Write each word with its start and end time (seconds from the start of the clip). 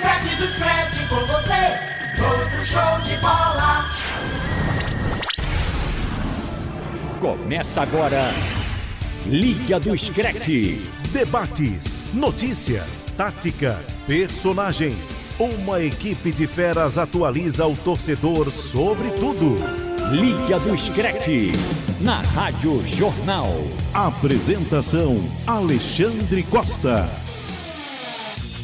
Scratch, 0.00 0.38
do 0.38 0.46
Scratch 0.48 1.08
com 1.10 1.26
você, 1.26 1.76
todo 2.16 2.64
show 2.64 3.00
de 3.04 3.20
bola. 3.20 3.84
Começa 7.20 7.82
agora, 7.82 8.30
Liga 9.26 9.78
do 9.78 9.94
Scratch. 9.98 10.48
Debates, 11.12 11.98
notícias, 12.14 13.04
táticas, 13.14 13.98
personagens. 14.06 15.22
Uma 15.38 15.82
equipe 15.82 16.32
de 16.32 16.46
feras 16.46 16.96
atualiza 16.96 17.66
o 17.66 17.76
torcedor 17.76 18.50
sobre 18.50 19.10
tudo. 19.10 19.56
Liga 20.10 20.58
do 20.60 20.78
Scratch, 20.78 21.52
na 22.00 22.22
Rádio 22.22 22.82
Jornal. 22.86 23.50
Apresentação: 23.92 25.30
Alexandre 25.46 26.42
Costa. 26.44 27.29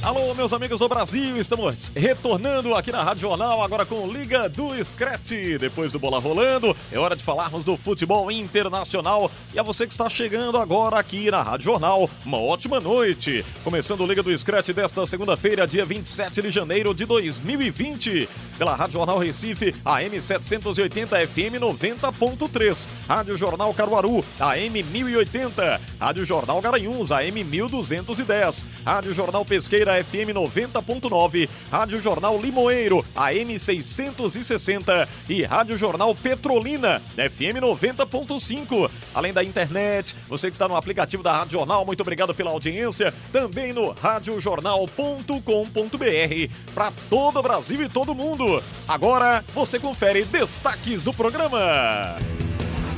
Alô, 0.07 0.33
meus 0.35 0.53
amigos 0.53 0.79
do 0.79 0.89
Brasil, 0.89 1.37
estamos 1.37 1.91
retornando 1.93 2.77
aqui 2.77 2.93
na 2.93 3.03
Rádio 3.03 3.23
Jornal, 3.23 3.61
agora 3.61 3.85
com 3.85 4.07
Liga 4.07 4.49
do 4.49 4.73
Scratch. 4.85 5.33
Depois 5.59 5.91
do 5.91 5.99
Bola 5.99 6.21
Rolando, 6.21 6.77
é 6.93 6.97
hora 6.97 7.17
de 7.17 7.25
falarmos 7.25 7.65
do 7.65 7.77
futebol 7.77 8.31
internacional. 8.31 9.29
E 9.53 9.59
a 9.59 9.65
você 9.65 9.85
que 9.85 9.91
está 9.91 10.09
chegando 10.09 10.59
agora 10.59 10.97
aqui 10.97 11.29
na 11.29 11.43
Rádio 11.43 11.65
Jornal, 11.65 12.09
uma 12.25 12.39
ótima 12.39 12.79
noite. 12.79 13.45
Começando 13.65 14.03
o 14.03 14.07
Liga 14.07 14.23
do 14.23 14.39
Scratch 14.39 14.69
desta 14.69 15.05
segunda-feira, 15.09 15.67
dia 15.67 15.85
27 15.85 16.41
de 16.41 16.53
janeiro 16.53 16.95
de 16.95 17.05
2020. 17.05 18.29
Pela 18.57 18.77
Rádio 18.77 18.95
Jornal 18.95 19.19
Recife, 19.19 19.75
AM 19.85 20.23
780 20.23 21.27
FM 21.27 21.59
90.3. 21.61 22.89
Rádio 23.09 23.37
Jornal 23.37 23.75
Caruaru, 23.75 24.25
AM 24.39 24.83
1080. 24.85 25.81
Rádio 25.99 26.25
Jornal 26.25 26.61
Garanhuns, 26.61 27.11
AM 27.11 27.43
1210. 27.43 28.65
Rádio 28.85 29.13
Jornal 29.13 29.45
Pesqueira, 29.45 29.96
FM 30.03 30.35
90.9, 30.35 31.49
Rádio 31.71 32.01
Jornal 32.01 32.41
Limoeiro, 32.41 33.05
AM 33.15 33.59
660 33.59 35.09
e 35.29 35.43
Rádio 35.43 35.77
Jornal 35.77 36.15
Petrolina, 36.15 37.03
FM 37.17 37.61
90.5. 37.61 38.91
Além 39.15 39.33
da 39.33 39.43
internet, 39.43 40.15
você 40.29 40.49
que 40.49 40.55
está 40.55 40.69
no 40.69 40.77
aplicativo 40.77 41.23
da 41.23 41.37
Rádio 41.37 41.53
Jornal, 41.53 41.85
muito 41.85 42.01
obrigado 42.01 42.35
pela 42.35 42.51
audiência. 42.51 43.13
Também 43.33 43.73
no 43.73 43.93
radiojornal.com.br 43.93 46.53
para 46.75 46.93
todo 47.09 47.39
o 47.39 47.43
Brasil 47.43 47.83
e 47.83 47.89
todo 47.89 48.15
mundo. 48.15 48.63
Agora 48.87 49.45
você 49.55 49.79
confere 49.79 50.25
destaques 50.25 51.03
do 51.03 51.13
programa. 51.13 52.17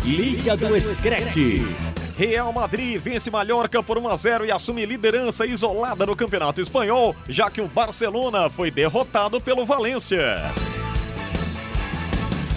Liga 0.05 0.57
do 0.57 0.81
Scratch. 0.81 2.08
Real 2.19 2.53
Madrid 2.53 3.01
vence 3.01 3.31
Mallorca 3.31 3.81
por 3.81 3.97
1 3.97 4.09
a 4.09 4.17
0 4.17 4.45
e 4.45 4.51
assume 4.51 4.85
liderança 4.85 5.47
isolada 5.47 6.05
no 6.05 6.17
Campeonato 6.17 6.61
Espanhol, 6.61 7.15
já 7.29 7.49
que 7.49 7.61
o 7.61 7.69
Barcelona 7.69 8.51
foi 8.51 8.73
derrotado 8.73 9.41
pelo 9.41 9.65
Valência. 9.65 10.43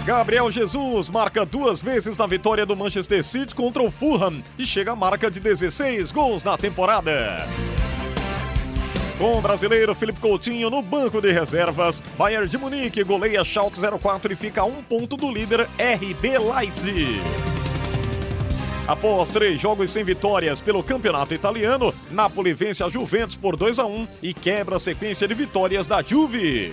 Gabriel 0.04 0.50
Jesus 0.50 1.08
marca 1.08 1.46
duas 1.46 1.80
vezes 1.80 2.18
na 2.18 2.26
vitória 2.26 2.66
do 2.66 2.74
Manchester 2.74 3.22
City 3.22 3.54
contra 3.54 3.80
o 3.80 3.88
Fulham 3.88 4.42
e 4.58 4.66
chega 4.66 4.90
à 4.90 4.96
marca 4.96 5.30
de 5.30 5.38
16 5.38 6.10
gols 6.10 6.42
na 6.42 6.58
temporada. 6.58 7.46
Com 9.16 9.38
o 9.38 9.40
brasileiro 9.40 9.94
Felipe 9.94 10.18
Coutinho 10.18 10.70
no 10.70 10.82
banco 10.82 11.20
de 11.20 11.30
reservas, 11.30 12.02
Bayern 12.18 12.48
de 12.48 12.58
Munique 12.58 13.04
goleia 13.04 13.44
Schalke 13.44 13.78
04 13.78 14.32
e 14.32 14.34
fica 14.34 14.62
a 14.62 14.64
um 14.64 14.82
ponto 14.82 15.16
do 15.16 15.30
líder 15.30 15.68
RB 15.78 16.36
Leipzig. 16.52 17.20
Após 18.86 19.28
três 19.28 19.60
jogos 19.60 19.90
sem 19.90 20.02
vitórias 20.02 20.60
pelo 20.60 20.82
campeonato 20.82 21.32
italiano, 21.32 21.94
Napoli 22.10 22.52
vence 22.52 22.82
a 22.82 22.88
Juventus 22.88 23.36
por 23.36 23.56
2 23.56 23.78
a 23.78 23.86
1 23.86 24.08
e 24.22 24.34
quebra 24.34 24.76
a 24.76 24.80
sequência 24.80 25.28
de 25.28 25.34
vitórias 25.34 25.86
da 25.86 26.02
Juve. 26.02 26.72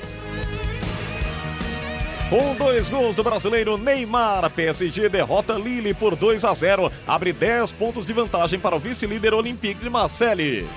Com 2.30 2.56
dois 2.56 2.90
gols 2.90 3.16
do 3.16 3.24
brasileiro 3.24 3.78
Neymar, 3.78 4.50
PSG 4.52 5.10
derrota 5.10 5.54
Lille 5.54 5.94
por 5.94 6.16
2 6.16 6.46
a 6.46 6.54
0, 6.54 6.92
abre 7.08 7.34
10 7.34 7.72
pontos 7.74 8.06
de 8.06 8.14
vantagem 8.14 8.60
para 8.60 8.76
o 8.76 8.80
vice-líder 8.80 9.34
Olympique 9.34 9.82
de 9.82 9.90
Marseille. 9.90 10.68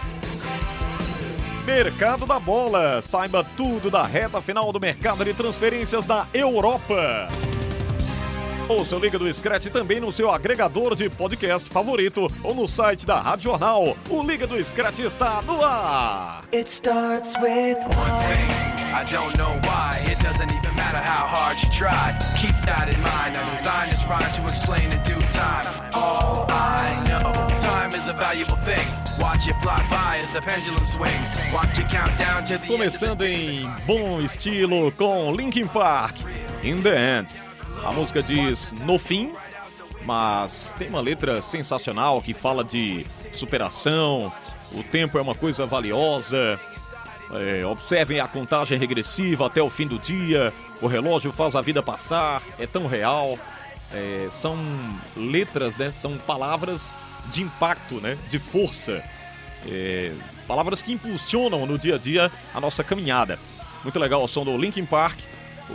Mercado 1.64 2.26
da 2.26 2.40
bola, 2.40 3.00
saiba 3.02 3.44
tudo 3.56 3.90
da 3.90 4.02
reta 4.02 4.40
final 4.40 4.72
do 4.72 4.80
mercado 4.80 5.24
de 5.24 5.32
transferências 5.32 6.04
da 6.06 6.26
Europa. 6.34 7.28
Ouça 8.72 8.96
o 8.96 8.98
Liga 8.98 9.18
do 9.18 9.32
Scratch 9.32 9.66
também 9.66 10.00
no 10.00 10.10
seu 10.10 10.30
agregador 10.30 10.96
de 10.96 11.10
podcast 11.10 11.68
favorito 11.68 12.26
ou 12.42 12.54
no 12.54 12.66
site 12.66 13.04
da 13.04 13.20
Rádio 13.20 13.44
Jornal. 13.44 13.94
O 14.08 14.22
Liga 14.22 14.46
do 14.46 14.64
Scratch 14.64 14.98
está 15.00 15.42
no 15.42 15.62
ar. 15.62 16.42
It 16.54 16.70
starts 16.70 17.34
with 17.42 17.76
I 18.94 19.04
don't 19.12 19.36
know 19.36 19.60
why. 19.64 20.00
It 20.10 20.18
doesn't 20.22 20.50
even 20.50 20.74
matter 20.74 20.96
how 20.96 21.26
hard 21.26 21.62
you 21.62 21.70
try. 21.70 22.16
Keep 22.40 22.56
that 22.64 22.88
in 22.88 22.98
mind. 23.02 23.36
I 23.36 23.56
designed 23.56 23.92
this 23.92 24.04
rhyme 24.04 24.32
to 24.36 24.42
explain 24.48 24.90
in 24.90 25.02
due 25.02 25.20
time. 25.28 25.68
All 25.92 26.46
I 26.48 26.96
know, 27.06 27.30
time 27.60 27.94
is 27.94 28.08
a 28.08 28.14
valuable 28.14 28.56
thing. 28.64 28.88
Watch 29.20 29.48
it 29.48 29.56
fly 29.60 29.84
by 29.90 30.16
as 30.22 30.32
the 30.32 30.40
pendulum 30.40 30.86
swings. 30.86 31.28
Watch 31.52 31.78
it 31.78 31.90
count 31.90 32.16
down 32.18 32.46
to 32.46 32.56
the 32.56 32.66
Começando 32.66 33.22
em 33.22 33.68
bom 33.86 34.18
estilo 34.22 34.90
com 34.92 35.30
Linkin 35.36 35.68
Park, 35.68 36.16
In 36.62 36.82
the 36.82 36.96
End. 36.96 37.51
A 37.84 37.90
música 37.90 38.22
diz 38.22 38.72
no 38.72 38.96
fim, 38.96 39.32
mas 40.04 40.72
tem 40.78 40.88
uma 40.88 41.00
letra 41.00 41.42
sensacional 41.42 42.22
que 42.22 42.32
fala 42.32 42.62
de 42.62 43.04
superação, 43.32 44.32
o 44.72 44.82
tempo 44.84 45.18
é 45.18 45.20
uma 45.20 45.34
coisa 45.34 45.66
valiosa. 45.66 46.60
É, 47.32 47.64
observem 47.66 48.20
a 48.20 48.28
contagem 48.28 48.78
regressiva 48.78 49.46
até 49.46 49.62
o 49.62 49.70
fim 49.70 49.86
do 49.86 49.98
dia, 49.98 50.52
o 50.80 50.86
relógio 50.86 51.32
faz 51.32 51.56
a 51.56 51.60
vida 51.60 51.82
passar, 51.82 52.42
é 52.58 52.66
tão 52.66 52.86
real. 52.86 53.38
É, 53.92 54.28
são 54.30 54.56
letras, 55.16 55.76
né? 55.76 55.90
São 55.90 56.16
palavras 56.18 56.94
de 57.26 57.42
impacto, 57.42 57.96
né? 57.96 58.16
De 58.28 58.38
força. 58.38 59.02
É, 59.66 60.12
palavras 60.46 60.82
que 60.82 60.92
impulsionam 60.92 61.66
no 61.66 61.78
dia 61.78 61.96
a 61.96 61.98
dia 61.98 62.30
a 62.54 62.60
nossa 62.60 62.84
caminhada. 62.84 63.38
Muito 63.82 63.98
legal 63.98 64.22
o 64.22 64.28
som 64.28 64.44
do 64.44 64.56
Linkin 64.56 64.86
Park. 64.86 65.18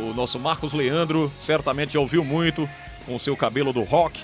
O 0.01 0.13
nosso 0.13 0.39
Marcos 0.39 0.73
Leandro 0.73 1.31
certamente 1.37 1.93
já 1.93 1.99
ouviu 1.99 2.23
muito 2.23 2.67
com 3.05 3.15
o 3.15 3.19
seu 3.19 3.35
cabelo 3.35 3.71
do 3.73 3.83
rock. 3.83 4.21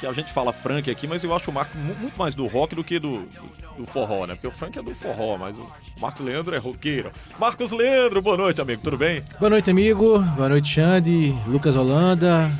Que 0.00 0.06
a 0.06 0.12
gente 0.12 0.32
fala 0.32 0.52
Frank 0.52 0.90
aqui, 0.90 1.06
mas 1.06 1.22
eu 1.22 1.32
acho 1.34 1.50
o 1.50 1.54
Marco 1.54 1.76
mu- 1.78 1.94
muito 1.94 2.16
mais 2.18 2.34
do 2.34 2.46
rock 2.48 2.74
do 2.74 2.82
que 2.82 2.98
do, 2.98 3.18
do, 3.18 3.78
do 3.78 3.86
forró, 3.86 4.26
né? 4.26 4.34
Porque 4.34 4.48
o 4.48 4.50
Frank 4.50 4.76
é 4.76 4.82
do 4.82 4.92
forró, 4.96 5.36
mas 5.38 5.56
o 5.58 5.66
Marcos 6.00 6.24
Leandro 6.26 6.54
é 6.56 6.58
roqueiro. 6.58 7.12
Marcos 7.38 7.70
Leandro, 7.70 8.20
boa 8.20 8.36
noite, 8.36 8.60
amigo, 8.60 8.82
tudo 8.82 8.96
bem? 8.98 9.22
Boa 9.38 9.50
noite, 9.50 9.70
amigo. 9.70 10.18
Boa 10.18 10.48
noite, 10.48 10.68
Xande, 10.68 11.32
Lucas 11.46 11.76
Holanda. 11.76 12.50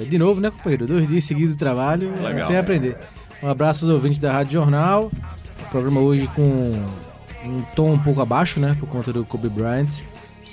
É, 0.00 0.04
de 0.06 0.16
novo, 0.18 0.40
né, 0.40 0.50
companheiro? 0.50 0.86
Dois 0.86 1.06
dias 1.06 1.24
seguidos 1.24 1.52
de 1.52 1.58
trabalho. 1.58 2.10
Legal. 2.22 2.46
Até 2.48 2.58
aprender. 2.58 2.96
Um 3.42 3.48
abraço 3.48 3.84
aos 3.84 3.92
ouvintes 3.92 4.18
da 4.18 4.32
Rádio 4.32 4.52
Jornal. 4.54 5.10
O 5.60 5.70
programa 5.70 6.00
hoje 6.00 6.26
com 6.34 6.42
um 7.44 7.62
tom 7.76 7.92
um 7.92 7.98
pouco 7.98 8.22
abaixo, 8.22 8.58
né? 8.58 8.74
Por 8.80 8.88
conta 8.88 9.12
do 9.12 9.26
Kobe 9.26 9.50
Bryant, 9.50 9.90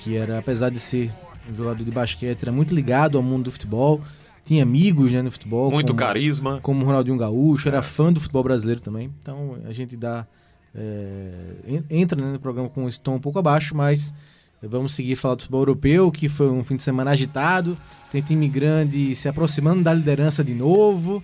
que 0.04 0.18
era, 0.18 0.38
apesar 0.38 0.70
de 0.70 0.80
ser 0.80 1.12
jogador 1.56 1.84
de 1.84 1.92
basquete, 1.92 2.42
era 2.44 2.52
muito 2.52 2.74
ligado 2.74 3.18
ao 3.18 3.24
mundo 3.24 3.46
do 3.46 3.52
futebol. 3.52 4.02
Tinha 4.46 4.62
amigos 4.64 5.12
né, 5.12 5.22
no 5.22 5.32
futebol. 5.32 5.72
Muito 5.72 5.88
como- 5.88 6.00
carisma. 6.00 6.60
como 6.62 6.82
o 6.84 6.86
Ronaldinho 6.86 7.18
Gaúcho, 7.18 7.68
era 7.68 7.82
fã 7.82 8.14
do 8.14 8.20
futebol 8.20 8.44
brasileiro 8.44 8.80
também. 8.80 9.12
Então 9.22 9.58
a 9.68 9.72
gente 9.74 9.96
dá. 9.98 10.26
é, 10.74 11.32
en- 11.68 11.84
entra 12.02 12.22
né, 12.22 12.32
no 12.34 12.40
programa 12.40 12.70
com 12.70 12.88
esse 12.88 13.00
tom 13.00 13.16
um 13.16 13.20
pouco 13.20 13.40
abaixo, 13.40 13.76
mas 13.76 14.14
vamos 14.62 14.94
seguir 14.94 15.16
falar 15.16 15.36
do 15.36 15.42
futebol 15.42 15.62
europeu, 15.62 16.12
que 16.12 16.28
foi 16.30 16.50
um 16.50 16.64
fim 16.64 16.76
de 16.76 16.84
semana 16.84 17.12
agitado. 17.12 17.78
Tem 18.12 18.22
time 18.22 18.48
grande 18.48 19.16
se 19.16 19.28
aproximando 19.28 19.82
da 19.84 19.94
liderança 19.94 20.44
de 20.44 20.54
novo. 20.54 21.24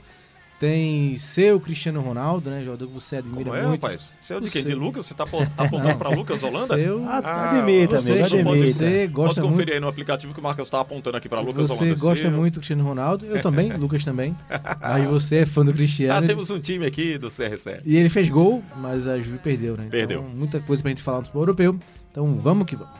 Tem 0.61 1.17
seu 1.17 1.59
Cristiano 1.59 2.01
Ronaldo, 2.01 2.51
né? 2.51 2.63
Jogador 2.63 2.85
que 2.85 2.93
você 2.93 3.15
admira 3.15 3.45
Como 3.45 3.55
é, 3.55 3.63
muito. 3.65 3.81
rapaz? 3.81 4.13
Você 4.21 4.35
é 4.35 4.39
de 4.39 4.47
O 4.47 4.51
quem? 4.51 4.61
De 4.61 4.67
seu. 4.67 4.77
Lucas? 4.77 5.07
Você 5.07 5.15
tá 5.15 5.23
apo- 5.23 5.41
apontando 5.57 5.95
pra 5.97 6.09
Lucas 6.11 6.43
Holanda? 6.43 6.75
Seu, 6.75 7.03
Ah, 7.07 7.19
Ah, 7.25 7.57
admita, 7.57 7.97
você, 7.99 8.11
amigo, 8.11 8.35
não 8.37 8.43
pode 8.43 8.61
admita. 8.61 8.77
você 8.77 9.07
gosta 9.07 9.41
Pode 9.41 9.47
conferir 9.47 9.55
muito. 9.57 9.73
aí 9.73 9.79
no 9.79 9.87
aplicativo 9.87 10.33
que 10.35 10.39
o 10.39 10.43
Marcos 10.43 10.69
tá 10.69 10.79
apontando 10.79 11.17
aqui 11.17 11.27
pra 11.27 11.39
Lucas 11.39 11.67
Você 11.67 11.83
Holanda. 11.83 11.99
gosta 11.99 12.21
Seu- 12.21 12.31
muito 12.31 12.53
do 12.53 12.59
Cristiano 12.59 12.83
Ronaldo, 12.83 13.25
eu 13.25 13.41
também, 13.41 13.71
Lucas 13.75 14.05
também. 14.05 14.35
Aí 14.79 15.03
você 15.07 15.37
é 15.37 15.45
fã 15.47 15.65
do 15.65 15.73
Cristiano. 15.73 16.23
Ah, 16.23 16.27
temos 16.27 16.51
um 16.51 16.59
time 16.59 16.85
aqui 16.85 17.17
do 17.17 17.29
CR7. 17.29 17.81
E 17.83 17.97
ele 17.97 18.07
fez 18.09 18.29
gol, 18.29 18.63
mas 18.77 19.07
a 19.07 19.17
Juve 19.19 19.39
perdeu, 19.39 19.75
né? 19.75 19.87
Perdeu. 19.89 20.19
Então, 20.21 20.29
muita 20.31 20.59
coisa 20.59 20.83
pra 20.83 20.89
gente 20.89 21.01
falar 21.01 21.17
no 21.17 21.23
futebol 21.23 21.41
europeu. 21.41 21.79
Então 22.11 22.35
vamos 22.35 22.67
que 22.67 22.75
vamos. 22.75 22.93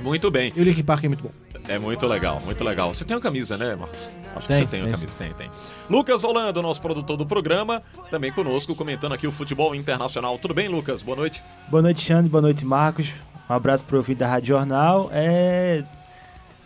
Muito 0.00 0.30
bem. 0.30 0.52
E 0.54 0.60
o 0.60 0.64
Link 0.64 0.80
Park 0.84 1.02
é 1.02 1.08
muito 1.08 1.24
bom. 1.24 1.32
É 1.68 1.80
muito 1.80 2.06
legal, 2.06 2.40
muito 2.40 2.62
legal. 2.62 2.94
Você 2.94 3.04
tem 3.04 3.16
uma 3.16 3.20
camisa, 3.22 3.56
né, 3.56 3.74
Marcos? 3.74 4.08
Acho 4.34 4.46
que 4.48 4.54
Tem, 4.54 4.62
você 4.62 4.66
tem 4.66 4.80
tem 4.82 4.90
camisa, 4.90 5.16
tem, 5.16 5.32
tem. 5.34 5.50
Lucas 5.90 6.24
Holanda, 6.24 6.62
nosso 6.62 6.80
produtor 6.80 7.16
do 7.16 7.26
programa, 7.26 7.82
também 8.10 8.32
conosco, 8.32 8.74
comentando 8.74 9.12
aqui 9.12 9.26
o 9.26 9.32
futebol 9.32 9.74
internacional. 9.74 10.38
Tudo 10.38 10.54
bem, 10.54 10.68
Lucas? 10.68 11.02
Boa 11.02 11.16
noite. 11.16 11.42
Boa 11.68 11.82
noite, 11.82 12.00
Xande. 12.00 12.28
Boa 12.28 12.42
noite, 12.42 12.64
Marcos. 12.64 13.10
Um 13.48 13.54
abraço 13.54 13.84
pro 13.84 13.98
ouvido 13.98 14.18
da 14.18 14.28
Rádio 14.28 14.48
Jornal. 14.48 15.10
É. 15.12 15.84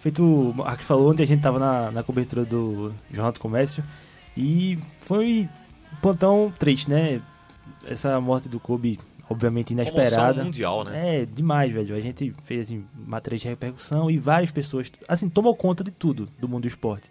Feito 0.01 0.23
o 0.23 0.55
Marcos 0.55 0.87
falou, 0.87 1.11
ontem 1.11 1.25
a 1.25 1.27
gente 1.27 1.43
tava 1.43 1.59
na, 1.59 1.91
na 1.91 2.03
cobertura 2.03 2.45
do 2.45 2.93
Jornal 3.11 3.33
do 3.33 3.41
Comércio 3.41 3.83
e 4.37 4.79
foi 5.01 5.49
um 5.93 5.97
pontão 5.97 6.53
triste, 6.57 6.89
né? 6.89 7.21
Essa 7.85 8.21
morte 8.21 8.49
do 8.49 8.61
Kobe 8.61 9.01
obviamente 9.29 9.75
Comoção 9.75 9.95
inesperada. 9.95 10.45
mundial, 10.45 10.85
né? 10.85 11.23
É, 11.23 11.27
demais, 11.27 11.73
velho. 11.73 11.95
A 11.95 12.01
gente 12.01 12.33
fez 12.45 12.69
assim, 12.69 12.85
matéria 12.95 13.39
de 13.39 13.49
repercussão 13.49 14.11
e 14.11 14.19
várias 14.19 14.51
pessoas, 14.51 14.91
assim, 15.09 15.29
tomou 15.29 15.55
conta 15.55 15.83
de 15.83 15.91
tudo 15.91 16.29
do 16.39 16.49
mundo 16.49 16.63
do 16.63 16.69
esporte. 16.69 17.11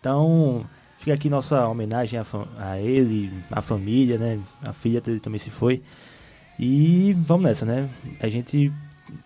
Então, 0.00 0.64
fica 0.98 1.14
aqui 1.14 1.28
nossa 1.28 1.66
homenagem 1.66 2.18
a, 2.18 2.24
a 2.58 2.80
ele, 2.80 3.30
a 3.50 3.60
família, 3.60 4.18
né? 4.18 4.40
A 4.62 4.72
filha 4.72 5.00
dele 5.00 5.20
também 5.20 5.38
se 5.38 5.50
foi. 5.50 5.82
E 6.58 7.12
vamos 7.18 7.44
nessa, 7.44 7.64
né? 7.64 7.88
A 8.20 8.28
gente. 8.28 8.72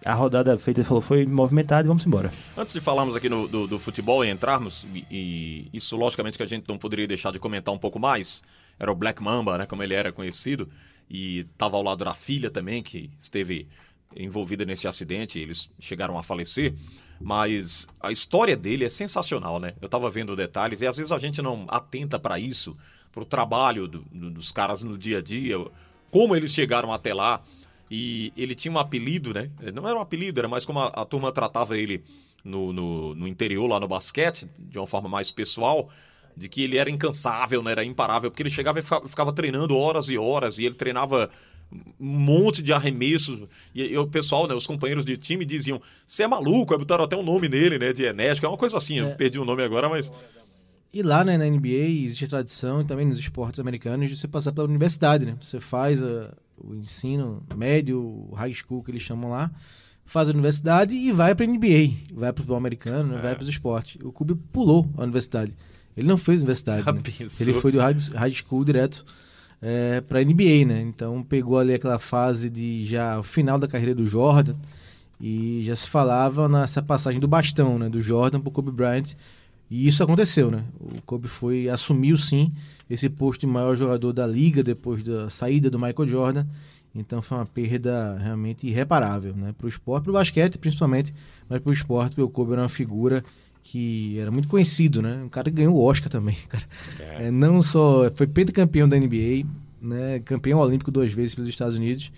A 0.04 0.14
rodada 0.14 0.56
feita, 0.58 0.84
falou, 0.84 1.00
foi 1.00 1.26
movimentada 1.26 1.84
e 1.84 1.88
vamos 1.88 2.06
embora. 2.06 2.30
Antes 2.56 2.72
de 2.72 2.80
falarmos 2.80 3.16
aqui 3.16 3.28
no- 3.28 3.48
do, 3.48 3.66
do 3.66 3.78
futebol 3.80 4.24
e 4.24 4.30
entrarmos, 4.30 4.86
e, 4.94 5.04
e 5.10 5.68
isso 5.72 5.96
logicamente 5.96 6.36
que 6.36 6.42
a 6.44 6.46
gente 6.46 6.68
não 6.68 6.78
poderia 6.78 7.06
deixar 7.06 7.32
de 7.32 7.40
comentar 7.40 7.74
um 7.74 7.78
pouco 7.78 7.98
mais, 7.98 8.44
era 8.78 8.92
o 8.92 8.94
Black 8.94 9.20
Mamba, 9.20 9.58
né, 9.58 9.66
como 9.66 9.82
ele 9.82 9.92
era 9.92 10.12
conhecido, 10.12 10.68
e 11.10 11.38
estava 11.38 11.76
ao 11.76 11.82
lado 11.82 12.04
da 12.04 12.14
filha 12.14 12.48
também, 12.48 12.80
que 12.80 13.10
esteve 13.18 13.66
envolvida 14.14 14.64
nesse 14.64 14.86
acidente, 14.86 15.40
eles 15.40 15.68
chegaram 15.80 16.16
a 16.16 16.22
falecer, 16.22 16.74
mas 17.22 17.86
a 18.00 18.10
história 18.10 18.56
dele 18.56 18.84
é 18.84 18.88
sensacional, 18.88 19.60
né? 19.60 19.74
Eu 19.80 19.86
estava 19.86 20.10
vendo 20.10 20.34
detalhes 20.34 20.80
e 20.80 20.86
às 20.86 20.96
vezes 20.96 21.12
a 21.12 21.18
gente 21.18 21.40
não 21.40 21.66
atenta 21.68 22.18
para 22.18 22.38
isso, 22.38 22.76
para 23.12 23.22
o 23.22 23.26
trabalho 23.26 23.86
do- 23.86 24.04
dos 24.30 24.50
caras 24.50 24.82
no 24.82 24.98
dia 24.98 25.18
a 25.18 25.22
dia, 25.22 25.56
como 26.10 26.34
eles 26.34 26.52
chegaram 26.52 26.92
até 26.92 27.14
lá. 27.14 27.42
E 27.90 28.32
ele 28.36 28.54
tinha 28.54 28.72
um 28.72 28.78
apelido, 28.78 29.34
né? 29.34 29.50
Não 29.74 29.86
era 29.86 29.96
um 29.98 30.00
apelido, 30.00 30.40
era 30.40 30.48
mais 30.48 30.64
como 30.64 30.78
a, 30.78 30.86
a 30.86 31.04
turma 31.04 31.30
tratava 31.30 31.76
ele 31.76 32.02
no, 32.42 32.72
no, 32.72 33.14
no 33.14 33.28
interior, 33.28 33.66
lá 33.68 33.78
no 33.78 33.86
basquete, 33.86 34.48
de 34.58 34.78
uma 34.78 34.86
forma 34.86 35.08
mais 35.08 35.30
pessoal, 35.30 35.90
de 36.34 36.48
que 36.48 36.62
ele 36.62 36.78
era 36.78 36.90
incansável, 36.90 37.62
né? 37.62 37.72
era 37.72 37.84
imparável, 37.84 38.30
porque 38.30 38.42
ele 38.42 38.48
chegava 38.50 38.78
e 38.78 38.82
ficava, 38.82 39.06
ficava 39.06 39.32
treinando 39.32 39.76
horas 39.76 40.08
e 40.08 40.16
horas, 40.16 40.58
e 40.58 40.64
ele 40.64 40.74
treinava 40.74 41.30
um 42.00 42.06
monte 42.18 42.62
de 42.62 42.72
arremessos. 42.72 43.42
E, 43.74 43.82
e 43.84 43.98
o 43.98 44.06
pessoal, 44.06 44.46
né, 44.46 44.54
os 44.54 44.66
companheiros 44.66 45.04
de 45.04 45.16
time 45.16 45.44
diziam: 45.44 45.80
Você 46.06 46.22
é 46.24 46.28
maluco? 46.28 46.72
Aí 46.72 46.78
botaram 46.78 47.04
até 47.04 47.16
um 47.16 47.22
nome 47.22 47.48
nele, 47.48 47.78
né? 47.78 47.92
De 47.92 48.04
Enérgico, 48.04 48.46
é 48.46 48.48
uma 48.48 48.58
coisa 48.58 48.76
assim, 48.76 48.98
eu 48.98 49.10
perdi 49.16 49.38
o 49.38 49.44
nome 49.44 49.62
agora, 49.62 49.88
mas. 49.88 50.12
E 50.94 51.02
lá, 51.02 51.24
né, 51.24 51.38
na 51.38 51.46
NBA, 51.46 51.88
existe 52.04 52.26
a 52.26 52.28
tradição, 52.28 52.82
e 52.82 52.84
também 52.84 53.06
nos 53.06 53.18
esportes 53.18 53.58
americanos, 53.58 54.10
de 54.10 54.16
você 54.16 54.28
passar 54.28 54.52
pela 54.52 54.68
universidade, 54.68 55.24
né? 55.24 55.34
Você 55.40 55.58
faz 55.58 56.02
a- 56.02 56.34
o 56.58 56.74
ensino 56.74 57.42
médio, 57.56 57.98
o 58.30 58.34
high 58.34 58.52
school 58.52 58.82
que 58.84 58.90
eles 58.90 59.00
chamam 59.00 59.30
lá, 59.30 59.50
faz 60.04 60.28
a 60.28 60.32
universidade 60.32 60.94
e 60.94 61.10
vai 61.10 61.34
pra 61.34 61.46
NBA, 61.46 61.94
vai 62.12 62.30
pro 62.30 62.42
futebol 62.42 62.58
americano, 62.58 63.14
né? 63.14 63.22
vai 63.22 63.34
pros 63.34 63.48
esportes. 63.48 63.96
O 64.04 64.12
Kobe 64.12 64.34
pulou 64.52 64.86
a 64.98 65.02
universidade. 65.04 65.54
Ele 65.96 66.06
não 66.06 66.18
fez 66.18 66.40
universidade, 66.40 66.82
né? 66.92 67.00
Ele 67.40 67.54
foi 67.54 67.72
do 67.72 67.78
high, 67.78 67.96
high 68.14 68.34
school 68.34 68.62
direto 68.62 69.02
é, 69.62 70.00
pra 70.00 70.22
NBA, 70.22 70.66
né? 70.66 70.82
Então 70.82 71.22
pegou 71.22 71.58
ali 71.58 71.72
aquela 71.72 72.00
fase 72.00 72.50
de 72.50 72.84
já 72.84 73.18
o 73.20 73.22
final 73.22 73.58
da 73.58 73.68
carreira 73.68 73.94
do 73.94 74.04
Jordan 74.04 74.56
e 75.20 75.62
já 75.64 75.76
se 75.76 75.88
falava 75.88 76.48
nessa 76.48 76.82
passagem 76.82 77.20
do 77.20 77.28
bastão, 77.28 77.78
né? 77.78 77.88
Do 77.88 78.02
Jordan 78.02 78.40
pro 78.40 78.50
Kobe 78.50 78.72
Bryant. 78.72 79.14
E 79.70 79.86
isso 79.86 80.02
aconteceu, 80.02 80.50
né? 80.50 80.64
O 80.80 81.00
Kobe 81.02 81.28
foi 81.28 81.68
assumiu 81.68 82.18
sim 82.18 82.52
esse 82.90 83.08
posto 83.08 83.42
de 83.42 83.46
maior 83.46 83.76
jogador 83.76 84.12
da 84.12 84.26
liga 84.26 84.62
depois 84.62 85.02
da 85.02 85.30
saída 85.30 85.70
do 85.70 85.78
Michael 85.78 86.08
Jordan. 86.08 86.46
Então 86.94 87.22
foi 87.22 87.38
uma 87.38 87.46
perda 87.46 88.18
realmente 88.18 88.66
irreparável, 88.66 89.34
né? 89.34 89.54
Para 89.56 89.64
o 89.64 89.68
esporte, 89.68 90.04
para 90.04 90.10
o 90.10 90.14
basquete 90.14 90.58
principalmente, 90.58 91.14
mas 91.48 91.60
para 91.60 91.70
o 91.70 91.72
esporte, 91.72 92.10
porque 92.10 92.22
o 92.22 92.28
Kobe 92.28 92.52
era 92.52 92.62
uma 92.62 92.68
figura 92.68 93.24
que 93.62 94.18
era 94.18 94.30
muito 94.30 94.48
conhecido, 94.48 95.00
né? 95.00 95.22
Um 95.24 95.28
cara 95.28 95.50
que 95.50 95.56
ganhou 95.56 95.76
o 95.76 95.82
Oscar 95.82 96.10
também, 96.10 96.36
cara. 96.48 96.64
É, 96.98 97.30
não 97.30 97.62
só 97.62 98.10
foi 98.14 98.26
pentacampeão 98.26 98.88
da 98.88 98.98
NBA, 98.98 99.46
né? 99.80 100.20
Campeão 100.24 100.58
olímpico 100.58 100.90
duas 100.90 101.12
vezes 101.12 101.34
pelos 101.34 101.48
Estados 101.48 101.76
Unidos 101.76 102.10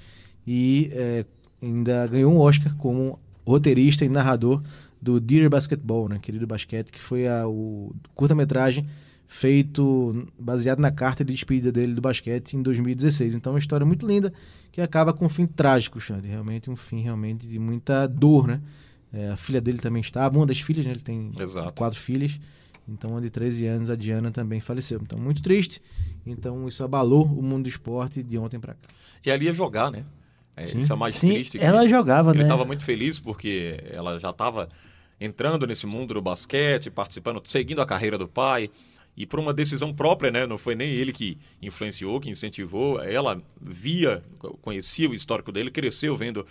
e 0.46 0.90
é, 0.92 1.24
ainda 1.62 2.06
ganhou 2.06 2.32
um 2.32 2.38
Oscar 2.38 2.74
como 2.76 3.18
roteirista 3.46 4.04
e 4.04 4.08
narrador 4.08 4.62
do 5.00 5.20
Dear 5.20 5.50
Basketball, 5.50 6.08
né? 6.08 6.18
Querido 6.20 6.46
Basquete, 6.46 6.90
que 6.90 7.00
foi 7.00 7.28
a, 7.28 7.46
o 7.46 7.94
curta-metragem 8.14 8.86
feito 9.26 10.26
baseado 10.38 10.78
na 10.78 10.90
carta 10.90 11.24
de 11.24 11.32
despedida 11.32 11.72
dele 11.72 11.92
do 11.94 12.00
basquete 12.00 12.54
em 12.54 12.62
2016. 12.62 13.34
Então, 13.34 13.50
é 13.50 13.54
uma 13.54 13.58
história 13.58 13.84
muito 13.84 14.06
linda 14.06 14.32
que 14.70 14.80
acaba 14.80 15.12
com 15.12 15.26
um 15.26 15.28
fim 15.28 15.46
trágico, 15.46 16.00
Xande. 16.00 16.28
Realmente 16.28 16.70
um 16.70 16.76
fim 16.76 17.02
realmente 17.02 17.46
de 17.46 17.58
muita 17.58 18.06
dor, 18.06 18.46
né? 18.46 18.60
É, 19.14 19.28
a 19.28 19.36
filha 19.36 19.60
dele 19.60 19.78
também 19.78 20.00
estava, 20.00 20.36
uma 20.36 20.46
das 20.46 20.60
filhas, 20.60 20.84
né? 20.84 20.90
Ele 20.90 21.00
tem 21.00 21.30
Exato. 21.38 21.72
quatro 21.74 21.98
filhas. 21.98 22.38
Então, 22.88 23.10
uma 23.12 23.20
de 23.20 23.30
13 23.30 23.64
anos, 23.66 23.88
a 23.88 23.94
Diana 23.94 24.30
também 24.30 24.60
faleceu. 24.60 25.00
Então, 25.00 25.18
muito 25.18 25.40
triste. 25.40 25.80
Então, 26.26 26.66
isso 26.66 26.82
abalou 26.82 27.24
o 27.24 27.42
mundo 27.42 27.62
do 27.62 27.68
esporte 27.68 28.22
de 28.22 28.36
ontem 28.36 28.58
para 28.58 28.74
cá. 28.74 28.88
E 29.24 29.30
ali 29.30 29.46
ia 29.46 29.52
jogar, 29.54 29.90
né? 29.90 30.04
É, 30.56 30.64
isso 30.64 30.92
é 30.92 30.96
mais 30.96 31.14
Sim, 31.14 31.28
triste. 31.28 31.58
que 31.58 31.64
ela 31.64 31.86
jogava, 31.88 32.30
Ele 32.30 32.38
né? 32.40 32.44
estava 32.44 32.64
muito 32.64 32.84
feliz 32.84 33.18
porque 33.18 33.80
ela 33.90 34.18
já 34.18 34.30
estava 34.30 34.68
entrando 35.20 35.66
nesse 35.66 35.86
mundo 35.86 36.14
do 36.14 36.22
basquete, 36.22 36.90
participando, 36.90 37.40
seguindo 37.44 37.80
a 37.80 37.86
carreira 37.86 38.18
do 38.18 38.28
pai. 38.28 38.70
E 39.16 39.24
por 39.24 39.38
uma 39.38 39.54
decisão 39.54 39.94
própria, 39.94 40.30
né? 40.30 40.44
Não 40.44 40.58
foi 40.58 40.74
nem 40.74 40.90
ele 40.90 41.12
que 41.12 41.38
influenciou, 41.62 42.20
que 42.20 42.28
incentivou. 42.28 43.00
Ela 43.00 43.40
via, 43.60 44.22
conhecia 44.60 45.08
o 45.08 45.14
histórico 45.14 45.52
dele, 45.52 45.70
cresceu 45.70 46.16
vendo 46.16 46.44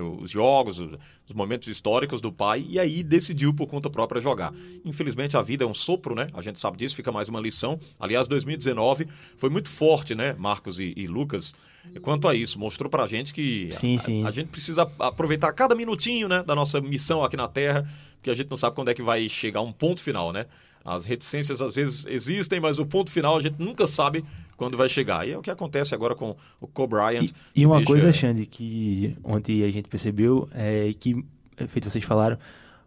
os 0.00 0.30
jogos, 0.30 0.78
os 0.78 0.98
os 1.26 1.32
momentos 1.32 1.68
históricos 1.68 2.20
do 2.20 2.30
pai 2.30 2.66
e 2.68 2.78
aí 2.78 3.02
decidiu 3.02 3.54
por 3.54 3.66
conta 3.66 3.88
própria 3.88 4.20
jogar. 4.20 4.52
Infelizmente 4.84 5.38
a 5.38 5.40
vida 5.42 5.64
é 5.64 5.66
um 5.66 5.72
sopro, 5.72 6.14
né? 6.14 6.26
A 6.34 6.42
gente 6.42 6.60
sabe 6.60 6.76
disso, 6.76 6.94
fica 6.94 7.10
mais 7.10 7.30
uma 7.30 7.40
lição. 7.40 7.80
Aliás, 7.98 8.28
2019 8.28 9.08
foi 9.38 9.48
muito 9.48 9.70
forte, 9.70 10.14
né, 10.14 10.34
Marcos 10.38 10.78
e, 10.78 10.92
e 10.94 11.06
Lucas, 11.06 11.54
quanto 12.02 12.28
a 12.28 12.34
isso. 12.34 12.58
Mostrou 12.58 12.90
pra 12.90 13.06
gente 13.06 13.32
que 13.32 13.70
Sim, 13.72 13.96
a- 13.96 13.98
sim. 13.98 14.26
a 14.26 14.30
gente 14.30 14.48
precisa 14.48 14.82
aproveitar 14.98 15.50
cada 15.54 15.74
minutinho, 15.74 16.28
né, 16.28 16.42
da 16.42 16.54
nossa 16.54 16.78
missão 16.78 17.24
aqui 17.24 17.38
na 17.38 17.48
Terra, 17.48 17.88
porque 18.16 18.28
a 18.30 18.34
gente 18.34 18.50
não 18.50 18.56
sabe 18.58 18.76
quando 18.76 18.90
é 18.90 18.94
que 18.94 19.02
vai 19.02 19.26
chegar 19.28 19.62
um 19.62 19.72
ponto 19.72 20.02
final, 20.02 20.30
né? 20.30 20.44
As 20.84 21.06
reticências 21.06 21.62
às 21.62 21.76
vezes 21.76 22.04
existem, 22.04 22.60
mas 22.60 22.78
o 22.78 22.84
ponto 22.84 23.10
final 23.10 23.38
a 23.38 23.40
gente 23.40 23.56
nunca 23.58 23.86
sabe 23.86 24.22
quando 24.56 24.76
vai 24.76 24.88
chegar. 24.88 25.26
E 25.26 25.32
é 25.32 25.38
o 25.38 25.42
que 25.42 25.50
acontece 25.50 25.94
agora 25.94 26.14
com 26.14 26.36
o 26.60 26.66
Kobe 26.66 26.94
Bryant. 26.96 27.24
E, 27.54 27.60
e 27.62 27.66
uma 27.66 27.76
deixa- 27.76 27.90
coisa, 27.90 28.12
Xande, 28.12 28.46
que 28.46 29.16
ontem 29.24 29.62
a 29.64 29.70
gente 29.70 29.88
percebeu 29.88 30.48
é 30.52 30.92
que, 30.98 31.24
é, 31.56 31.66
feito 31.66 31.88
vocês 31.90 32.04
falaram, 32.04 32.38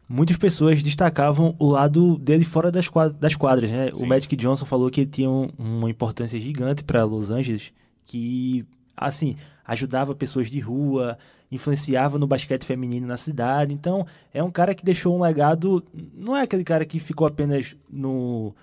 muitas 0.07 0.37
pessoas 0.37 0.81
destacavam 0.81 1.55
o 1.59 1.69
lado 1.69 2.17
dele 2.17 2.45
fora 2.45 2.71
das 2.71 2.87
quadras, 2.87 3.19
das 3.19 3.35
quadras 3.35 3.69
né? 3.69 3.91
Sim. 3.93 4.03
O 4.03 4.07
Magic 4.07 4.35
Johnson 4.35 4.65
falou 4.65 4.89
que 4.89 5.01
ele 5.01 5.09
tinha 5.09 5.29
um- 5.29 5.49
uma 5.57 5.89
importância 5.89 6.39
gigante 6.39 6.83
para 6.83 7.03
Los 7.03 7.29
Angeles, 7.29 7.71
que, 8.05 8.65
assim, 8.95 9.35
ajudava 9.65 10.15
pessoas 10.15 10.49
de 10.49 10.59
rua, 10.61 11.17
influenciava 11.51 12.17
no 12.17 12.27
basquete 12.27 12.63
feminino 12.65 13.07
na 13.07 13.17
cidade. 13.17 13.73
Então, 13.73 14.05
é 14.33 14.41
um 14.43 14.51
cara 14.51 14.73
que 14.75 14.83
deixou 14.83 15.17
um 15.17 15.21
legado. 15.21 15.83
Não 16.13 16.35
é 16.35 16.41
aquele 16.41 16.63
cara 16.63 16.85
que 16.85 16.99
ficou 16.99 17.25
apenas 17.27 17.75
no. 17.89 18.53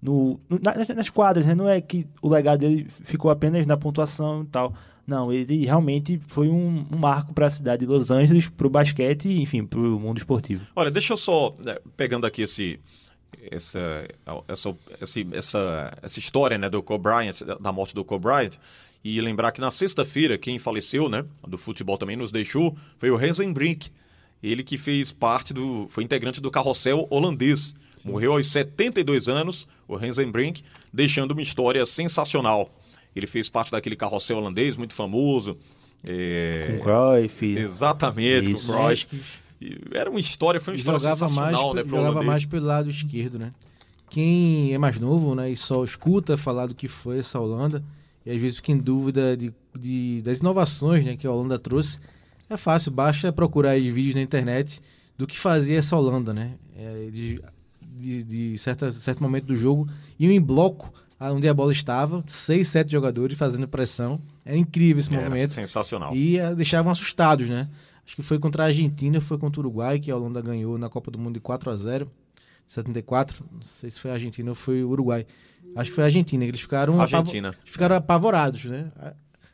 No, 0.00 0.38
no- 0.48 0.60
na- 0.62 0.74
nas- 0.74 0.88
nas 0.88 1.10
quadras, 1.10 1.44
né? 1.44 1.54
Não 1.54 1.68
é 1.68 1.80
que 1.80 2.06
o 2.22 2.28
legado 2.28 2.60
dele 2.60 2.86
ficou 3.04 3.30
apenas 3.30 3.66
na 3.66 3.76
pontuação 3.76 4.42
e 4.42 4.46
tal. 4.46 4.72
Não, 5.06 5.32
ele 5.32 5.64
realmente 5.64 6.20
foi 6.28 6.48
um, 6.48 6.84
um 6.92 6.96
marco 6.98 7.32
para 7.32 7.46
a 7.46 7.50
cidade 7.50 7.86
de 7.86 7.90
Los 7.90 8.10
Angeles, 8.10 8.46
para 8.48 8.66
o 8.66 8.70
basquete 8.70 9.26
e, 9.26 9.40
enfim, 9.42 9.64
para 9.64 9.78
o 9.80 9.98
mundo 9.98 10.18
esportivo. 10.18 10.64
Olha, 10.76 10.90
deixa 10.90 11.14
eu 11.14 11.16
só, 11.16 11.56
né, 11.64 11.76
pegando 11.96 12.26
aqui 12.26 12.42
esse, 12.42 12.78
essa, 13.50 14.06
essa, 14.46 14.76
essa, 15.32 15.98
essa 16.02 16.18
história 16.18 16.58
né, 16.58 16.68
do 16.68 16.82
Kobe 16.82 17.04
Bryant, 17.04 17.40
da- 17.60 17.72
morte 17.72 17.94
do 17.94 18.04
Kobe 18.04 18.24
Bryant, 18.24 18.52
e 19.02 19.20
lembrar 19.20 19.52
que 19.52 19.60
na 19.60 19.70
sexta-feira 19.70 20.36
quem 20.36 20.58
faleceu, 20.58 21.08
né, 21.08 21.24
do 21.46 21.56
futebol 21.56 21.96
também 21.96 22.16
nos 22.16 22.30
deixou, 22.30 22.76
foi 22.98 23.10
o 23.10 23.16
Rensenbrink. 23.16 23.90
Ele 24.42 24.62
que 24.62 24.76
fez 24.78 25.10
parte 25.10 25.52
do, 25.54 25.86
foi 25.88 26.04
integrante 26.04 26.40
do 26.40 26.50
carrossel 26.50 27.06
holandês. 27.10 27.74
Morreu 28.08 28.32
aos 28.32 28.46
72 28.48 29.28
anos, 29.28 29.66
o 29.86 29.96
Rensenbrink, 29.96 30.62
deixando 30.92 31.32
uma 31.32 31.42
história 31.42 31.84
sensacional. 31.86 32.70
Ele 33.14 33.26
fez 33.26 33.48
parte 33.48 33.70
daquele 33.72 33.96
carrossel 33.96 34.38
holandês 34.38 34.76
muito 34.76 34.94
famoso. 34.94 35.56
é, 36.04 36.76
Com 36.78 36.84
Cruyff. 36.84 37.44
Exatamente, 37.58 38.50
Isso. 38.52 38.66
com 38.66 38.72
o 38.72 38.76
Cruyff. 38.76 39.06
E 39.60 39.76
Era 39.92 40.08
uma 40.08 40.20
história, 40.20 40.60
foi 40.60 40.74
uma 40.74 40.78
história 40.78 40.98
jogava 41.00 41.18
mais, 41.20 41.30
sensacional, 41.32 41.74
né, 41.74 41.82
pe- 41.82 41.88
pro 41.88 41.96
jogava 41.96 42.14
holandês. 42.16 42.26
mais 42.26 42.44
pelo 42.44 42.66
lado 42.66 42.88
esquerdo, 42.90 43.38
né? 43.38 43.52
Quem 44.10 44.72
é 44.72 44.78
mais 44.78 44.98
novo, 44.98 45.34
né, 45.34 45.50
e 45.50 45.56
só 45.56 45.82
escuta 45.84 46.36
falar 46.36 46.66
do 46.66 46.74
que 46.74 46.86
foi 46.88 47.18
essa 47.18 47.38
Holanda, 47.40 47.82
e 48.24 48.30
às 48.30 48.40
vezes 48.40 48.56
fica 48.56 48.72
em 48.72 48.78
dúvida 48.78 49.36
de, 49.36 49.52
de- 49.78 50.22
das 50.22 50.38
inovações, 50.38 51.04
né, 51.04 51.16
que 51.16 51.26
a 51.26 51.30
Holanda 51.32 51.58
trouxe, 51.58 51.98
é 52.48 52.56
fácil, 52.56 52.90
basta 52.92 53.30
procurar 53.32 53.70
aí 53.70 53.90
vídeos 53.90 54.14
na 54.14 54.22
internet 54.22 54.80
do 55.18 55.26
que 55.26 55.38
fazia 55.38 55.78
essa 55.78 55.96
Holanda, 55.96 56.32
né? 56.32 56.52
É, 56.76 57.04
eles, 57.06 57.40
de, 57.98 58.24
de 58.24 58.58
certa, 58.58 58.90
certo 58.92 59.22
momento 59.22 59.46
do 59.46 59.56
jogo, 59.56 59.88
iam 60.18 60.32
em 60.32 60.40
bloco 60.40 60.92
onde 61.20 61.48
a 61.48 61.52
bola 61.54 61.72
estava, 61.72 62.22
seis, 62.26 62.68
sete 62.68 62.92
jogadores 62.92 63.36
fazendo 63.36 63.66
pressão. 63.66 64.20
Era 64.44 64.56
incrível 64.56 65.00
esse 65.00 65.12
Era 65.12 65.24
movimento. 65.24 65.52
sensacional. 65.52 66.14
E 66.14 66.38
eh, 66.38 66.54
deixavam 66.54 66.92
assustados, 66.92 67.48
né? 67.48 67.68
Acho 68.06 68.14
que 68.16 68.22
foi 68.22 68.38
contra 68.38 68.62
a 68.62 68.66
Argentina, 68.66 69.20
foi 69.20 69.36
contra 69.36 69.60
o 69.60 69.64
Uruguai, 69.64 69.98
que 69.98 70.10
a 70.10 70.16
Holanda 70.16 70.40
ganhou 70.40 70.78
na 70.78 70.88
Copa 70.88 71.10
do 71.10 71.18
Mundo 71.18 71.34
de 71.34 71.40
4 71.40 71.70
a 71.70 71.76
0 71.76 72.08
74. 72.66 73.44
Não 73.52 73.62
sei 73.62 73.90
se 73.90 73.98
foi 73.98 74.10
a 74.10 74.14
Argentina 74.14 74.48
ou 74.50 74.54
foi 74.54 74.82
o 74.84 74.90
Uruguai. 74.90 75.26
Acho 75.76 75.90
que 75.90 75.94
foi 75.96 76.04
a 76.04 76.06
Argentina, 76.06 76.44
que 76.44 76.50
eles 76.50 76.60
ficaram, 76.60 76.94
apavo- 77.00 77.16
Argentina. 77.16 77.54
ficaram 77.64 77.96
apavorados, 77.96 78.64
né? 78.64 78.90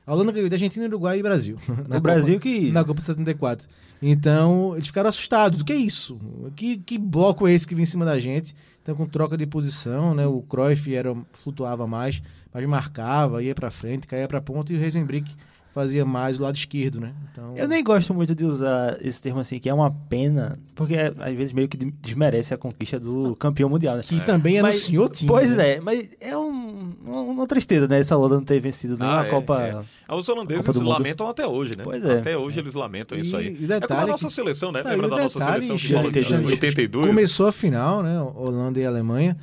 A- 0.06 0.12
Holanda 0.12 0.32
ganhou 0.32 0.48
de 0.48 0.54
Argentina, 0.54 0.86
Uruguai 0.86 1.18
e 1.18 1.22
Brasil. 1.22 1.58
Na 1.88 1.96
O 1.98 2.00
Brasil 2.00 2.34
Copa, 2.34 2.42
que- 2.42 2.70
Na 2.72 2.84
Copa 2.84 3.00
74. 3.00 3.68
Então, 4.02 4.74
eles 4.76 4.88
ficaram 4.88 5.08
assustados. 5.08 5.60
O 5.60 5.64
que 5.64 5.72
é 5.72 5.76
isso? 5.76 6.18
Que, 6.54 6.76
que 6.76 6.98
bloco 6.98 7.46
é 7.48 7.52
esse 7.52 7.66
que 7.66 7.74
vem 7.74 7.82
em 7.82 7.86
cima 7.86 8.04
da 8.04 8.18
gente? 8.18 8.54
Então, 8.82 8.94
com 8.94 9.06
troca 9.06 9.36
de 9.36 9.46
posição, 9.46 10.14
né? 10.14 10.26
O 10.26 10.42
Cruyff 10.42 10.94
era, 10.94 11.16
flutuava 11.32 11.86
mais, 11.86 12.20
mas 12.52 12.66
marcava, 12.68 13.42
ia 13.42 13.54
pra 13.54 13.70
frente, 13.70 14.06
caía 14.06 14.28
pra 14.28 14.42
ponta 14.42 14.72
e 14.72 14.76
o 14.76 14.78
Reisenbrick 14.78 15.34
fazia 15.74 16.04
mais 16.04 16.38
o 16.38 16.42
lado 16.44 16.54
esquerdo, 16.54 17.00
né? 17.00 17.12
Então, 17.32 17.56
Eu 17.56 17.66
nem 17.66 17.82
gosto 17.82 18.14
muito 18.14 18.32
de 18.32 18.44
usar 18.44 18.96
esse 19.04 19.20
termo 19.20 19.40
assim, 19.40 19.58
que 19.58 19.68
é 19.68 19.74
uma 19.74 19.90
pena, 19.90 20.56
porque 20.74 20.94
às 20.96 21.34
vezes 21.34 21.52
meio 21.52 21.68
que 21.68 21.76
desmerece 21.76 22.54
a 22.54 22.56
conquista 22.56 23.00
do 23.00 23.34
campeão 23.34 23.68
mundial, 23.68 23.96
né? 23.96 24.02
Que 24.04 24.20
também 24.20 24.54
era 24.58 24.68
Mas- 24.68 24.76
o 24.82 24.86
senhor 24.86 25.10
time. 25.10 25.28
Pois 25.28 25.50
né? 25.50 25.72
é, 25.72 25.80
mas 25.80 26.06
é 26.20 26.36
um, 26.38 26.92
uma, 27.04 27.44
tristeza, 27.48 27.88
né? 27.88 27.98
Essa 27.98 28.16
Holanda 28.16 28.36
não 28.36 28.44
ter 28.44 28.60
vencido 28.60 28.96
nenhuma 28.96 29.22
Ah, 29.22 29.26
é, 29.26 29.30
Copa. 29.30 29.60
é. 29.62 29.82
Ah, 30.06 30.14
Os 30.16 30.28
holandeses 30.28 30.64
Copa 30.64 30.84
lamentam 30.88 31.28
até 31.28 31.44
hoje, 31.44 31.76
né? 31.76 31.82
Pois 31.82 32.04
é. 32.04 32.18
Até 32.20 32.38
hoje 32.38 32.60
eles 32.60 32.74
lamentam 32.74 33.18
isso 33.18 33.34
E- 33.34 33.38
aí. 33.40 33.56
e 33.60 33.72
é 33.72 33.80
como 33.80 33.98
a 34.00 34.06
nossa 34.06 34.28
que- 34.28 34.32
seleção, 34.32 34.70
né? 34.70 34.80
Tá, 34.82 34.90
Lembra 34.90 35.08
da 35.08 35.16
o 35.16 35.18
nossa 35.22 35.38
detalhe, 35.40 35.54
seleção 35.64 35.76
que 35.76 35.82
Xande, 35.82 35.94
fala 36.00 36.12
de 36.12 36.22
Xande, 36.22 36.46
82? 36.46 37.06
Começou 37.08 37.48
a 37.48 37.52
final, 37.52 38.00
né? 38.00 38.20
Holanda 38.20 38.78
e 38.78 38.86
Alemanha. 38.86 39.36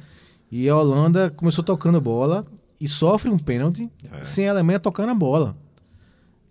E 0.49 0.69
a 0.69 0.75
Holanda 0.77 1.29
começou 1.29 1.61
tocando 1.63 1.99
bola 1.99 2.45
e 2.79 2.87
sofre 2.87 3.29
um 3.29 3.37
pênalti 3.37 3.89
É. 4.11 4.23
sem 4.23 4.47
a 4.47 4.51
Alemanha 4.51 4.79
tocando 4.79 5.09
a 5.11 5.13
bola. 5.13 5.55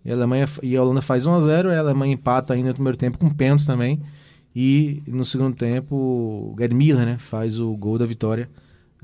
E 0.03 0.11
a, 0.11 0.15
Alemanha, 0.15 0.47
e 0.63 0.75
a 0.75 0.81
Holanda 0.81 1.01
faz 1.01 1.25
1x0, 1.25 1.71
e 1.71 1.75
a 1.75 1.79
Alemanha 1.79 2.13
empata 2.13 2.53
ainda 2.53 2.69
no 2.69 2.75
primeiro 2.75 2.97
tempo 2.97 3.17
com 3.17 3.29
pênalti 3.29 3.65
também. 3.65 4.01
E 4.55 5.01
no 5.07 5.23
segundo 5.23 5.55
tempo, 5.55 5.95
o 5.95 6.55
Gerd 6.57 6.75
Miller 6.75 7.05
né, 7.05 7.17
faz 7.17 7.59
o 7.59 7.75
gol 7.77 7.97
da 7.97 8.05
vitória 8.05 8.49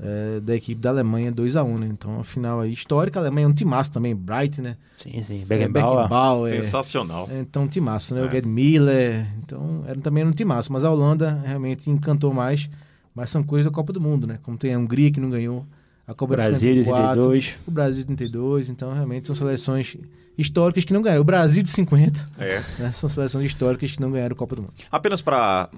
eh, 0.00 0.38
da 0.40 0.54
equipe 0.54 0.80
da 0.80 0.90
Alemanha 0.90 1.32
2x1. 1.32 1.78
Né? 1.78 1.88
Então, 1.90 2.20
a 2.20 2.24
final 2.24 2.60
aí 2.60 2.72
histórica, 2.72 3.18
a 3.18 3.22
Alemanha 3.22 3.46
é 3.46 3.48
um 3.48 3.52
timaço 3.52 3.90
também, 3.90 4.14
Bright, 4.14 4.62
né? 4.62 4.76
Sim, 4.96 5.22
sim. 5.22 5.42
É, 5.42 5.44
Beckenbauer. 5.44 5.96
Beckenbauer, 5.96 6.50
Sensacional. 6.50 7.28
é, 7.30 7.40
então, 7.40 7.64
um 7.64 7.68
timaço, 7.68 8.14
né? 8.14 8.20
É. 8.20 8.24
O 8.24 8.30
Gerd 8.30 8.46
Miller. 8.46 9.26
Então, 9.42 9.82
era 9.86 9.98
também 10.00 10.20
era 10.20 10.30
um 10.30 10.34
timaço. 10.34 10.72
Mas 10.72 10.84
a 10.84 10.90
Holanda 10.90 11.40
realmente 11.44 11.90
encantou 11.90 12.32
mais. 12.32 12.70
Mas 13.12 13.30
são 13.30 13.42
coisas 13.42 13.68
da 13.68 13.74
Copa 13.74 13.92
do 13.92 14.00
Mundo, 14.00 14.26
né? 14.26 14.38
Como 14.42 14.56
tem 14.56 14.72
a 14.72 14.78
Hungria 14.78 15.10
que 15.10 15.20
não 15.20 15.30
ganhou. 15.30 15.66
A 16.06 16.14
Copa 16.14 16.36
Brasil 16.36 16.74
de 16.74 16.80
de 16.80 16.84
54, 16.84 17.20
82. 17.20 17.58
O 17.66 17.70
Brasil 17.70 18.00
de 18.02 18.06
32. 18.06 18.68
Então, 18.68 18.92
realmente 18.92 19.26
são 19.26 19.34
seleções 19.34 19.96
históricas 20.38 20.84
que 20.84 20.92
não 20.92 21.02
ganharam. 21.02 21.20
O 21.20 21.24
Brasil 21.24 21.62
de 21.62 21.68
50, 21.68 22.26
É. 22.38 22.62
né? 22.78 22.92
São 22.92 23.08
seleções 23.08 23.44
históricas 23.44 23.90
que 23.90 24.00
não 24.00 24.12
ganharam 24.12 24.36
Copa 24.36 24.54
do 24.54 24.62
Mundo. 24.62 24.74
Apenas 24.90 25.20
para 25.20 25.68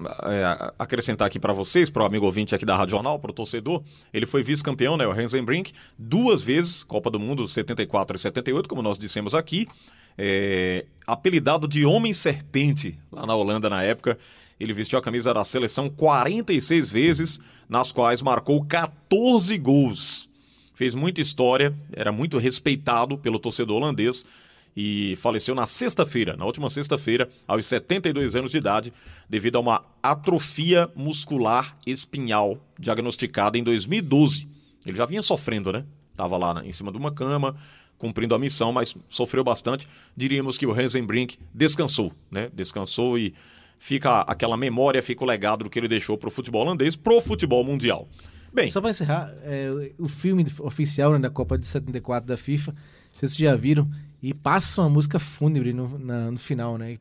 acrescentar 0.77 1.27
aqui 1.27 1.39
para 1.39 1.51
vocês, 1.51 1.89
para 1.89 2.03
o 2.03 2.05
amigo 2.05 2.25
ouvinte 2.25 2.53
aqui 2.53 2.65
da 2.65 2.77
Rádio 2.77 2.91
Jornal, 2.91 3.17
para 3.19 3.31
o 3.31 3.33
torcedor, 3.33 3.83
ele 4.13 4.25
foi 4.27 4.43
vice-campeão, 4.43 4.95
né, 4.95 5.07
o 5.07 5.11
Rensenbrink, 5.11 5.73
duas 5.97 6.43
vezes, 6.43 6.83
Copa 6.83 7.09
do 7.09 7.19
Mundo 7.19 7.47
74 7.47 8.15
e 8.15 8.19
78, 8.19 8.69
como 8.69 8.81
nós 8.81 8.97
dissemos 8.97 9.33
aqui, 9.33 9.67
é, 10.17 10.85
apelidado 11.07 11.67
de 11.67 11.85
Homem-Serpente 11.85 12.97
lá 13.11 13.25
na 13.25 13.33
Holanda 13.35 13.69
na 13.69 13.81
época. 13.81 14.17
Ele 14.59 14.73
vestiu 14.73 14.99
a 14.99 15.01
camisa 15.01 15.33
da 15.33 15.43
seleção 15.43 15.89
46 15.89 16.89
vezes, 16.89 17.39
nas 17.67 17.91
quais 17.91 18.21
marcou 18.21 18.63
14 18.63 19.57
gols. 19.57 20.29
Fez 20.75 20.93
muita 20.93 21.19
história, 21.21 21.73
era 21.93 22.11
muito 22.11 22.37
respeitado 22.37 23.17
pelo 23.17 23.39
torcedor 23.39 23.77
holandês 23.77 24.23
e 24.75 25.15
faleceu 25.17 25.53
na 25.53 25.67
sexta-feira, 25.67 26.35
na 26.37 26.45
última 26.45 26.69
sexta-feira, 26.69 27.29
aos 27.47 27.65
72 27.65 28.35
anos 28.35 28.51
de 28.51 28.57
idade, 28.57 28.93
devido 29.29 29.57
a 29.57 29.59
uma 29.59 29.83
atrofia 30.01 30.89
muscular 30.95 31.77
espinhal 31.85 32.57
diagnosticada 32.79 33.57
em 33.57 33.63
2012. 33.63 34.47
Ele 34.85 34.97
já 34.97 35.05
vinha 35.05 35.21
sofrendo, 35.21 35.71
né? 35.71 35.85
Tava 36.15 36.37
lá 36.37 36.65
em 36.65 36.71
cima 36.71 36.91
de 36.91 36.97
uma 36.97 37.11
cama, 37.11 37.55
cumprindo 37.97 38.33
a 38.33 38.39
missão, 38.39 38.71
mas 38.71 38.95
sofreu 39.09 39.43
bastante. 39.43 39.87
Diríamos 40.15 40.57
que 40.57 40.65
o 40.65 40.71
Rensenbrink 40.71 41.37
descansou, 41.53 42.13
né? 42.29 42.49
Descansou 42.53 43.17
e 43.17 43.33
fica 43.77 44.21
aquela 44.21 44.55
memória, 44.55 45.01
fica 45.03 45.23
o 45.23 45.27
legado 45.27 45.63
do 45.63 45.69
que 45.69 45.79
ele 45.79 45.87
deixou 45.87 46.17
pro 46.17 46.31
futebol 46.31 46.61
holandês, 46.61 46.95
pro 46.95 47.19
futebol 47.19 47.63
mundial. 47.63 48.07
Bem, 48.53 48.69
Só 48.69 48.81
para 48.81 48.89
encerrar, 48.89 49.33
é, 49.43 49.91
o 49.97 50.09
filme 50.09 50.45
oficial 50.59 51.13
né, 51.13 51.19
da 51.19 51.29
Copa 51.29 51.57
de 51.57 51.65
74 51.65 52.27
da 52.27 52.35
FIFA, 52.35 52.75
vocês 53.13 53.35
já 53.35 53.55
viram, 53.55 53.89
e 54.21 54.33
passa 54.33 54.81
uma 54.81 54.89
música 54.89 55.19
fúnebre 55.19 55.73
no, 55.73 55.97
na- 55.99 56.31
no 56.31 56.37
final, 56.37 56.77
né? 56.77 56.97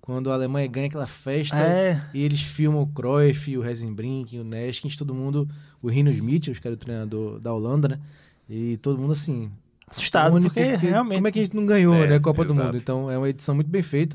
Quando 0.00 0.30
a 0.30 0.34
Alemanha 0.34 0.66
ganha 0.68 0.86
aquela 0.88 1.06
festa 1.06 1.56
É. 1.56 2.04
e 2.12 2.22
eles 2.22 2.40
filmam 2.42 2.82
o 2.82 2.86
Cruyff, 2.86 3.56
o 3.56 3.62
Rezenbrink, 3.62 4.38
o 4.38 4.44
Neskins, 4.44 4.96
todo 4.96 5.14
mundo, 5.14 5.48
o 5.80 5.88
Rino 5.88 6.10
Smith, 6.10 6.48
os 6.48 6.58
caras 6.58 6.76
do 6.76 6.80
treinador 6.80 7.40
da 7.40 7.52
Holanda, 7.54 7.88
né? 7.88 8.00
E 8.48 8.76
todo 8.78 8.98
mundo 9.00 9.12
assim, 9.12 9.50
Assustado, 9.88 10.34
único, 10.34 10.52
porque 10.54 10.74
realmente. 10.76 11.14
como 11.16 11.28
é 11.28 11.32
que 11.32 11.38
a 11.38 11.42
gente 11.42 11.56
não 11.56 11.64
ganhou, 11.64 11.94
É, 11.94 12.06
né, 12.08 12.16
a 12.16 12.20
Copa 12.20 12.44
do 12.44 12.52
exato. 12.52 12.66
Mundo? 12.66 12.76
Então 12.76 13.10
é 13.10 13.16
uma 13.16 13.28
edição 13.30 13.54
muito 13.54 13.68
bem 13.70 13.80
feita 13.80 14.14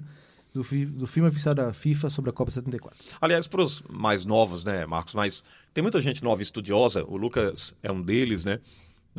do, 0.54 0.62
do 0.62 1.08
filme 1.08 1.28
oficial 1.30 1.56
da 1.56 1.74
FIFA 1.74 2.10
sobre 2.12 2.30
a 2.30 2.34
Copa 2.34 2.52
74. 2.52 2.98
Aliás, 3.20 3.48
para 3.48 3.62
os 3.64 3.82
mais 3.90 4.26
novos, 4.26 4.64
né, 4.64 4.86
Marcos? 4.86 5.16
Mas 5.16 5.44
tem 5.74 5.82
muita 5.82 6.00
gente 6.02 6.24
nova 6.24 6.42
e 6.42 6.44
estudiosa. 6.44 7.04
O 7.08 7.18
Lucas 7.18 7.76
é 7.82 7.92
um 7.92 8.02
deles, 8.02 8.46
né? 8.46 8.60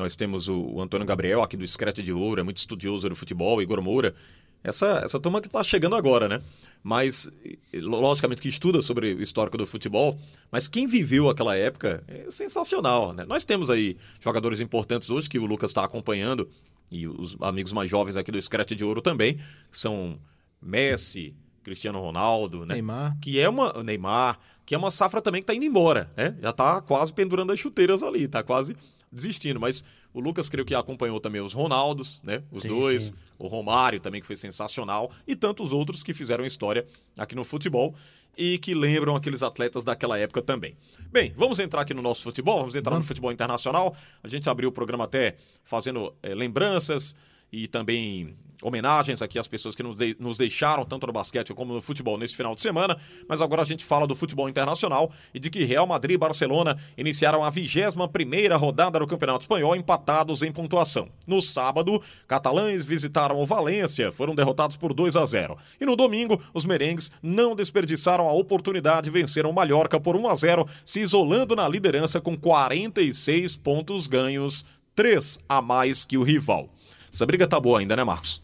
Nós 0.01 0.17
temos 0.17 0.49
o, 0.49 0.57
o 0.57 0.81
Antônio 0.81 1.07
Gabriel, 1.07 1.43
aqui 1.43 1.57
do 1.57 1.67
Screte 1.67 2.03
de 2.03 2.13
Ouro, 2.13 2.41
é 2.41 2.43
muito 2.43 2.57
estudioso 2.57 3.09
do 3.09 3.15
futebol, 3.15 3.61
Igor 3.61 3.81
Moura. 3.83 4.15
Essa, 4.63 5.03
essa 5.05 5.19
turma 5.19 5.41
que 5.41 5.47
está 5.47 5.63
chegando 5.63 5.97
agora, 5.97 6.29
né? 6.29 6.41
Mas, 6.83 7.31
logicamente, 7.75 8.43
que 8.43 8.49
estuda 8.49 8.83
sobre 8.83 9.15
o 9.15 9.23
histórico 9.23 9.57
do 9.57 9.67
futebol, 9.67 10.19
mas 10.51 10.69
quem 10.69 10.87
viveu 10.87 11.29
aquela 11.29 11.57
época 11.57 12.03
é 12.09 12.31
sensacional, 12.31 13.13
né? 13.13 13.25
Nós 13.27 13.45
temos 13.45 13.71
aí 13.71 13.97
jogadores 14.21 14.61
importantes 14.61 15.11
hoje 15.11 15.29
que 15.29 15.39
o 15.39 15.47
Lucas 15.47 15.71
está 15.71 15.85
acompanhando, 15.85 16.49
e 16.91 17.07
os 17.07 17.37
amigos 17.41 17.73
mais 17.73 17.89
jovens 17.89 18.17
aqui 18.17 18.33
do 18.33 18.41
Screte 18.41 18.75
de 18.75 18.85
Ouro 18.85 19.01
também, 19.01 19.37
que 19.71 19.79
são 19.79 20.19
Messi, 20.61 21.35
Cristiano 21.63 22.01
Ronaldo, 22.01 22.67
né? 22.67 22.75
Neymar. 22.75 23.19
que 23.21 23.39
é 23.39 23.49
uma 23.49 23.83
Neymar, 23.83 24.39
que 24.67 24.75
é 24.75 24.79
uma 24.79 24.91
safra 24.91 25.21
também 25.21 25.41
que 25.41 25.47
tá 25.47 25.55
indo 25.55 25.65
embora, 25.65 26.11
né? 26.17 26.37
Já 26.41 26.53
tá 26.53 26.81
quase 26.81 27.13
pendurando 27.13 27.53
as 27.53 27.59
chuteiras 27.59 28.03
ali, 28.03 28.27
tá 28.27 28.43
quase 28.43 28.77
desistindo, 29.13 29.59
mas 29.59 29.85
o 30.13 30.21
Lucas 30.21 30.49
creio 30.49 30.65
que 30.65 30.75
acompanhou 30.75 31.21
também 31.21 31.41
os 31.41 31.53
Ronaldos, 31.53 32.21
né? 32.23 32.43
Os 32.51 32.63
Sim, 32.63 32.69
dois, 32.69 33.05
sim. 33.05 33.15
o 33.39 33.47
Romário 33.47 34.01
também 34.01 34.21
que 34.21 34.27
foi 34.27 34.37
sensacional 34.37 35.11
e 35.27 35.35
tantos 35.37 35.73
outros 35.73 36.03
que 36.03 36.13
fizeram 36.13 36.45
história 36.45 36.87
aqui 37.17 37.35
no 37.35 37.45
futebol 37.45 37.95
e 38.37 38.59
que 38.59 38.75
lembram 38.75 39.17
aqueles 39.17 39.43
atletas 39.43 39.85
daquela 39.85 40.19
época 40.19 40.41
também. 40.41 40.77
Bem, 41.13 41.33
vamos 41.37 41.59
entrar 41.59 41.83
aqui 41.83 41.93
no 41.93 42.03
nosso 42.03 42.23
futebol, 42.23 42.59
vamos 42.59 42.77
entrar 42.77 42.93
no 42.93 42.97
Vamos. 42.97 43.09
futebol 43.09 43.33
internacional. 43.33 43.95
A 44.23 44.29
gente 44.29 44.49
abriu 44.49 44.69
o 44.69 44.73
programa 44.73 45.05
até 45.05 45.37
fazendo 45.65 46.15
eh, 46.23 46.35
lembranças 46.35 47.15
e 47.53 47.67
também 47.67 48.37
homenagens 48.63 49.23
aqui 49.23 49.39
às 49.39 49.49
pessoas 49.49 49.75
que 49.75 49.83
nos, 49.83 49.97
de- 49.97 50.17
nos 50.19 50.37
deixaram, 50.39 50.85
tanto 50.85 51.07
no 51.07 51.13
basquete 51.13 51.55
como 51.55 51.75
no 51.75 51.81
futebol, 51.81 52.19
nesse 52.19 52.37
final 52.37 52.55
de 52.55 52.63
semana. 52.63 52.97
Mas 53.29 53.41
agora 53.41 53.63
a 53.63 53.65
gente 53.65 53.85
fala 53.85 54.07
do 54.07 54.15
futebol 54.15 54.49
internacional 54.49 55.11
e 55.35 55.39
de 55.39 55.51
que 55.51 55.65
Real 55.65 55.87
Madrid 55.87 56.15
e 56.15 56.19
Barcelona 56.19 56.77
iniciaram 56.97 57.45
a 57.45 57.51
21ª 57.51 58.57
rodada 58.57 58.99
do 58.99 59.07
Campeonato 59.07 59.43
Espanhol 59.43 59.75
empatados 59.77 60.43
em 60.43 60.53
pontuação. 60.53 61.09
No 61.27 61.41
sábado, 61.41 62.03
catalães 62.27 62.85
visitaram 62.85 63.39
o 63.39 63.47
Valência, 63.47 64.13
foram 64.13 64.35
derrotados 64.35 64.77
por 64.77 64.93
2 64.93 65.17
a 65.17 65.25
0. 65.27 65.57
E 65.81 65.85
no 65.87 65.97
domingo, 65.97 66.43
os 66.55 66.65
merengues 66.65 67.13
não 67.23 67.55
desperdiçaram 67.55 68.27
a 68.29 68.33
oportunidade 68.33 69.09
e 69.09 69.13
venceram 69.13 69.51
o 69.51 69.55
Mallorca 69.55 69.99
por 70.01 70.17
1 70.17 70.29
a 70.29 70.35
0, 70.35 70.67
se 70.85 71.01
isolando 71.01 71.57
na 71.57 71.69
liderança 71.69 72.21
com 72.21 72.37
46 72.37 73.57
pontos 73.57 74.07
ganhos, 74.07 74.65
3 74.95 75.39
a 75.49 75.63
mais 75.63 76.05
que 76.05 76.19
o 76.19 76.23
rival. 76.23 76.69
Essa 77.13 77.27
briga 77.27 77.47
tá 77.47 77.59
boa 77.59 77.81
ainda, 77.81 77.97
né, 77.97 78.05
Marcos? 78.05 78.43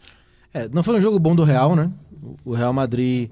É, 0.53 0.67
não 0.69 0.83
foi 0.83 0.95
um 0.95 1.01
jogo 1.01 1.19
bom 1.19 1.35
do 1.35 1.43
Real, 1.43 1.75
né? 1.75 1.91
O 2.43 2.53
Real 2.53 2.73
Madrid. 2.73 3.29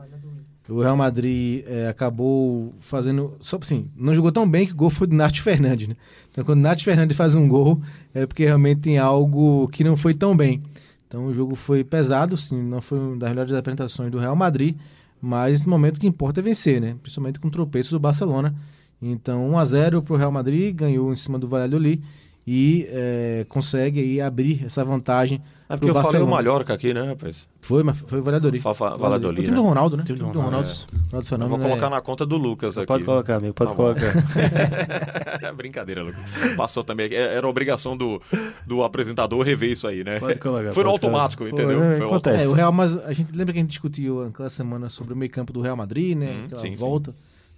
O 0.68 0.82
Real 0.82 0.98
Madrid 0.98 1.63
é, 1.68 1.88
acabou 1.88 2.74
fazendo. 2.80 3.36
Só 3.39 3.58
assim, 3.62 3.89
não 3.96 4.15
jogou 4.15 4.32
tão 4.32 4.50
bem 4.50 4.65
que 4.65 4.74
o 4.74 4.75
gol 4.75 4.89
foi 4.89 5.08
do 5.08 5.15
Nath 5.15 5.38
Fernandes, 5.38 5.88
né? 5.88 5.96
Então 6.32 6.44
quando 6.44 6.60
o 6.60 6.63
Nath 6.63 6.82
Fernandes 6.82 7.15
faz 7.15 7.36
um 7.36 7.48
gol, 7.48 7.82
é 8.13 8.25
porque 8.25 8.46
realmente 8.46 8.82
tem 8.82 8.98
algo 8.98 9.68
que 9.70 9.84
não 9.84 9.96
foi 9.96 10.13
tão 10.13 10.36
bem. 10.36 10.63
Então 11.08 11.25
o 11.27 11.34
jogo 11.34 11.56
foi 11.56 11.84
pesado, 11.84 12.36
sim, 12.36 12.62
não 12.62 12.82
foi 12.82 12.98
uma 12.98 13.18
das 13.18 13.30
melhores 13.30 13.54
apresentações 13.54 14.12
do 14.12 14.18
Real 14.18 14.36
Madrid, 14.36 14.75
mas 15.22 15.51
nesse 15.54 15.70
momento 15.70 16.00
que 16.00 16.08
importa 16.08 16.42
é 16.42 16.44
vencer, 16.44 16.82
né? 16.82 16.96
Principalmente 17.01 17.39
com 17.39 17.48
o 17.48 17.51
tropeço 17.51 17.92
do 17.92 18.00
Barcelona. 18.00 18.56
Então 19.01 19.48
1 19.51 19.58
a 19.58 19.65
0 19.65 20.01
para 20.01 20.13
o 20.13 20.18
Real 20.18 20.32
Madrid, 20.32 20.75
ganhou 20.75 21.13
em 21.13 21.15
cima 21.15 21.38
do 21.38 21.48
Valladolid 21.48 22.01
e 22.48 22.86
é, 22.90 23.46
consegue 23.50 24.00
aí 24.00 24.22
abrir 24.22 24.64
essa 24.66 24.84
vantagem. 24.86 25.42
É 25.68 25.75
porque 25.75 25.90
eu 25.90 25.94
falei 25.96 26.10
o 26.10 26.12
Barcelona. 26.12 26.32
Mallorca 26.32 26.74
aqui, 26.75 26.94
né, 26.94 27.02
rapaz? 27.08 27.50
Foi, 27.60 27.82
mas 27.82 27.98
foi 27.98 28.20
o 28.20 28.24
Valladolid. 28.24 28.62
Fa- 28.62 28.75
fa- 28.75 28.96
Valladolid, 28.96 29.40
O 29.42 29.44
time 29.46 29.58
né? 29.58 29.64
do 29.64 29.68
Ronaldo, 29.68 29.98
né? 29.98 30.04
O 30.04 30.06
Time 30.06 30.20
time 30.20 30.30
do 30.30 30.34
do 30.34 30.40
Ronaldo. 30.40 30.68
Ronaldo, 30.70 30.88
Ronaldo 30.92 31.18
Eu 31.18 31.24
Fenômeno. 31.24 31.50
vou 31.58 31.68
colocar 31.70 31.88
é- 31.88 31.90
na 31.90 32.02
conta 32.02 32.24
do 32.24 32.38
Lucas 32.38 32.78
aqui. 32.78 32.86
Pode 32.86 33.04
colocar, 33.04 33.36
amigo, 33.38 33.54
pode 33.56 33.72
Tá 33.72 33.75
colocar. 33.75 34.14
Brincadeira, 35.58 36.04
Lucas. 36.04 36.24
Passou 36.56 36.84
também. 36.84 37.12
É- 37.12 37.34
Era 37.36 37.48
obrigação 37.48 37.98
do, 37.98 38.22
do 38.66 38.84
apresentador 38.84 39.42
rever 39.42 39.72
isso 39.72 39.88
aí, 39.88 40.04
né? 40.04 40.20
Pode 40.20 40.38
colocar, 40.40 40.72
Foi 40.72 40.84
no 40.84 40.90
automático, 40.92 41.44
colocar. 41.44 41.64
entendeu? 41.64 41.80
Foi, 41.80 41.96
Foi 41.98 42.06
acontece. 42.08 42.44
É, 42.44 42.48
o 42.48 42.54
Real, 42.54 42.72
mas 42.72 42.98
a 42.98 43.12
gente 43.14 43.32
lembra 43.36 43.54
que 43.54 43.60
a 43.60 43.62
gente 43.62 43.72
discutiu 43.72 44.24
aquela 44.28 44.50
semana 44.52 44.88
sobre 44.90 45.14
o 45.14 45.18
meio 45.18 45.32
campo 45.32 45.52
do 45.52 45.62
Real 45.62 45.75
Madrid, 45.75 46.16
né? 46.18 46.32
Hum, 46.42 46.46
Aquela 46.46 46.62
sim, 46.62 46.78
sim. 46.78 46.84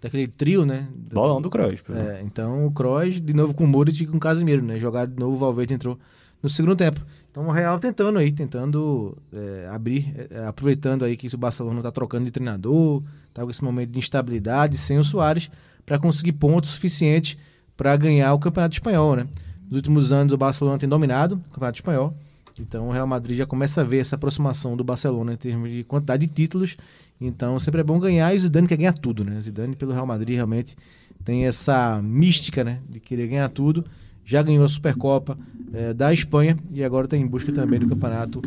Daquele 0.01 0.27
trio, 0.27 0.65
né? 0.65 0.87
Do- 0.95 1.15
Bolão 1.15 1.41
do 1.41 1.49
Kroos. 1.49 1.79
É, 1.95 2.21
então 2.23 2.65
o 2.65 2.71
Kroos 2.71 3.19
de 3.21 3.33
novo 3.33 3.53
com 3.53 3.63
o 3.63 3.67
Modric 3.67 4.03
e 4.03 4.07
com 4.07 4.17
o 4.17 4.19
Casemiro, 4.19 4.61
né? 4.61 4.77
Jogaram 4.77 5.11
de 5.11 5.19
novo, 5.19 5.35
o 5.35 5.39
Valverde 5.39 5.73
entrou 5.73 5.97
no 6.41 6.49
segundo 6.49 6.75
tempo. 6.75 7.03
Então 7.31 7.47
o 7.47 7.51
Real 7.51 7.79
tentando 7.79 8.17
aí, 8.19 8.31
tentando 8.31 9.17
é, 9.33 9.67
abrir, 9.71 10.27
é, 10.31 10.45
aproveitando 10.45 11.03
aí 11.05 11.15
que 11.17 11.27
o 11.33 11.37
Barcelona 11.37 11.79
está 11.79 11.91
trocando 11.91 12.25
de 12.25 12.31
treinador, 12.31 13.03
tá 13.33 13.43
com 13.43 13.49
esse 13.49 13.63
momento 13.63 13.89
de 13.91 13.99
instabilidade 13.99 14.77
sem 14.77 14.97
o 14.97 15.03
Soares, 15.03 15.49
para 15.85 15.97
conseguir 15.99 16.33
pontos 16.33 16.71
suficientes 16.71 17.37
para 17.75 17.95
ganhar 17.95 18.33
o 18.33 18.39
Campeonato 18.39 18.73
Espanhol, 18.75 19.15
né? 19.15 19.27
Nos 19.69 19.77
últimos 19.77 20.11
anos 20.11 20.33
o 20.33 20.37
Barcelona 20.37 20.77
tem 20.79 20.87
dominado 20.89 21.35
o 21.35 21.53
Campeonato 21.53 21.77
Espanhol, 21.77 22.13
então 22.59 22.89
o 22.89 22.91
Real 22.91 23.07
Madrid 23.07 23.37
já 23.37 23.45
começa 23.45 23.81
a 23.81 23.83
ver 23.83 23.99
essa 23.99 24.15
aproximação 24.15 24.75
do 24.75 24.83
Barcelona 24.83 25.33
em 25.33 25.37
termos 25.37 25.69
de 25.69 25.83
quantidade 25.83 26.25
de 26.25 26.33
títulos, 26.33 26.77
então 27.19 27.57
sempre 27.59 27.81
é 27.81 27.83
bom 27.83 27.99
ganhar 27.99 28.33
e 28.33 28.37
o 28.37 28.39
Zidane 28.39 28.67
quer 28.67 28.77
ganhar 28.77 28.93
tudo, 28.93 29.23
né? 29.23 29.37
O 29.37 29.41
Zidane 29.41 29.75
pelo 29.75 29.93
Real 29.93 30.05
Madrid 30.05 30.35
realmente 30.35 30.75
tem 31.23 31.45
essa 31.45 32.01
mística, 32.01 32.63
né, 32.63 32.79
de 32.87 32.99
querer 32.99 33.27
ganhar 33.27 33.49
tudo 33.49 33.83
já 34.27 34.43
ganhou 34.43 34.65
a 34.65 34.67
Supercopa 34.67 35.37
é, 35.73 35.93
da 35.93 36.11
Espanha 36.11 36.57
e 36.73 36.83
agora 36.83 37.05
está 37.05 37.15
em 37.15 37.25
busca 37.25 37.49
também 37.49 37.79
do 37.79 37.87
Campeonato 37.87 38.41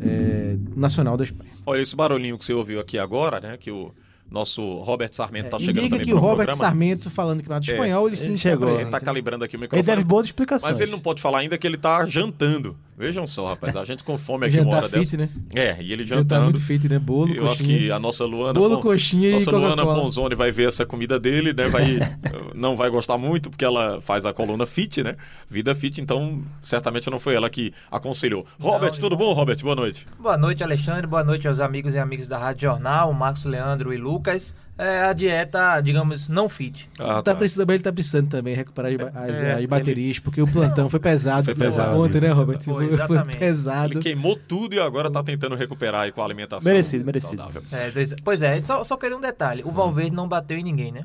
é, 0.00 0.56
Nacional 0.74 1.18
da 1.18 1.24
Espanha. 1.24 1.50
Olha, 1.66 1.82
esse 1.82 1.94
barulhinho 1.94 2.38
que 2.38 2.46
você 2.46 2.54
ouviu 2.54 2.80
aqui 2.80 2.98
agora, 2.98 3.38
né? 3.38 3.58
Que 3.58 3.70
o 3.70 3.92
nosso 4.30 4.78
Robert 4.78 5.12
Sarmento 5.12 5.48
está 5.48 5.58
é, 5.58 5.60
chegando 5.60 5.78
indica 5.80 5.90
também 5.96 6.06
que 6.06 6.14
o 6.14 6.18
Robert 6.18 6.46
programa. 6.46 6.64
Sarmento 6.64 7.10
falando 7.10 7.42
que 7.42 7.48
no 7.48 7.56
é, 7.56 7.58
espanhol 7.58 8.06
ele 8.06 8.16
sim 8.16 8.34
chegou. 8.36 8.70
Ele 8.70 8.84
está 8.84 8.98
calibrando 9.00 9.44
aqui 9.44 9.56
o 9.56 9.60
microfone. 9.60 9.80
Ele 9.80 9.96
deve 9.96 10.02
boas 10.02 10.24
explicações. 10.24 10.70
Mas 10.70 10.80
ele 10.80 10.90
não 10.90 11.00
pode 11.00 11.20
falar 11.20 11.40
ainda 11.40 11.58
que 11.58 11.66
ele 11.66 11.76
está 11.76 12.06
jantando. 12.06 12.74
Vejam 12.98 13.28
só, 13.28 13.50
rapaz, 13.50 13.76
a 13.76 13.84
gente 13.84 14.02
com 14.02 14.18
fome 14.18 14.46
aqui 14.48 14.58
uma 14.58 14.76
hora 14.76 14.88
fit, 14.88 14.98
dessa. 14.98 15.16
Né? 15.16 15.28
É, 15.54 15.76
e 15.80 15.92
ele 15.92 16.04
jantando. 16.04 16.46
muito 16.46 16.60
fit, 16.60 16.88
né? 16.88 16.98
Bolo, 16.98 17.32
Eu 17.32 17.44
coxinha. 17.46 17.52
acho 17.52 17.62
que 17.62 17.90
a 17.92 17.98
nossa 18.00 18.24
Luana... 18.24 18.58
Bolo, 18.58 18.80
coxinha 18.80 19.30
nossa 19.30 19.50
e 19.50 19.54
Luana 19.54 19.84
Ponzoni 19.84 20.34
vai 20.34 20.50
ver 20.50 20.66
essa 20.66 20.84
comida 20.84 21.20
dele, 21.20 21.52
né? 21.52 21.68
Vai, 21.68 22.00
não 22.56 22.76
vai 22.76 22.90
gostar 22.90 23.16
muito, 23.16 23.50
porque 23.50 23.64
ela 23.64 24.00
faz 24.00 24.26
a 24.26 24.32
coluna 24.32 24.66
fit, 24.66 25.04
né? 25.04 25.14
Vida 25.48 25.76
fit, 25.76 26.00
então 26.00 26.42
certamente 26.60 27.08
não 27.08 27.20
foi 27.20 27.36
ela 27.36 27.48
que 27.48 27.72
aconselhou. 27.88 28.44
Robert, 28.58 28.92
não, 28.92 28.98
tudo 28.98 29.16
bom, 29.16 29.32
Robert? 29.32 29.58
Boa 29.62 29.76
noite. 29.76 30.04
Boa 30.18 30.36
noite, 30.36 30.64
Alexandre. 30.64 31.06
Boa 31.06 31.22
noite 31.22 31.46
aos 31.46 31.60
amigos 31.60 31.94
e 31.94 31.98
amigas 31.98 32.26
da 32.26 32.36
Rádio 32.36 32.62
Jornal, 32.62 33.14
Marcos 33.14 33.44
Leandro 33.44 33.94
e 33.94 33.96
Lucas 33.96 34.52
é 34.78 35.04
a 35.04 35.12
dieta, 35.12 35.80
digamos, 35.80 36.28
não 36.28 36.48
fit. 36.48 36.88
Ah, 36.98 37.16
tá. 37.16 37.22
tá 37.22 37.34
precisando, 37.34 37.70
ele 37.70 37.82
tá 37.82 37.92
precisando 37.92 38.28
também 38.28 38.54
recuperar 38.54 38.92
as, 39.14 39.34
é, 39.34 39.54
as 39.54 39.66
baterias, 39.66 40.16
ele... 40.16 40.20
porque 40.22 40.40
o 40.40 40.46
plantão 40.46 40.88
foi 40.88 41.00
pesado. 41.00 41.44
Foi 41.44 41.54
pesado. 41.54 41.98
Ontem, 41.98 42.20
né, 42.20 42.28
Robert? 42.28 42.62
Foi, 42.62 42.86
exatamente. 42.86 43.30
Foi 43.30 43.38
pesado. 43.40 43.92
Ele 43.94 44.00
queimou 44.00 44.36
tudo 44.36 44.74
e 44.74 44.80
agora 44.80 45.10
tá 45.10 45.22
tentando 45.22 45.56
recuperar 45.56 46.02
aí 46.02 46.12
com 46.12 46.22
a 46.22 46.24
alimentação 46.24 46.70
merecido, 46.70 47.04
merecido. 47.04 47.36
saudável. 47.36 47.62
É, 47.72 47.90
pois 48.22 48.42
é, 48.42 48.60
só, 48.62 48.84
só 48.84 48.96
queria 48.96 49.16
um 49.16 49.20
detalhe. 49.20 49.62
O 49.64 49.72
Valverde 49.72 50.14
não 50.14 50.28
bateu 50.28 50.56
em 50.56 50.62
ninguém, 50.62 50.92
né? 50.92 51.02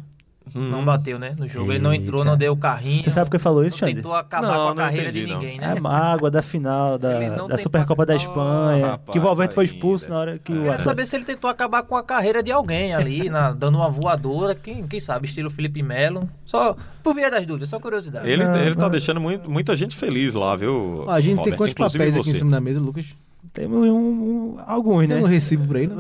Hum. 0.56 0.70
Não 0.70 0.84
bateu, 0.86 1.18
né? 1.18 1.36
No 1.38 1.48
jogo. 1.48 1.72
Ele 1.72 1.80
não 1.80 1.94
entrou, 1.94 2.24
não 2.24 2.38
deu 2.38 2.54
o 2.54 2.58
carrinho. 2.58 3.04
Você 3.04 3.12
sabe 3.12 3.30
por 3.30 3.38
que 3.38 3.40
falou 3.40 3.66
isso, 3.66 3.78
Xande? 3.78 3.96
tentou 3.96 4.14
acabar 4.14 4.48
não, 4.48 4.66
com 4.66 4.72
a 4.72 4.76
carreira 4.76 5.10
entendi, 5.10 5.26
de 5.26 5.34
ninguém, 5.34 5.60
não. 5.60 5.68
né? 5.68 5.74
É 5.78 5.80
mágoa 5.80 6.30
da 6.30 6.42
final 6.42 6.98
da, 6.98 7.48
da 7.48 7.58
Supercopa 7.58 8.06
da 8.06 8.16
Espanha. 8.16 8.86
Oh, 8.86 8.90
rapaz, 8.92 9.12
que 9.12 9.20
o 9.20 9.22
Valverde 9.22 9.56
foi 9.56 9.66
expulso 9.66 10.10
na 10.10 10.18
hora 10.18 10.40
que 10.40 10.52
Eu 10.52 10.58
o. 10.58 10.64
queria 10.64 10.80
saber 10.80 11.06
se 11.06 11.16
ele 11.16 11.26
tentou 11.26 11.50
acabar 11.50 11.84
com 11.84 11.96
a 11.96 12.04
carreira 12.04 12.44
de 12.44 12.52
alguém 12.52 12.94
ali, 12.94 13.30
na, 13.30 13.52
dando 13.52 13.78
uma 13.78 13.90
voadora. 13.90 14.54
Quem, 14.54 14.86
quem 14.86 15.00
sabe, 15.00 15.28
estilo 15.28 15.50
Felipe 15.50 15.82
Melo. 15.82 16.30
Só 16.46 16.76
por 17.02 17.16
via 17.16 17.32
das 17.32 17.46
dúvidas, 17.46 17.70
só 17.70 17.80
curiosidade. 17.80 18.30
Ele, 18.30 18.44
não, 18.44 18.58
ele 18.58 18.76
tá 18.76 18.88
deixando 18.88 19.20
muito, 19.20 19.50
muita 19.50 19.76
gente 19.76 19.96
feliz 19.96 20.34
lá, 20.34 20.56
viu? 20.56 21.06
a 21.10 21.20
gente 21.20 21.38
Robert, 21.38 21.44
tem 21.46 21.58
quantos 21.58 21.74
papéis 21.74 22.16
aqui 22.16 22.30
em 22.30 22.34
cima 22.34 22.52
da 22.52 22.62
mesa, 22.62 22.80
Lucas? 22.80 23.06
Temos 23.52 23.86
um, 23.86 23.96
um, 23.96 24.58
alguns, 24.66 25.08
né? 25.08 25.16
Tem 25.16 25.24
um 25.24 25.28
recibo 25.28 25.68
por 25.68 25.78
aí, 25.78 25.88
não? 25.88 25.98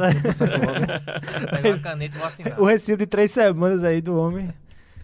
o 2.57 2.65
recibo 2.65 2.97
de 2.97 3.05
três 3.05 3.31
semanas 3.31 3.83
aí 3.83 4.01
do 4.01 4.15
homem. 4.15 4.49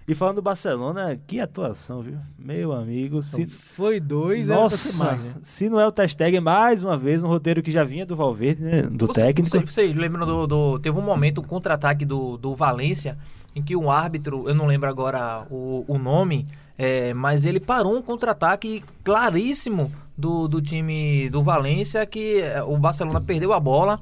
E 0.10 0.16
falando 0.16 0.38
do 0.38 0.42
Barcelona, 0.42 1.20
que 1.28 1.40
atuação, 1.40 2.02
viu? 2.02 2.18
Meu 2.36 2.72
amigo. 2.72 3.22
Se... 3.22 3.46
Foi 3.46 4.00
dois, 4.00 4.48
Nossa, 4.48 4.98
mais, 4.98 5.22
né? 5.22 5.36
se 5.44 5.70
não 5.70 5.80
é 5.80 5.86
o 5.86 5.92
Testeg, 5.92 6.40
mais 6.40 6.84
uma 6.84 6.98
vez, 6.98 7.22
um 7.22 7.28
roteiro 7.28 7.62
que 7.62 7.70
já 7.70 7.84
vinha 7.84 8.08
do 8.08 8.16
Valverde, 8.16 8.64
né? 8.64 8.82
Do 8.82 9.06
você, 9.06 9.22
técnico. 9.22 9.52
Vocês 9.52 9.72
você 9.72 9.94
lembram 9.94 10.26
do, 10.26 10.48
do, 10.48 10.80
Teve 10.80 10.98
um 10.98 11.04
momento, 11.04 11.42
um 11.42 11.44
contra-ataque 11.44 12.06
do, 12.06 12.38
do 12.38 12.56
Valência, 12.56 13.20
em 13.56 13.62
que 13.62 13.76
um 13.76 13.92
árbitro, 13.92 14.50
eu 14.50 14.56
não 14.56 14.66
lembro 14.66 14.90
agora 14.90 15.46
o, 15.48 15.86
o 15.88 16.00
nome, 16.00 16.48
é, 16.76 17.14
mas 17.14 17.46
ele 17.46 17.60
parou 17.60 17.96
um 17.96 18.02
contra-ataque 18.02 18.84
claríssimo 19.04 19.92
do, 20.20 20.48
do 20.48 20.62
time 20.62 21.30
do 21.30 21.42
Valência, 21.42 22.06
que 22.06 22.42
é, 22.42 22.62
o 22.62 22.78
Barcelona 22.78 23.22
perdeu 23.22 23.54
a 23.54 23.60
bola. 23.60 24.00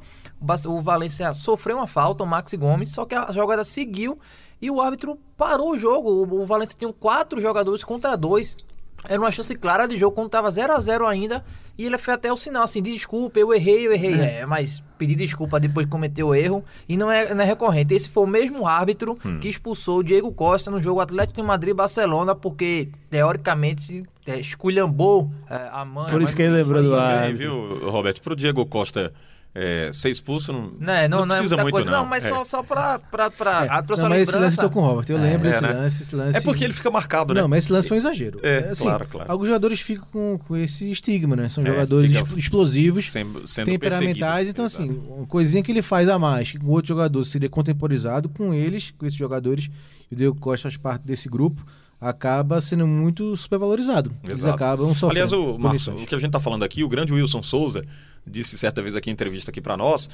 O 0.68 0.82
Valência 0.82 1.34
sofreu 1.34 1.78
uma 1.78 1.88
falta, 1.88 2.24
o 2.24 2.28
Maxi 2.28 2.58
Gomes, 2.58 2.92
só 2.92 3.06
que 3.06 3.16
a 3.16 3.32
jogada 3.32 3.64
seguiu 3.64 4.20
e 4.62 4.70
o 4.70 4.82
árbitro 4.82 5.18
parou 5.38 5.72
o 5.72 5.78
jogo. 5.78 6.10
O, 6.10 6.42
o 6.42 6.46
Valência 6.46 6.76
tinha 6.78 6.92
quatro 6.92 7.40
jogadores 7.40 7.84
contra 7.84 8.16
dois. 8.16 8.58
Era 9.08 9.20
uma 9.20 9.32
chance 9.32 9.56
clara 9.56 9.88
de 9.88 9.98
jogo 9.98 10.16
quando 10.16 10.28
estava 10.28 10.50
0 10.50 10.74
a 10.74 10.80
0 10.80 11.08
ainda. 11.08 11.46
E 11.78 11.86
ele 11.86 11.98
fez 11.98 12.16
até 12.16 12.32
o 12.32 12.38
sinal 12.38 12.64
assim: 12.64 12.82
desculpa, 12.82 13.40
eu 13.40 13.54
errei, 13.54 13.88
eu 13.88 13.94
errei. 13.94 14.16
É, 14.16 14.40
é 14.40 14.46
mas 14.46 14.84
pedir 14.98 15.16
desculpa 15.16 15.60
depois 15.60 15.86
de 15.86 15.92
cometer 15.92 16.24
o 16.24 16.34
erro. 16.34 16.64
E 16.90 16.98
não 16.98 17.12
é, 17.12 17.34
não 17.34 17.44
é 17.44 17.46
recorrente. 17.46 17.94
Esse 17.94 18.10
foi 18.10 18.24
o 18.24 18.28
mesmo 18.28 18.68
árbitro 18.68 19.18
hum. 19.24 19.40
que 19.40 19.48
expulsou 19.48 20.00
o 20.00 20.04
Diego 20.04 20.32
Costa 20.32 20.72
no 20.72 20.82
jogo 20.82 21.00
Atlético 21.00 21.42
de 21.42 21.48
Madrid-Barcelona, 21.48 22.34
porque 22.34 22.90
teoricamente 23.10 24.04
é, 24.26 24.40
esculhambou 24.40 25.32
é, 25.50 25.70
a 25.72 25.86
mãe. 25.86 26.10
Por 26.12 26.22
isso 26.22 26.36
que 26.36 26.42
ele 26.42 26.56
lembrou 26.56 26.82
do 26.82 26.96
árbitro. 26.96 27.38
Viu, 27.38 27.90
Roberto? 27.90 28.22
Pro 28.22 28.36
Diego 28.36 28.66
Costa 28.66 29.14
é, 29.60 29.90
ser 29.92 30.12
expulso 30.12 30.54
não, 30.54 30.72
não, 30.80 30.94
é, 30.94 31.08
não, 31.08 31.26
não 31.26 31.28
precisa 31.36 31.56
é 31.56 31.62
muito, 31.64 31.74
coisa, 31.74 31.90
não. 31.90 32.04
não. 32.04 32.06
mas 32.06 32.24
é. 32.24 32.30
só, 32.30 32.44
só 32.44 32.62
pra, 32.62 33.00
pra, 33.00 33.32
pra 33.32 33.66
é. 33.66 33.70
a 33.70 33.82
não, 33.82 34.10
mas 34.10 34.30
esse 34.30 34.38
lance 34.38 34.58
eu 34.58 34.64
tô 34.64 34.70
com 34.70 34.82
o 34.82 34.86
Robert, 34.86 35.06
eu 35.10 35.18
lembro 35.18 35.48
é, 35.48 35.52
esse, 35.52 35.62
né? 35.62 35.74
lance, 35.74 36.04
esse 36.04 36.16
lance. 36.16 36.38
É 36.38 36.42
porque 36.42 36.64
ele 36.64 36.74
fica 36.74 36.92
marcado, 36.92 37.34
né? 37.34 37.42
Não, 37.42 37.48
mas 37.48 37.64
esse 37.64 37.74
lance 37.74 37.88
foi 37.88 37.98
um 37.98 38.00
exagero. 38.00 38.40
É, 38.44 38.70
assim, 38.70 38.84
claro, 38.84 39.08
claro. 39.08 39.32
Alguns 39.32 39.48
jogadores 39.48 39.80
ficam 39.80 40.06
com, 40.12 40.38
com 40.38 40.56
esse 40.56 40.92
estigma, 40.92 41.36
né? 41.36 41.50
São 41.50 41.64
jogadores 41.64 42.12
explosivos, 42.36 43.12
sendo, 43.12 43.48
sendo 43.48 43.66
temperamentais, 43.66 44.48
então 44.48 44.64
assim, 44.64 45.02
uma 45.10 45.26
coisinha 45.26 45.64
que 45.64 45.72
ele 45.72 45.82
faz 45.82 46.08
a 46.08 46.20
mais, 46.20 46.52
que 46.52 46.60
com 46.60 46.68
outro 46.68 46.90
jogador 46.90 47.24
seria 47.24 47.50
contemporizado, 47.50 48.30
com 48.30 48.54
eles, 48.54 48.94
com 48.96 49.08
esses 49.08 49.18
jogadores, 49.18 49.72
e 50.12 50.14
o 50.14 50.18
Diego 50.18 50.36
Costa 50.40 50.64
faz 50.64 50.78
parte 50.78 51.02
desse 51.02 51.28
grupo, 51.28 51.66
acaba 52.00 52.62
sendo 52.62 52.86
muito 52.86 53.36
supervalorizado. 53.36 54.12
Eles 54.24 54.46
acabam 54.46 54.94
sofrendo. 54.94 55.12
Aliás, 55.12 55.34
o, 55.34 55.58
Marcos, 55.58 55.88
o 55.88 55.96
que 56.06 56.14
a 56.14 56.20
gente 56.20 56.28
está 56.28 56.40
falando 56.40 56.64
aqui, 56.64 56.84
o 56.84 56.88
grande 56.88 57.12
Wilson 57.12 57.42
Souza 57.42 57.84
disse 58.28 58.58
certa 58.58 58.82
vez 58.82 58.96
aqui 58.96 59.10
em 59.10 59.14
entrevista 59.14 59.52
aqui 59.52 59.62
para 59.62 59.78
nós, 59.78 60.10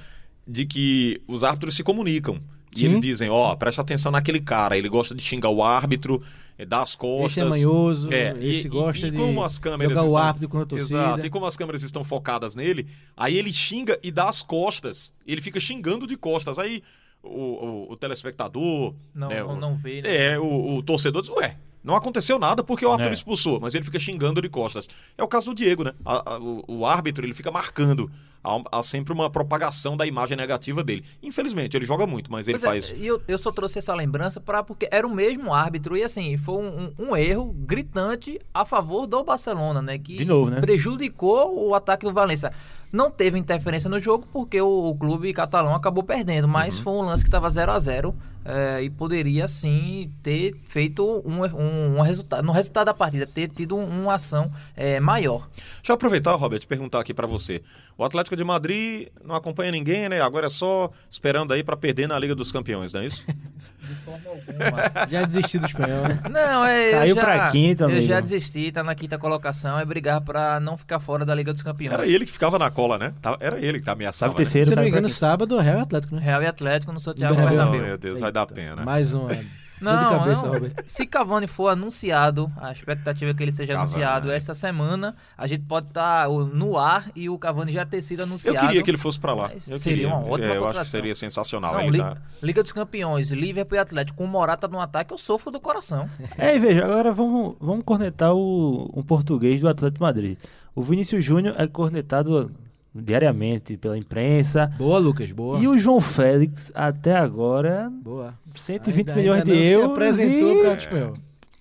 de 0.47 0.65
que 0.65 1.21
os 1.27 1.43
árbitros 1.43 1.75
se 1.75 1.83
comunicam. 1.83 2.39
E 2.75 2.79
Sim. 2.79 2.85
eles 2.85 2.99
dizem, 2.99 3.29
ó, 3.29 3.51
oh, 3.51 3.57
presta 3.57 3.81
atenção 3.81 4.11
naquele 4.11 4.39
cara, 4.39 4.77
ele 4.77 4.89
gosta 4.89 5.13
de 5.13 5.21
xingar 5.21 5.49
o 5.49 5.63
árbitro, 5.63 6.23
eh, 6.57 6.65
dar 6.65 6.81
as 6.81 6.95
costas. 6.95 7.33
Esse 7.33 7.39
é 7.41 7.45
manhoso, 7.45 8.11
é, 8.11 8.35
esse 8.43 8.65
e, 8.65 8.69
gosta 8.69 9.05
e, 9.05 9.09
e 9.09 9.11
de 9.11 9.17
como 9.17 9.43
as 9.43 9.59
câmeras 9.59 9.93
jogar 9.93 10.05
estão, 10.05 10.15
o 10.15 10.17
árbitro 10.17 10.49
com 10.49 10.59
a 10.59 10.65
torcida. 10.65 10.99
Exato, 10.99 11.25
e 11.25 11.29
como 11.29 11.45
as 11.45 11.55
câmeras 11.55 11.83
estão 11.83 12.03
focadas 12.03 12.55
nele, 12.55 12.87
aí 13.15 13.37
ele 13.37 13.53
xinga 13.53 13.99
e 14.01 14.11
dá 14.11 14.27
as 14.27 14.41
costas. 14.41 15.13
Ele 15.25 15.41
fica 15.41 15.59
xingando 15.59 16.07
de 16.07 16.17
costas. 16.17 16.57
Aí 16.57 16.81
o, 17.21 17.29
o, 17.29 17.91
o 17.91 17.95
telespectador... 17.95 18.95
Não, 19.13 19.29
né, 19.29 19.43
não, 19.43 19.55
não 19.55 19.75
vê, 19.77 20.01
né? 20.01 20.33
É, 20.33 20.39
o, 20.39 20.77
o 20.77 20.83
torcedor 20.83 21.21
diz, 21.21 21.29
ué, 21.29 21.57
não 21.83 21.95
aconteceu 21.95 22.39
nada 22.39 22.63
porque 22.63 22.85
o 22.85 22.91
árbitro 22.91 23.11
é. 23.11 23.13
expulsou, 23.13 23.59
mas 23.59 23.75
ele 23.75 23.83
fica 23.83 23.99
xingando 23.99 24.41
de 24.41 24.47
costas. 24.47 24.87
É 25.17 25.23
o 25.23 25.27
caso 25.27 25.47
do 25.47 25.55
Diego, 25.55 25.83
né? 25.83 25.93
A, 26.05 26.33
a, 26.35 26.39
o, 26.39 26.63
o, 26.67 26.85
árbitro 26.85 27.25
ele 27.25 27.33
fica 27.33 27.51
marcando. 27.51 28.09
Há, 28.43 28.79
há, 28.79 28.83
sempre 28.83 29.13
uma 29.13 29.29
propagação 29.29 29.95
da 29.95 30.05
imagem 30.05 30.35
negativa 30.35 30.83
dele. 30.83 31.03
Infelizmente, 31.21 31.77
ele 31.77 31.85
joga 31.85 32.05
muito, 32.05 32.31
mas 32.31 32.47
ele 32.47 32.57
pois 32.59 32.63
é, 32.63 32.67
faz. 32.67 32.95
E 32.97 33.05
eu, 33.05 33.21
eu 33.27 33.37
só 33.37 33.51
trouxe 33.51 33.79
essa 33.79 33.93
lembrança 33.93 34.39
para 34.39 34.63
porque 34.63 34.87
era 34.91 35.07
o 35.07 35.13
mesmo 35.13 35.53
árbitro 35.53 35.95
e 35.95 36.03
assim 36.03 36.35
foi 36.37 36.55
um, 36.55 36.93
um, 36.99 37.09
um, 37.09 37.15
erro 37.15 37.53
gritante 37.53 38.39
a 38.53 38.65
favor 38.65 39.07
do 39.07 39.23
Barcelona, 39.23 39.81
né? 39.81 39.97
Que 39.97 40.17
de 40.17 40.25
novo, 40.25 40.49
né? 40.49 40.59
prejudicou 40.59 41.67
o 41.67 41.73
ataque 41.73 42.05
do 42.05 42.13
Valência. 42.13 42.51
Não 42.93 43.09
teve 43.09 43.39
interferência 43.39 43.89
no 43.89 43.99
jogo 43.99 44.27
porque 44.31 44.61
o, 44.61 44.89
o 44.89 44.95
clube 44.95 45.33
catalão 45.33 45.73
acabou 45.73 46.03
perdendo, 46.03 46.47
mas 46.47 46.77
uhum. 46.77 46.83
foi 46.83 46.93
um 46.93 47.01
lance 47.01 47.23
que 47.23 47.27
estava 47.27 47.49
0 47.49 47.71
a 47.71 47.79
0 47.79 48.15
é, 48.45 48.83
e 48.83 48.89
poderia 48.91 49.47
sim 49.47 50.11
ter 50.21 50.53
feito 50.65 51.03
um, 51.25 51.43
um, 51.43 51.97
um, 51.97 52.01
resultado, 52.01 52.45
no 52.45 52.51
resultado 52.51 52.85
da 52.85 52.93
partida, 52.93 53.25
ter 53.25 53.47
tido 53.47 53.75
uma 53.75 54.13
ação 54.13 54.51
é, 54.75 54.99
maior. 54.99 55.49
Deixa 55.55 55.91
eu 55.91 55.95
aproveitar, 55.95 56.35
Robert, 56.35 56.67
perguntar 56.67 56.99
aqui 56.99 57.15
para 57.15 57.25
você. 57.25 57.63
O 57.97 58.03
Atlético 58.03 58.35
de 58.35 58.43
Madrid 58.43 59.07
não 59.25 59.33
acompanha 59.33 59.71
ninguém, 59.71 60.07
né? 60.07 60.21
Agora 60.21 60.45
é 60.45 60.49
só 60.49 60.91
esperando 61.09 61.51
aí 61.51 61.63
para 61.63 61.75
perder 61.75 62.07
na 62.07 62.19
Liga 62.19 62.35
dos 62.35 62.51
Campeões, 62.51 62.93
não 62.93 63.01
é 63.01 63.07
isso? 63.07 63.25
De 63.83 63.95
forma 63.95 64.21
alguma. 64.29 65.09
já 65.09 65.25
desisti 65.25 65.59
do 65.59 65.65
espanhol, 65.65 66.03
né? 66.07 66.19
Não, 66.29 66.65
é. 66.65 66.91
Caiu 66.91 67.15
já, 67.15 67.21
pra 67.21 67.51
quinta, 67.51 67.83
Eu 67.85 68.01
já 68.01 68.19
desisti, 68.21 68.71
tá 68.71 68.83
na 68.83 68.95
quinta 68.95 69.17
colocação, 69.17 69.77
é 69.77 69.85
brigar 69.85 70.21
para 70.21 70.59
não 70.59 70.77
ficar 70.77 70.99
fora 70.99 71.25
da 71.25 71.35
Liga 71.35 71.51
dos 71.51 71.61
Campeões. 71.61 71.93
Era 71.93 72.07
ele 72.07 72.25
que 72.25 72.31
ficava 72.31 72.57
na 72.57 72.71
cola, 72.71 72.97
né? 72.97 73.13
Era 73.39 73.59
ele 73.59 73.79
que 73.79 73.85
tá 73.85 73.91
ameaçando. 73.91 74.31
Sabe 74.31 74.33
o 74.33 74.37
terceiro, 74.37 74.67
né? 74.67 74.71
Se 74.71 74.75
não 74.75 74.83
me 74.83 74.89
engano, 74.89 75.09
sábado, 75.09 75.57
Real 75.59 75.79
e 75.79 75.81
Atlético, 75.81 76.15
né? 76.15 76.21
Real 76.21 76.43
e 76.43 76.47
Atlético 76.47 76.93
no 76.93 76.99
Santiago 76.99 77.35
Bernabéu. 77.35 77.81
Meu 77.81 77.97
Deus, 77.97 78.19
vai 78.19 78.31
dar 78.31 78.45
pena. 78.45 78.83
Mais 78.83 79.13
um. 79.13 79.27
Não, 79.81 80.09
cabeça, 80.09 80.47
não. 80.47 80.69
Se 80.85 81.05
Cavani 81.05 81.47
for 81.47 81.69
anunciado, 81.69 82.51
a 82.57 82.71
expectativa 82.71 83.31
é 83.31 83.33
que 83.33 83.43
ele 83.43 83.51
seja 83.51 83.73
Cavani. 83.73 83.91
anunciado 83.91 84.31
essa 84.31 84.53
semana, 84.53 85.15
a 85.37 85.47
gente 85.47 85.63
pode 85.63 85.87
estar 85.87 86.27
tá 86.27 86.29
no 86.29 86.77
ar 86.77 87.11
e 87.15 87.29
o 87.29 87.37
Cavani 87.37 87.71
já 87.71 87.85
ter 87.85 88.01
sido 88.01 88.23
anunciado. 88.23 88.57
Eu 88.57 88.61
queria 88.61 88.83
que 88.83 88.91
ele 88.91 88.97
fosse 88.97 89.19
para 89.19 89.33
lá. 89.33 89.51
Eu 89.53 89.59
seria 89.59 89.79
queria. 89.79 90.07
uma 90.07 90.19
ótima 90.19 90.53
é, 90.53 90.57
Eu 90.57 90.67
acho 90.67 90.79
que 90.79 90.87
seria 90.87 91.15
sensacional. 91.15 91.75
Não, 91.75 91.89
Liga, 91.89 92.03
tá... 92.03 92.21
Liga, 92.41 92.63
dos 92.63 92.71
Campeões, 92.71 93.29
Liverpool 93.31 93.77
e 93.77 93.79
Atlético, 93.79 94.17
com 94.17 94.25
o 94.25 94.27
Morata 94.27 94.67
no 94.67 94.79
ataque, 94.79 95.13
eu 95.13 95.17
sofro 95.17 95.51
do 95.51 95.59
coração. 95.59 96.09
É, 96.37 96.55
e 96.55 96.59
veja, 96.59 96.85
agora 96.85 97.11
vamos, 97.11 97.55
vamos 97.59 97.83
cornetar 97.83 98.33
o, 98.33 98.89
um 98.95 99.03
português 99.03 99.61
do 99.61 99.69
Atlético 99.69 100.03
Madrid. 100.03 100.37
O 100.75 100.81
Vinícius 100.81 101.23
Júnior 101.23 101.55
é 101.57 101.67
cornetado 101.67 102.51
diariamente 102.93 103.75
pela 103.77 103.97
imprensa. 103.97 104.67
Boa, 104.77 104.99
Lucas, 104.99 105.31
boa. 105.31 105.59
E 105.59 105.67
o 105.67 105.77
João 105.77 105.99
Félix, 105.99 106.71
até 106.75 107.15
agora, 107.15 107.91
Boa. 108.03 108.33
120 108.55 109.09
Ainda- 109.09 109.15
milhões 109.21 109.39
ainda 109.41 109.51
de 109.51 109.57
não 109.57 109.63
se 109.65 109.71
euros. 109.73 109.91
apresentou 109.91 110.37
e- 110.51 110.55
Campeonato 110.55 110.81
Espanhol. 110.83 111.13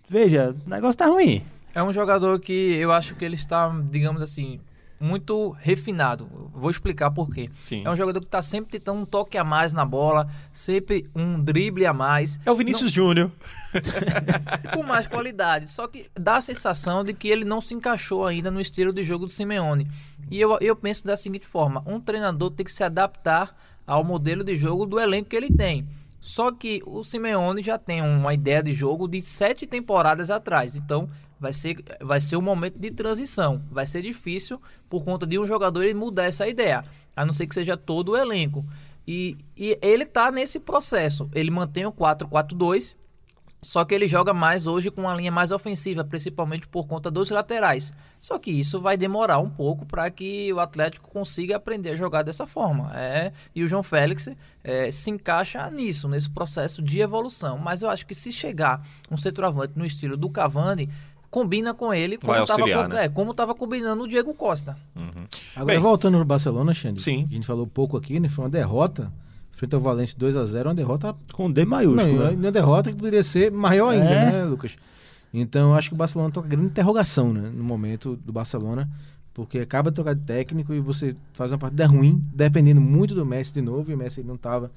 Veja, 0.08 0.54
o 0.66 0.70
negócio 0.70 0.98
tá 0.98 1.06
ruim. 1.06 1.42
É 1.74 1.82
um 1.82 1.92
jogador 1.92 2.38
que 2.38 2.52
eu 2.52 2.92
acho 2.92 3.14
que 3.14 3.24
ele 3.24 3.34
está, 3.34 3.74
digamos 3.90 4.20
assim, 4.20 4.60
muito 5.02 5.50
refinado. 5.50 6.28
Vou 6.54 6.70
explicar 6.70 7.10
por 7.10 7.28
quê. 7.28 7.50
Sim. 7.60 7.82
É 7.84 7.90
um 7.90 7.96
jogador 7.96 8.20
que 8.20 8.26
está 8.26 8.40
sempre 8.40 8.70
tentando 8.70 9.00
um 9.00 9.04
toque 9.04 9.36
a 9.36 9.42
mais 9.42 9.74
na 9.74 9.84
bola, 9.84 10.28
sempre 10.52 11.10
um 11.14 11.42
drible 11.42 11.84
a 11.84 11.92
mais. 11.92 12.38
É 12.46 12.50
o 12.50 12.54
Vinícius 12.54 12.92
Júnior. 12.92 13.30
com 14.72 14.82
mais 14.82 15.06
qualidade. 15.06 15.70
Só 15.70 15.88
que 15.88 16.08
dá 16.14 16.36
a 16.36 16.42
sensação 16.42 17.04
de 17.04 17.12
que 17.12 17.28
ele 17.28 17.44
não 17.44 17.60
se 17.60 17.74
encaixou 17.74 18.26
ainda 18.26 18.50
no 18.50 18.60
estilo 18.60 18.92
de 18.92 19.02
jogo 19.02 19.26
do 19.26 19.32
Simeone. 19.32 19.90
E 20.30 20.40
eu, 20.40 20.56
eu 20.60 20.76
penso 20.76 21.04
da 21.04 21.16
seguinte 21.16 21.46
forma: 21.46 21.82
um 21.86 21.98
treinador 21.98 22.50
tem 22.50 22.64
que 22.64 22.72
se 22.72 22.84
adaptar 22.84 23.56
ao 23.86 24.04
modelo 24.04 24.44
de 24.44 24.56
jogo 24.56 24.86
do 24.86 25.00
elenco 25.00 25.30
que 25.30 25.36
ele 25.36 25.50
tem. 25.50 25.86
Só 26.20 26.52
que 26.52 26.80
o 26.86 27.02
Simeone 27.02 27.62
já 27.62 27.76
tem 27.76 28.00
uma 28.00 28.32
ideia 28.32 28.62
de 28.62 28.72
jogo 28.72 29.08
de 29.08 29.20
sete 29.20 29.66
temporadas 29.66 30.30
atrás. 30.30 30.76
Então 30.76 31.08
vai 31.42 31.52
ser, 31.52 31.84
vai 32.00 32.20
ser 32.20 32.36
um 32.36 32.40
momento 32.40 32.78
de 32.78 32.92
transição. 32.92 33.60
Vai 33.68 33.84
ser 33.84 34.00
difícil 34.00 34.62
por 34.88 35.04
conta 35.04 35.26
de 35.26 35.38
um 35.40 35.46
jogador 35.46 35.82
ele 35.82 35.92
mudar 35.92 36.24
essa 36.24 36.46
ideia. 36.46 36.84
A 37.16 37.26
não 37.26 37.32
ser 37.32 37.48
que 37.48 37.54
seja 37.54 37.76
todo 37.76 38.12
o 38.12 38.16
elenco. 38.16 38.64
E, 39.06 39.36
e 39.56 39.76
ele 39.82 40.06
tá 40.06 40.30
nesse 40.30 40.60
processo. 40.60 41.28
Ele 41.34 41.50
mantém 41.50 41.84
o 41.84 41.92
4-4-2. 41.92 42.94
Só 43.64 43.84
que 43.84 43.94
ele 43.94 44.08
joga 44.08 44.34
mais 44.34 44.66
hoje 44.66 44.90
com 44.90 45.02
uma 45.02 45.14
linha 45.14 45.30
mais 45.30 45.52
ofensiva, 45.52 46.04
principalmente 46.04 46.66
por 46.66 46.86
conta 46.86 47.08
dos 47.08 47.30
laterais. 47.30 47.92
Só 48.20 48.36
que 48.36 48.50
isso 48.50 48.80
vai 48.80 48.96
demorar 48.96 49.38
um 49.38 49.48
pouco 49.48 49.86
para 49.86 50.10
que 50.10 50.52
o 50.52 50.58
Atlético 50.58 51.08
consiga 51.08 51.56
aprender 51.56 51.90
a 51.90 51.96
jogar 51.96 52.22
dessa 52.22 52.44
forma. 52.44 52.90
É, 52.92 53.32
e 53.54 53.62
o 53.62 53.68
João 53.68 53.84
Félix 53.84 54.28
é, 54.64 54.90
se 54.90 55.10
encaixa 55.10 55.70
nisso, 55.70 56.08
nesse 56.08 56.28
processo 56.28 56.82
de 56.82 57.00
evolução. 57.00 57.56
Mas 57.56 57.82
eu 57.82 57.90
acho 57.90 58.04
que 58.04 58.16
se 58.16 58.32
chegar 58.32 58.84
um 59.08 59.16
centroavante 59.16 59.74
no 59.76 59.86
estilo 59.86 60.16
do 60.16 60.28
Cavani, 60.28 60.88
combina 61.32 61.72
com 61.72 61.94
ele 61.94 62.18
como 62.18 62.34
estava 62.34 62.88
né? 62.88 63.06
é, 63.06 63.08
como 63.08 63.32
tava 63.32 63.54
combinando 63.54 64.02
o 64.02 64.06
Diego 64.06 64.34
Costa. 64.34 64.76
Agora, 65.56 65.64
Bem. 65.64 65.78
voltando 65.78 66.18
no 66.18 66.24
Barcelona, 66.26 66.74
Xande. 66.74 67.02
Sim. 67.02 67.26
A 67.30 67.34
gente 67.34 67.46
falou 67.46 67.66
pouco 67.66 67.96
aqui, 67.96 68.20
né? 68.20 68.28
Foi 68.28 68.44
uma 68.44 68.50
derrota 68.50 69.10
frente 69.52 69.74
ao 69.74 69.80
Valência 69.80 70.16
2x0, 70.18 70.66
uma 70.66 70.74
derrota 70.74 71.16
Com 71.32 71.50
D 71.50 71.64
maiúsculo. 71.64 72.14
Não, 72.14 72.24
né? 72.26 72.30
uma 72.36 72.52
derrota 72.52 72.90
que 72.90 72.96
poderia 72.98 73.22
ser 73.22 73.50
maior 73.50 73.88
ainda, 73.88 74.04
É. 74.10 74.32
né, 74.32 74.44
Lucas? 74.44 74.76
Então, 75.32 75.70
eu 75.70 75.74
acho 75.74 75.88
que 75.88 75.94
o 75.94 75.96
Barcelona 75.96 76.28
está 76.28 76.42
com 76.42 76.48
grande 76.48 76.66
interrogação, 76.66 77.32
né, 77.32 77.50
no 77.54 77.64
momento 77.64 78.14
do 78.16 78.30
Barcelona, 78.30 78.86
porque 79.32 79.60
acaba 79.60 79.90
de 79.90 79.94
trocar 79.94 80.14
de 80.14 80.20
técnico 80.20 80.74
e 80.74 80.80
você 80.80 81.16
faz 81.32 81.50
uma 81.50 81.56
partida 81.58 81.86
ruim, 81.86 82.22
dependendo 82.34 82.82
muito 82.82 83.14
do 83.14 83.24
Messi 83.24 83.54
de 83.54 83.62
novo, 83.62 83.90
e 83.90 83.94
o 83.94 83.96
Messi 83.96 84.22
não 84.22 84.34
estava 84.34 84.70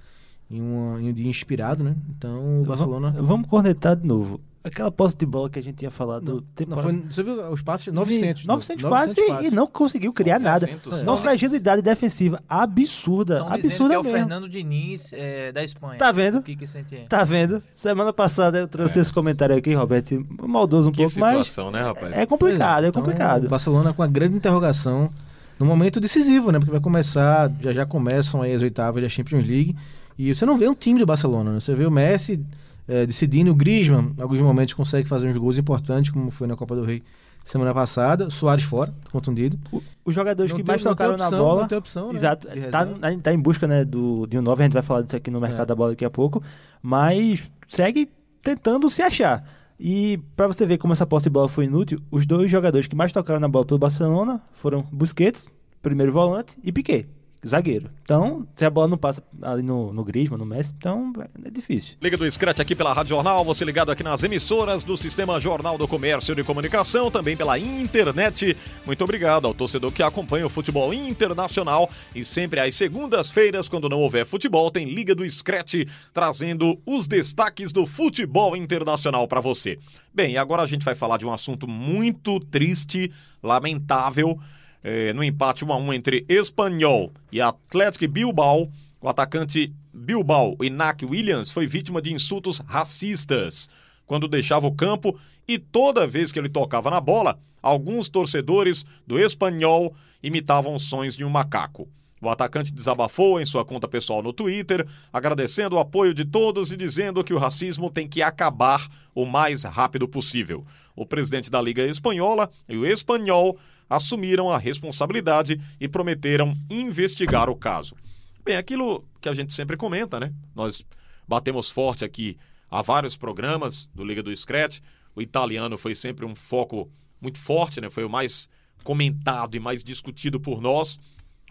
em, 0.50 0.60
em 0.60 1.10
um 1.10 1.14
dia 1.14 1.28
inspirado, 1.28 1.84
né? 1.84 1.94
Então, 2.18 2.62
o 2.62 2.66
Barcelona... 2.66 3.12
Vamos, 3.12 3.28
vamos 3.28 3.48
cornetar 3.50 3.98
de 3.98 4.08
novo. 4.08 4.40
Aquela 4.66 4.92
posse 4.92 5.16
de 5.16 5.28
bola 5.28 5.48
que 5.48 5.60
a 5.60 5.62
gente 5.62 5.76
tinha 5.76 5.92
falado. 5.92 6.44
Não, 6.60 6.76
não 6.76 6.82
foi, 6.82 6.94
você 7.08 7.22
viu 7.22 7.36
os 7.52 7.62
passes? 7.62 7.94
900. 7.94 8.46
900 8.46 8.84
900 8.84 8.90
passes 8.90 9.48
e 9.48 9.52
não 9.54 9.68
conseguiu 9.68 10.12
criar 10.12 10.40
nada. 10.40 10.66
900 10.66 11.02
Uma 11.02 11.06
passes. 11.06 11.22
fragilidade 11.22 11.82
defensiva 11.84 12.42
absurda. 12.50 13.36
Estão 13.36 13.56
dizendo 13.58 13.68
absurda 13.68 13.90
que 13.90 13.96
é 13.96 14.00
o 14.00 14.04
mesmo. 14.04 14.18
Fernando 14.18 14.50
Diniz 14.50 15.14
é, 15.14 15.52
da 15.52 15.64
Espanha. 15.64 16.00
Tá 16.00 16.12
vendo? 16.12 16.40
O. 16.40 17.08
Tá 17.08 17.24
vendo? 17.24 17.62
Semana 17.76 18.12
passada 18.12 18.58
eu 18.58 18.68
trouxe 18.68 19.00
esse 19.00 19.14
comentário 19.14 19.56
aqui, 19.56 19.72
Roberto. 19.76 20.26
Maldoso 20.48 20.90
um 20.90 20.92
Que 20.92 21.04
pouco, 21.04 21.20
mas 21.20 21.30
situação, 21.48 21.70
né, 21.70 21.84
rapaz? 21.84 22.18
é 22.18 22.26
complicado, 22.26 22.86
é 22.86 22.88
Então, 22.88 23.04
complicado. 23.04 23.46
O 23.46 23.50
Barcelona 23.50 23.94
com 23.94 24.02
uma 24.02 24.08
grande 24.08 24.36
interrogação 24.36 25.12
no 25.60 25.66
momento 25.68 26.00
decisivo, 26.00 26.52
né? 26.52 26.58
Porque 26.58 26.72
vai 26.72 26.82
começar, 26.82 27.52
já 27.62 27.72
já 27.72 27.86
começam 27.86 28.42
aí 28.42 28.52
as 28.52 28.64
oitavas 28.64 29.04
da 29.04 29.10
Champions 29.10 29.48
League. 29.48 29.76
E 30.18 30.34
você 30.34 30.44
não 30.44 30.58
vê 30.58 30.68
um 30.68 30.74
time 30.74 31.00
do 31.00 31.06
Barcelona, 31.06 31.52
né? 31.54 31.60
Você 31.60 31.76
vê 31.76 31.86
o 31.86 31.92
Messi 31.92 32.44
eh, 32.88 33.06
decidindo, 33.06 33.52
o 33.52 33.56
Griezmann, 33.56 34.14
em 34.18 34.22
alguns 34.22 34.42
momentos 34.42 34.74
consegue 34.74 35.08
fazer 35.08 35.28
uns 35.28 35.38
gols 35.38 35.58
importantes, 35.58 36.12
como 36.12 36.30
foi 36.32 36.48
na 36.48 36.56
Copa 36.56 36.76
do 36.76 36.84
Rei 36.84 37.02
semana 37.44 37.74
passada. 37.74 38.30
Soares 38.30 38.64
fora, 38.64 38.94
contundido. 39.12 39.58
Os 40.04 40.14
jogadores 40.16 40.52
Não 40.52 40.58
que 40.58 40.64
tem- 40.64 40.74
mais 40.74 40.82
tocaram 40.84 41.16
na 41.18 41.26
opção, 41.26 41.40
bola. 41.40 41.62
não 41.62 41.68
tem 41.68 41.78
opção, 41.78 42.08
né, 42.12 42.16
Exato. 42.16 42.48
Tá, 42.48 42.54
reserva. 42.54 42.98
a 43.02 43.12
gente 43.12 43.22
tá 43.22 43.34
em 43.34 43.40
busca 43.40 43.68
né, 43.68 43.86
do, 43.86 44.26
de 44.28 44.38
um 44.38 44.42
novo, 44.42 44.60
a 44.62 44.64
gente 44.64 44.74
vai 44.74 44.82
falar 44.82 45.02
disso 45.04 45.16
aqui 45.16 45.30
no 45.30 45.40
mercado 45.40 45.64
É. 45.64 45.66
da 45.68 45.76
bola 45.76 45.92
daqui 45.92 46.06
a 46.06 46.10
pouco. 46.10 46.42
Mas 46.82 47.44
segue 47.68 48.10
tentando 48.42 48.90
se 48.90 49.02
achar. 49.02 49.44
E 49.80 50.20
pra 50.36 50.48
você 50.48 50.66
ver 50.66 50.78
como 50.78 50.94
essa 50.94 51.06
posse 51.06 51.26
de 51.26 51.30
bola 51.30 51.50
foi 51.50 51.66
inútil, 51.66 52.00
os 52.10 52.26
dois 52.26 52.50
jogadores 52.50 52.88
que 52.88 52.96
mais 52.96 53.12
tocaram 53.12 53.40
na 53.40 53.48
bola 53.48 53.66
pelo 53.66 53.78
Barcelona 53.80 54.42
foram 54.54 54.82
Busquets, 54.92 55.48
primeiro 55.82 56.12
volante, 56.12 56.56
e 56.64 56.72
Piquet, 56.72 57.08
zagueiro. 57.46 57.90
Então, 58.04 58.48
se 58.56 58.66
a 58.66 58.70
bola 58.70 58.88
não 58.88 58.98
passa 58.98 59.24
ali 59.42 59.62
no, 59.62 59.94
no 59.94 60.04
Griezmann, 60.04 60.40
no 60.40 60.46
Messi, 60.46 60.74
então 60.78 61.14
é 61.44 61.50
difícil. 61.50 61.96
Liga 62.02 62.18
do 62.18 62.30
Scratch 62.30 62.60
aqui 62.60 62.76
pela 62.76 62.94
Rádio 62.94 63.12
Jornal, 63.12 63.44
você 63.46 63.64
ligado 63.64 63.92
aqui 63.92 64.04
nas 64.04 64.24
emissoras 64.24 64.84
do 64.84 64.98
Sistema 64.98 65.40
Jornal 65.40 65.78
do 65.78 65.88
Comércio 65.88 66.32
e 66.32 66.36
de 66.36 66.44
Comunicação, 66.44 67.12
também 67.12 67.38
pela 67.38 67.58
internet. 67.60 68.58
Muito 68.86 69.04
obrigado 69.04 69.46
ao 69.46 69.54
torcedor 69.54 69.92
que 69.92 70.02
acompanha 70.02 70.46
o 70.46 70.50
futebol 70.50 70.94
internacional 70.94 71.90
e 72.16 72.26
sempre 72.26 72.60
às 72.60 72.76
segundas-feiras, 72.76 73.70
quando 73.70 73.90
não 73.90 74.00
houver 74.00 74.26
futebol, 74.26 74.72
tem 74.72 74.90
Liga 74.90 75.14
do 75.14 75.30
Scratch 75.30 75.86
trazendo 76.14 76.80
os 76.86 77.08
destaques 77.08 77.72
do 77.72 77.86
futebol 77.86 78.56
internacional 78.56 79.28
para 79.28 79.42
você. 79.42 79.78
Bem, 80.14 80.38
agora 80.38 80.64
a 80.64 80.68
gente 80.68 80.86
vai 80.86 80.96
falar 80.96 81.18
de 81.18 81.26
um 81.26 81.34
assunto 81.34 81.68
muito 81.68 82.40
triste, 82.40 83.12
lamentável, 83.44 84.40
eh, 84.86 85.12
no 85.14 85.24
empate 85.24 85.66
1 85.66 85.74
a 85.74 85.78
1 85.78 85.94
entre 85.94 86.26
Espanhol 86.30 87.12
e 87.32 87.42
Atlético 87.42 88.08
Bilbao. 88.08 88.72
O 89.02 89.10
atacante 89.10 89.74
Bilbao, 89.92 90.56
Inak 90.62 91.04
Williams, 91.06 91.50
foi 91.50 91.66
vítima 91.66 92.00
de 92.02 92.14
insultos 92.14 92.60
racistas 92.60 93.68
quando 94.06 94.28
deixava 94.28 94.68
o 94.68 94.76
campo 94.76 95.20
e 95.48 95.58
toda 95.58 96.06
vez 96.06 96.32
que 96.32 96.38
ele 96.38 96.50
tocava 96.50 96.92
na 96.92 97.02
bola, 97.02 97.40
alguns 97.62 98.10
torcedores 98.10 98.86
do 99.08 99.20
Espanhol 99.20 99.96
imitavam 100.22 100.78
sons 100.78 101.18
de 101.18 101.26
um 101.26 101.30
macaco. 101.30 101.88
O 102.22 102.30
atacante 102.30 102.72
desabafou 102.72 103.42
em 103.42 103.46
sua 103.46 103.66
conta 103.66 103.88
pessoal 103.88 104.22
no 104.22 104.34
Twitter, 104.34 104.88
agradecendo 105.12 105.76
o 105.76 105.80
apoio 105.80 106.14
de 106.14 106.26
todos 106.26 106.72
e 106.72 106.78
dizendo 106.78 107.24
que 107.24 107.34
o 107.34 107.40
racismo 107.40 107.90
tem 107.90 108.08
que 108.08 108.22
acabar 108.22 108.88
o 109.14 109.26
mais 109.26 109.64
rápido 109.64 110.08
possível. 110.08 110.66
O 110.96 111.06
presidente 111.06 111.52
da 111.52 111.62
Liga 111.62 111.86
Espanhola 111.86 112.50
e 112.70 112.78
o 112.78 112.86
Espanhol 112.86 113.58
assumiram 113.90 114.50
a 114.50 114.58
responsabilidade 114.58 115.60
e 115.80 115.88
prometeram 115.88 116.56
investigar 116.70 117.50
o 117.50 117.56
caso. 117.56 117.96
Bem, 118.44 118.58
aquilo 118.58 119.04
que 119.20 119.30
a 119.30 119.34
gente 119.34 119.54
sempre 119.54 119.78
comenta, 119.78 120.20
né? 120.20 120.32
Nós 120.54 120.86
batemos 121.28 121.70
forte 121.70 122.06
aqui 122.06 122.38
há 122.70 122.82
vários 122.82 123.16
programas 123.16 123.90
do 123.94 124.04
Liga 124.04 124.22
do 124.22 124.36
Scratch. 124.36 124.80
O 125.16 125.22
italiano 125.22 125.78
foi 125.78 125.96
sempre 125.96 126.26
um 126.26 126.36
foco 126.36 126.92
muito 127.20 127.40
forte, 127.40 127.82
né? 127.82 127.90
Foi 127.90 128.04
o 128.04 128.10
mais 128.10 128.50
comentado 128.84 129.56
e 129.56 129.60
mais 129.60 129.84
discutido 129.84 130.40
por 130.40 130.62
nós, 130.62 131.00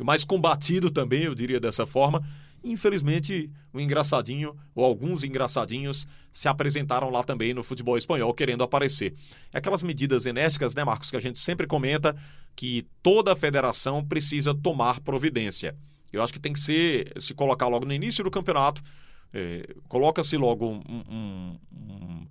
o 0.01 0.05
mais 0.05 0.25
combatido 0.25 0.91
também, 0.91 1.25
eu 1.25 1.35
diria 1.35 1.61
dessa 1.61 1.87
forma. 1.87 2.25
Infelizmente, 2.65 3.51
o 3.73 3.79
engraçadinho, 3.79 4.57
ou 4.75 4.85
alguns 4.85 5.23
engraçadinhos, 5.23 6.07
se 6.33 6.49
apresentaram 6.49 7.11
lá 7.11 7.23
também 7.23 7.53
no 7.53 7.63
futebol 7.63 7.97
espanhol 7.99 8.33
querendo 8.33 8.65
aparecer. 8.65 9.15
É 9.53 9.59
aquelas 9.59 9.83
medidas 9.83 10.25
enérgicas, 10.25 10.75
né, 10.75 10.83
Marcos, 10.83 11.11
que 11.11 11.17
a 11.17 11.21
gente 11.21 11.39
sempre 11.39 11.67
comenta 11.67 12.17
que 12.57 12.87
toda 13.03 13.37
federação 13.37 14.03
precisa 14.05 14.55
tomar 14.55 15.01
providência. 15.01 15.77
Eu 16.13 16.23
acho 16.23 16.33
que 16.33 16.41
tem 16.41 16.53
que 16.53 16.61
ser, 16.61 17.13
se 17.21 17.35
colocar 17.35 17.69
logo 17.69 17.85
no 17.85 17.93
início 17.93 18.25
do 18.25 18.31
campeonato, 18.31 18.83
eh, 19.35 19.75
coloca-se 19.89 20.37
logo 20.37 20.67
um, 20.71 20.83
um- 20.89 21.59
um- 21.73 22.27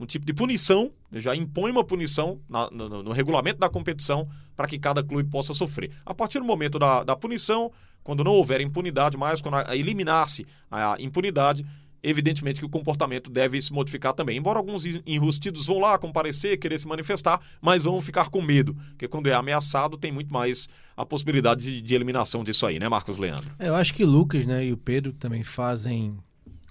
um 0.00 0.06
tipo 0.06 0.24
de 0.26 0.32
punição, 0.34 0.92
já 1.12 1.34
impõe 1.34 1.70
uma 1.70 1.84
punição 1.84 2.40
na- 2.48 2.70
no, 2.70 3.02
no 3.02 3.12
regulamento 3.12 3.58
da 3.58 3.68
competição 3.68 4.28
para 4.56 4.66
que 4.68 4.78
cada 4.78 5.02
clube 5.02 5.28
possa 5.30 5.54
sofrer. 5.54 5.90
A 6.04 6.14
partir 6.14 6.38
do 6.38 6.44
momento 6.44 6.78
da, 6.78 7.02
da 7.04 7.16
punição, 7.16 7.72
quando 8.04 8.24
não 8.24 8.32
houver 8.32 8.60
impunidade 8.60 9.16
mais, 9.16 9.40
quando 9.40 9.54
a- 9.56 9.76
eliminar-se 9.76 10.46
a 10.70 10.96
impunidade, 10.98 11.64
evidentemente 12.02 12.58
que 12.58 12.66
o 12.66 12.68
comportamento 12.68 13.30
deve 13.30 13.62
se 13.62 13.72
modificar 13.72 14.12
também. 14.12 14.36
Embora 14.36 14.58
alguns 14.58 14.84
en- 14.84 15.00
enrustidos 15.06 15.66
vão 15.66 15.78
lá 15.78 15.96
comparecer, 15.96 16.58
querer 16.58 16.78
se 16.80 16.88
manifestar, 16.88 17.40
mas 17.60 17.84
vão 17.84 18.00
ficar 18.00 18.28
com 18.28 18.42
medo, 18.42 18.74
porque 18.90 19.06
quando 19.06 19.28
é 19.28 19.34
ameaçado 19.34 19.96
tem 19.96 20.10
muito 20.10 20.32
mais 20.32 20.68
a 20.96 21.06
possibilidade 21.06 21.62
de, 21.62 21.80
de 21.80 21.94
eliminação 21.94 22.42
disso 22.42 22.66
aí, 22.66 22.78
né, 22.80 22.88
Marcos 22.88 23.18
Leandro? 23.18 23.50
É, 23.58 23.68
eu 23.68 23.76
acho 23.76 23.94
que 23.94 24.02
o 24.02 24.06
Lucas 24.08 24.44
né, 24.46 24.64
e 24.66 24.72
o 24.72 24.76
Pedro 24.76 25.12
também 25.12 25.44
fazem 25.44 26.16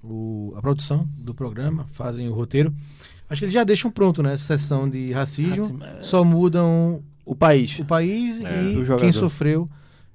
o- 0.04 0.54
a 0.58 0.62
produção 0.62 1.08
do 1.18 1.34
programa, 1.34 1.88
fazem 1.94 2.28
o 2.28 2.34
roteiro. 2.34 2.74
Acho 3.30 3.40
que 3.40 3.46
eles 3.46 3.54
já 3.54 3.64
deixam 3.64 3.90
pronto, 3.90 4.22
né? 4.22 4.34
Essa 4.34 4.58
sessão 4.58 4.90
de 4.90 5.14
racismo. 5.14 5.50
Racismo, 5.78 5.84
é. 5.86 6.04
Só 6.04 6.24
mudam 6.26 7.02
O 7.26 7.34
país. 7.34 7.80
o 7.80 7.86
país 7.86 8.44
É, 8.44 8.64
e 8.74 8.84
quem 9.00 9.12
sofreu 9.14 9.70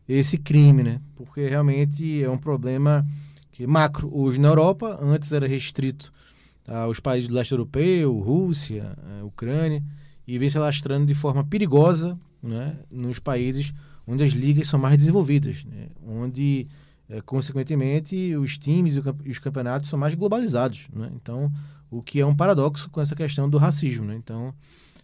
esse 0.09 0.39
crime, 0.39 0.83
né? 0.83 1.01
Porque 1.15 1.49
realmente 1.49 2.23
é 2.23 2.31
um 2.31 2.39
problema 2.39 3.07
que 3.53 3.67
macro. 3.67 4.11
Hoje 4.13 4.41
na 4.41 4.49
Europa, 4.49 4.99
antes 5.01 5.33
era 5.33 5.47
restrito 5.47 6.13
aos 6.67 7.01
países 7.01 7.29
do 7.29 7.35
leste 7.35 7.53
europeu, 7.53 8.19
Rússia, 8.19 8.97
eh, 8.99 9.23
Ucrânia, 9.23 9.83
e 10.27 10.39
vem 10.39 10.51
se 10.51 10.59
alastrando 10.59 11.07
de 11.07 11.15
forma 11.15 11.45
perigosa 11.45 12.19
né, 12.43 12.77
nos 12.91 13.19
países 13.19 13.73
onde 14.07 14.25
as 14.25 14.33
ligas 14.33 14.69
são 14.69 14.79
mais 14.79 14.97
desenvolvidas, 14.97 15.65
né, 15.65 15.89
onde, 16.07 16.69
é, 17.09 17.21
consequentemente, 17.21 18.37
os 18.37 18.57
times 18.57 18.97
e 18.97 19.31
os 19.31 19.39
campeonatos 19.39 19.89
são 19.89 19.99
mais 19.99 20.15
globalizados. 20.15 20.87
Né, 20.93 21.11
então, 21.15 21.51
o 21.91 22.03
que 22.03 22.21
é 22.21 22.27
um 22.27 22.35
paradoxo 22.35 22.89
com 22.91 23.01
essa 23.01 23.17
questão 23.17 23.49
do 23.49 23.59
racismo. 23.59 24.05
Né, 24.07 24.17
então, 24.17 24.55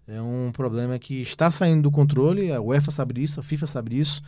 é 0.07 0.21
um 0.21 0.51
problema 0.53 0.99
que 0.99 1.21
está 1.23 1.51
saindo 1.51 1.83
do 1.83 1.91
controle, 1.91 2.53
a 2.53 2.61
UEFA 2.61 2.91
sabe 2.91 3.15
disso, 3.15 3.41
a 3.41 3.43
FIFA 3.43 3.67
sabe 3.67 3.91
disso, 3.91 4.23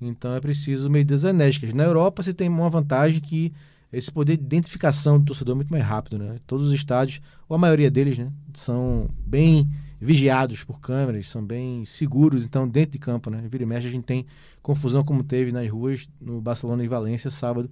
então 0.00 0.34
é 0.34 0.40
preciso 0.40 0.88
medidas 0.88 1.24
enérgicas. 1.24 1.72
Na 1.74 1.84
Europa 1.84 2.22
se 2.22 2.32
tem 2.32 2.48
uma 2.48 2.70
vantagem 2.70 3.20
que 3.20 3.52
esse 3.92 4.10
poder 4.10 4.36
de 4.36 4.44
identificação 4.44 5.18
do 5.18 5.26
torcedor 5.26 5.52
é 5.52 5.56
muito 5.56 5.70
mais 5.70 5.84
rápido, 5.84 6.18
né? 6.18 6.36
Todos 6.46 6.68
os 6.68 6.72
estádios, 6.72 7.20
ou 7.48 7.56
a 7.56 7.58
maioria 7.58 7.90
deles, 7.90 8.16
né, 8.18 8.30
são 8.54 9.10
bem 9.26 9.68
vigiados 10.00 10.64
por 10.64 10.80
câmeras, 10.80 11.28
são 11.28 11.44
bem 11.44 11.84
seguros, 11.84 12.44
então 12.44 12.66
dentro 12.68 12.92
de 12.92 12.98
campo, 12.98 13.28
né? 13.30 13.44
Vira 13.50 13.64
e 13.64 13.66
mexe 13.66 13.88
a 13.88 13.90
gente 13.90 14.04
tem 14.04 14.24
confusão 14.62 15.04
como 15.04 15.24
teve 15.24 15.52
nas 15.52 15.68
ruas 15.68 16.08
no 16.20 16.40
Barcelona 16.40 16.84
e 16.84 16.88
Valência 16.88 17.30
sábado, 17.30 17.70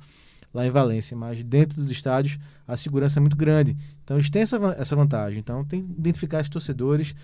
lá 0.52 0.66
em 0.66 0.70
Valência, 0.70 1.16
mas 1.16 1.42
dentro 1.42 1.80
dos 1.80 1.90
estádios 1.90 2.38
a 2.66 2.76
segurança 2.76 3.18
é 3.18 3.20
muito 3.20 3.36
grande. 3.36 3.76
Então 4.02 4.16
eles 4.16 4.28
têm 4.28 4.42
essa, 4.42 4.56
essa 4.76 4.96
vantagem. 4.96 5.38
Então 5.38 5.64
tem 5.64 5.82
que 5.82 5.92
identificar 5.92 6.42
os 6.42 6.48
torcedores, 6.48 7.14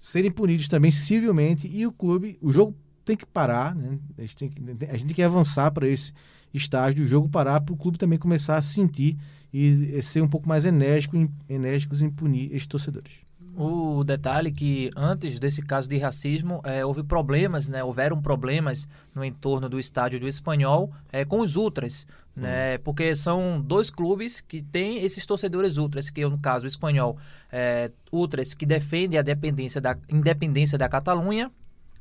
serem 0.00 0.30
punidos 0.30 0.68
também 0.68 0.90
civilmente 0.90 1.66
e 1.66 1.86
o 1.86 1.92
clube, 1.92 2.38
o 2.42 2.52
jogo 2.52 2.76
tem 3.04 3.16
que 3.16 3.26
parar, 3.26 3.74
né? 3.74 3.98
A 4.18 4.22
gente 4.22 4.36
tem 4.36 4.48
que, 4.48 4.60
a 4.86 4.96
gente 4.96 5.06
tem 5.06 5.14
que 5.16 5.22
avançar 5.22 5.70
para 5.70 5.86
esse 5.86 6.12
estágio 6.52 7.02
do 7.02 7.06
jogo 7.08 7.28
parar 7.28 7.60
para 7.60 7.74
o 7.74 7.76
clube 7.76 7.98
também 7.98 8.18
começar 8.18 8.56
a 8.56 8.62
sentir 8.62 9.16
e 9.52 10.00
ser 10.02 10.20
um 10.20 10.28
pouco 10.28 10.48
mais 10.48 10.64
enérgico, 10.64 11.16
em- 11.16 11.30
enérgicos 11.48 12.02
em 12.02 12.10
punir 12.10 12.52
esses 12.52 12.66
torcedores. 12.66 13.12
O 13.56 14.02
detalhe 14.02 14.50
que 14.50 14.90
antes 14.96 15.38
desse 15.38 15.62
caso 15.62 15.88
de 15.88 15.96
racismo 15.96 16.60
eh, 16.64 16.84
houve 16.84 17.04
problemas, 17.04 17.68
né? 17.68 17.84
Houveram 17.84 18.20
problemas 18.20 18.88
no 19.14 19.24
entorno 19.24 19.68
do 19.68 19.78
estádio 19.78 20.18
do 20.18 20.26
Espanhol 20.26 20.90
eh, 21.12 21.24
com 21.24 21.38
os 21.38 21.54
ultras, 21.54 22.04
né? 22.34 22.78
Porque 22.78 23.14
são 23.14 23.60
dois 23.60 23.90
clubes 23.90 24.40
que 24.40 24.60
têm 24.60 24.98
esses 25.04 25.24
torcedores 25.24 25.76
ultras, 25.76 26.10
que 26.10 26.22
é 26.22 26.28
no 26.28 26.36
caso 26.40 26.64
o 26.64 26.66
Espanhol, 26.66 27.16
eh, 27.52 27.92
ultras 28.10 28.54
que 28.54 28.66
defendem 28.66 29.20
a 29.20 29.22
dependência 29.22 29.80
da 29.80 29.96
independência 30.10 30.76
da 30.76 30.88
Catalunha 30.88 31.48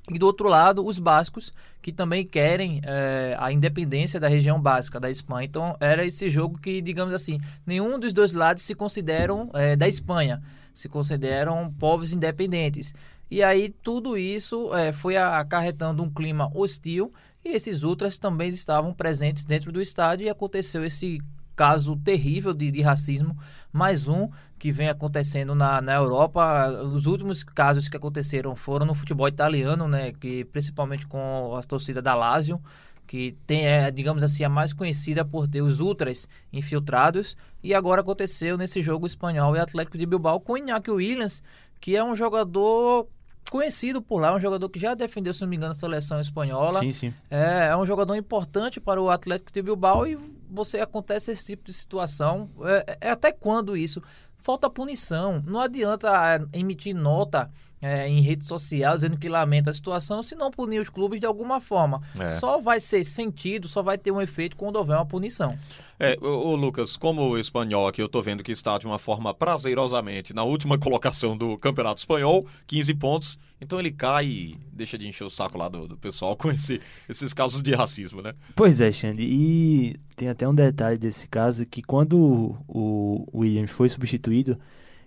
e 0.09 0.19
do 0.19 0.25
outro 0.25 0.49
lado, 0.49 0.85
os 0.85 0.99
bascos, 0.99 1.53
que 1.81 1.91
também 1.91 2.25
querem 2.25 2.81
eh, 2.83 3.35
a 3.39 3.51
independência 3.51 4.19
da 4.19 4.27
região 4.27 4.61
básica 4.61 4.99
da 4.99 5.09
Espanha. 5.09 5.45
Então, 5.45 5.77
era 5.79 6.05
esse 6.05 6.27
jogo 6.29 6.59
que, 6.59 6.81
digamos 6.81 7.13
assim, 7.13 7.39
nenhum 7.65 7.97
dos 7.97 8.11
dois 8.11 8.33
lados 8.33 8.63
se 8.63 8.75
consideram 8.75 9.49
eh, 9.53 9.75
da 9.75 9.87
Espanha, 9.87 10.41
se 10.73 10.89
consideram 10.89 11.73
povos 11.79 12.11
independentes. 12.11 12.93
E 13.31 13.41
aí, 13.41 13.69
tudo 13.69 14.17
isso 14.17 14.73
eh, 14.75 14.91
foi 14.91 15.15
acarretando 15.15 16.03
um 16.03 16.09
clima 16.09 16.51
hostil 16.53 17.13
e 17.43 17.49
esses 17.55 17.83
ultras 17.83 18.17
também 18.17 18.49
estavam 18.49 18.93
presentes 18.93 19.45
dentro 19.45 19.71
do 19.71 19.81
estádio 19.81 20.25
e 20.25 20.29
aconteceu 20.29 20.83
esse 20.83 21.21
caso 21.55 21.95
terrível 21.95 22.53
de, 22.53 22.71
de 22.71 22.81
racismo, 22.81 23.37
mais 23.71 24.07
um 24.07 24.29
que 24.63 24.71
vem 24.71 24.87
acontecendo 24.87 25.53
na, 25.53 25.81
na 25.81 25.93
Europa. 25.95 26.69
Os 26.69 27.05
últimos 27.05 27.43
casos 27.43 27.89
que 27.89 27.97
aconteceram 27.97 28.55
foram 28.55 28.85
no 28.85 28.95
futebol 28.95 29.27
italiano, 29.27 29.89
né, 29.89 30.13
que 30.13 30.45
principalmente 30.45 31.05
com 31.05 31.53
a 31.57 31.61
torcida 31.63 32.01
da 32.01 32.15
Lazio, 32.15 32.61
que 33.05 33.35
tem, 33.45 33.67
é, 33.67 33.91
digamos 33.91 34.23
assim, 34.23 34.41
a 34.45 34.47
mais 34.47 34.71
conhecida 34.71 35.25
por 35.25 35.49
ter 35.49 35.61
os 35.61 35.81
ultras 35.81 36.29
infiltrados, 36.53 37.35
e 37.61 37.73
agora 37.73 37.99
aconteceu 37.99 38.57
nesse 38.57 38.81
jogo 38.81 39.05
espanhol 39.05 39.53
e 39.53 39.59
Atlético 39.59 39.97
de 39.97 40.05
Bilbao 40.05 40.39
com 40.39 40.57
Iñaki 40.57 40.91
Williams, 40.91 41.43
que 41.81 41.97
é 41.97 42.01
um 42.01 42.15
jogador 42.15 43.09
conhecido 43.51 44.01
por 44.01 44.21
lá, 44.21 44.33
um 44.33 44.39
jogador 44.39 44.69
que 44.69 44.79
já 44.79 44.93
defendeu, 44.93 45.33
se 45.33 45.41
não 45.41 45.49
me 45.49 45.57
engano, 45.57 45.73
a 45.73 45.75
seleção 45.75 46.21
espanhola. 46.21 46.79
Sim, 46.79 46.93
sim. 46.93 47.13
É, 47.29 47.67
é 47.67 47.75
um 47.75 47.85
jogador 47.85 48.15
importante 48.15 48.79
para 48.79 49.01
o 49.01 49.09
Atlético 49.09 49.51
de 49.51 49.61
Bilbao 49.61 50.07
e 50.07 50.17
você 50.49 50.79
acontece 50.79 51.31
esse 51.31 51.47
tipo 51.47 51.65
de 51.65 51.73
situação. 51.73 52.49
É, 52.61 52.97
é 53.01 53.09
até 53.11 53.33
quando 53.33 53.75
isso? 53.75 54.01
Falta 54.43 54.69
punição. 54.69 55.41
Não 55.47 55.59
adianta 55.61 56.09
é, 56.53 56.59
emitir 56.59 56.93
nota 56.93 57.49
é, 57.81 58.07
em 58.07 58.21
rede 58.21 58.45
social 58.45 58.95
dizendo 58.95 59.17
que 59.17 59.27
lamenta 59.29 59.69
a 59.69 59.73
situação 59.73 60.21
se 60.21 60.35
não 60.35 60.51
punir 60.51 60.79
os 60.79 60.89
clubes 60.89 61.19
de 61.19 61.25
alguma 61.25 61.59
forma. 61.61 62.01
É. 62.19 62.29
Só 62.39 62.59
vai 62.61 62.79
ser 62.79 63.03
sentido, 63.05 63.67
só 63.67 63.81
vai 63.81 63.97
ter 63.97 64.11
um 64.11 64.21
efeito 64.21 64.55
quando 64.57 64.75
houver 64.75 64.95
uma 64.97 65.05
punição. 65.05 65.57
É, 65.99 66.17
ô, 66.21 66.27
ô, 66.49 66.55
Lucas, 66.55 66.97
como 66.97 67.21
o 67.29 67.37
espanhol 67.37 67.87
aqui, 67.87 68.01
eu 68.01 68.09
tô 68.09 68.21
vendo 68.21 68.43
que 68.43 68.51
está 68.51 68.77
de 68.77 68.85
uma 68.85 68.99
forma 68.99 69.33
prazerosamente 69.33 70.33
na 70.33 70.43
última 70.43 70.77
colocação 70.79 71.37
do 71.37 71.57
Campeonato 71.57 71.99
Espanhol, 71.99 72.45
15 72.67 72.93
pontos. 72.95 73.39
Então 73.61 73.79
ele 73.79 73.91
cai 73.91 74.25
e 74.25 74.57
deixa 74.73 74.97
de 74.97 75.07
encher 75.07 75.23
o 75.23 75.29
saco 75.29 75.57
lá 75.57 75.69
do, 75.69 75.87
do 75.87 75.97
pessoal 75.97 76.35
com 76.37 76.51
esse- 76.51 76.81
esses 77.07 77.33
casos 77.33 77.63
de 77.63 77.73
racismo, 77.73 78.21
né? 78.21 78.33
Pois 78.55 78.81
é, 78.81 78.91
Xande. 78.91 79.23
E 79.23 79.95
tem 80.23 80.29
até 80.29 80.47
um 80.47 80.55
detalhe 80.55 80.97
desse 80.97 81.27
caso 81.27 81.65
que 81.65 81.81
quando 81.81 82.13
o- 82.17 83.25
o 83.33 83.39
Williams 83.39 83.71
foi 83.71 83.89
substituído, 83.89 84.57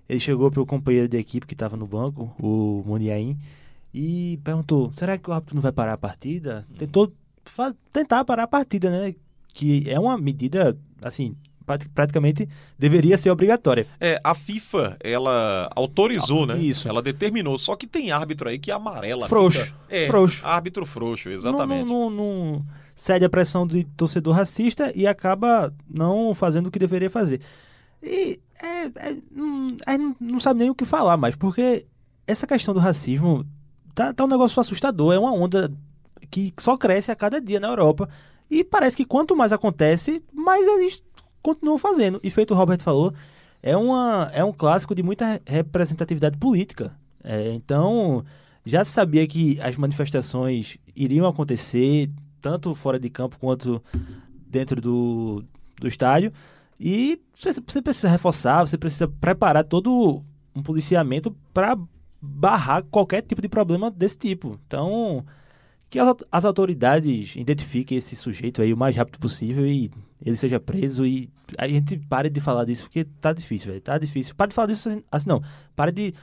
ele 0.09 0.21
chegou 0.21 0.51
pro 0.51 0.67
companheiro 0.67 1.09
de 1.09 1.17
equipe 1.17 1.47
que 1.47 1.55
estava 1.55 1.75
no 1.77 1.87
banco, 1.87 2.35
o 2.39 2.83
Muniain, 2.87 3.37
e 3.95 4.39
perguntou: 4.45 4.93
será 4.95 5.17
que 5.17 5.31
o 5.31 5.33
árbitro 5.33 5.55
não 5.55 5.63
vai 5.63 5.73
parar 5.73 5.95
a 5.95 5.99
partida? 5.99 6.67
Tentou 6.79 7.11
fa- 7.47 7.75
tentar 7.93 8.25
parar 8.27 8.43
a 8.43 8.47
partida, 8.49 8.91
né? 8.91 9.15
Que 9.55 9.89
é 9.89 9.99
uma 9.99 10.19
medida, 10.19 10.77
assim, 11.01 11.35
prati- 11.65 11.89
praticamente 11.89 12.47
deveria 12.79 13.17
ser 13.17 13.31
obrigatória. 13.31 13.87
É, 13.99 14.21
a 14.23 14.35
FIFA, 14.35 14.99
ela 15.03 15.71
autorizou, 15.75 16.43
Ah, 16.45 16.49
né? 16.49 16.59
isso. 16.59 16.87
Ela 16.87 17.01
determinou. 17.01 17.57
Só 17.57 17.75
que 17.75 17.87
tem 17.87 18.11
árbitro 18.13 18.51
aí 18.51 18.59
que 18.59 18.71
amarela. 18.71 19.25
a 19.25 19.29
Frouxo. 19.31 19.73
É, 19.89 20.07
Frouxo. 20.09 20.45
árbitro 20.47 20.85
frouxo, 20.85 21.31
exatamente. 21.31 21.89
não, 21.89 22.11
não- 22.11 22.53
não 22.53 22.67
cede 22.97 23.27
a 23.27 23.31
pressão 23.31 23.67
do 23.67 23.85
torcedor 23.97 24.35
racista 24.35 24.91
e 24.95 25.07
acaba 25.07 25.73
não 25.89 26.35
fazendo 26.35 26.67
o 26.67 26.71
que 26.71 26.79
deveria 26.79 27.11
fazer. 27.11 27.41
E 28.03 28.41
é, 28.61 28.87
é, 28.87 29.17
a 29.87 29.93
gente 29.93 30.17
não 30.19 30.41
sabe 30.41 30.61
nem 30.61 30.71
o 30.71 30.75
que 30.75 30.87
falar 30.87 31.17
mais, 31.17 31.37
porque 31.37 31.87
essa 32.27 32.47
questão 32.47 32.73
do 32.73 32.81
racismo 32.81 33.47
tá, 33.95 34.13
tá 34.13 34.25
um 34.25 34.29
negócio 34.29 34.59
assustador. 34.59 35.13
É 35.13 35.19
uma 35.19 35.33
onda 35.33 35.71
que 36.31 36.53
só 36.59 36.77
cresce 36.77 37.13
a 37.13 37.17
cada 37.17 37.41
dia 37.41 37.61
na 37.61 37.69
Europa. 37.69 38.09
E 38.51 38.65
parece 38.65 38.97
que 38.97 39.05
quanto 39.05 39.37
mais 39.37 39.53
acontece, 39.53 40.23
mais 40.33 40.67
eles 40.67 41.03
continuam 41.43 41.79
fazendo. 41.79 42.19
E 42.23 42.31
feito 42.31 42.55
o 42.55 42.57
Robert 42.57 42.81
falou, 42.81 43.13
é, 43.63 43.77
uma, 43.77 44.31
é 44.33 44.43
um 44.43 44.53
clássico 44.53 44.95
de 44.95 45.03
muita 45.03 45.41
representatividade 45.45 46.39
política. 46.39 46.97
É, 47.23 47.53
então, 47.53 48.25
já 48.65 48.85
se 48.85 48.93
sabia 48.93 49.27
que 49.27 49.61
as 49.61 49.77
manifestações 49.77 50.79
iriam 50.95 51.27
acontecer, 51.27 52.11
tanto 52.47 52.73
fora 52.77 52.97
de 52.97 53.11
campo 53.11 53.37
quanto 53.41 53.83
dentro 54.49 54.81
do, 54.81 55.43
do 55.81 55.89
estádio. 55.89 56.33
E 56.79 57.21
você, 57.35 57.83
precisa 57.83 58.09
reforçar, 58.09 58.65
você 58.65 58.79
precisa 58.79 59.09
preparar 59.09 59.65
todo 59.65 60.23
um 60.55 60.63
policiamento 60.63 61.35
para 61.53 61.77
barrar 62.23 62.85
qualquer 62.85 63.23
tipo 63.23 63.43
de 63.43 63.49
problema 63.49 63.91
desse 63.91 64.17
tipo. 64.17 64.61
Então, 64.65 65.27
que 65.91 65.99
as, 66.31 66.45
autoridades 66.45 67.35
identifiquem 67.35 67.99
esse 67.99 68.15
sujeito 68.15 68.63
aí 68.63 68.73
o 68.73 68.77
mais 68.77 68.95
rápido 68.95 69.19
possível 69.19 69.67
e 69.67 69.91
ele 70.25 70.37
seja 70.37 70.61
preso 70.61 71.05
e 71.05 71.29
a 71.59 71.67
gente 71.67 71.99
pare 71.99 72.31
de 72.31 72.41
falar 72.41 72.65
disso 72.65 72.85
porque 72.85 73.05
tá 73.21 73.33
difícil, 73.33 73.71
velho. 73.71 73.81
Tá 73.81 73.99
difícil. 73.99 74.37
Pare 74.37 74.51
de 74.51 74.55
falar 74.55 74.69
disso 74.69 74.89
assim, 74.89 75.03
assim, 75.11 75.29
não. 75.29 75.43
Pare 75.75 75.91
de 75.91 76.15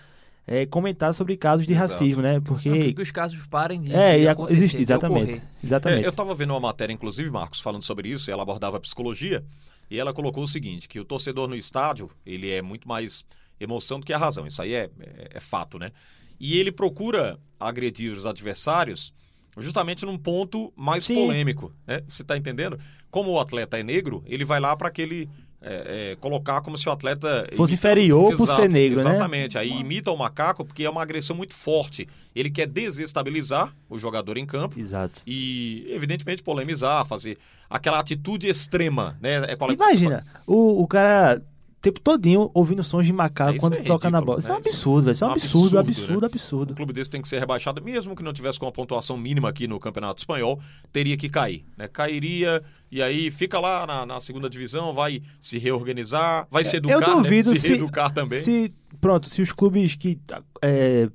é, 0.45 0.65
comentar 0.65 1.13
sobre 1.13 1.37
casos 1.37 1.65
de 1.65 1.73
Exato. 1.73 1.93
racismo, 1.93 2.21
né? 2.21 2.39
Porque. 2.39 2.69
Não, 2.69 2.77
porque 2.85 3.01
os 3.01 3.11
casos 3.11 3.45
parem 3.47 3.81
de, 3.81 3.93
é, 3.93 4.17
de 4.17 4.23
e 4.23 4.27
acontecer, 4.27 4.59
existe, 4.59 4.81
exatamente. 4.81 5.41
Exatamente. 5.63 6.03
É, 6.03 6.05
eu 6.05 6.09
estava 6.09 6.35
vendo 6.35 6.51
uma 6.51 6.59
matéria, 6.59 6.93
inclusive, 6.93 7.29
Marcos, 7.31 7.59
falando 7.59 7.83
sobre 7.83 8.09
isso, 8.09 8.29
e 8.29 8.31
ela 8.31 8.43
abordava 8.43 8.79
psicologia, 8.79 9.43
e 9.89 9.99
ela 9.99 10.13
colocou 10.13 10.43
o 10.43 10.47
seguinte, 10.47 10.87
que 10.89 10.99
o 10.99 11.05
torcedor 11.05 11.47
no 11.47 11.55
estádio, 11.55 12.09
ele 12.25 12.49
é 12.49 12.61
muito 12.61 12.87
mais 12.87 13.23
emoção 13.59 13.99
do 13.99 14.05
que 14.05 14.11
a 14.13 14.17
razão, 14.17 14.45
isso 14.45 14.61
aí 14.61 14.73
é, 14.73 14.89
é- 14.99 15.29
é 15.35 15.39
fato, 15.39 15.79
né? 15.79 15.91
E 16.39 16.57
ele 16.57 16.71
procura 16.71 17.39
agredir 17.59 18.11
os 18.11 18.25
adversários 18.25 19.13
justamente 19.57 20.05
num 20.05 20.17
ponto 20.17 20.73
mais 20.75 21.05
Sim. 21.05 21.15
polêmico, 21.15 21.71
né? 21.85 22.01
Você 22.07 22.23
tá 22.23 22.35
entendendo? 22.35 22.77
Como 23.09 23.31
o 23.31 23.39
atleta 23.39 23.77
é 23.77 23.83
negro, 23.83 24.23
ele 24.25 24.43
vai 24.43 24.59
lá 24.59 24.75
para 24.75 24.87
aquele... 24.87 25.29
é, 25.63 26.11
é, 26.11 26.15
colocar 26.17 26.61
como 26.61 26.77
se 26.77 26.87
o 26.89 26.91
atleta 26.91 27.47
Fosse 27.55 27.73
inferior 27.73 28.35
por 28.35 28.47
ser 28.47 28.69
negro, 28.69 29.01
né? 29.01 29.09
exatamente. 29.11 29.57
Aí 29.57 29.71
imita 29.71 30.11
o 30.11 30.17
macaco 30.17 30.65
porque 30.65 30.83
é 30.83 30.89
uma 30.89 31.01
agressão 31.01 31.35
muito 31.35 31.55
forte. 31.55 32.07
Ele 32.35 32.49
quer 32.51 32.67
desestabilizar 32.67 33.73
o 33.89 33.97
jogador 33.97 34.37
em 34.37 34.45
campo 34.45 34.79
Exato. 34.79 35.21
e, 35.25 35.85
evidentemente, 35.89 36.43
polemizar, 36.43 37.05
fazer 37.05 37.37
aquela 37.69 37.99
atitude 37.99 38.47
extrema, 38.47 39.17
né? 39.21 39.45
É 39.47 39.55
qual- 39.55 39.71
Imagina, 39.71 40.25
o, 40.45 40.81
o 40.81 40.87
cara 40.87 41.41
tempo 41.83 41.99
todinho 41.99 42.49
ouvindo 42.53 42.81
sons 42.81 43.05
de 43.05 43.11
macaco 43.11 43.57
É, 43.57 43.59
quando 43.59 43.73
é 43.73 43.83
toca 43.83 44.09
na 44.09 44.19
ridículo, 44.19 44.25
bola. 44.25 44.39
Isso 44.39 44.47
é 44.47 44.51
um 44.51 44.55
né? 44.55 44.61
Absurdo, 44.65 45.03
velho. 45.03 45.13
Isso 45.13 45.23
é 45.23 45.27
um 45.27 45.29
é 45.29 45.33
absurdo, 45.33 45.79
absurdo, 45.79 45.79
absurdo, 45.79 46.21
né? 46.21 46.27
absurdo. 46.27 46.71
Um 46.71 46.75
clube 46.75 46.93
desse 46.93 47.09
tem 47.09 47.21
que 47.21 47.27
ser 47.27 47.39
rebaixado, 47.39 47.83
mesmo 47.83 48.15
que 48.15 48.23
não 48.23 48.31
tivesse 48.31 48.57
com 48.57 48.65
uma 48.65 48.71
pontuação 48.71 49.17
mínima 49.17 49.49
aqui 49.49 49.67
no 49.67 49.77
Campeonato 49.79 50.21
Espanhol, 50.21 50.61
teria 50.93 51.17
que 51.17 51.27
cair, 51.27 51.65
né? 51.77 51.89
Cairia 51.89 52.63
e 52.89 53.01
aí 53.01 53.29
fica 53.29 53.59
lá 53.59 53.85
na, 53.85 54.05
na 54.05 54.21
segunda 54.21 54.49
divisão, 54.49 54.93
vai 54.93 55.21
se 55.41 55.57
reorganizar, 55.57 56.47
vai 56.49 56.63
se 56.63 56.77
educar, 56.77 56.93
Eu 56.93 57.01
né? 57.01 57.07
duvido 57.07 57.49
se, 57.49 57.59
se, 57.59 57.67
reeducar 57.67 58.13
também. 58.13 58.41
se 58.41 58.73
pronto, 59.01 59.29
se 59.29 59.41
os 59.41 59.51
clubes 59.51 59.95
que 59.95 60.17
é, 60.61 61.09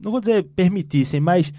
não 0.00 0.12
vou 0.12 0.20
dizer 0.20 0.44
permitissem, 0.54 1.18
mas 1.18 1.52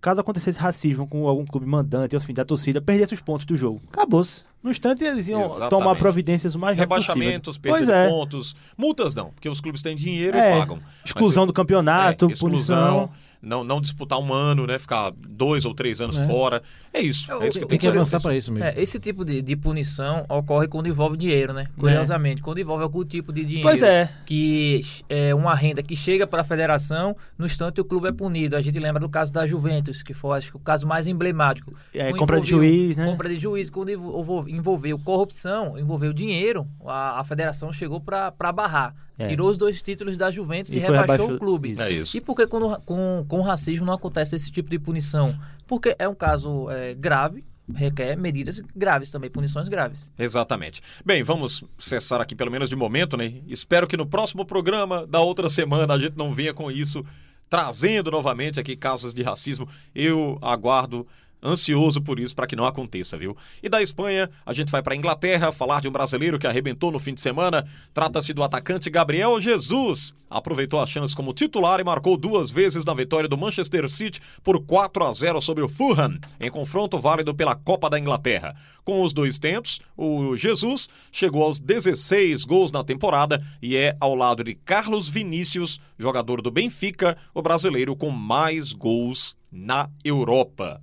caso 0.00 0.20
acontecesse 0.20 0.58
racismo 0.58 1.06
com 1.06 1.26
algum 1.28 1.44
clube 1.44 1.66
mandante, 1.66 2.16
enfim, 2.16 2.32
da 2.34 2.44
torcida, 2.44 2.80
perdesse 2.80 3.14
os 3.14 3.20
pontos 3.20 3.46
do 3.46 3.56
jogo. 3.56 3.80
Acabou-se. 3.92 4.42
No 4.62 4.70
instante 4.70 5.04
eles 5.04 5.28
iam 5.28 5.44
Exatamente. 5.44 5.70
tomar 5.70 5.94
providências 5.96 6.54
o 6.54 6.58
mais 6.58 6.76
rápido 6.76 6.90
Rebaixamentos, 6.94 7.58
de 7.58 7.70
é. 7.88 8.08
pontos. 8.08 8.56
Multas 8.76 9.14
não, 9.14 9.30
porque 9.30 9.48
os 9.48 9.60
clubes 9.60 9.82
têm 9.82 9.94
dinheiro 9.94 10.36
É, 10.36 10.56
e 10.56 10.58
pagam. 10.58 10.80
exclusão 11.04 11.42
Mas, 11.42 11.46
do 11.48 11.52
campeonato, 11.52 12.26
é, 12.26 12.32
exclusão, 12.32 13.08
punição. 13.08 13.10
Não, 13.40 13.62
não 13.62 13.80
disputar 13.80 14.18
um 14.18 14.32
ano, 14.32 14.66
né? 14.66 14.78
Ficar 14.78 15.12
dois 15.16 15.64
ou 15.64 15.74
três 15.74 16.00
anos 16.00 16.18
É. 16.18 16.26
fora. 16.26 16.62
É 16.92 17.00
isso. 17.00 17.30
É, 17.32 17.46
isso 17.48 17.58
que 17.58 17.66
Tem 17.66 17.78
tem 17.78 17.78
que 17.78 17.88
avançar 17.88 18.20
para 18.20 18.36
isso 18.36 18.52
mesmo. 18.52 18.66
É, 18.68 18.74
esse 18.82 18.98
tipo 18.98 19.24
de, 19.24 19.40
de 19.40 19.54
punição 19.56 20.24
ocorre 20.28 20.66
quando 20.66 20.88
envolve 20.88 21.16
dinheiro, 21.16 21.52
né? 21.52 21.68
Curiosamente, 21.78 22.42
quando 22.42 22.58
envolve 22.58 22.82
algum 22.82 23.04
tipo 23.04 23.32
de 23.32 23.44
dinheiro. 23.44 23.62
Pois 23.68 23.82
é. 23.82 24.10
Que 24.26 24.80
é 25.08 25.34
uma 25.34 25.54
renda 25.54 25.82
que 25.82 25.94
chega 25.94 26.26
para 26.26 26.40
a 26.40 26.44
federação, 26.44 27.16
no 27.38 27.46
instante 27.46 27.80
o 27.80 27.84
clube 27.84 28.08
é 28.08 28.12
punido. 28.12 28.56
A 28.56 28.60
gente 28.60 28.78
lembra 28.78 29.00
do 29.00 29.08
caso 29.08 29.32
da 29.32 29.46
Juventus, 29.46 30.02
que 30.02 30.12
foi 30.14 30.38
acho 30.38 30.50
que 30.50 30.56
o 30.56 30.60
caso 30.60 30.86
mais 30.86 31.06
emblemático. 31.06 31.72
É, 31.94 32.08
Quando 32.10 32.18
compra 32.18 32.40
de 32.40 32.48
envolveu- 32.52 32.70
juiz, 32.70 32.96
né? 32.96 33.06
Compra 33.06 33.28
de 33.28 33.38
juiz, 33.38 33.70
quando 33.70 33.90
envol- 33.90 34.48
envolveu 34.48 34.98
corrupção, 34.98 35.78
envolveu 35.78 36.12
dinheiro, 36.12 36.66
a, 36.84 37.20
a 37.20 37.24
federação 37.24 37.72
chegou 37.72 38.00
para 38.00 38.32
barrar. 38.52 38.94
É. 39.18 39.26
Tirou 39.28 39.50
os 39.50 39.58
dois 39.58 39.82
títulos 39.82 40.16
da 40.16 40.30
Juventus 40.30 40.72
e, 40.72 40.76
E 40.76 40.78
rebaixou 40.78 41.04
abaixo- 41.14 41.34
o 41.34 41.38
clube. 41.38 41.74
É 41.78 41.90
isso. 41.90 42.16
E 42.16 42.20
por 42.20 42.36
que 42.36 42.46
com, 42.46 42.74
com, 42.82 43.24
com 43.28 43.40
racismo 43.40 43.84
não 43.84 43.92
acontece 43.94 44.36
esse 44.36 44.50
tipo 44.50 44.70
de 44.70 44.78
punição? 44.78 45.36
Porque 45.66 45.96
é 45.98 46.08
um 46.08 46.14
caso 46.14 46.70
é, 46.70 46.94
grave, 46.94 47.44
requer 47.74 48.16
medidas 48.16 48.62
graves 48.76 49.10
também, 49.10 49.28
punições 49.28 49.68
graves. 49.68 50.10
Exatamente. 50.18 50.80
Bem, 51.04 51.22
vamos 51.22 51.64
cessar 51.78 52.20
aqui 52.20 52.34
pelo 52.36 52.50
menos 52.50 52.68
de 52.70 52.76
momento, 52.76 53.16
né? 53.16 53.34
Espero 53.48 53.86
que 53.88 53.96
no 53.96 54.06
próximo 54.06 54.44
programa 54.46 55.06
da 55.06 55.20
outra 55.20 55.50
semana 55.50 55.92
a 55.94 55.98
gente 55.98 56.16
não 56.16 56.32
venha 56.32 56.54
com 56.54 56.70
isso, 56.70 57.04
trazendo 57.50 58.10
novamente 58.10 58.60
aqui 58.60 58.76
casos 58.76 59.12
de 59.12 59.22
racismo. 59.22 59.68
Eu 59.94 60.38
aguardo 60.40 61.06
ansioso 61.42 62.00
por 62.00 62.18
isso 62.18 62.34
para 62.34 62.46
que 62.46 62.56
não 62.56 62.66
aconteça, 62.66 63.16
viu? 63.16 63.36
E 63.62 63.68
da 63.68 63.82
Espanha, 63.82 64.30
a 64.44 64.52
gente 64.52 64.70
vai 64.70 64.82
para 64.82 64.96
Inglaterra 64.96 65.52
falar 65.52 65.80
de 65.80 65.88
um 65.88 65.92
brasileiro 65.92 66.38
que 66.38 66.46
arrebentou 66.46 66.90
no 66.90 66.98
fim 66.98 67.14
de 67.14 67.20
semana. 67.20 67.66
Trata-se 67.94 68.32
do 68.32 68.42
atacante 68.42 68.90
Gabriel 68.90 69.40
Jesus. 69.40 70.14
Aproveitou 70.30 70.80
a 70.80 70.86
chance 70.86 71.14
como 71.14 71.32
titular 71.32 71.80
e 71.80 71.84
marcou 71.84 72.16
duas 72.16 72.50
vezes 72.50 72.84
na 72.84 72.92
vitória 72.92 73.28
do 73.28 73.38
Manchester 73.38 73.88
City 73.88 74.20
por 74.42 74.62
4 74.64 75.04
a 75.04 75.12
0 75.12 75.40
sobre 75.40 75.64
o 75.64 75.68
Fulham, 75.68 76.18
em 76.38 76.50
confronto 76.50 76.98
válido 76.98 77.34
pela 77.34 77.54
Copa 77.54 77.88
da 77.88 77.98
Inglaterra. 77.98 78.54
Com 78.84 79.02
os 79.02 79.12
dois 79.12 79.38
tentos, 79.38 79.80
o 79.96 80.36
Jesus 80.36 80.88
chegou 81.12 81.42
aos 81.42 81.58
16 81.58 82.44
gols 82.44 82.72
na 82.72 82.82
temporada 82.82 83.42
e 83.60 83.76
é, 83.76 83.96
ao 84.00 84.14
lado 84.14 84.42
de 84.42 84.54
Carlos 84.54 85.08
Vinícius, 85.08 85.80
jogador 85.98 86.40
do 86.40 86.50
Benfica, 86.50 87.16
o 87.34 87.42
brasileiro 87.42 87.94
com 87.94 88.10
mais 88.10 88.72
gols 88.72 89.36
na 89.52 89.90
Europa. 90.04 90.82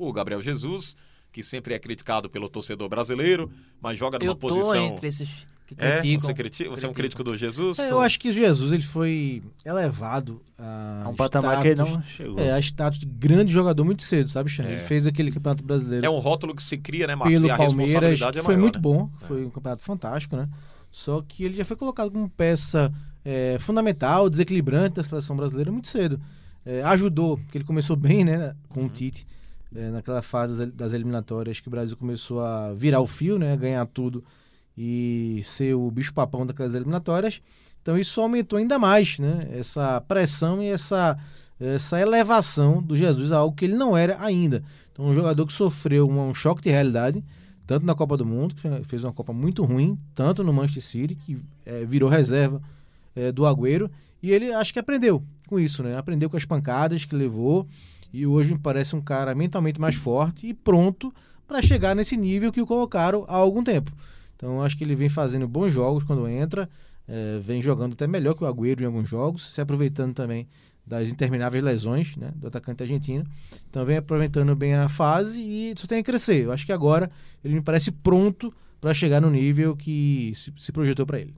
O 0.00 0.12
Gabriel 0.12 0.40
Jesus, 0.40 0.96
que 1.30 1.42
sempre 1.42 1.74
é 1.74 1.78
criticado 1.78 2.28
pelo 2.30 2.48
torcedor 2.48 2.88
brasileiro, 2.88 3.50
mas 3.80 3.98
joga 3.98 4.18
numa 4.18 4.30
Eu 4.30 4.34
tô 4.34 4.48
posição. 4.48 4.86
entre 4.86 5.06
esses 5.08 5.28
que 5.66 5.74
É? 5.78 5.98
criticam. 5.98 6.20
Você, 6.26 6.34
criti- 6.34 6.68
você 6.68 6.86
é 6.86 6.88
um 6.88 6.92
crítico 6.92 7.22
do 7.22 7.36
Jesus? 7.36 7.78
É, 7.78 7.90
eu 7.92 8.00
acho 8.00 8.18
que 8.18 8.30
o 8.30 8.32
Jesus 8.32 8.72
ele 8.72 8.82
foi 8.82 9.42
elevado 9.64 10.42
a, 10.58 11.02
É 11.04 11.08
um 11.08 11.14
patamar 11.14 11.62
que 11.62 11.68
ele 11.68 11.76
não 11.82 12.02
chegou. 12.02 12.38
É, 12.40 12.52
a 12.52 12.58
status 12.58 12.98
de 12.98 13.06
grande 13.06 13.52
jogador 13.52 13.84
muito 13.84 14.02
cedo, 14.02 14.28
sabe, 14.28 14.50
Xande? 14.50 14.70
É. 14.70 14.72
Ele 14.72 14.80
fez 14.80 15.06
aquele 15.06 15.30
campeonato 15.30 15.62
brasileiro 15.62 16.04
É 16.04 16.10
um 16.10 16.18
rótulo 16.18 16.54
que 16.56 16.62
se 16.62 16.76
cria, 16.76 17.06
né, 17.06 17.14
Marcos? 17.14 17.32
pelo 17.34 17.46
e 17.46 17.50
a 17.50 17.56
Palmeiras, 17.56 17.78
responsabilidade 17.92 18.32
que 18.32 18.38
é 18.38 18.42
foi 18.42 18.54
maior, 18.54 18.62
muito 18.64 18.76
né? 18.76 18.82
bom, 18.82 19.10
foi 19.28 19.44
um 19.44 19.50
campeonato 19.50 19.82
fantástico, 19.84 20.36
né? 20.36 20.48
Só 20.90 21.22
que 21.22 21.44
ele 21.44 21.54
já 21.54 21.64
foi 21.64 21.76
colocado 21.76 22.10
como 22.10 22.28
peça 22.28 22.92
é, 23.24 23.56
fundamental, 23.60 24.28
desequilibrante 24.28 24.96
da 24.96 25.04
seleção 25.04 25.36
brasileira 25.36 25.70
muito 25.70 25.86
cedo. 25.86 26.20
É, 26.66 26.82
ajudou, 26.82 27.36
porque 27.38 27.58
ele 27.58 27.64
começou 27.64 27.94
bem, 27.96 28.24
né, 28.24 28.56
com 28.70 28.84
o 28.84 28.88
Tite, 28.88 29.24
é, 29.74 29.90
naquela 29.90 30.22
fase 30.22 30.66
das 30.66 30.92
eliminatórias 30.92 31.60
que 31.60 31.68
o 31.68 31.70
Brasil 31.70 31.96
começou 31.96 32.40
a 32.40 32.72
virar 32.72 33.00
o 33.00 33.06
fio, 33.06 33.38
né, 33.38 33.56
ganhar 33.56 33.86
tudo 33.86 34.24
e 34.76 35.42
ser 35.44 35.74
o 35.74 35.90
bicho-papão 35.90 36.46
daquelas 36.46 36.74
eliminatórias. 36.74 37.40
Então 37.82 37.98
isso 37.98 38.20
aumentou 38.20 38.58
ainda 38.58 38.78
mais, 38.78 39.18
né, 39.18 39.48
essa 39.52 40.00
pressão 40.00 40.62
e 40.62 40.66
essa, 40.68 41.18
essa 41.58 42.00
elevação 42.00 42.82
do 42.82 42.96
Jesus 42.96 43.32
a 43.32 43.38
algo 43.38 43.56
que 43.56 43.64
ele 43.64 43.74
não 43.74 43.96
era 43.96 44.20
ainda. 44.22 44.62
Então 44.92 45.06
um 45.06 45.14
jogador 45.14 45.46
que 45.46 45.52
sofreu 45.52 46.08
um, 46.08 46.28
um 46.28 46.34
choque 46.34 46.62
de 46.62 46.70
realidade, 46.70 47.24
tanto 47.66 47.86
na 47.86 47.94
Copa 47.94 48.16
do 48.16 48.26
Mundo, 48.26 48.54
que 48.54 48.60
fe- 48.62 48.82
fez 48.84 49.04
uma 49.04 49.12
Copa 49.12 49.32
muito 49.32 49.64
ruim, 49.64 49.98
tanto 50.14 50.42
no 50.42 50.52
Manchester 50.52 50.82
City, 50.82 51.14
que 51.14 51.38
eh, 51.64 51.84
virou 51.84 52.08
reserva 52.08 52.60
eh, 53.14 53.30
do 53.30 53.46
Agüero, 53.46 53.88
e 54.22 54.32
ele 54.32 54.52
acho 54.52 54.72
que 54.72 54.78
aprendeu 54.78 55.22
com 55.48 55.58
isso, 55.58 55.82
né? 55.82 55.96
Aprendeu 55.96 56.28
com 56.28 56.36
as 56.36 56.44
pancadas 56.44 57.04
que 57.04 57.14
levou, 57.14 57.66
e 58.12 58.26
hoje 58.26 58.52
me 58.52 58.58
parece 58.58 58.94
um 58.96 59.00
cara 59.00 59.34
mentalmente 59.34 59.80
mais 59.80 59.94
forte 59.94 60.46
e 60.46 60.54
pronto 60.54 61.12
para 61.46 61.62
chegar 61.62 61.94
nesse 61.94 62.16
nível 62.16 62.52
que 62.52 62.60
o 62.60 62.66
colocaram 62.66 63.24
há 63.28 63.34
algum 63.34 63.62
tempo. 63.62 63.92
Então 64.36 64.62
acho 64.62 64.76
que 64.76 64.84
ele 64.84 64.94
vem 64.94 65.08
fazendo 65.08 65.46
bons 65.46 65.70
jogos 65.72 66.02
quando 66.04 66.26
entra, 66.28 66.68
eh, 67.08 67.40
vem 67.44 67.60
jogando 67.60 67.92
até 67.92 68.06
melhor 68.06 68.34
que 68.34 68.44
o 68.44 68.46
Agüero 68.46 68.82
em 68.82 68.86
alguns 68.86 69.08
jogos, 69.08 69.52
se 69.52 69.60
aproveitando 69.60 70.14
também 70.14 70.48
das 70.86 71.08
intermináveis 71.08 71.62
lesões 71.62 72.16
né, 72.16 72.32
do 72.34 72.48
atacante 72.48 72.82
argentino. 72.82 73.24
Então 73.68 73.84
vem 73.84 73.96
aproveitando 73.96 74.54
bem 74.56 74.74
a 74.74 74.88
fase 74.88 75.40
e 75.40 75.72
isso 75.72 75.86
tem 75.86 76.02
que 76.02 76.10
crescer. 76.10 76.44
Eu 76.44 76.52
acho 76.52 76.66
que 76.66 76.72
agora 76.72 77.10
ele 77.44 77.54
me 77.54 77.62
parece 77.62 77.90
pronto 77.90 78.52
para 78.80 78.94
chegar 78.94 79.20
no 79.20 79.30
nível 79.30 79.76
que 79.76 80.32
se, 80.34 80.52
se 80.56 80.72
projetou 80.72 81.06
para 81.06 81.20
ele. 81.20 81.34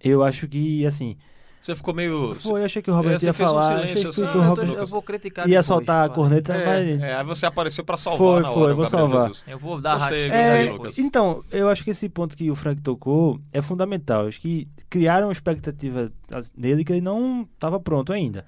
Eu 0.00 0.22
acho 0.22 0.48
que, 0.48 0.84
assim, 0.84 1.16
Você 1.62 1.76
ficou 1.76 1.94
meio. 1.94 2.34
foi, 2.34 2.60
eu 2.60 2.64
achei 2.64 2.82
que 2.82 2.90
o 2.90 2.94
Robert 2.94 3.12
É, 3.22 3.24
ia 3.26 3.32
fez 3.32 3.48
um 3.48 3.52
falar, 3.52 3.62
silêncio 3.68 3.92
achei 3.92 4.02
que, 4.02 4.08
assim. 4.08 4.20
que 4.20 4.26
o 4.36 4.42
eu, 4.42 4.48
Robert 4.48 4.86
vou 4.86 5.00
criticar 5.02 5.44
ia 5.46 5.50
depois, 5.50 5.66
soltar 5.66 6.06
a 6.06 6.08
corneta, 6.12 6.52
mas... 6.52 6.66
É, 7.02 7.10
é, 7.10 7.14
aí 7.16 7.24
você 7.24 7.46
apareceu 7.46 7.84
pra 7.84 7.96
salvar 7.96 8.18
Foi, 8.18 8.42
na 8.42 8.50
hora, 8.50 8.54
foi, 8.54 8.72
o 8.72 8.74
vou 8.74 8.84
Gabriel 8.84 8.88
salvar. 9.08 9.20
Jesus. 9.28 9.44
Eu 9.46 9.58
vou 9.60 9.80
dar 9.80 9.98
Gostei, 9.98 10.28
depois. 10.28 10.72
Lucas. 10.72 10.98
Então, 10.98 11.44
eu 11.52 11.68
acho 11.68 11.84
que 11.84 11.90
esse 11.90 12.08
ponto 12.08 12.36
que 12.36 12.50
o 12.50 12.56
Frank 12.56 12.82
tocou 12.82 13.40
é 13.52 13.62
fundamental. 13.62 14.26
Acho 14.26 14.40
que 14.40 14.66
criaram 14.90 15.28
uma 15.28 15.32
expectativa 15.32 16.10
as- 16.32 16.52
nele 16.56 16.84
que 16.84 16.92
ele 16.92 17.00
não 17.00 17.48
estava 17.54 17.78
pronto 17.78 18.12
ainda. 18.12 18.44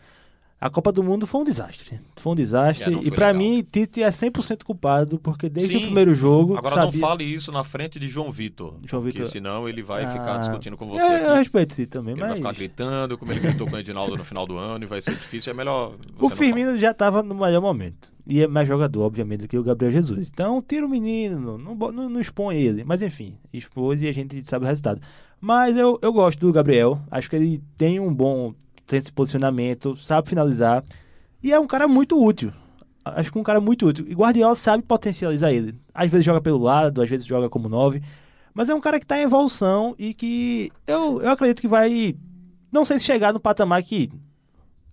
A 0.60 0.70
Copa 0.70 0.90
do 0.90 1.02
Mundo 1.02 1.26
foi 1.26 1.42
um 1.42 1.44
desastre. 1.44 2.00
Foi 2.16 2.32
um 2.32 2.34
desastre. 2.34 2.94
É, 2.94 2.98
e 2.98 3.02
foi 3.02 3.10
pra 3.10 3.26
legal. 3.32 3.42
mim, 3.42 3.66
Tite 3.70 4.02
é 4.02 4.08
100% 4.08 4.62
culpado, 4.64 5.18
porque 5.18 5.48
desde 5.50 5.72
Sim. 5.74 5.78
o 5.78 5.82
primeiro 5.86 6.14
jogo. 6.14 6.56
Agora 6.56 6.76
sabia... 6.76 7.00
não 7.00 7.08
fale 7.08 7.24
isso 7.24 7.52
na 7.52 7.62
frente 7.62 7.98
de 8.00 8.08
João 8.08 8.32
Vitor. 8.32 8.76
João 8.86 9.02
porque 9.02 9.18
Vitor- 9.18 9.30
senão 9.30 9.68
ele 9.68 9.82
vai 9.82 10.06
ficar 10.06 10.36
Ah, 10.36 10.38
discutindo 10.38 10.76
com 10.76 10.88
você 10.88 11.04
é, 11.04 11.22
Eu 11.24 11.28
aqui. 11.30 11.38
respeito 11.38 11.72
o 11.72 11.74
Tite 11.76 11.88
também, 11.90 12.12
Ele 12.14 12.20
vai 12.20 12.30
mas. 12.30 12.38
ficar 12.38 12.52
gritando, 12.52 13.18
como 13.18 13.30
ele 13.32 13.40
gritou 13.40 13.66
com 13.66 13.74
o 13.76 13.78
Edinaldo 13.78 14.16
no 14.16 14.24
final 14.24 14.46
do 14.46 14.56
ano, 14.56 14.84
e 14.84 14.86
vai 14.86 15.02
ser 15.02 15.10
difícil. 15.12 15.52
É 15.52 15.54
melhor. 15.56 15.96
O 16.18 16.30
Firmino 16.30 16.78
já 16.78 16.92
estava 16.92 17.22
no 17.22 17.34
melhor 17.34 17.60
momento. 17.60 18.10
E 18.26 18.40
é 18.40 18.46
mais 18.46 18.66
jogador, 18.66 19.02
obviamente, 19.02 19.40
do 19.42 19.48
que 19.48 19.58
o 19.58 19.62
Gabriel 19.62 19.92
Jesus. 19.92 20.30
Então, 20.32 20.62
tira 20.66 20.86
o 20.86 20.88
menino, 20.88 21.58
não, 21.58 21.74
não, 21.74 22.08
não 22.08 22.20
expõe 22.20 22.56
ele. 22.56 22.82
Mas 22.82 23.02
enfim, 23.02 23.36
expôs 23.52 24.00
e 24.00 24.08
a 24.08 24.12
gente 24.12 24.42
sabe 24.48 24.64
o 24.64 24.68
resultado. 24.68 24.98
Mas 25.38 25.76
eu, 25.76 25.98
eu 26.00 26.10
gosto 26.10 26.38
do 26.40 26.50
Gabriel. 26.50 26.98
Acho 27.10 27.28
que 27.28 27.36
ele 27.36 27.62
tem 27.76 28.00
um 28.00 28.14
bom 28.14 28.54
senso 28.86 29.06
de 29.06 29.12
posicionamento, 29.12 29.96
sabe 29.96 30.28
finalizar. 30.28 30.84
E 31.42 31.52
é 31.52 31.58
um 31.58 31.66
cara 31.66 31.86
muito 31.86 32.22
útil. 32.22 32.52
Acho 33.04 33.30
que 33.30 33.38
um 33.38 33.42
cara 33.42 33.60
muito 33.60 33.86
útil. 33.86 34.06
E 34.08 34.14
Guardiola 34.14 34.54
sabe 34.54 34.82
potencializar 34.82 35.52
ele. 35.52 35.74
Às 35.92 36.10
vezes 36.10 36.24
joga 36.24 36.40
pelo 36.40 36.58
lado, 36.58 37.02
às 37.02 37.08
vezes 37.08 37.26
joga 37.26 37.50
como 37.50 37.68
nove. 37.68 38.02
Mas 38.54 38.68
é 38.68 38.74
um 38.74 38.80
cara 38.80 38.98
que 38.98 39.04
está 39.04 39.18
em 39.18 39.22
evolução 39.22 39.94
e 39.98 40.14
que 40.14 40.72
eu, 40.86 41.20
eu 41.20 41.30
acredito 41.30 41.60
que 41.60 41.68
vai. 41.68 42.16
Não 42.72 42.84
sei 42.84 42.98
se 42.98 43.04
chegar 43.04 43.32
no 43.32 43.40
patamar 43.40 43.82
que 43.82 44.10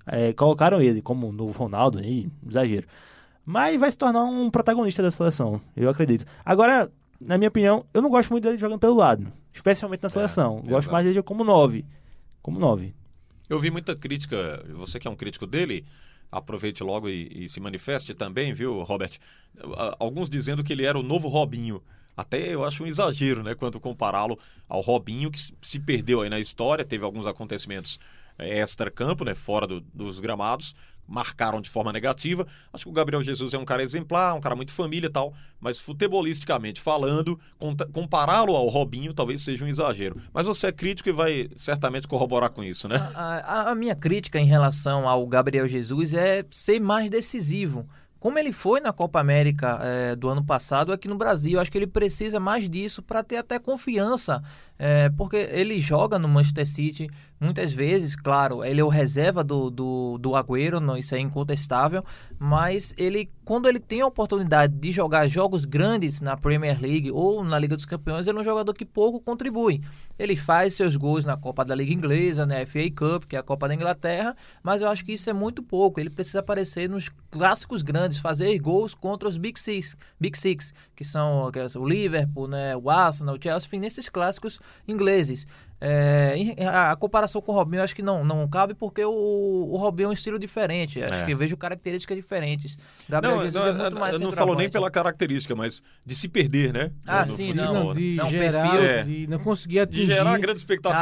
é, 0.05 0.33
colocaram 0.33 0.81
ele 0.81 1.01
como 1.01 1.29
o 1.29 1.31
novo 1.31 1.57
Ronaldo, 1.57 1.99
aí, 1.99 2.27
exagero. 2.47 2.87
Mas 3.45 3.79
vai 3.79 3.91
se 3.91 3.97
tornar 3.97 4.23
um 4.23 4.49
protagonista 4.49 5.01
da 5.01 5.11
seleção, 5.11 5.61
eu 5.75 5.89
acredito. 5.89 6.25
Agora, 6.45 6.91
na 7.19 7.37
minha 7.37 7.47
opinião, 7.47 7.85
eu 7.93 8.01
não 8.01 8.09
gosto 8.09 8.29
muito 8.29 8.43
dele 8.43 8.57
jogando 8.57 8.79
pelo 8.79 8.95
lado, 8.95 9.31
especialmente 9.53 10.03
na 10.03 10.09
seleção. 10.09 10.55
gosto 10.57 10.71
exato. 10.71 10.91
mais 10.91 11.05
dele 11.05 11.21
como 11.23 11.43
nove. 11.43 11.85
Como 12.41 12.59
nove. 12.59 12.93
Eu 13.51 13.59
vi 13.59 13.69
muita 13.69 13.93
crítica, 13.93 14.63
você 14.69 14.97
que 14.97 15.09
é 15.09 15.11
um 15.11 15.15
crítico 15.15 15.45
dele, 15.45 15.83
aproveite 16.31 16.81
logo 16.83 17.09
e, 17.09 17.43
e 17.43 17.49
se 17.49 17.59
manifeste 17.59 18.13
também, 18.13 18.53
viu, 18.53 18.81
Robert? 18.81 19.17
Alguns 19.99 20.29
dizendo 20.29 20.63
que 20.63 20.71
ele 20.71 20.85
era 20.85 20.97
o 20.97 21.03
novo 21.03 21.27
Robinho. 21.27 21.83
Até 22.15 22.55
eu 22.55 22.63
acho 22.63 22.81
um 22.81 22.87
exagero, 22.87 23.43
né, 23.43 23.53
quando 23.53 23.77
compará-lo 23.77 24.39
ao 24.69 24.79
Robinho, 24.79 25.29
que 25.29 25.37
se- 25.37 25.53
se 25.61 25.79
perdeu 25.81 26.21
aí 26.21 26.29
na 26.29 26.39
história, 26.39 26.85
teve 26.85 27.03
alguns 27.03 27.25
acontecimentos 27.25 27.99
eh, 28.39 28.59
extra-campo, 28.59 29.25
né, 29.25 29.35
fora 29.35 29.67
do- 29.67 29.81
dos 29.81 30.21
gramados, 30.21 30.73
marcaram 31.07 31.59
de 31.61 31.69
forma 31.69 31.91
negativa. 31.91 32.47
Acho 32.71 32.85
que 32.85 32.89
o 32.89 32.93
Gabriel 32.93 33.21
Jesus 33.23 33.53
é 33.53 33.57
um 33.57 33.65
cara 33.65 33.83
exemplar, 33.83 34.33
um 34.33 34.39
cara 34.41 34.55
muito 34.55 34.71
família 34.71 35.07
e 35.07 35.11
tal, 35.11 35.33
mas 35.59 35.79
futebolisticamente 35.79 36.79
falando, 36.81 37.39
compará-lo 37.91 38.55
ao 38.55 38.67
Robinho 38.67 39.13
talvez 39.13 39.41
seja 39.41 39.63
um 39.65 39.67
exagero. 39.67 40.17
Mas 40.33 40.47
você 40.47 40.67
é 40.67 40.71
crítico 40.71 41.09
e 41.09 41.11
vai 41.11 41.49
certamente 41.55 42.07
corroborar 42.07 42.49
com 42.49 42.63
isso, 42.63 42.87
né? 42.87 42.97
A, 43.15 43.37
a- 43.67 43.71
a 43.71 43.75
minha 43.75 43.95
crítica 43.95 44.39
em 44.39 44.45
relação 44.45 45.07
ao 45.07 45.25
Gabriel 45.27 45.67
Jesus 45.67 46.13
é 46.13 46.45
ser 46.51 46.79
mais 46.79 47.09
decisivo. 47.09 47.87
como 48.19 48.37
ele 48.37 48.51
foi 48.51 48.79
na 48.79 48.93
Copa 48.93 49.19
América 49.19 49.79
é, 49.81 50.15
do 50.15 50.29
ano 50.29 50.43
passado 50.45 50.93
aqui 50.93 51.07
no 51.07 51.15
Brasil. 51.17 51.59
Acho 51.59 51.71
que 51.71 51.77
ele 51.79 51.87
precisa 51.87 52.39
mais 52.39 52.69
disso 52.69 53.01
para 53.01 53.23
ter 53.23 53.37
até 53.37 53.57
confiança, 53.57 54.43
é, 54.77 55.09
porque 55.09 55.37
ele 55.51 55.79
joga 55.79 56.19
no 56.19 56.27
Manchester 56.27 56.67
City 56.67 57.09
muitas 57.41 57.73
vezes, 57.73 58.15
claro, 58.15 58.63
ele 58.63 58.79
é 58.79 58.83
o 58.83 58.87
reserva 58.87 59.43
do, 59.43 59.71
do, 59.71 60.19
do 60.19 60.35
Agüero, 60.35 60.79
isso 60.95 61.15
é 61.15 61.19
incontestável, 61.19 62.05
mas 62.37 62.93
ele, 62.99 63.31
quando 63.43 63.67
ele 63.67 63.79
tem 63.79 64.01
a 64.01 64.05
oportunidade 64.05 64.73
de 64.73 64.91
jogar 64.91 65.27
jogos 65.27 65.65
grandes 65.65 66.21
na 66.21 66.37
Premier 66.37 66.79
League 66.79 67.11
ou 67.11 67.43
na 67.43 67.57
Liga 67.57 67.75
dos 67.75 67.85
Campeões, 67.85 68.27
ele 68.27 68.37
é 68.37 68.41
um 68.41 68.43
jogador 68.43 68.75
que 68.75 68.85
pouco 68.85 69.19
contribui. 69.19 69.81
Ele 70.19 70.35
faz 70.35 70.75
seus 70.75 70.95
gols 70.95 71.25
na 71.25 71.35
Copa 71.35 71.65
da 71.65 71.73
Liga 71.73 71.91
Inglesa, 71.91 72.45
na 72.45 72.63
FA 72.63 72.89
Cup, 72.95 73.25
que 73.25 73.35
é 73.35 73.39
a 73.39 73.43
Copa 73.43 73.67
da 73.67 73.73
Inglaterra, 73.73 74.35
mas 74.61 74.81
eu 74.81 74.87
acho 74.87 75.03
que 75.03 75.13
isso 75.13 75.27
é 75.27 75.33
muito 75.33 75.63
pouco. 75.63 75.99
Ele 75.99 76.11
precisa 76.11 76.39
aparecer 76.41 76.87
nos 76.87 77.09
clássicos 77.31 77.81
grandes, 77.81 78.19
fazer 78.19 78.55
gols 78.59 78.93
contra 78.93 79.27
os 79.27 79.37
Big 79.37 79.59
Six, 79.59 79.97
Big 80.19 80.37
Six 80.37 80.73
que 81.01 81.03
são, 81.03 81.49
é 81.55 81.79
o 81.79 81.87
Liverpool, 81.87 82.47
né, 82.47 82.77
o 82.77 82.87
Arsenal, 82.87 83.35
o 83.35 83.39
Chelsea, 83.41 83.79
nesses 83.79 84.07
clássicos 84.07 84.59
ingleses. 84.87 85.47
É, 85.83 86.35
a 86.67 86.95
comparação 86.95 87.41
com 87.41 87.51
o 87.51 87.55
Robinho 87.55 87.79
eu 87.79 87.83
acho 87.83 87.95
que 87.95 88.03
não, 88.03 88.23
não 88.23 88.47
cabe 88.47 88.75
porque 88.75 89.03
o, 89.03 89.11
o 89.11 89.77
Robinho 89.77 90.05
é 90.07 90.09
um 90.09 90.13
estilo 90.13 90.37
diferente. 90.37 91.01
Acho 91.03 91.13
É. 91.15 91.25
que 91.25 91.33
vejo 91.33 91.57
características 91.57 92.15
diferentes. 92.15 92.77
Gabriel 93.09 93.37
Não, 93.37 93.43
Jesus 93.43 93.65
não, 93.65 93.71
é 93.71 93.73
muito 93.89 93.99
mais 93.99 94.13
eu 94.13 94.19
não 94.19 94.31
falou 94.31 94.55
nem 94.55 94.69
pela 94.69 94.91
característica, 94.91 95.55
mas 95.55 95.81
de 96.05 96.15
se 96.15 96.27
perder, 96.29 96.71
né? 96.71 96.91
Ah, 97.07 97.21
No 97.21 97.35
sim, 97.35 97.47
futebol, 97.51 97.73
não, 97.73 97.93
de 97.93 98.15
Não, 98.15 98.29
gerar, 98.29 98.69
perfil, 98.69 98.85
é. 98.89 99.03
de 99.03 99.27
não 99.27 99.39
conseguir 99.39 99.73
De 99.73 99.79
atingir. 99.79 100.05
gerar 100.05 100.37
grande 100.37 100.51
Ah, 100.51 100.61
expectativa 100.61 100.99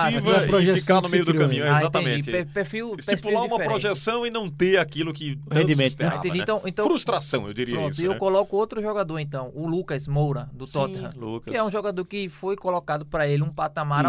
a 0.57 0.61
e 0.61 0.79
ficar 0.79 1.01
no 1.01 1.09
meio 1.09 1.25
do 1.25 1.33
caminho. 1.35 1.63
né? 1.65 1.71
Ah, 1.71 1.77
exatamente. 1.79 2.31
Per- 2.31 2.47
Perfil, 2.47 2.95
Estipular 2.97 3.21
perfil 3.21 3.37
uma 3.39 3.47
diferente. 3.49 3.67
projeção 3.69 4.25
e 4.25 4.29
não 4.29 4.49
ter 4.49 4.77
aquilo 4.77 5.11
que 5.13 5.35
tanto 5.35 5.53
se 5.53 5.59
Rendimento, 5.59 5.87
esperava, 5.87 6.15
Ah, 6.15 6.19
entendi. 6.19 6.37
né? 6.37 6.43
Então- 6.43 6.61
então- 6.65 6.85
Frustração, 6.87 7.47
eu 7.47 7.53
diria 7.53 7.75
Pronto, 7.75 7.91
isso. 7.91 8.01
e 8.01 8.05
eu 8.05 8.13
né? 8.13 8.17
coloco 8.17 8.55
outro 8.55 8.81
jogador 8.81 9.19
então, 9.19 9.51
o 9.53 9.67
Lucas 9.67 10.07
Moura, 10.07 10.49
do 10.53 10.65
Sim, 10.65 10.79
Tottenham. 10.79 11.11
Lucas. 11.17 11.51
Que 11.51 11.57
é 11.59 11.63
um 11.63 11.69
jogador 11.71 12.05
que 12.05 12.29
foi 12.29 12.55
colocado 12.55 13.05
para 13.05 13.27
ele 13.27 13.43
um 13.43 13.51
patamar. 13.51 14.05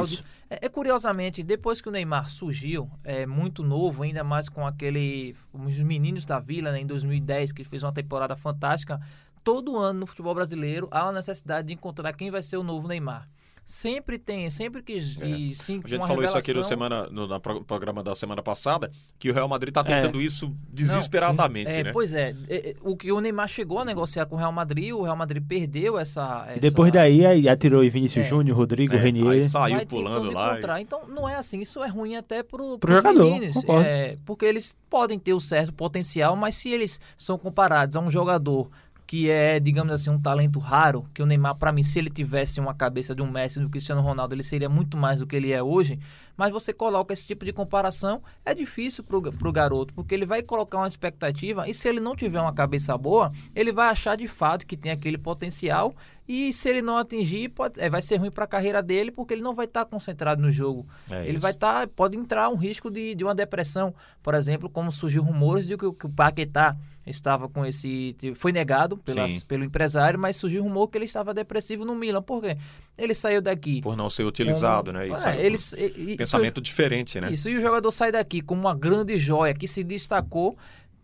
É, 0.61 0.67
é, 0.67 0.69
curiosamente, 0.69 1.43
depois 1.43 1.81
que 1.81 1.89
o 1.89 1.93
Neymar 1.93 2.29
surgiu, 2.29 2.91
é 3.03 3.27
muito 3.27 3.63
novo, 3.63 4.03
ainda 4.03 4.23
mais 4.23 4.49
com 4.49 4.67
aquele. 4.67 5.35
Os 5.53 5.79
meninos 5.81 6.27
da 6.27 6.39
Vila, 6.39 6.71
né, 6.71 6.81
em 6.81 6.87
2010, 6.87 7.53
que 7.53 7.65
fez 7.65 7.83
uma 7.83 7.93
temporada 7.93 8.37
fantástica. 8.37 9.01
Todo 9.43 9.79
ano 9.79 10.01
no 10.01 10.07
futebol 10.07 10.35
brasileiro 10.35 10.87
há 10.91 11.05
uma 11.05 11.13
necessidade 11.13 11.69
de 11.69 11.75
encontrar 11.75 12.13
quem 12.13 12.31
vai 12.31 12.43
ser 12.43 12.59
o 12.59 12.63
novo 12.63 12.87
Neymar. 12.87 13.27
Sempre 13.73 14.19
tem, 14.19 14.51
sempre 14.51 14.83
que. 14.83 14.95
É. 15.21 15.27
E, 15.29 15.55
sim, 15.55 15.81
A 15.85 15.89
gente 15.89 16.05
falou 16.07 16.25
isso 16.25 16.37
aqui 16.37 16.53
no, 16.53 16.61
revelação- 16.61 16.69
semana, 16.69 17.07
no 17.09 17.29
na 17.29 17.39
pro- 17.39 17.63
programa 17.65 18.03
da 18.03 18.17
semana 18.17 18.43
passada, 18.43 18.91
que 19.17 19.31
o 19.31 19.33
Real 19.33 19.47
Madrid 19.49 19.73
tá 19.73 19.85
tentando 19.85 20.21
isso 20.21 20.53
desesperadamente, 20.69 21.71
É, 21.71 21.85
né? 21.85 21.93
Pois 21.93 22.13
é, 22.13 22.35
é, 22.49 22.71
é, 22.71 22.77
o 22.83 22.97
que 22.97 23.13
o 23.13 23.21
Neymar 23.21 23.49
chegou 23.49 23.79
a 23.79 23.85
negociar 23.85 24.27
com 24.27 24.35
o 24.35 24.39
Real 24.39 24.51
Madrid, 24.53 24.93
o 24.93 25.03
Real 25.03 25.17
Madrid 25.17 25.43
perdeu 25.47 25.97
essa. 25.99 26.49
E 26.57 26.59
depois 26.61 26.89
essa- 26.89 26.99
daí 26.99 27.25
aí 27.25 27.49
atirou 27.49 27.81
Vinícius 27.89 28.27
É. 28.27 28.29
Júnior, 28.29 28.57
Rodrigo, 28.57 28.95
É, 28.95 28.99
Renier. 28.99 29.29
aí 29.29 29.41
saiu 29.43 29.77
vai 29.77 29.87
pulando 29.87 30.31
lá. 30.33 30.59
e-. 30.79 30.83
Então 30.83 31.07
não 31.09 31.29
é 31.29 31.37
assim, 31.37 31.61
isso 31.61 31.83
é 31.83 31.89
ruim 31.89 32.17
até 32.17 32.43
pro, 32.43 32.79
Pro 32.79 32.93
jogador, 32.95 33.25
meninos, 33.25 33.57
é, 33.87 34.17
porque 34.27 34.45
eles 34.45 34.77
podem 34.89 35.19
ter 35.19 35.33
o 35.33 35.41
certo 35.41 35.73
potencial, 35.73 36.35
mas 36.35 36.57
se 36.57 36.69
eles 36.71 36.99
são 37.17 37.39
comparados 37.39 37.97
a 37.97 38.01
um 38.01 38.11
jogador 38.11 38.69
que 39.11 39.29
é, 39.29 39.59
digamos 39.59 39.93
assim, 39.93 40.09
um 40.09 40.21
talento 40.21 40.61
raro, 40.61 41.05
que 41.13 41.21
o 41.21 41.27
Neymar, 41.27 41.57
para 41.57 41.73
mim, 41.73 41.83
se 41.83 41.99
ele 41.99 42.09
tivesse 42.09 42.61
uma 42.61 42.73
cabeça 42.73 43.13
de 43.13 43.21
um 43.21 43.29
Messi 43.29 43.59
do 43.59 43.69
Cristiano 43.69 44.01
Ronaldo, 44.01 44.37
ele 44.37 44.45
seria 44.45 44.69
muito 44.69 44.97
mais 44.97 45.19
do 45.19 45.27
que 45.27 45.35
ele 45.35 45.51
é 45.51 45.61
hoje. 45.61 45.99
Mas 46.41 46.51
você 46.55 46.73
coloca 46.73 47.13
esse 47.13 47.27
tipo 47.27 47.45
de 47.45 47.53
comparação, 47.53 48.23
é 48.47 48.55
difícil 48.55 49.05
pro, 49.05 49.21
pro 49.31 49.53
garoto, 49.53 49.93
porque 49.93 50.15
ele 50.15 50.25
vai 50.25 50.43
colocar 50.43 50.79
uma 50.79 50.89
expectativa 50.89 51.69
e 51.69 51.75
se 51.75 51.87
ele 51.87 52.01
não 52.01 52.17
tiver 52.17 52.41
uma 52.41 52.55
cabeça 52.55 52.97
boa, 52.97 53.31
ele 53.55 53.73
vai 53.73 53.89
achar 53.91 54.17
de 54.17 54.27
fato 54.27 54.67
que 54.67 54.75
tem 54.75 54.91
aquele 54.91 55.19
potencial 55.19 55.95
e 56.27 56.51
se 56.53 56.67
ele 56.71 56.81
não 56.81 56.97
atingir, 56.97 57.51
pode, 57.51 57.79
é, 57.79 57.91
vai 57.91 58.01
ser 58.01 58.17
ruim 58.17 58.31
para 58.31 58.45
a 58.45 58.47
carreira 58.47 58.83
dele, 58.83 59.11
porque 59.11 59.35
ele 59.35 59.43
não 59.43 59.55
vai 59.55 59.67
estar 59.67 59.85
concentrado 59.85 60.41
no 60.41 60.51
jogo. 60.51 60.87
É 61.11 61.23
ele 61.25 61.33
isso. 61.33 61.41
vai 61.41 61.51
estar, 61.51 61.87
pode 61.89 62.17
entrar 62.17 62.49
um 62.49 62.57
risco 62.57 62.91
de, 62.91 63.15
de 63.15 63.23
uma 63.25 63.35
depressão, 63.35 63.93
por 64.23 64.33
exemplo, 64.35 64.71
como 64.71 64.91
surgiu 64.91 65.23
rumores 65.23 65.67
de 65.67 65.77
que, 65.77 65.85
o- 65.85 65.93
que 65.93 66.07
o 66.07 66.09
Paquetá 66.09 66.75
estava 67.05 67.49
com 67.49 67.67
esse, 67.67 68.15
foi 68.37 68.53
negado 68.53 68.97
pelas, 68.97 69.43
pelo 69.43 69.65
empresário, 69.65 70.21
mas 70.21 70.37
surgiu 70.37 70.63
rumor 70.63 70.87
que 70.87 70.97
ele 70.97 71.07
estava 71.07 71.35
depressivo 71.35 71.85
no 71.85 71.97
Milan. 71.97 72.23
Por 72.23 72.41
quê? 72.43 72.57
Ele 72.97 73.15
saiu 73.15 73.43
daqui. 73.43 73.81
Por 73.81 73.97
não 73.97 74.09
ser 74.09 74.23
utilizado, 74.25 74.93
como- 74.93 74.99
né? 74.99 75.09
É, 75.09 75.37
é, 75.41 75.45
eles, 75.47 75.73
e- 75.73 75.95
e- 76.13 76.17
pensamento 76.31 76.61
diferente, 76.61 77.21
né? 77.21 77.33
isso, 77.33 77.49
e 77.49 77.57
o 77.57 77.61
jogador 77.61 77.91
sai 77.93 78.13
daqui 78.13 78.41
como 78.41 78.61
uma 78.61 78.75
grande 78.75 79.19
joia 79.19 79.55
que 79.55 79.67
se 79.69 79.83
destacou, 79.83 80.57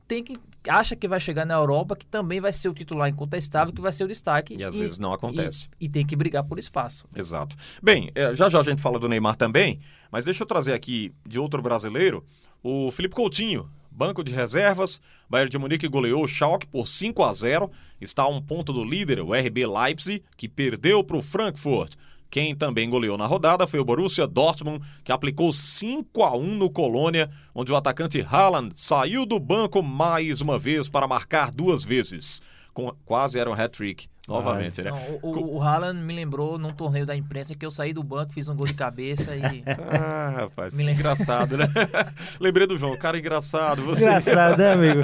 tem 0.07 0.23
que 0.23 0.39
acha 0.69 0.97
que 0.97 1.07
vai 1.07 1.21
chegar 1.21 1.45
na 1.45 1.55
Europa, 1.55 1.97
que 1.97 2.07
também 2.07 2.41
vai 2.41 2.53
ser 2.53 2.69
o 2.69 2.75
titular 2.75 3.09
incontestável, 3.09 3.73
que 3.73 3.81
vai 3.81 3.93
ser 3.93 4.05
o 4.05 4.09
destaque. 4.09 4.57
E 4.57 4.65
às 4.65 4.75
vezes 4.75 4.99
não 4.99 5.13
acontece. 5.13 5.69
E, 5.81 5.87
e 5.87 5.89
tem 5.89 6.05
que 6.05 6.17
brigar 6.17 6.45
por 6.45 6.59
espaço. 6.59 7.07
Exato. 7.15 7.57
Bem, 7.83 8.11
é, 8.15 8.35
já 8.35 8.49
já 8.49 8.61
a 8.61 8.65
gente 8.65 8.83
fala 8.83 8.99
do 8.99 9.09
Neymar 9.09 9.37
também, 9.37 9.81
mas 10.11 10.25
deixa 10.25 10.43
eu 10.43 10.47
trazer 10.47 10.73
aqui 10.73 11.13
de 11.25 11.39
outro 11.39 11.63
brasileiro, 11.63 12.25
o 12.63 12.91
Felipe 12.91 13.15
Coutinho, 13.15 13.71
banco 13.91 14.23
de 14.23 14.33
reservas. 14.33 15.01
Bayern 15.29 15.51
de 15.51 15.59
Munique 15.59 15.89
goleou 15.89 16.25
o 16.25 16.29
Schalke 16.29 16.67
por 16.67 16.87
5 16.87 17.23
a 17.23 17.33
0, 17.33 17.71
está 18.01 18.25
a 18.25 18.29
um 18.29 18.41
ponto 18.43 18.73
do 18.73 18.85
líder, 18.85 19.21
o 19.21 19.33
RB 19.33 19.67
Leipzig, 19.67 20.23
que 20.37 20.49
perdeu 20.49 21.03
para 21.03 21.17
o 21.17 21.23
Frankfurt. 21.23 21.95
Quem 22.31 22.55
também 22.55 22.91
goleou 22.91 23.17
na 23.17 23.27
rodada 23.27 23.67
foi 23.67 23.81
o 23.81 23.85
Borussia 23.85 24.27
Dortmund, 24.27 24.85
que 25.05 25.13
aplicou 25.13 25.53
5 25.53 26.23
a 26.23 26.37
1 26.37 26.57
no 26.57 26.69
Colônia, 26.71 27.31
onde 27.55 27.73
o 27.73 27.77
atacante 27.77 28.21
Haaland 28.29 28.73
saiu 28.75 29.25
do 29.25 29.39
banco 29.39 29.83
mais 29.83 30.41
uma 30.41 30.59
vez 30.59 30.89
para 30.89 31.07
marcar 31.09 31.51
duas 31.51 31.85
vezes. 31.85 32.43
Com, 32.75 32.93
quase 33.07 33.39
era 33.39 33.49
um 33.49 33.55
hat-trick, 33.55 34.07
novamente, 34.29 34.83
né? 34.83 34.91
Não, 34.91 35.19
o, 35.23 35.55
o, 35.57 35.63
Haaland 35.63 35.99
me 35.99 36.13
lembrou 36.13 36.59
num 36.59 36.73
torneio 36.75 37.07
da 37.07 37.17
imprensa 37.17 37.55
que 37.55 37.65
eu 37.65 37.71
saí 37.71 37.95
do 37.95 38.03
banco, 38.03 38.35
fiz 38.35 38.49
um 38.49 38.55
gol 38.55 38.67
de 38.67 38.75
cabeça 38.75 39.35
e. 39.35 39.65
Ah, 39.99 40.41
rapaz, 40.41 40.75
Me 40.75 40.85
lembra- 40.85 41.01
engraçado, 41.01 41.57
né? 41.57 41.67
Lembrei 42.39 42.67
do 42.67 42.77
João, 42.77 42.95
cara 42.99 43.19
engraçado. 43.19 43.83
Você. 43.87 44.03
Engraçado, 44.03 44.59
né, 44.59 44.73
amigo? 44.73 45.01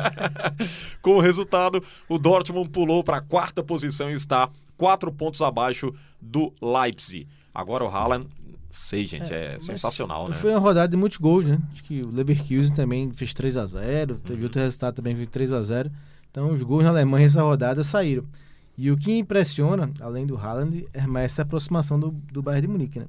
Com 1.01 1.13
o 1.13 1.21
resultado, 1.21 1.83
o 2.11 2.19
Dortmund 2.19 2.69
pulou 2.69 3.03
para 3.03 3.19
a 3.19 3.23
quarta 3.23 3.63
posição 3.63 4.11
e 4.11 4.15
está 4.15 4.51
quatro 4.77 5.11
pontos 5.11 5.41
abaixo 5.41 5.95
do 6.23 6.53
Leipzig. 6.63 7.27
Agora 7.53 7.85
o 7.85 7.89
Haaland, 7.89 8.29
sei, 8.71 9.05
gente, 9.05 9.33
é, 9.35 9.59
sensacional, 9.59 10.29
né? 10.29 10.37
Foi 10.37 10.51
uma 10.51 10.61
rodada 10.61 10.89
de 10.89 10.97
muitos 10.97 11.19
gols, 11.19 11.45
né? 11.45 11.59
Acho 11.73 11.83
que 11.85 12.01
o 12.01 12.11
Leverkusen 12.11 12.73
também 12.75 13.11
fez 13.11 13.35
3 13.35 13.57
a 13.57 13.67
0 13.67 14.15
teve 14.25 14.45
outro 14.45 14.61
resultado 14.61 14.95
também 14.95 15.15
fez 15.17 15.29
3 15.29 15.53
a 15.53 15.63
0 15.63 15.91
Então 16.31 16.51
os 16.51 16.63
gols 16.63 16.85
na 16.85 16.91
Alemanha 16.91 17.27
essa 17.27 17.43
rodada 17.43 17.83
saíram. 17.85 18.25
E 18.79 18.91
o 18.91 18.97
que 18.97 19.13
impressiona, 19.19 19.91
além 20.01 20.27
do 20.27 20.37
Haaland, 20.37 20.87
é 20.95 21.07
mais 21.07 21.33
essa 21.33 21.43
aproximação 21.43 22.01
do, 22.01 22.11
do 22.33 22.41
Bayern 22.41 22.67
de 22.67 22.73
Munique, 22.73 22.99
né? 23.01 23.07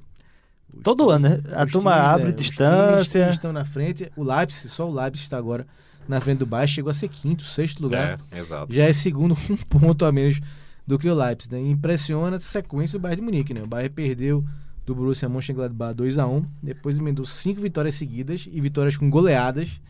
Os 0.74 0.82
Todo 0.82 1.08
ano, 1.08 1.28
né? 1.28 1.40
A 1.54 1.64
os 1.64 1.72
turma 1.72 1.92
times, 1.92 2.08
abre 2.08 2.26
é, 2.26 2.30
os 2.30 2.36
distância. 2.36 3.20
times 3.20 3.34
estão 3.34 3.52
na 3.52 3.64
frente. 3.64 4.12
O 4.16 4.22
Leipzig, 4.22 4.68
só 4.68 4.86
o 4.88 4.92
Leipzig 4.92 5.24
está 5.24 5.38
agora 5.38 5.66
na 6.06 6.20
frente 6.20 6.38
do 6.40 6.46
Bayern, 6.46 6.70
chegou 6.70 6.90
a 6.90 6.94
ser 6.94 7.08
quinto, 7.08 7.44
sexto 7.44 7.80
lugar. 7.80 8.20
É, 8.30 8.38
exato. 8.38 8.74
Já 8.74 8.84
é 8.84 8.92
segundo 8.92 9.34
um 9.48 9.56
ponto 9.56 10.04
a 10.04 10.12
menos 10.12 10.38
do 10.86 10.98
que 10.98 11.08
o 11.08 11.14
Leipzig. 11.14 11.54
Né? 11.54 11.60
Impressiona 11.70 12.36
essa 12.36 12.46
sequência 12.46 12.98
do 12.98 13.02
Bayern 13.02 13.20
de 13.20 13.24
Munique. 13.24 13.54
Né? 13.54 13.62
O 13.62 13.66
Bayern 13.66 13.94
perdeu 13.94 14.44
do 14.84 14.94
Borussia 14.94 15.28
Mönchengladbach 15.28 15.94
2x1, 15.94 16.44
depois 16.62 16.98
emendou 16.98 17.24
cinco 17.24 17.60
vitórias 17.60 17.94
seguidas 17.94 18.48
e 18.50 18.60
vitórias 18.60 18.96
com 18.96 19.08
goleadas. 19.08 19.80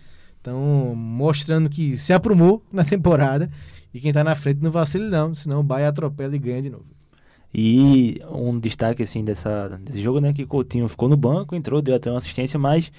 Então, 0.41 0.95
mostrando 0.95 1.69
que 1.69 1.97
se 1.97 2.13
aprumou 2.13 2.63
na 2.73 2.85
temporada 2.85 3.51
e 3.93 4.01
quem 4.01 4.13
tá 4.13 4.23
na 4.23 4.35
frente 4.35 4.63
não 4.63 4.71
vacila 4.71 5.09
não, 5.09 5.35
senão 5.35 5.61
o 5.61 5.65
Bayern 5.65 5.89
atropela 5.89 6.35
e 6.35 6.39
ganha 6.39 6.63
de 6.63 6.71
novo. 6.71 6.87
E 7.57 8.21
um 8.29 8.59
destaque 8.59 9.05
assim 9.05 9.25
dessa, 9.25 9.81
desse 9.81 10.03
jogo, 10.03 10.21
né? 10.21 10.33
Que 10.33 10.45
Coutinho 10.45 10.89
ficou 10.89 11.09
no 11.09 11.17
banco, 11.17 11.55
entrou, 11.55 11.81
deu 11.81 11.95
até 11.95 12.11
uma 12.11 12.19
assistência, 12.19 12.59
mas 12.59 12.91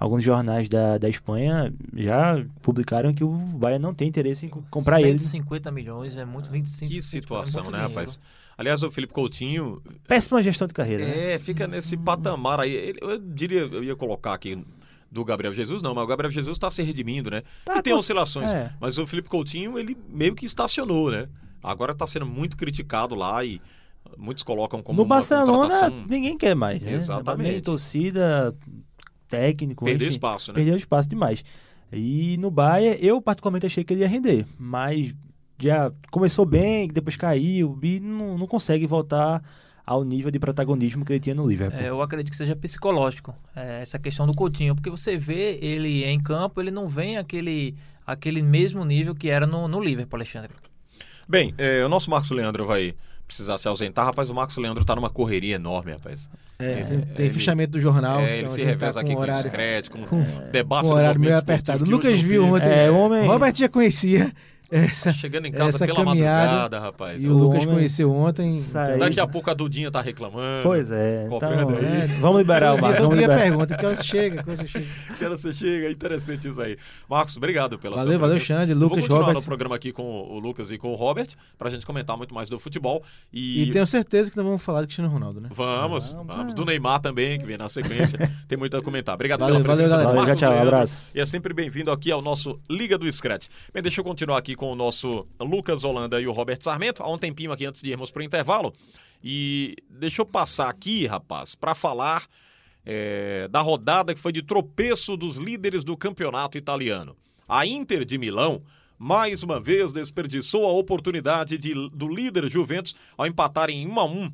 alguns 0.00 0.24
jornais 0.24 0.68
da, 0.68 0.96
da 0.98 1.08
Espanha 1.08 1.72
já 1.94 2.42
publicaram 2.62 3.12
que 3.14 3.22
o 3.22 3.30
Bayern 3.30 3.82
não 3.82 3.94
tem 3.94 4.08
interesse 4.08 4.46
em 4.46 4.48
co- 4.48 4.64
comprar 4.70 5.00
ele. 5.00 5.18
150 5.18 5.70
milhões, 5.70 6.16
é 6.16 6.24
muito 6.24 6.50
25 6.50 6.90
Que 6.90 6.98
é 6.98 7.02
situação, 7.02 7.62
muito 7.62 7.72
né, 7.72 7.78
dinheiro. 7.78 7.94
rapaz? 8.00 8.18
Aliás, 8.58 8.82
o 8.82 8.90
Felipe 8.90 9.12
Coutinho 9.12 9.80
Péssima 10.08 10.42
gestão 10.42 10.66
de 10.66 10.74
carreira, 10.74 11.04
né? 11.06 11.34
é, 11.34 11.38
fica 11.38 11.66
nesse 11.68 11.96
patamar 11.96 12.60
aí. 12.60 12.94
Eu 13.00 13.18
diria, 13.18 13.60
eu 13.60 13.84
ia 13.84 13.94
colocar 13.94 14.32
aqui 14.34 14.62
do 15.10 15.24
Gabriel 15.24 15.52
Jesus, 15.52 15.82
não, 15.82 15.94
mas 15.94 16.04
o 16.04 16.06
Gabriel 16.06 16.30
Jesus 16.30 16.56
está 16.56 16.70
se 16.70 16.82
redimindo, 16.82 17.30
né? 17.30 17.42
Tá, 17.64 17.78
e 17.78 17.82
tem 17.82 17.92
oscilações. 17.92 18.52
é. 18.54 18.70
Mas 18.80 18.96
o 18.98 19.06
Felipe 19.06 19.28
Coutinho, 19.28 19.78
ele 19.78 19.96
meio 20.08 20.34
que 20.34 20.44
estacionou, 20.46 21.10
né? 21.10 21.28
Agora 21.62 21.92
está 21.92 22.06
sendo 22.06 22.24
muito 22.26 22.56
criticado 22.56 23.14
lá 23.14 23.44
e 23.44 23.60
muitos 24.16 24.42
colocam 24.42 24.82
como 24.82 24.96
no 24.98 25.02
uma 25.04 25.16
Barcelona, 25.16 25.46
contratação. 25.52 26.04
ninguém 26.08 26.36
quer 26.38 26.54
mais. 26.54 26.80
Né? 26.80 26.92
Exatamente. 26.92 27.50
Nem 27.50 27.60
torcida, 27.60 28.54
técnico. 29.30 29.84
Perdeu 29.84 30.08
enfim, 30.08 30.16
espaço, 30.16 30.52
né? 30.52 30.56
Perdeu 30.56 30.76
espaço 30.76 31.08
demais. 31.08 31.44
E 31.92 32.36
no 32.38 32.50
Bayern, 32.50 32.98
eu 33.04 33.20
particularmente 33.22 33.66
achei 33.66 33.82
que 33.82 33.94
ele 33.94 34.00
ia 34.00 34.08
render, 34.08 34.46
mas 34.58 35.14
já 35.58 35.92
começou 36.10 36.44
bem, 36.44 36.88
depois 36.88 37.16
caiu 37.16 37.78
e 37.82 38.00
não, 38.00 38.38
não 38.38 38.46
consegue 38.46 38.86
voltar 38.86 39.42
ao 39.84 40.04
nível 40.04 40.30
de 40.30 40.38
protagonismo 40.38 41.04
que 41.04 41.12
ele 41.12 41.20
tinha 41.20 41.34
no 41.34 41.48
Liverpool. 41.48 41.80
É, 41.80 41.88
eu 41.88 42.00
acredito 42.00 42.30
que 42.30 42.36
seja 42.36 42.54
psicológico, 42.54 43.34
é, 43.56 43.82
essa 43.82 43.98
questão 43.98 44.26
do 44.26 44.34
Coutinho, 44.34 44.74
porque 44.74 44.88
você 44.88 45.16
vê 45.16 45.58
ele 45.60 46.04
em 46.04 46.20
campo, 46.20 46.60
ele 46.60 46.70
não 46.70 46.88
vem 46.88 47.18
aquele 47.18 47.74
aquele 48.06 48.42
mesmo 48.42 48.84
nível 48.84 49.14
que 49.14 49.28
era 49.28 49.46
no, 49.46 49.68
no 49.68 49.80
Liverpool, 49.80 50.16
Alexandre. 50.16 50.52
Bem, 51.28 51.54
é, 51.58 51.84
o 51.84 51.88
nosso 51.88 52.10
Marcos 52.10 52.30
Leandro 52.30 52.66
vai 52.66 52.94
precisar 53.30 53.56
se 53.58 53.66
ausentar. 53.68 54.04
Rapaz, 54.04 54.28
o 54.28 54.34
Marcos 54.34 54.56
Leandro 54.56 54.84
tá 54.84 54.94
numa 54.96 55.08
correria 55.10 55.54
enorme, 55.54 55.92
rapaz. 55.92 56.28
É, 56.58 56.74
tem, 56.82 57.00
tem 57.00 57.26
ele- 57.26 57.34
fichamento 57.34 57.72
do 57.72 57.80
jornal. 57.80 58.20
É, 58.20 58.32
ele 58.32 58.38
então 58.40 58.48
se 58.50 58.60
a 58.60 58.64
gente 58.64 58.76
tá 58.78 58.84
reveza 58.86 59.00
aqui 59.00 59.14
com 59.14 59.20
horário- 59.20 59.42
discreto, 59.42 59.90
com, 59.90 60.02
com- 60.06 60.24
debate 60.52 60.82
com 60.82 60.88
do 60.88 60.94
horário 60.94 61.20
meio 61.20 61.32
movimento 61.32 61.38
apertado. 61.50 61.84
Lucas 61.84 62.20
viu 62.20 62.44
ontem. 62.44 62.68
É, 62.68 62.90
o 62.90 62.96
homem- 62.96 63.26
Robert 63.26 63.54
já 63.56 63.68
conhecia 63.68 64.32
essa, 64.70 65.12
Chegando 65.12 65.46
em 65.46 65.52
casa 65.52 65.70
essa 65.76 65.86
pela 65.86 66.04
caminhada. 66.04 66.46
madrugada, 66.46 66.80
rapaz. 66.80 67.24
E 67.24 67.28
o 67.28 67.36
Lucas 67.36 67.62
homem 67.64 67.74
conheceu 67.76 68.12
ontem. 68.12 68.54
então- 68.56 68.98
Daqui 68.98 69.18
a 69.20 69.26
pouco 69.26 69.50
a 69.50 69.54
Dudinha 69.54 69.90
tá 69.90 70.00
reclamando. 70.00 70.62
Pois 70.62 70.90
é. 70.90 71.26
Então, 71.26 71.48
aí. 71.48 71.84
é, 72.02 72.06
vamos 72.20 72.38
liberar 72.38 72.74
o 72.74 72.78
Marcos. 72.80 72.98
todo 72.98 73.08
Vamos 73.10 73.16
dia 73.18 73.26
liberar. 73.26 73.42
pergunta, 73.42 73.76
que 73.76 73.86
horas 73.86 74.06
chega, 74.06 74.42
que 74.42 74.50
horas 74.50 74.68
chega. 74.70 74.86
Que 75.20 75.24
hora 75.24 75.36
você 75.36 75.52
chega, 75.52 75.86
é 75.86 75.90
interessante 75.90 76.48
isso 76.48 76.60
aí. 76.60 76.76
Marcos, 77.08 77.36
obrigado 77.36 77.78
pela 77.78 77.96
Valeu, 77.96 78.12
sua 78.12 78.18
valeu, 78.20 78.36
presença. 78.36 78.60
Xande, 78.60 78.72
Lucas, 78.74 78.88
Vou 78.90 78.98
continuar 79.00 79.20
Robert. 79.20 79.34
no 79.34 79.42
programa 79.42 79.76
aqui 79.76 79.92
com 79.92 80.02
o 80.02 80.38
Lucas 80.38 80.70
e 80.70 80.78
com 80.78 80.92
o 80.92 80.94
Robert, 80.94 81.28
pra 81.58 81.68
gente 81.68 81.84
comentar 81.84 82.16
muito 82.16 82.34
mais 82.34 82.48
do 82.48 82.58
futebol. 82.58 83.02
E, 83.32 83.64
E 83.64 83.70
tenho 83.70 83.86
certeza 83.86 84.30
que 84.30 84.36
não 84.36 84.44
vamos 84.44 84.62
falar 84.62 84.80
do 84.80 84.86
Cristiano 84.86 85.10
Ronaldo, 85.10 85.40
né? 85.40 85.48
Vamos, 85.52 86.14
vamos. 86.26 86.54
Do 86.54 86.64
Neymar 86.64 87.00
também, 87.00 87.38
que 87.38 87.44
vem 87.44 87.58
na 87.58 87.68
sequência. 87.68 88.18
Tem 88.48 88.56
muito 88.56 88.76
a 88.76 88.82
comentar. 88.82 89.14
Obrigado 89.14 89.40
Valeu, 89.40 89.56
pela 89.56 89.66
valeu, 89.68 89.76
presença. 89.76 89.96
galera. 89.96 90.08
Valeu, 90.08 90.22
Marcos 90.26 90.38
tchau, 90.40 90.50
Leandro. 90.52 90.68
abraço. 90.74 91.10
E 91.14 91.20
é 91.20 91.26
sempre 91.26 91.52
bem-vindo 91.52 91.90
aqui 91.90 92.10
ao 92.10 92.22
nosso 92.22 92.58
Liga 92.70 92.96
do 92.96 93.10
Scratch. 93.12 93.48
Bem, 93.74 93.82
deixa 93.82 94.00
eu 94.00 94.04
continuar 94.04 94.38
aqui 94.38 94.54
com 94.60 94.72
o 94.72 94.76
nosso 94.76 95.26
Lucas 95.40 95.84
Holanda 95.84 96.20
e 96.20 96.26
o 96.26 96.32
Robert 96.32 96.58
Sarmento. 96.60 97.02
Há 97.02 97.10
um 97.10 97.16
tempinho 97.16 97.50
aqui 97.50 97.64
antes 97.64 97.80
de 97.80 97.88
irmos 97.88 98.10
para 98.10 98.20
o 98.20 98.22
intervalo. 98.22 98.74
E 99.24 99.74
deixa 99.88 100.20
eu 100.20 100.26
passar 100.26 100.68
aqui, 100.68 101.06
rapaz, 101.06 101.54
para 101.54 101.74
falar 101.74 102.26
é, 102.84 103.48
da 103.48 103.62
rodada 103.62 104.14
que 104.14 104.20
foi 104.20 104.32
de 104.32 104.42
tropeço 104.42 105.16
dos 105.16 105.38
líderes 105.38 105.82
do 105.82 105.96
campeonato 105.96 106.58
italiano. 106.58 107.16
A 107.48 107.64
Inter 107.64 108.04
de 108.04 108.18
Milão, 108.18 108.62
mais 108.98 109.42
uma 109.42 109.58
vez, 109.58 109.94
desperdiçou 109.94 110.66
a 110.66 110.72
oportunidade 110.72 111.56
de- 111.56 111.88
do 111.88 112.06
líder 112.06 112.46
Juventus 112.50 112.94
ao 113.16 113.26
empatar 113.26 113.70
em 113.70 113.86
1 113.86 113.98
a 113.98 114.04
1 114.04 114.30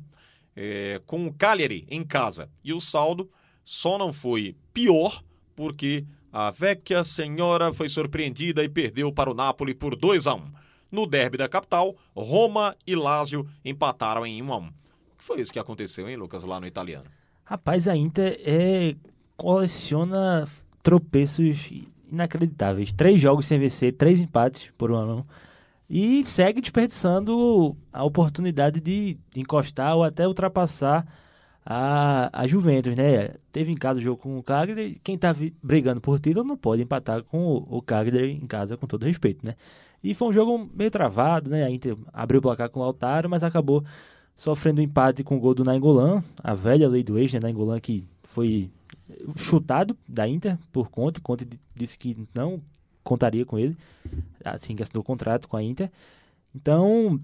é, 0.57 1.01
com 1.05 1.25
o 1.25 1.33
Cagliari 1.33 1.87
em 1.89 2.03
casa. 2.03 2.49
E 2.61 2.73
o 2.73 2.81
saldo 2.81 3.31
só 3.63 3.97
não 3.97 4.11
foi 4.11 4.57
pior 4.73 5.23
porque 5.55 6.03
a 6.39 6.51
Vecchia 6.51 7.03
Senhora 7.03 7.73
foi 7.73 7.89
surpreendida 7.89 8.63
e 8.63 8.69
perdeu 8.69 9.11
para 9.11 9.31
o 9.31 9.33
Napoli 9.33 9.73
por 9.73 9.95
2 9.95 10.27
a 10.27 10.35
1. 10.35 10.43
No 10.91 11.07
derby 11.07 11.35
da 11.35 11.49
capital, 11.49 11.95
Roma 12.15 12.75
e 12.85 12.95
Lazio 12.95 13.49
empataram 13.65 14.23
em 14.23 14.43
1 14.43 14.53
a 14.53 14.57
1. 14.57 14.61
O 14.61 14.71
que 15.17 15.23
foi 15.23 15.41
isso 15.41 15.51
que 15.51 15.57
aconteceu, 15.57 16.07
hein, 16.07 16.15
Lucas, 16.15 16.43
lá 16.43 16.59
no 16.59 16.67
italiano? 16.67 17.05
Rapaz, 17.43 17.87
a 17.87 17.97
Inter 17.97 18.39
é, 18.45 18.95
coleciona 19.35 20.47
tropeços 20.83 21.71
inacreditáveis. 22.07 22.93
Três 22.93 23.19
jogos 23.19 23.47
sem 23.47 23.57
vencer, 23.57 23.93
três 23.93 24.21
empates 24.21 24.69
por 24.77 24.91
um 24.91 24.95
ano. 24.95 25.27
E 25.89 26.23
segue 26.23 26.61
desperdiçando 26.61 27.75
a 27.91 28.03
oportunidade 28.03 28.79
de 28.79 29.17
encostar 29.35 29.95
ou 29.95 30.03
até 30.03 30.27
ultrapassar 30.27 31.03
a, 31.69 32.29
a 32.31 32.47
Juventus, 32.47 32.95
né? 32.95 33.31
Teve 33.51 33.73
em 33.73 33.75
casa 33.75 33.99
o 33.99 34.01
jogo 34.03 34.21
com 34.21 34.37
o 34.37 34.43
Cagliari. 34.43 35.01
Quem 35.03 35.17
tá 35.17 35.35
brigando 35.61 35.99
por 35.99 36.17
título 36.17 36.47
não 36.47 36.55
pode 36.55 36.81
empatar 36.81 37.23
com 37.23 37.39
o, 37.45 37.77
o 37.77 37.81
Cagliari 37.81 38.31
em 38.31 38.47
casa, 38.47 38.77
com 38.77 38.87
todo 38.87 39.03
respeito, 39.05 39.45
né? 39.45 39.53
E 40.01 40.13
foi 40.13 40.29
um 40.29 40.33
jogo 40.33 40.69
meio 40.73 40.89
travado, 40.89 41.49
né? 41.49 41.65
A 41.65 41.69
Inter 41.69 41.97
abriu 42.13 42.39
o 42.39 42.41
placar 42.41 42.69
com 42.69 42.79
o 42.79 42.83
Lautaro, 42.83 43.29
mas 43.29 43.43
acabou 43.43 43.83
sofrendo 44.37 44.79
um 44.79 44.83
empate 44.83 45.25
com 45.25 45.35
o 45.35 45.39
gol 45.41 45.53
do 45.53 45.65
Nainggolan, 45.65 46.23
a 46.41 46.53
velha 46.53 46.87
lei 46.87 47.03
do 47.03 47.17
ex, 47.17 47.33
né? 47.33 47.39
Nainggolan 47.41 47.81
que 47.81 48.05
foi 48.23 48.71
chutado 49.35 49.97
da 50.07 50.25
Inter 50.25 50.57
por 50.71 50.89
Conte. 50.89 51.19
Conte 51.19 51.43
di- 51.43 51.59
disse 51.75 51.97
que 51.97 52.15
não 52.33 52.61
contaria 53.03 53.45
com 53.45 53.59
ele, 53.59 53.75
assim 54.45 54.73
que 54.73 54.83
assinou 54.83 55.01
o 55.01 55.05
contrato 55.05 55.49
com 55.49 55.57
a 55.57 55.63
Inter. 55.63 55.91
Então, 56.55 57.19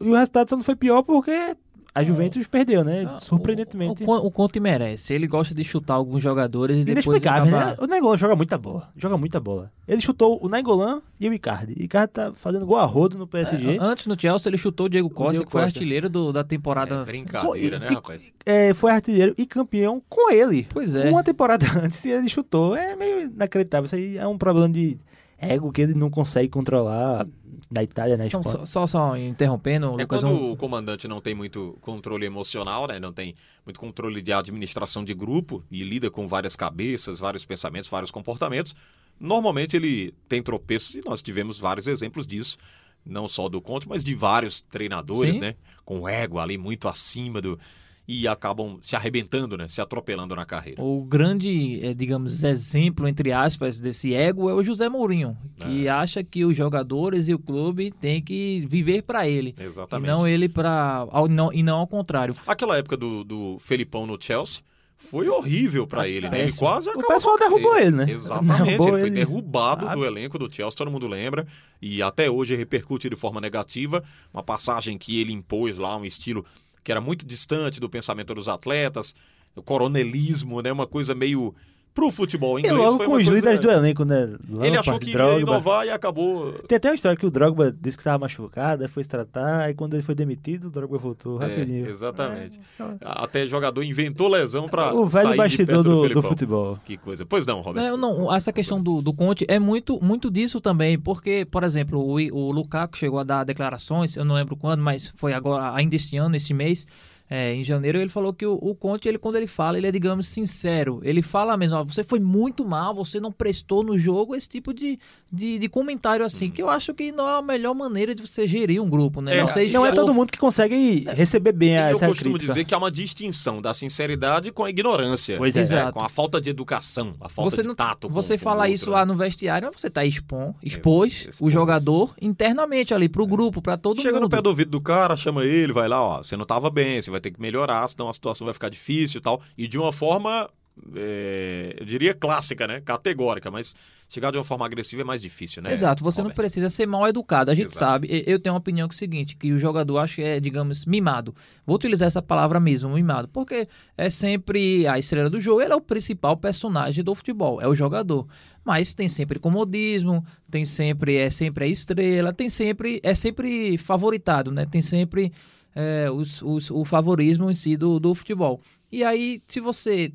e 0.00 0.08
o 0.08 0.14
resultado 0.14 0.48
só 0.48 0.56
não 0.56 0.64
foi 0.64 0.76
pior 0.76 1.02
porque 1.02 1.54
a 1.94 2.02
Juventus 2.02 2.46
perdeu, 2.48 2.82
né? 2.82 3.08
Surpreendentemente. 3.20 4.02
O, 4.02 4.10
o, 4.10 4.26
o 4.26 4.30
Conte 4.30 4.58
merece. 4.58 5.14
Ele 5.14 5.26
gosta 5.28 5.54
de 5.54 5.62
chutar 5.62 5.94
alguns 5.94 6.22
jogadores 6.22 6.78
e 6.78 6.84
depois 6.84 7.06
Inexplicável, 7.06 7.54
acaba... 7.56 7.70
né? 7.72 7.76
O 7.80 7.86
Nainggolan 7.86 8.16
joga 8.16 8.34
muita 8.34 8.58
bola. 8.58 8.90
Joga 8.96 9.16
muita 9.16 9.38
bola. 9.38 9.70
Ele 9.86 10.00
chutou 10.00 10.38
o 10.44 10.48
Nainggolan 10.48 11.00
e 11.20 11.28
o 11.28 11.32
Icardi. 11.32 11.74
O 11.78 11.82
Icardi 11.82 12.12
tá 12.12 12.32
fazendo 12.34 12.66
gol 12.66 12.78
a 12.78 12.84
rodo 12.84 13.16
no 13.16 13.26
PSG. 13.26 13.78
Antes 13.80 14.06
no 14.06 14.18
Chelsea 14.20 14.50
ele 14.50 14.58
chutou 14.58 14.86
o 14.86 14.88
Diego 14.88 15.08
Costa, 15.08 15.32
Diego 15.34 15.46
que 15.46 15.52
foi 15.52 15.62
Costa. 15.62 15.78
artilheiro 15.78 16.08
do- 16.08 16.32
da 16.32 16.42
temporada. 16.42 16.96
É 16.96 17.04
brincadeira, 17.04 17.78
né, 17.78 17.86
E- 17.90 17.94
rapaz? 17.94 18.32
É, 18.44 18.74
foi 18.74 18.90
artilheiro 18.90 19.34
e 19.38 19.46
campeão 19.46 20.02
com 20.08 20.32
ele. 20.32 20.66
Pois 20.70 20.96
é. 20.96 21.08
Uma 21.08 21.22
temporada 21.22 21.64
antes 21.80 22.04
ele 22.04 22.28
chutou. 22.28 22.74
É 22.74 22.96
meio 22.96 23.20
inacreditável. 23.30 23.86
Isso 23.86 23.94
aí 23.94 24.18
é 24.18 24.26
um 24.26 24.36
problema 24.36 24.68
de 24.68 24.98
ego 25.44 25.70
que 25.72 25.82
ele 25.82 25.94
não 25.94 26.10
consegue 26.10 26.48
controlar 26.48 27.26
na 27.70 27.82
Itália, 27.82 28.16
na 28.16 28.26
Então, 28.26 28.40
Espanha. 28.40 28.66
só, 28.66 28.86
só, 28.86 29.08
só 29.10 29.16
interrompendo, 29.16 29.86
É 29.86 30.02
Lucas. 30.02 30.20
quando 30.22 30.26
um- 30.32 30.52
o 30.52 30.56
comandante 30.56 31.06
não 31.08 31.20
tem 31.20 31.34
muito 31.34 31.76
controle 31.80 32.26
emocional, 32.26 32.86
né? 32.86 32.98
Não 33.00 33.12
tem 33.12 33.34
muito 33.64 33.78
controle 33.80 34.20
de 34.20 34.32
administração 34.32 35.04
de 35.04 35.14
grupo 35.14 35.62
e 35.70 35.82
lida 35.82 36.10
com 36.10 36.26
várias 36.28 36.54
cabeças, 36.56 37.18
vários 37.18 37.44
pensamentos, 37.44 37.88
vários 37.88 38.10
comportamentos. 38.10 38.74
Normalmente 39.18 39.76
ele 39.76 40.12
tem 40.28 40.42
tropeços 40.42 40.94
e 40.96 41.00
nós 41.04 41.22
tivemos 41.22 41.58
vários 41.58 41.86
exemplos 41.86 42.26
disso, 42.26 42.58
não 43.06 43.28
só 43.28 43.48
do 43.48 43.60
Conte, 43.60 43.88
mas 43.88 44.02
de 44.02 44.14
vários 44.14 44.60
treinadores, 44.60 45.34
Sim. 45.36 45.40
né? 45.40 45.54
Com 45.84 46.00
o 46.00 46.08
ego 46.08 46.38
ali 46.38 46.58
muito 46.58 46.88
acima 46.88 47.40
do 47.40 47.58
e 48.06 48.28
acabam 48.28 48.78
se 48.82 48.94
arrebentando, 48.94 49.56
né? 49.56 49.66
Se 49.66 49.80
atropelando 49.80 50.36
na 50.36 50.44
carreira. 50.44 50.82
O 50.82 51.02
grande, 51.04 51.80
eh, 51.82 51.94
digamos, 51.94 52.44
exemplo, 52.44 53.08
entre 53.08 53.32
aspas, 53.32 53.80
desse 53.80 54.12
ego 54.14 54.50
é 54.50 54.54
o 54.54 54.62
José 54.62 54.88
Mourinho, 54.88 55.36
que 55.56 55.88
acha 55.88 56.22
que 56.22 56.44
os 56.44 56.54
jogadores 56.56 57.28
e 57.28 57.34
o 57.34 57.38
clube 57.38 57.90
têm 57.92 58.22
que 58.22 58.64
viver 58.68 59.02
para 59.02 59.26
ele. 59.26 59.54
Exatamente. 59.58 60.06
E 60.08 60.12
não 60.12 60.28
ele 60.28 60.48
para 60.48 61.06
não 61.30 61.52
E 61.52 61.62
não 61.62 61.78
ao 61.78 61.86
contrário. 61.86 62.34
Aquela 62.46 62.76
época 62.76 62.96
do, 62.96 63.24
do 63.24 63.58
Felipão 63.58 64.06
no 64.06 64.20
Chelsea 64.20 64.62
foi 64.96 65.28
horrível 65.28 65.86
pra 65.86 66.08
ele, 66.08 66.28
né? 66.30 66.42
Ele 66.42 66.52
quase 66.52 66.88
O 66.88 66.92
acabou 66.92 67.08
pessoal 67.08 67.36
com 67.38 67.44
a 67.44 67.48
derrubou 67.48 67.76
ele, 67.78 67.90
né? 67.90 68.06
Exatamente, 68.10 68.64
Derrubou 68.64 68.88
ele 68.88 68.98
foi 68.98 69.06
ele. 69.08 69.10
derrubado 69.16 69.88
Ah. 69.88 69.94
do 69.94 70.04
elenco 70.04 70.38
do 70.38 70.52
Chelsea, 70.52 70.76
todo 70.76 70.90
mundo 70.90 71.06
lembra, 71.06 71.46
e 71.80 72.02
até 72.02 72.30
hoje 72.30 72.54
repercute 72.54 73.08
de 73.10 73.16
forma 73.16 73.40
negativa, 73.40 74.02
uma 74.32 74.42
passagem 74.42 74.96
que 74.96 75.20
ele 75.20 75.32
impôs 75.32 75.78
lá, 75.78 75.96
um 75.96 76.04
estilo 76.04 76.44
que 76.84 76.92
era 76.92 77.00
muito 77.00 77.24
distante 77.24 77.80
do 77.80 77.88
pensamento 77.88 78.34
dos 78.34 78.46
atletas, 78.46 79.14
o 79.56 79.62
coronelismo, 79.62 80.60
né? 80.60 80.70
Uma 80.70 80.86
coisa 80.86 81.14
meio 81.14 81.54
pro 81.94 82.10
futebol 82.10 82.58
E 82.58 82.62
inglês 82.62 82.76
logo 82.76 82.96
foi 82.96 83.06
com 83.06 83.12
os 83.12 83.26
líderes 83.28 83.60
do 83.60 83.70
elenco, 83.70 84.04
né? 84.04 84.22
Ele 84.60 84.76
achou 84.76 84.94
Lampard, 84.94 84.98
que 85.04 85.10
iria 85.10 85.22
Drogba. 85.22 85.40
inovar 85.52 85.86
e 85.86 85.90
acabou 85.90 86.52
Tem 86.66 86.76
até 86.76 86.88
uma 86.88 86.94
história 86.96 87.16
que 87.16 87.24
o 87.24 87.30
Drogba 87.30 87.70
disse 87.70 87.96
que 87.96 88.00
estava 88.00 88.18
machucado, 88.18 88.82
aí 88.82 88.88
foi 88.88 89.02
se 89.04 89.08
tratar, 89.08 89.70
e 89.70 89.74
quando 89.74 89.94
ele 89.94 90.02
foi 90.02 90.14
demitido, 90.14 90.66
o 90.66 90.70
Drogba 90.70 90.98
voltou 90.98 91.40
É, 91.40 91.46
rapidinho. 91.46 91.88
exatamente. 91.88 92.60
É. 92.80 92.84
Até 93.00 93.46
jogador 93.46 93.82
inventou 93.84 94.26
lesão 94.28 94.68
pra 94.68 94.92
o 94.92 95.08
sair 95.10 95.22
velho 95.22 95.30
de 95.32 95.36
bastidor 95.38 95.66
perto 95.76 95.82
do, 95.84 95.94
do 95.94 96.00
Felipão. 96.02 96.22
futebol. 96.22 96.78
Que 96.84 96.96
coisa. 96.96 97.24
Pois 97.24 97.46
não, 97.46 97.60
Roberto. 97.60 97.94
É, 97.94 97.96
não, 97.96 98.34
essa 98.34 98.52
questão 98.52 98.82
do, 98.82 99.00
do 99.00 99.12
Conte 99.14 99.44
é 99.48 99.58
muito, 99.60 99.98
muito 100.02 100.30
disso 100.30 100.60
também, 100.60 100.98
porque, 100.98 101.46
por 101.48 101.62
exemplo, 101.62 102.00
o, 102.00 102.14
o 102.36 102.50
Lukaku 102.50 102.96
chegou 102.98 103.20
a 103.20 103.24
dar 103.24 103.44
declarações, 103.44 104.16
eu 104.16 104.24
não 104.24 104.34
lembro 104.34 104.56
quando, 104.56 104.80
mas 104.82 105.12
foi 105.16 105.32
agora, 105.32 105.72
ainda 105.74 105.94
este 105.94 106.16
ano, 106.16 106.34
esse 106.34 106.52
mês, 106.52 106.86
é, 107.28 107.54
em 107.54 107.64
janeiro, 107.64 107.98
ele 107.98 108.10
falou 108.10 108.32
que 108.34 108.44
o, 108.44 108.54
o 108.54 108.74
Conte, 108.74 109.08
ele, 109.08 109.16
quando 109.18 109.36
ele 109.36 109.46
fala, 109.46 109.78
ele 109.78 109.86
é, 109.86 109.90
digamos, 109.90 110.26
sincero. 110.28 111.00
Ele 111.02 111.22
fala 111.22 111.56
mesmo, 111.56 111.78
ó, 111.78 111.84
você 111.84 112.04
foi 112.04 112.20
muito 112.20 112.64
mal, 112.66 112.94
você 112.94 113.18
não 113.18 113.32
prestou 113.32 113.82
no 113.82 113.96
jogo, 113.98 114.34
esse 114.36 114.48
tipo 114.48 114.74
de, 114.74 114.98
de, 115.32 115.58
de 115.58 115.68
comentário 115.68 116.24
assim, 116.24 116.50
que 116.50 116.62
eu 116.62 116.68
acho 116.68 116.92
que 116.92 117.10
não 117.10 117.28
é 117.28 117.38
a 117.38 117.42
melhor 117.42 117.74
maneira 117.74 118.14
de 118.14 118.20
você 118.26 118.46
gerir 118.46 118.80
um 118.82 118.88
grupo, 118.90 119.20
né? 119.22 119.36
É, 119.38 119.40
não 119.40 119.48
sei 119.48 119.70
Não 119.72 119.84
é 119.86 119.88
expor- 119.88 120.04
todo 120.04 120.14
mundo 120.14 120.30
que 120.30 120.38
consegue 120.38 121.04
receber 121.14 121.52
bem 121.52 121.70
E 121.70 121.76
eu 121.76 121.82
essa 121.96 122.06
costumo 122.08 122.34
crítica. 122.34 122.52
dizer 122.52 122.64
que 122.66 122.74
há 122.74 122.78
uma 122.78 122.90
distinção 122.92 123.60
da 123.62 123.72
sinceridade 123.72 124.52
com 124.52 124.62
a 124.64 124.70
ignorância. 124.70 125.36
Pois 125.38 125.56
é. 125.56 125.60
Exato. 125.60 125.92
Com 125.94 126.00
a 126.02 126.08
falta 126.10 126.40
de 126.40 126.50
educação, 126.50 127.14
a 127.20 127.28
falta 127.30 127.50
você 127.50 127.62
de 127.62 127.68
não, 127.68 127.74
tato. 127.74 128.08
Você 128.10 128.36
fala 128.36 128.68
isso 128.68 128.90
né? 128.90 128.96
lá 128.96 129.06
no 129.06 129.16
vestiário, 129.16 129.70
mas 129.72 129.80
você 129.80 129.88
tá 129.88 130.04
expon, 130.04 130.54
expôs 130.62 131.28
o 131.40 131.50
jogador 131.50 132.14
internamente 132.20 132.92
ali 132.92 133.08
pro 133.08 133.26
grupo, 133.26 133.62
pra 133.62 133.76
todo 133.76 134.00
Chega 134.02 134.16
no 134.16 134.22
mundo. 134.22 134.30
pé 134.30 134.42
do 134.42 134.48
ouvido 134.50 134.70
do 134.70 134.80
cara, 134.80 135.16
chama 135.16 135.44
ele, 135.44 135.72
vai 135.72 135.88
lá, 135.88 136.02
ó, 136.02 136.22
você 136.22 136.36
não 136.36 136.44
tava 136.44 136.68
bem, 136.70 137.00
você 137.00 137.10
vai 137.10 137.20
ter 137.24 137.30
que 137.30 137.40
melhorar, 137.40 137.86
senão 137.88 138.08
a 138.08 138.12
situação 138.12 138.44
vai 138.44 138.54
ficar 138.54 138.68
difícil 138.68 139.18
e 139.18 139.22
tal. 139.22 139.42
E 139.56 139.66
de 139.66 139.78
uma 139.78 139.92
forma, 139.92 140.48
é, 140.94 141.76
eu 141.78 141.86
diria 141.86 142.14
clássica, 142.14 142.66
né? 142.66 142.80
Categórica, 142.80 143.50
mas 143.50 143.74
chegar 144.08 144.30
de 144.30 144.36
uma 144.36 144.44
forma 144.44 144.66
agressiva 144.66 145.02
é 145.02 145.04
mais 145.04 145.22
difícil, 145.22 145.62
né? 145.62 145.72
Exato, 145.72 146.04
você 146.04 146.22
não 146.22 146.30
precisa 146.30 146.68
ser 146.68 146.86
mal 146.86 147.06
educado. 147.08 147.50
A 147.50 147.54
gente 147.54 147.68
Exato. 147.68 147.78
sabe, 147.78 148.24
eu 148.26 148.38
tenho 148.38 148.54
uma 148.54 148.58
opinião 148.58 148.86
que 148.86 148.94
é 148.94 148.96
o 148.96 148.98
seguinte, 148.98 149.36
que 149.36 149.52
o 149.52 149.58
jogador 149.58 149.98
acho 149.98 150.16
que 150.16 150.22
é, 150.22 150.38
digamos, 150.38 150.84
mimado. 150.84 151.34
Vou 151.66 151.76
utilizar 151.76 152.06
essa 152.06 152.22
palavra 152.22 152.60
mesmo, 152.60 152.90
mimado, 152.90 153.28
porque 153.28 153.66
é 153.96 154.10
sempre 154.10 154.86
a 154.86 154.98
estrela 154.98 155.30
do 155.30 155.40
jogo, 155.40 155.62
ele 155.62 155.72
é 155.72 155.76
o 155.76 155.80
principal 155.80 156.36
personagem 156.36 157.02
do 157.02 157.14
futebol, 157.14 157.60
é 157.60 157.66
o 157.66 157.74
jogador. 157.74 158.26
Mas 158.64 158.94
tem 158.94 159.08
sempre 159.08 159.38
comodismo, 159.38 160.24
tem 160.50 160.64
sempre 160.64 161.16
é 161.16 161.28
sempre 161.28 161.64
a 161.64 161.68
estrela, 161.68 162.32
tem 162.32 162.48
sempre 162.48 163.00
é 163.02 163.14
sempre 163.14 163.76
favoritado, 163.78 164.50
né? 164.50 164.64
Tem 164.64 164.80
sempre 164.80 165.32
é, 165.74 166.10
os, 166.10 166.40
os- 166.42 166.70
o 166.70 166.84
favorismo 166.84 167.50
em 167.50 167.54
si 167.54 167.76
do, 167.76 167.98
do 168.00 168.14
futebol. 168.14 168.60
E 168.92 169.02
aí, 169.02 169.42
se 169.46 169.60
você 169.60 170.12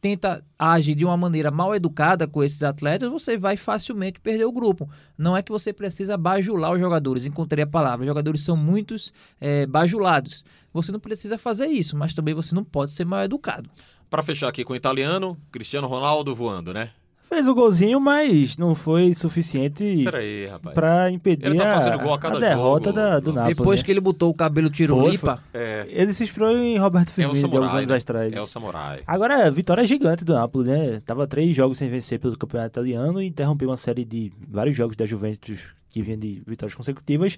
tenta 0.00 0.44
agir 0.58 0.94
de 0.94 1.04
uma 1.04 1.16
maneira 1.16 1.50
mal 1.50 1.74
educada 1.74 2.28
com 2.28 2.42
esses 2.44 2.62
atletas, 2.62 3.10
você 3.10 3.36
vai 3.36 3.56
facilmente 3.56 4.20
perder 4.20 4.44
o 4.44 4.52
grupo. 4.52 4.88
Não 5.18 5.36
é 5.36 5.42
que 5.42 5.50
você 5.50 5.72
precisa 5.72 6.16
bajular 6.16 6.72
os 6.72 6.78
jogadores, 6.78 7.24
encontrei 7.24 7.64
a 7.64 7.66
palavra. 7.66 8.02
Os 8.04 8.06
jogadores 8.06 8.42
são 8.42 8.56
muitos 8.56 9.12
é, 9.40 9.66
bajulados. 9.66 10.44
Você 10.72 10.92
não 10.92 11.00
precisa 11.00 11.38
fazer 11.38 11.66
isso, 11.66 11.96
mas 11.96 12.14
também 12.14 12.34
você 12.34 12.54
não 12.54 12.62
pode 12.62 12.92
ser 12.92 13.04
mal 13.04 13.22
educado. 13.22 13.68
Para 14.08 14.22
fechar 14.22 14.48
aqui 14.48 14.62
com 14.64 14.74
o 14.74 14.76
italiano, 14.76 15.36
Cristiano 15.50 15.88
Ronaldo 15.88 16.34
voando, 16.34 16.72
né? 16.72 16.90
Fez 17.36 17.46
o 17.48 17.54
golzinho, 17.54 18.00
mas 18.00 18.56
não 18.56 18.74
foi 18.74 19.12
suficiente 19.12 20.02
Peraí, 20.04 20.46
rapaz. 20.46 20.74
pra 20.74 21.10
impedir 21.10 21.44
Ele 21.44 21.58
tá 21.58 21.70
a- 21.70 21.74
fazendo 21.74 21.98
gol 21.98 22.14
a 22.14 22.18
cada 22.18 22.40
derrota 22.40 22.88
jogo, 22.90 22.96
da, 22.98 23.20
do. 23.20 23.32
Napoli. 23.34 23.54
Depois 23.54 23.80
né? 23.80 23.84
que 23.84 23.90
ele 23.90 24.00
botou 24.00 24.30
o 24.30 24.34
cabelo 24.34 24.70
tirulipa, 24.70 25.42
É, 25.52 25.86
Ele 25.90 26.14
se 26.14 26.24
inspirou 26.24 26.56
em 26.56 26.78
Roberto 26.78 27.08
é 27.08 27.10
o 27.10 27.14
Firmino 27.14 27.28
alguns 27.28 27.40
samurai, 27.52 27.76
anos 27.78 27.90
né? 27.90 27.96
atrás. 27.98 28.32
É 28.32 28.40
o 28.40 28.46
samurai. 28.46 29.02
Agora, 29.06 29.50
vitória 29.50 29.84
gigante 29.86 30.24
do 30.24 30.32
Napoli, 30.32 30.70
né? 30.70 31.02
Tava 31.04 31.26
três 31.26 31.54
jogos 31.54 31.76
sem 31.76 31.90
vencer 31.90 32.18
pelo 32.18 32.38
campeonato 32.38 32.68
italiano 32.80 33.20
e 33.20 33.26
interrompeu 33.26 33.68
uma 33.68 33.76
série 33.76 34.06
de 34.06 34.32
vários 34.48 34.74
jogos 34.74 34.96
da 34.96 35.04
Juventus 35.04 35.58
que 35.90 36.00
vinha 36.00 36.16
de 36.16 36.42
vitórias 36.46 36.74
consecutivas. 36.74 37.36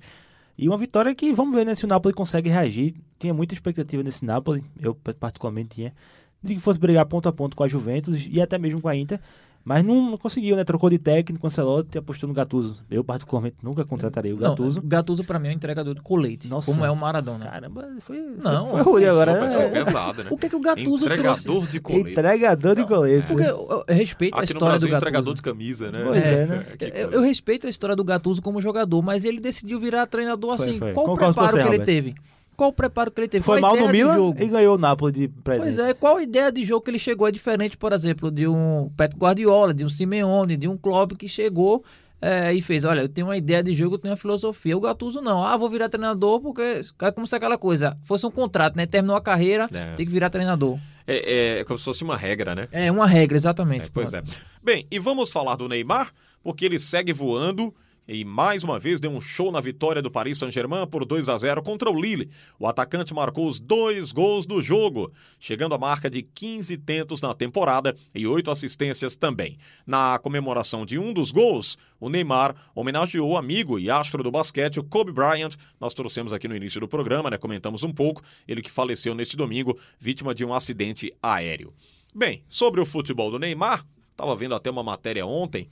E 0.57 0.69
uma 0.69 0.79
vitória 0.79 1.13
que, 1.13 1.33
vamos 1.33 1.57
ver 1.57 1.67
né, 1.67 1.75
se 1.75 1.85
o 1.85 1.89
Napoli 1.89 2.15
consegue 2.15 2.49
reagir. 2.49 2.95
Tinha 3.19 3.35
muita 3.35 3.53
expectativa 3.53 4.01
nesse 4.05 4.25
Napoli, 4.25 4.63
eu 4.81 4.95
particularmente 5.19 5.71
tinha, 5.71 5.93
de 6.41 6.55
que 6.55 6.61
fosse 6.61 6.79
brigar 6.79 7.05
ponto 7.07 7.29
a 7.29 7.33
ponto 7.33 7.57
com 7.57 7.65
a 7.65 7.69
Juventus 7.69 8.29
e 8.31 8.41
até 8.41 8.57
mesmo 8.59 8.81
com 8.81 8.87
a 8.89 8.95
Inter. 8.95 9.19
Mas 9.65 9.85
não, 9.85 10.13
não 10.13 10.17
conseguiu, 10.17 10.57
né? 10.57 10.65
Trocou 10.65 10.89
de 10.89 10.99
técnico, 10.99 11.47
Ancelotti 11.47 11.91
e 11.95 11.99
apostou 11.99 12.27
no 12.27 12.35
Gattuso. 12.35 12.83
Eu, 12.91 13.05
particularmente, 13.05 13.57
nunca 13.63 13.85
contrataria 13.85 14.35
o 14.35 14.39
não, 14.39 14.51
Gattuso. 14.51 14.81
Gattuso 14.83 15.25
pra 15.25 15.39
mim 15.39 15.49
é 15.49 15.51
um 15.51 15.55
entregador 15.55 15.95
de 15.95 16.01
colete, 16.01 16.49
Nossa. 16.49 16.73
como 16.73 16.85
é 16.87 16.91
o 16.91 16.97
Maradona. 16.97 17.45
Caramba, 17.45 17.87
foi, 18.01 18.19
Não, 18.43 18.67
foi, 18.69 18.83
foi 18.83 18.93
ruim 18.93 19.05
agora. 19.05 19.35
Pessoa 19.41 19.65
né? 19.65 19.71
pesada, 19.85 20.25
né? 20.25 20.31
O 20.33 20.39
que 20.39 20.49
que 20.49 20.57
o 20.57 20.61
Gattuso 20.61 21.05
trouxe? 21.05 21.13
Entregador 21.45 21.67
de 21.69 21.81
coletes. 21.81 22.13
Entregador 22.13 22.75
de 22.77 22.81
Não, 22.81 22.89
colete. 22.89 23.25
é. 23.25 23.27
Porque 23.27 23.43
eu, 23.45 23.85
eu 23.87 23.95
respeito 23.95 24.35
a 24.35 24.39
Aqui 24.39 24.53
no 24.55 24.57
história 24.57 24.73
Brasil, 24.73 24.89
do 24.89 24.93
Gattuso. 24.93 24.97
entregador 25.11 25.35
de 25.35 25.43
camisa, 25.43 25.91
né? 25.91 26.03
Pois 26.07 26.25
é, 26.25 26.47
né? 26.47 26.67
Que 26.79 26.85
Eu, 26.87 26.91
coisa. 26.91 27.15
eu 27.17 27.21
respeito 27.21 27.67
a 27.67 27.71
história 27.71 27.95
do 27.95 28.05
Gattuso 28.05 28.41
como 28.41 28.63
jogador, 28.63 29.03
mas 29.03 29.23
ele 29.25 29.39
decidiu 29.39 29.79
virar 29.79 30.07
treinador 30.07 30.57
Foi, 30.57 30.67
assim. 30.67 30.79
foi. 30.79 30.93
Qual 30.95 31.05
o 31.05 31.09
Concordo 31.11 31.35
preparo 31.35 31.51
você, 31.51 31.63
que 31.63 31.69
ele 31.69 31.79
Robert. 31.79 31.85
teve? 31.87 32.15
Qual 32.59 32.71
o 32.71 32.73
preparo 32.73 33.09
que 33.13 33.21
ele 33.21 33.29
teve? 33.29 33.45
Foi 33.45 33.61
mal 33.61 33.77
no 33.77 33.89
Milan 33.89 34.17
jogo? 34.17 34.43
e 34.43 34.47
ganhou 34.49 34.75
o 34.75 34.79
Napoli 34.79 35.13
de 35.13 35.29
presente. 35.29 35.77
Pois 35.77 35.79
é, 35.79 35.95
qual 35.95 36.17
a 36.17 36.23
ideia 36.25 36.51
de 36.51 36.65
jogo 36.65 36.85
que 36.85 36.91
ele 36.91 36.99
chegou 36.99 37.29
é 37.29 37.31
diferente, 37.31 37.77
por 37.77 37.93
exemplo, 37.93 38.33
de 38.33 38.49
um 38.49 38.91
Pep 38.97 39.15
Guardiola, 39.17 39.73
de 39.73 39.85
um 39.85 39.89
Simeone, 39.89 40.57
de 40.57 40.67
um 40.67 40.77
Klopp 40.77 41.13
que 41.13 41.29
chegou 41.29 41.85
é, 42.21 42.53
e 42.53 42.61
fez, 42.61 42.85
olha, 42.85 43.03
eu 43.03 43.09
tenho 43.09 43.29
uma 43.29 43.37
ideia 43.37 43.63
de 43.63 43.73
jogo, 43.77 43.95
eu 43.95 43.99
tenho 44.01 44.11
uma 44.11 44.17
filosofia. 44.17 44.77
O 44.77 44.81
Gattuso 44.81 45.21
não, 45.21 45.41
ah, 45.41 45.57
vou 45.57 45.71
virar 45.71 45.89
treinador 45.89 46.41
porque 46.41 46.83
é 47.01 47.13
como 47.13 47.29
se 47.29 47.37
aquela 47.37 47.57
coisa, 47.57 47.97
fosse 48.05 48.27
um 48.27 48.31
contrato, 48.33 48.75
né? 48.75 48.87
Terminou 48.87 49.15
a 49.15 49.21
carreira, 49.21 49.69
É. 49.73 49.95
tem 49.95 50.05
que 50.05 50.11
virar 50.11 50.29
treinador. 50.29 50.81
É, 51.07 51.61
é 51.61 51.65
como 51.65 51.79
se 51.79 51.85
fosse 51.85 52.03
uma 52.03 52.17
regra, 52.17 52.57
né? 52.57 52.67
É 52.73 52.91
uma 52.91 53.07
regra, 53.07 53.37
exatamente. 53.37 53.85
É, 53.85 53.89
pois 53.95 54.13
é. 54.13 54.21
Bem, 54.61 54.85
e 54.91 54.99
vamos 54.99 55.31
falar 55.31 55.55
do 55.55 55.69
Neymar, 55.69 56.13
porque 56.43 56.65
ele 56.65 56.81
segue 56.81 57.13
voando 57.13 57.73
e 58.09 58.25
mais 58.25 58.65
uma 58.65 58.81
vez 58.81 59.01
deu 59.01 59.11
um 59.11 59.21
show 59.21 59.53
na 59.53 59.61
vitória 59.61 60.01
do 60.01 60.11
Paris 60.11 60.39
Saint-Germain 60.39 60.87
por 60.87 61.05
2 61.05 61.29
a 61.29 61.37
0 61.37 61.63
contra 61.63 61.91
o 61.91 62.01
Lille. 62.01 62.31
O 62.59 62.67
atacante 62.67 63.13
marcou 63.13 63.47
os 63.47 63.61
dois 63.61 64.11
gols 64.13 64.47
do 64.47 64.63
jogo, 64.63 65.13
chegando 65.39 65.75
à 65.75 65.79
marca 65.79 66.09
de 66.09 66.23
15 66.23 66.79
tentos 66.79 67.21
na 67.21 67.35
temporada 67.35 67.95
e 68.15 68.27
oito 68.27 68.51
assistências 68.51 69.15
também. 69.15 69.59
Na 69.87 70.19
comemoração 70.19 70.87
de 70.87 70.99
um 70.99 71.13
dos 71.13 71.31
gols, 71.31 71.77
o 72.01 72.09
Neymar 72.09 72.57
homenageou 72.75 73.33
o 73.33 73.37
amigo 73.37 73.79
e 73.79 73.91
astro 73.91 74.23
do 74.23 74.31
basquete, 74.31 74.81
o 74.81 74.85
Kobe 74.85 75.13
Bryant. 75.13 75.55
Nós 75.79 75.93
trouxemos 75.93 76.33
aqui 76.33 76.49
no 76.49 76.57
início 76.57 76.81
do 76.81 76.89
programa, 76.89 77.29
né? 77.29 77.37
Comentamos 77.37 77.83
um 77.83 77.93
pouco. 77.93 78.23
Ele 78.47 78.63
que 78.63 78.71
faleceu 78.71 79.15
neste 79.15 79.37
domingo, 79.37 79.79
vítima 80.01 80.35
de 80.35 80.47
um 80.47 80.55
acidente 80.55 81.13
aéreo. 81.23 81.75
Bem, 82.15 82.43
sobre 82.49 82.81
o 82.81 82.87
futebol 82.87 83.31
do 83.31 83.39
Neymar, 83.39 83.85
estava 84.13 84.35
vendo 84.35 84.55
até 84.55 84.71
uma 84.71 84.83
matéria 84.83 85.27
ontem 85.27 85.69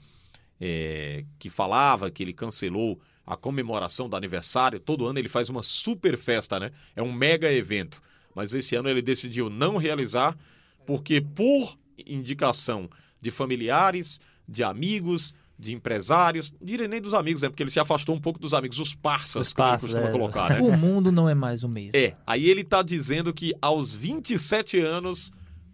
é, 0.59 1.23
que 1.37 1.49
falava 1.49 2.09
que 2.09 2.23
ele 2.23 2.33
cancelou 2.33 2.99
a 3.25 3.35
comemoração 3.35 4.07
do 4.07 4.15
aniversário. 4.15 4.79
Todo 4.79 5.05
ano 5.05 5.19
ele 5.19 5.29
faz 5.29 5.49
uma 5.49 5.61
super 5.61 6.17
festa, 6.17 6.59
né? 6.59 6.71
É 6.95 7.03
um 7.03 7.11
mega 7.11 7.51
evento. 7.51 8.01
Mas 8.33 8.53
esse 8.53 8.75
ano 8.75 8.89
ele 8.89 9.01
decidiu 9.01 9.49
não 9.49 9.77
realizar, 9.77 10.37
porque 10.85 11.19
por 11.19 11.77
indicação 12.05 12.89
de 13.19 13.31
familiares, 13.31 14.21
de 14.47 14.63
amigos, 14.63 15.33
de 15.59 15.73
empresários, 15.73 16.51
não 16.51 16.59
diria 16.61 16.87
nem 16.87 17.01
dos 17.01 17.13
amigos, 17.13 17.41
né? 17.41 17.49
Porque 17.49 17.63
ele 17.63 17.71
se 17.71 17.79
afastou 17.79 18.15
um 18.15 18.21
pouco 18.21 18.39
dos 18.39 18.53
amigos, 18.53 18.79
os 18.79 18.93
parças, 18.93 19.47
Os 19.47 19.53
como 19.53 19.69
parças, 19.69 19.89
costuma 19.89 20.09
é. 20.09 20.11
colocar, 20.11 20.49
né? 20.51 20.61
O 20.61 20.77
mundo 20.77 21.11
não 21.11 21.27
é 21.27 21.33
mais 21.33 21.63
o 21.63 21.67
mesmo. 21.67 21.97
É, 21.97 22.15
aí 22.25 22.47
ele 22.47 22.63
tá 22.63 22.83
dizendo 22.83 23.33
que 23.33 23.53
aos 23.61 23.93
27 23.93 24.79
anos 24.79 25.33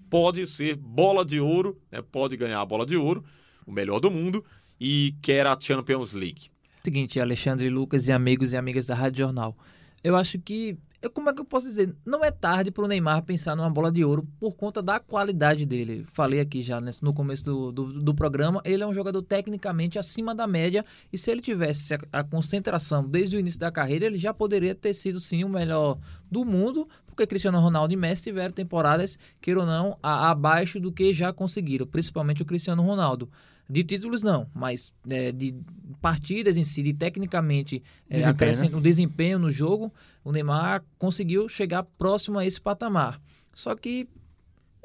pode 0.10 0.48
ser 0.48 0.76
bola 0.78 1.26
de 1.26 1.40
ouro, 1.42 1.78
né? 1.92 2.02
Pode 2.02 2.38
ganhar 2.38 2.62
a 2.62 2.66
bola 2.66 2.86
de 2.86 2.96
ouro, 2.96 3.24
o 3.66 3.72
melhor 3.72 4.00
do 4.00 4.10
mundo, 4.10 4.44
e 4.80 5.16
quer 5.22 5.46
a 5.48 5.58
Champions 5.60 6.14
League. 6.14 6.52
Seguinte, 6.84 7.20
Alexandre 7.20 7.70
Lucas 7.70 8.08
e 8.08 8.12
amigos 8.12 8.54
e 8.54 8.58
amigas 8.58 8.86
da 8.86 8.94
Rádio 8.96 9.20
Jornal. 9.26 9.58
Eu 10.04 10.16
acho 10.18 10.38
que. 10.38 10.78
eu- 11.02 11.10
Como 11.10 11.30
é 11.30 11.34
que 11.34 11.40
eu 11.40 11.46
posso 11.46 11.66
dizer? 11.68 11.96
Não 12.06 12.26
é 12.26 12.30
tarde 12.32 12.72
para 12.72 12.84
o 12.84 12.88
Neymar 12.90 13.24
pensar 13.24 13.56
numa 13.56 13.70
bola 13.70 13.90
de 13.90 14.04
ouro 14.04 14.28
por 14.38 14.54
conta 14.56 14.82
da 14.82 15.00
qualidade 15.00 15.66
dele. 15.66 16.06
Falei 16.12 16.42
aqui 16.42 16.62
já 16.62 16.82
nesse- 16.82 17.02
no 17.02 17.14
começo 17.14 17.42
do, 17.46 17.72
do, 17.72 18.02
do 18.04 18.14
programa. 18.14 18.62
Ele 18.66 18.84
é 18.84 18.88
um 18.88 18.94
jogador 18.94 19.22
tecnicamente 19.22 19.98
acima 19.98 20.36
da 20.36 20.46
média. 20.46 20.84
E 21.12 21.18
se 21.18 21.32
ele 21.32 21.42
tivesse 21.42 21.94
a, 21.94 22.00
a 22.12 22.22
concentração 22.24 23.08
desde 23.08 23.38
o 23.38 23.40
início 23.40 23.60
da 23.62 23.72
carreira, 23.72 24.06
ele 24.06 24.18
já 24.18 24.34
poderia 24.34 24.76
ter 24.76 24.94
sido 24.94 25.22
sim 25.22 25.46
o 25.46 25.50
melhor 25.50 25.98
do 26.34 26.44
mundo. 26.44 26.88
Porque 27.08 27.28
Cristiano 27.28 27.60
Ronaldo 27.60 27.94
e 27.94 27.96
Messi 27.96 28.24
tiveram 28.24 28.52
temporadas, 28.52 29.20
queira 29.40 29.60
ou 29.60 29.66
não, 29.68 29.98
a- 30.02 30.32
abaixo 30.32 30.80
do 30.80 30.92
que 30.92 31.14
já 31.14 31.32
conseguiram. 31.32 31.86
Principalmente 31.86 32.42
o 32.42 32.46
Cristiano 32.46 32.82
Ronaldo. 32.84 33.30
De 33.70 33.84
títulos 33.84 34.22
não, 34.24 34.48
mas 34.54 34.92
é, 35.10 35.32
de 35.32 35.56
partidas 36.02 36.58
em 36.58 36.64
si, 36.64 36.84
de 36.84 36.94
tecnicamente 36.94 37.82
é, 38.10 38.16
Desempenho, 38.18 38.32
acrescent- 38.32 38.72
né? 38.72 38.78
o 38.78 38.82
desempenho 38.82 39.40
no 39.40 39.50
jogo, 39.50 39.94
o 40.24 40.32
Neymar 40.34 40.84
conseguiu 40.98 41.48
chegar 41.48 41.84
próximo 41.98 42.40
a 42.40 42.46
esse 42.46 42.60
patamar. 42.60 43.22
Só 43.54 43.74
que 43.76 44.08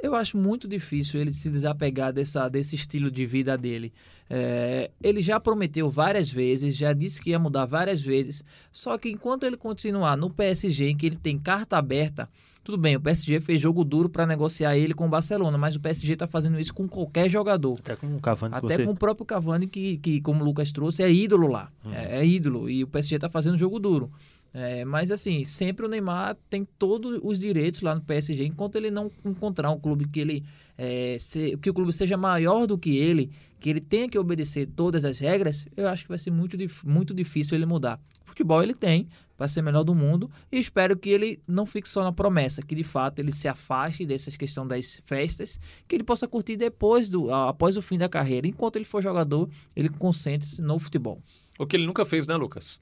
eu 0.03 0.14
acho 0.14 0.36
muito 0.36 0.68
difícil 0.68 1.20
ele 1.20 1.32
se 1.32 1.51
desapegar 1.51 2.12
dessa, 2.12 2.49
desse 2.49 2.76
estilo 2.76 3.11
de 3.11 3.26
vida 3.26 3.57
dele. 3.57 3.92
É, 4.30 4.90
ele 5.03 5.22
já 5.22 5.40
prometeu 5.40 5.90
várias 5.90 6.30
vezes, 6.30 6.76
já 6.76 6.92
disse 6.92 7.20
que 7.20 7.30
ia 7.30 7.38
mudar 7.38 7.64
várias 7.64 8.03
vezes, 8.03 8.44
só 8.70 8.96
que 8.99 9.09
enquanto 9.09 9.44
ele 9.44 9.57
continuar 9.57 10.16
no 10.16 10.30
PSG, 10.30 10.90
em 10.90 10.96
que 10.96 11.07
ele 11.07 11.16
tem 11.16 11.38
carta 11.38 11.78
aberta, 11.78 12.28
tudo 12.62 12.76
bem, 12.76 12.96
o 12.96 13.01
PSG 13.01 13.40
fez 13.40 13.59
jogo 13.59 13.82
duro 13.82 14.11
para 14.11 14.26
negociar 14.26 14.76
ele 14.76 14.92
com 14.92 15.07
o 15.07 15.09
Barcelona, 15.09 15.57
mas 15.57 15.74
o 15.74 15.80
PSG 15.80 16.12
está 16.12 16.26
fazendo 16.26 16.61
isso 16.61 16.74
com 16.74 16.86
qualquer 16.86 17.30
jogador. 17.30 17.78
Até 17.78 17.96
com 17.96 18.14
o 18.14 18.20
Cavani 18.20 18.55
Até 18.55 18.76
você... 18.76 18.84
com 18.84 18.90
o 18.90 18.94
próprio 18.94 19.24
Cavani, 19.24 19.66
que, 19.66 19.96
que 19.96 20.20
como 20.20 20.42
o 20.42 20.44
Lucas 20.44 20.70
trouxe, 20.70 21.03
é 21.03 21.11
ídolo 21.11 21.49
lá. 21.49 21.72
É, 21.90 22.18
é 22.18 22.26
ídolo. 22.26 22.68
E 22.68 22.84
o 22.84 22.86
PSG 22.86 23.18
tá 23.18 23.30
fazendo 23.30 23.57
jogo 23.57 23.78
duro. 23.78 24.12
É, 24.61 24.84
mas 24.84 25.12
assim, 25.12 25.44
sempre 25.44 25.86
o 25.86 25.88
Neymar 25.88 26.36
tem 26.50 26.66
todos 26.78 27.20
os 27.22 27.38
direitos 27.38 27.80
lá 27.80 27.94
no 27.94 28.00
PSG, 28.00 28.44
enquanto 28.44 28.74
ele 28.74 28.90
não 28.90 29.09
encontrar 29.24 29.70
um 29.70 29.78
clube 29.78 30.09
que 30.09 30.18
ele 30.18 30.44
é, 30.76 31.16
se- 31.20 31.56
que 31.62 31.70
o 31.70 31.74
clube 31.74 31.92
seja 31.92 32.16
maior 32.16 32.66
do 32.66 32.76
que 32.76 32.96
ele, 32.96 33.30
que 33.61 33.70
ele 33.70 33.80
tenha 33.80 34.09
que 34.09 34.18
obedecer 34.18 34.66
todas 34.74 35.04
as 35.04 35.20
regras, 35.20 35.64
eu 35.76 35.88
acho 35.88 36.02
que 36.02 36.09
vai 36.09 36.18
ser 36.18 36.32
muito, 36.32 36.56
muito 36.84 37.14
difícil 37.14 37.56
ele 37.56 37.66
mudar. 37.66 38.00
Futebol 38.24 38.61
ele 38.61 38.74
tem 38.74 39.06
para 39.36 39.46
ser 39.46 39.62
melhor 39.62 39.84
do 39.84 39.94
mundo 39.94 40.28
e 40.50 40.59
espero 40.59 40.96
que 40.96 41.09
ele 41.09 41.40
não 41.46 41.64
fique 41.64 41.88
só 41.88 42.02
na 42.02 42.12
promessa, 42.12 42.61
que 42.61 42.74
de 42.74 42.82
fato 42.84 43.20
ele 43.20 43.32
se 43.32 43.46
afaste 43.46 44.04
dessas 44.04 44.36
questão 44.36 44.66
das 44.66 45.00
festas, 45.04 45.61
que 45.86 45.94
ele 45.94 46.02
possa 46.04 46.26
curtir 46.26 46.56
depois 46.56 47.09
do 47.11 47.32
após 47.32 47.76
o 47.76 47.82
fim 47.82 47.96
da 47.96 48.09
carreira, 48.09 48.48
enquanto 48.48 48.74
ele 48.76 48.84
for 48.84 49.00
jogador, 49.02 49.48
ele 49.76 49.88
concentre-se 49.88 50.61
no 50.61 50.78
futebol. 50.80 51.22
O 51.59 51.66
que 51.66 51.76
ele 51.76 51.86
nunca 51.86 52.04
fez, 52.04 52.26
né, 52.26 52.36
Lucas? 52.36 52.80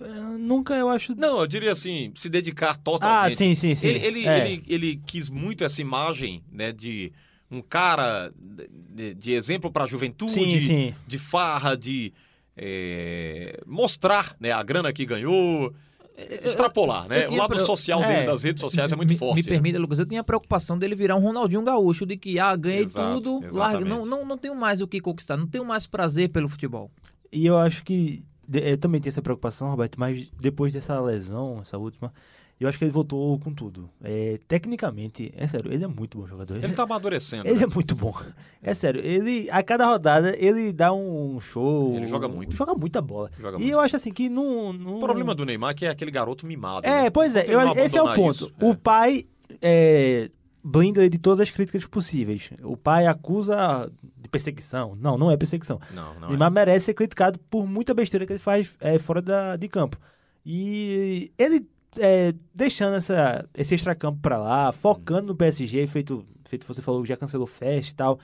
Eh, 0.00 0.04
Nunca 0.38 0.74
eu 0.74 0.88
acho... 0.88 1.14
Não, 1.14 1.40
eu 1.40 1.46
diria 1.46 1.72
assim, 1.72 2.12
se 2.14 2.28
dedicar 2.28 2.70
Ah, 2.70 2.78
totalmente. 2.82 3.36
sim, 3.36 3.54
sim, 3.54 3.74
sim. 3.74 3.86
Ele, 3.88 3.98
ele, 4.04 4.26
É. 4.26 4.40
ele, 4.48 4.62
ele 4.66 5.00
quis 5.06 5.28
muito 5.28 5.64
essa 5.64 5.80
imagem, 5.80 6.42
né, 6.50 6.72
de 6.72 7.12
um 7.50 7.60
cara 7.60 8.32
de, 8.38 9.14
de 9.14 9.32
exemplo 9.32 9.70
para 9.70 9.84
a 9.84 9.86
juventude, 9.86 10.32
Sim, 10.32 10.60
sim. 10.60 10.94
de 11.06 11.18
farra, 11.18 11.76
de 11.76 12.12
é, 12.56 13.60
mostrar, 13.66 14.34
né, 14.40 14.52
a 14.52 14.62
grana 14.62 14.92
que 14.92 15.04
ganhou, 15.04 15.74
extrapolar, 16.44 17.08
né? 17.08 17.24
eu 17.26 17.32
O 17.32 17.36
lado 17.36 17.58
social 17.58 18.02
é, 18.02 18.08
dele 18.08 18.26
das 18.26 18.42
redes 18.42 18.60
sociais 18.60 18.92
é 18.92 18.96
muito 18.96 19.10
me, 19.10 19.16
forte. 19.16 19.36
Me 19.36 19.42
né? 19.42 19.48
permita, 19.48 19.78
Lucas, 19.78 19.98
eu 19.98 20.06
tinha 20.06 20.20
a 20.20 20.24
preocupação 20.24 20.78
dele 20.78 20.94
virar 20.94 21.16
um 21.16 21.20
Ronaldinho 21.20 21.62
Gaúcho, 21.62 22.06
de 22.06 22.16
que, 22.16 22.38
ah, 22.38 22.54
ganhei 22.54 22.82
Exato, 22.82 23.20
tudo, 23.20 23.54
larga, 23.54 23.84
não, 23.84 24.04
não, 24.04 24.24
não 24.24 24.38
tenho 24.38 24.54
mais 24.54 24.80
o 24.80 24.86
que 24.86 25.00
conquistar, 25.00 25.36
não 25.36 25.46
tenho 25.46 25.64
mais 25.64 25.86
prazer 25.86 26.28
pelo 26.28 26.48
futebol. 26.48 26.90
E 27.30 27.46
eu 27.46 27.56
acho 27.58 27.82
que. 27.82 28.22
De- 28.52 28.70
Eu 28.70 28.78
também 28.78 29.00
tenho 29.00 29.10
essa 29.10 29.22
preocupação, 29.22 29.68
Roberto, 29.70 29.98
mas 29.98 30.28
depois 30.40 30.72
dessa 30.72 31.00
lesão, 31.00 31.58
essa 31.60 31.78
última, 31.78 32.12
eu 32.60 32.68
acho 32.68 32.78
que 32.78 32.84
ele 32.84 32.92
voltou 32.92 33.38
com 33.40 33.52
tudo. 33.52 33.88
É, 34.04 34.38
tecnicamente, 34.46 35.32
é 35.36 35.46
sério, 35.48 35.72
ele 35.72 35.82
é 35.82 35.86
muito 35.88 36.18
bom 36.18 36.26
jogador. 36.26 36.56
Ele 36.62 36.72
tá 36.72 36.84
amadurecendo. 36.84 37.46
Ele 37.48 37.58
né? 37.58 37.64
é 37.64 37.66
muito 37.66 37.94
bom. 37.96 38.14
É 38.62 38.72
sério, 38.74 39.00
ele 39.04 39.48
a 39.50 39.62
cada 39.62 39.86
rodada 39.86 40.36
ele 40.38 40.72
dá 40.72 40.92
um 40.92 41.40
show. 41.40 41.96
Ele 41.96 42.06
joga 42.06 42.28
muito. 42.28 42.56
Joga 42.56 42.74
muita 42.74 43.00
bola. 43.02 43.30
Joga 43.36 43.56
e 43.56 43.60
muito. 43.60 43.72
eu 43.72 43.80
acho 43.80 43.96
assim 43.96 44.12
que 44.12 44.28
não. 44.28 44.72
não... 44.72 44.96
O 44.98 45.00
problema 45.00 45.34
do 45.34 45.44
Neymar 45.44 45.70
é 45.70 45.74
que 45.74 45.86
é 45.86 45.88
aquele 45.90 46.10
garoto 46.12 46.46
mimado. 46.46 46.86
É, 46.86 47.04
né? 47.04 47.10
pois 47.10 47.34
é, 47.34 47.44
eu 47.48 47.60
esse 47.76 47.98
é 47.98 48.02
o 48.02 48.14
ponto. 48.14 48.30
isso. 48.30 48.52
O 48.60 48.70
É. 48.70 48.76
pai 48.76 49.26
é, 49.60 50.30
blinda 50.64 51.08
de 51.10 51.18
todas 51.18 51.40
as 51.40 51.50
críticas 51.50 51.86
possíveis. 51.86 52.50
O 52.62 52.76
pai 52.76 53.06
acusa 53.06 53.90
de 54.16 54.28
perseguição. 54.28 54.94
Não, 55.00 55.18
não 55.18 55.30
é 55.30 55.36
perseguição. 55.36 55.80
Não, 55.94 56.18
não. 56.20 56.28
Neymar 56.28 56.50
merece 56.50 56.86
ser 56.86 56.94
criticado 56.94 57.38
por 57.50 57.66
muita 57.66 57.92
besteira 57.94 58.24
que 58.26 58.32
ele 58.32 58.38
faz 58.38 58.74
é, 58.80 58.98
fora 58.98 59.20
da, 59.20 59.56
de 59.56 59.68
campo. 59.68 59.98
E 60.46 61.32
ele 61.38 61.66
é, 61.98 62.34
deixando 62.54 62.94
essa, 62.96 63.48
esse 63.54 63.74
extracampo 63.74 64.20
pra 64.20 64.38
lá, 64.38 64.72
focando 64.72 65.28
no 65.28 65.36
PSG, 65.36 65.86
feito, 65.86 66.24
feito 66.46 66.66
você 66.66 66.80
falou, 66.82 67.04
já 67.04 67.16
cancelou 67.16 67.46
festa 67.46 67.92
e 67.92 67.94
tal. 67.94 68.18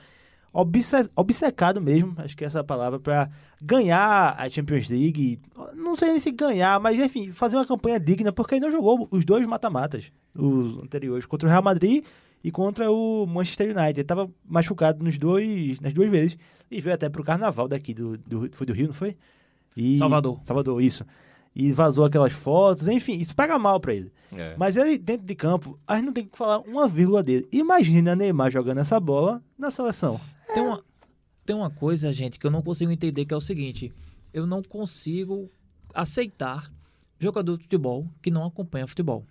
Obce- 0.51 1.09
obcecado 1.15 1.79
mesmo, 1.79 2.15
acho 2.17 2.35
que 2.35 2.43
essa 2.43 2.57
é 2.57 2.61
a 2.61 2.63
palavra, 2.63 2.99
pra 2.99 3.29
ganhar 3.61 4.35
a 4.35 4.49
Champions 4.49 4.89
League. 4.89 5.39
Não 5.75 5.95
sei 5.95 6.09
nem 6.09 6.19
se 6.19 6.31
ganhar, 6.31 6.79
mas 6.79 6.99
enfim, 6.99 7.31
fazer 7.31 7.55
uma 7.55 7.67
campanha 7.67 7.99
digna, 7.99 8.31
porque 8.31 8.55
ele 8.55 8.61
não 8.65 8.71
jogou 8.71 9.07
os 9.11 9.23
dois 9.23 9.45
mata-matas, 9.45 10.11
os 10.35 10.79
anteriores, 10.79 11.27
contra 11.27 11.47
o 11.47 11.51
Real 11.51 11.61
Madrid 11.61 12.03
e 12.43 12.51
contra 12.51 12.91
o 12.91 13.25
Manchester 13.25 13.67
United. 13.75 13.99
Ele 13.99 14.03
tava 14.07 14.29
machucado 14.45 15.03
nos 15.03 15.17
dois, 15.17 15.79
nas 15.79 15.93
duas 15.93 16.09
vezes 16.09 16.37
e 16.71 16.79
veio 16.81 16.93
até 16.95 17.09
pro 17.09 17.23
carnaval 17.23 17.67
daqui, 17.67 17.93
do, 17.93 18.17
do- 18.17 18.49
foi 18.53 18.65
do 18.67 18.73
Rio, 18.73 18.87
não 18.87 18.93
foi? 18.93 19.15
E- 19.75 19.95
Salvador. 19.95 20.39
Salvador, 20.43 20.81
isso. 20.81 21.05
E 21.55 21.71
vazou 21.71 22.05
aquelas 22.05 22.31
fotos, 22.31 22.87
enfim, 22.87 23.17
isso 23.17 23.35
pega 23.35 23.57
mal 23.57 23.79
pra 23.79 23.93
ele. 23.93 24.11
É. 24.35 24.55
Mas 24.57 24.77
ele, 24.77 24.97
dentro 24.97 25.25
de 25.25 25.35
campo, 25.35 25.79
a 25.87 25.95
gente 25.95 26.05
não 26.05 26.13
tem 26.13 26.25
que 26.25 26.37
falar 26.37 26.59
uma 26.59 26.87
vírgula 26.87 27.23
dele. 27.23 27.47
Imagina 27.51 28.15
Neymar 28.15 28.51
jogando 28.51 28.77
essa 28.77 28.99
bola 28.99 29.41
na 29.57 29.71
seleção. 29.71 30.19
Tem 30.53 30.61
uma, 30.63 30.83
tem 31.45 31.55
uma 31.55 31.69
coisa, 31.71 32.11
gente, 32.13 32.37
que 32.39 32.45
eu 32.45 32.51
não 32.51 32.61
consigo 32.61 32.91
entender, 32.91 33.25
que 33.25 33.33
é 33.33 33.37
o 33.37 33.41
seguinte. 33.41 33.91
Eu 34.31 34.45
não 34.45 34.61
consigo 34.61 35.49
aceitar 35.93 36.71
jogador 37.19 37.57
de 37.57 37.63
futebol 37.63 38.05
que 38.21 38.29
não 38.31 38.45
acompanha 38.45 38.87
futebol. 38.87 39.25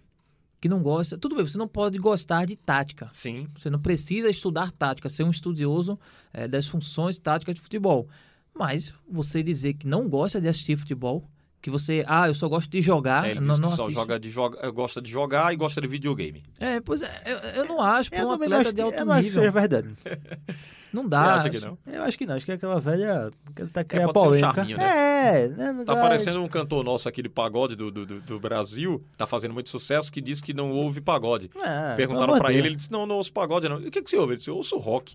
Que 0.60 0.68
não 0.68 0.82
gosta... 0.82 1.16
Tudo 1.16 1.36
bem, 1.36 1.46
você 1.46 1.58
não 1.58 1.68
pode 1.68 1.98
gostar 1.98 2.46
de 2.46 2.56
tática. 2.56 3.08
Sim. 3.12 3.48
Você 3.56 3.70
não 3.70 3.78
precisa 3.78 4.28
estudar 4.28 4.72
tática, 4.72 5.08
ser 5.08 5.22
um 5.22 5.30
estudioso 5.30 5.98
eh, 6.32 6.48
das 6.48 6.66
funções 6.66 7.18
táticas 7.18 7.54
de 7.54 7.60
futebol. 7.60 8.08
Mas 8.54 8.92
você 9.08 9.42
dizer 9.42 9.74
que 9.74 9.86
não 9.86 10.08
gosta 10.08 10.40
de 10.40 10.48
assistir 10.48 10.76
futebol, 10.76 11.28
que 11.60 11.70
você... 11.70 12.04
Ah, 12.06 12.28
eu 12.28 12.34
só 12.34 12.48
gosto 12.48 12.70
de 12.70 12.80
jogar, 12.80 13.26
É, 13.26 13.32
ele 13.32 13.40
não, 13.40 13.56
não 13.58 13.70
só 13.70 13.82
assiste. 13.84 13.92
joga 13.94 14.18
de 14.18 14.30
joga, 14.30 14.70
gosta 14.70 15.02
de 15.02 15.10
jogar 15.10 15.52
e 15.52 15.56
gosta 15.56 15.80
de 15.80 15.86
videogame. 15.86 16.42
É, 16.60 16.80
pois 16.80 17.02
é, 17.02 17.22
eu, 17.26 17.38
eu 17.62 17.64
não 17.66 17.80
acho, 17.82 18.10
para 18.10 18.26
um 18.26 18.32
atleta 18.32 18.56
acho 18.58 18.68
de 18.70 18.74
que- 18.76 18.80
alto 18.80 18.98
eu 18.98 19.04
não 19.06 19.12
acho 19.12 19.22
que 19.22 19.28
nível. 19.28 19.42
seja 19.42 19.50
verdade. 19.52 19.88
Não 20.90 21.06
dá. 21.06 21.18
Você 21.18 21.48
acha 21.48 21.50
que 21.50 21.60
não? 21.60 21.78
Eu 21.86 22.02
acho 22.02 22.16
que 22.16 22.24
não, 22.24 22.34
acho 22.34 22.46
que 22.46 22.50
é 22.50 22.54
aquela 22.54 22.80
velha. 22.80 23.30
Que 23.54 23.60
ele 23.60 23.68
tá 23.70 23.84
criando 23.84 24.10
pode 24.10 24.20
ser 24.20 24.26
um 24.26 24.30
polêmica. 24.30 24.54
charminho, 24.54 24.78
né? 24.78 25.44
É, 25.44 25.48
né? 25.48 25.72
não 25.74 25.84
Tá 25.84 25.94
parecendo 25.94 26.42
um 26.42 26.48
cantor 26.48 26.82
nosso 26.82 27.06
aqui 27.06 27.20
de 27.20 27.28
pagode 27.28 27.76
do, 27.76 27.90
do, 27.90 28.06
do- 28.06 28.20
do 28.22 28.40
Brasil, 28.40 29.04
tá 29.14 29.26
fazendo 29.26 29.52
muito 29.52 29.68
sucesso, 29.68 30.10
que 30.10 30.18
diz 30.18 30.40
que 30.40 30.54
não 30.54 30.70
ouve 30.72 31.02
pagode. 31.02 31.50
Ah, 31.62 31.92
Perguntaram 31.94 32.38
de 32.40 32.52
ele, 32.54 32.68
ele 32.68 32.76
disse, 32.76 32.90
não, 32.90 33.04
não 33.04 33.16
ouço 33.16 33.30
pagode 33.30 33.68
não. 33.68 33.78
E 33.82 33.88
o 33.88 33.90
que, 33.90 34.00
que 34.00 34.08
você 34.08 34.16
ouve? 34.16 34.32
Ele 34.32 34.38
disse, 34.38 34.48
eu 34.48 34.56
ouço 34.56 34.78
rock. 34.78 35.14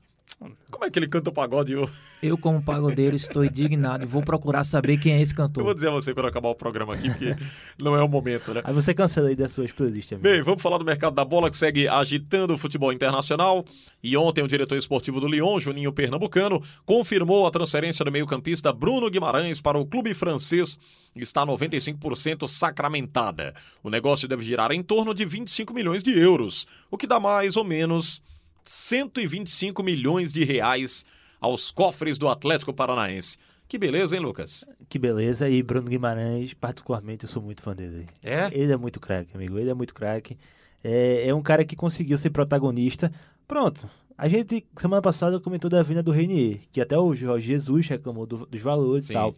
Como 0.70 0.86
é 0.86 0.90
que 0.90 1.00
ele 1.00 1.08
canta 1.08 1.32
pagode? 1.32 1.74
Eu, 1.74 1.90
Eu, 2.22 2.38
como 2.38 2.62
pagodeiro, 2.62 3.16
estou 3.16 3.46
indignado 3.46 4.04
e 4.04 4.08
vou 4.08 4.22
procurar 4.22 4.64
saber 4.64 4.98
quem 4.98 5.14
é 5.14 5.22
esse 5.22 5.34
eu 5.34 5.38
vou 5.38 5.48
cantor. 5.48 5.76
dizer 5.76 5.88
a 5.88 5.92
você 5.92 6.14
quando 6.14 6.28
acabar 6.28 6.50
o 6.50 6.56
programa 6.56 6.94
aqui, 6.96 7.10
porque 7.10 7.36
não 7.82 7.96
é 7.96 8.04
o 8.04 8.10
momento, 8.10 8.54
né? 8.54 8.62
Aí 8.64 8.74
você 8.74 8.94
cancela 8.94 9.30
aí 9.30 9.36
das 9.36 9.52
suas 9.52 9.72
playlists, 9.72 10.12
amigo. 10.14 10.24
Bem, 10.24 10.42
vamos 10.42 10.62
falar 10.62 10.78
do 10.78 10.86
mercado 10.86 11.14
da 11.14 11.24
bola 11.24 11.50
que 11.50 11.56
segue 11.56 11.88
agitando 11.88 12.54
o 12.54 12.58
futebol 12.58 12.92
internacional. 12.92 13.64
E 14.02 14.18
ontem 14.18 14.44
o 14.44 14.48
diretor 14.48 14.78
esportivo 14.78 15.20
do 15.20 15.28
Lyon, 15.28 15.60
Juninho 15.60 15.94
Pernambucano, 15.94 16.62
confirmou 16.86 17.46
a 17.46 17.52
transferência 17.52 18.04
do 18.04 18.12
meio-campista 18.12 18.74
Bruno 18.74 19.10
Guimarães 19.10 19.62
para 19.62 19.78
o 19.78 19.86
clube 19.86 20.14
francês 20.14 20.78
e 21.16 21.22
está 21.22 21.46
95% 21.46 22.48
sacramentada. 22.48 23.54
O 23.82 23.90
negócio 23.90 24.28
deve 24.28 24.44
girar 24.44 24.72
em 24.72 24.84
torno 24.84 25.14
de 25.14 25.24
25 25.24 25.74
milhões 25.74 26.04
de 26.04 26.18
euros, 26.18 26.68
o 26.90 26.98
que 26.98 27.08
dá 27.08 27.20
mais 27.20 27.56
ou 27.56 27.64
menos 27.64 28.22
125 28.70 29.84
milhões 29.84 30.32
de 30.34 30.44
reais 30.44 31.06
aos 31.40 31.72
cofres 31.72 32.18
do 32.18 32.28
Atlético 32.30 32.74
Paranaense. 32.74 33.38
Que 33.68 33.78
beleza, 33.78 34.16
hein, 34.16 34.22
Lucas? 34.22 34.66
Que 34.90 35.00
beleza. 35.00 35.50
E 35.50 35.64
Bruno 35.64 35.88
Guimarães, 35.90 36.54
particularmente, 36.54 37.24
eu 37.26 37.30
sou 37.30 37.42
muito 37.42 37.62
fã 37.62 37.76
dele. 37.76 38.08
É? 38.22 38.48
Ele 38.52 38.72
é 38.72 38.78
muito 38.78 39.00
craque, 39.00 39.32
amigo. 39.36 39.58
Ele 39.58 39.70
é 39.70 39.74
muito 39.74 39.94
craque. 39.94 40.38
É, 40.84 41.28
é 41.28 41.34
um 41.34 41.42
cara 41.42 41.64
que 41.66 41.76
conseguiu 41.76 42.18
ser 42.18 42.30
protagonista. 42.30 43.12
Pronto. 43.48 43.90
A 44.18 44.28
gente, 44.28 44.64
semana 44.78 45.02
passada, 45.02 45.40
comentou 45.40 45.70
da 45.70 45.82
vinda 45.82 46.04
do 46.04 46.12
Renier, 46.12 46.60
que 46.72 46.80
até 46.80 46.98
o 46.98 47.16
Jorge 47.16 47.48
Jesus 47.48 47.88
reclamou 47.88 48.26
do- 48.28 48.46
dos 48.46 48.62
valores 48.62 49.06
Sim. 49.06 49.14
e 49.14 49.16
tal. 49.16 49.36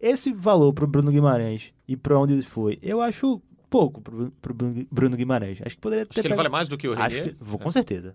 Esse 0.00 0.32
valor 0.32 0.72
pro 0.72 0.86
Bruno 0.86 1.10
Guimarães 1.10 1.72
e 1.88 1.96
pra 1.96 2.18
onde 2.18 2.34
ele 2.34 2.42
foi, 2.42 2.78
eu 2.82 3.00
acho 3.00 3.40
pouco 3.68 4.00
pro, 4.00 4.30
pro 4.40 4.54
Bruno- 4.54 5.16
Guimarães. 5.16 5.58
Acho 5.64 5.74
que 5.74 5.80
poderia 5.80 6.04
ter 6.06 6.12
Acho 6.12 6.20
que 6.22 6.28
ele 6.28 6.34
vale 6.36 6.48
mais 6.50 6.68
do 6.68 6.76
que 6.78 6.86
o 6.86 6.92
Acho 6.92 7.16
Renier. 7.16 7.34
que, 7.34 7.36
vou, 7.44 7.58
com 7.58 7.70
certeza. 7.70 8.14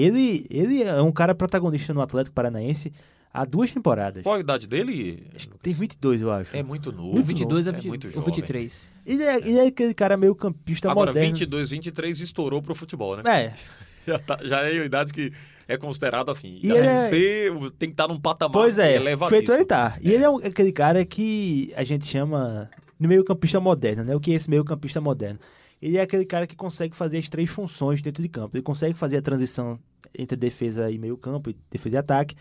Ele, 0.00 0.46
ele 0.50 0.82
é 0.82 1.00
um 1.02 1.12
cara 1.12 1.34
protagonista 1.34 1.92
no 1.94 2.00
Atlético 2.00 2.34
Paranaense 2.34 2.92
há 3.32 3.44
duas 3.44 3.72
temporadas. 3.72 4.22
Qual 4.22 4.34
a 4.36 4.40
idade 4.40 4.66
dele? 4.66 5.26
Tem 5.62 5.72
22, 5.72 6.22
eu 6.22 6.30
acho. 6.30 6.56
É 6.56 6.62
muito 6.62 6.90
novo. 6.92 7.18
O 7.18 7.22
22 7.22 7.66
é, 7.66 7.72
20, 7.72 7.84
é 7.84 7.88
muito 7.88 8.10
jovem. 8.10 8.24
23. 8.34 8.88
Ele, 9.06 9.22
é, 9.22 9.36
ele 9.36 9.58
é 9.58 9.66
aquele 9.66 9.94
cara 9.94 10.16
meio 10.16 10.34
campista 10.34 10.90
Agora, 10.90 11.10
moderno. 11.10 11.30
22, 11.34 11.70
23 11.70 12.20
estourou 12.20 12.62
pro 12.62 12.74
futebol, 12.74 13.16
né? 13.16 13.22
É, 13.26 13.54
Já, 14.06 14.18
tá- 14.18 14.38
já 14.42 14.60
é 14.62 14.70
a 14.80 14.84
idade 14.86 15.12
que 15.12 15.30
é 15.66 15.76
considerada 15.76 16.32
assim. 16.32 16.58
E 16.62 16.70
ele 16.70 16.74
tem, 16.74 16.82
que 16.82 16.88
é- 16.88 16.94
ser, 16.96 17.52
tem 17.78 17.88
que 17.90 17.92
estar 17.92 18.08
num 18.08 18.18
patamar 18.18 18.52
pois 18.54 18.78
é, 18.78 18.96
elevadíssimo. 18.96 19.28
feito 19.28 19.52
ele 19.52 19.66
tá. 19.66 19.98
E 20.00 20.10
ele 20.12 20.24
é 20.24 20.30
um- 20.30 20.38
aquele 20.38 20.72
cara 20.72 21.04
que 21.04 21.70
a 21.76 21.82
gente 21.82 22.06
chama 22.06 22.70
de 22.98 23.06
meio 23.06 23.22
campista 23.22 23.60
moderno, 23.60 24.02
né? 24.04 24.16
O 24.16 24.20
que 24.20 24.32
é 24.32 24.34
esse 24.34 24.48
meio 24.48 24.64
campista 24.64 24.98
moderno? 24.98 25.38
Ele 25.80 25.96
é 25.96 26.00
aquele 26.00 26.24
cara 26.24 26.46
que 26.46 26.56
consegue 26.56 26.94
fazer 26.94 27.18
as 27.18 27.28
três 27.28 27.48
funções 27.50 28.02
dentro 28.02 28.22
de 28.22 28.28
campo. 28.28 28.56
Ele 28.56 28.62
consegue 28.62 28.94
fazer 28.94 29.18
a 29.18 29.22
transição 29.22 29.78
entre 30.16 30.36
defesa 30.36 30.90
e 30.90 30.98
meio 30.98 31.16
campo, 31.16 31.50
e 31.50 31.56
defesa 31.70 31.96
e 31.96 31.98
ataque. 31.98 32.36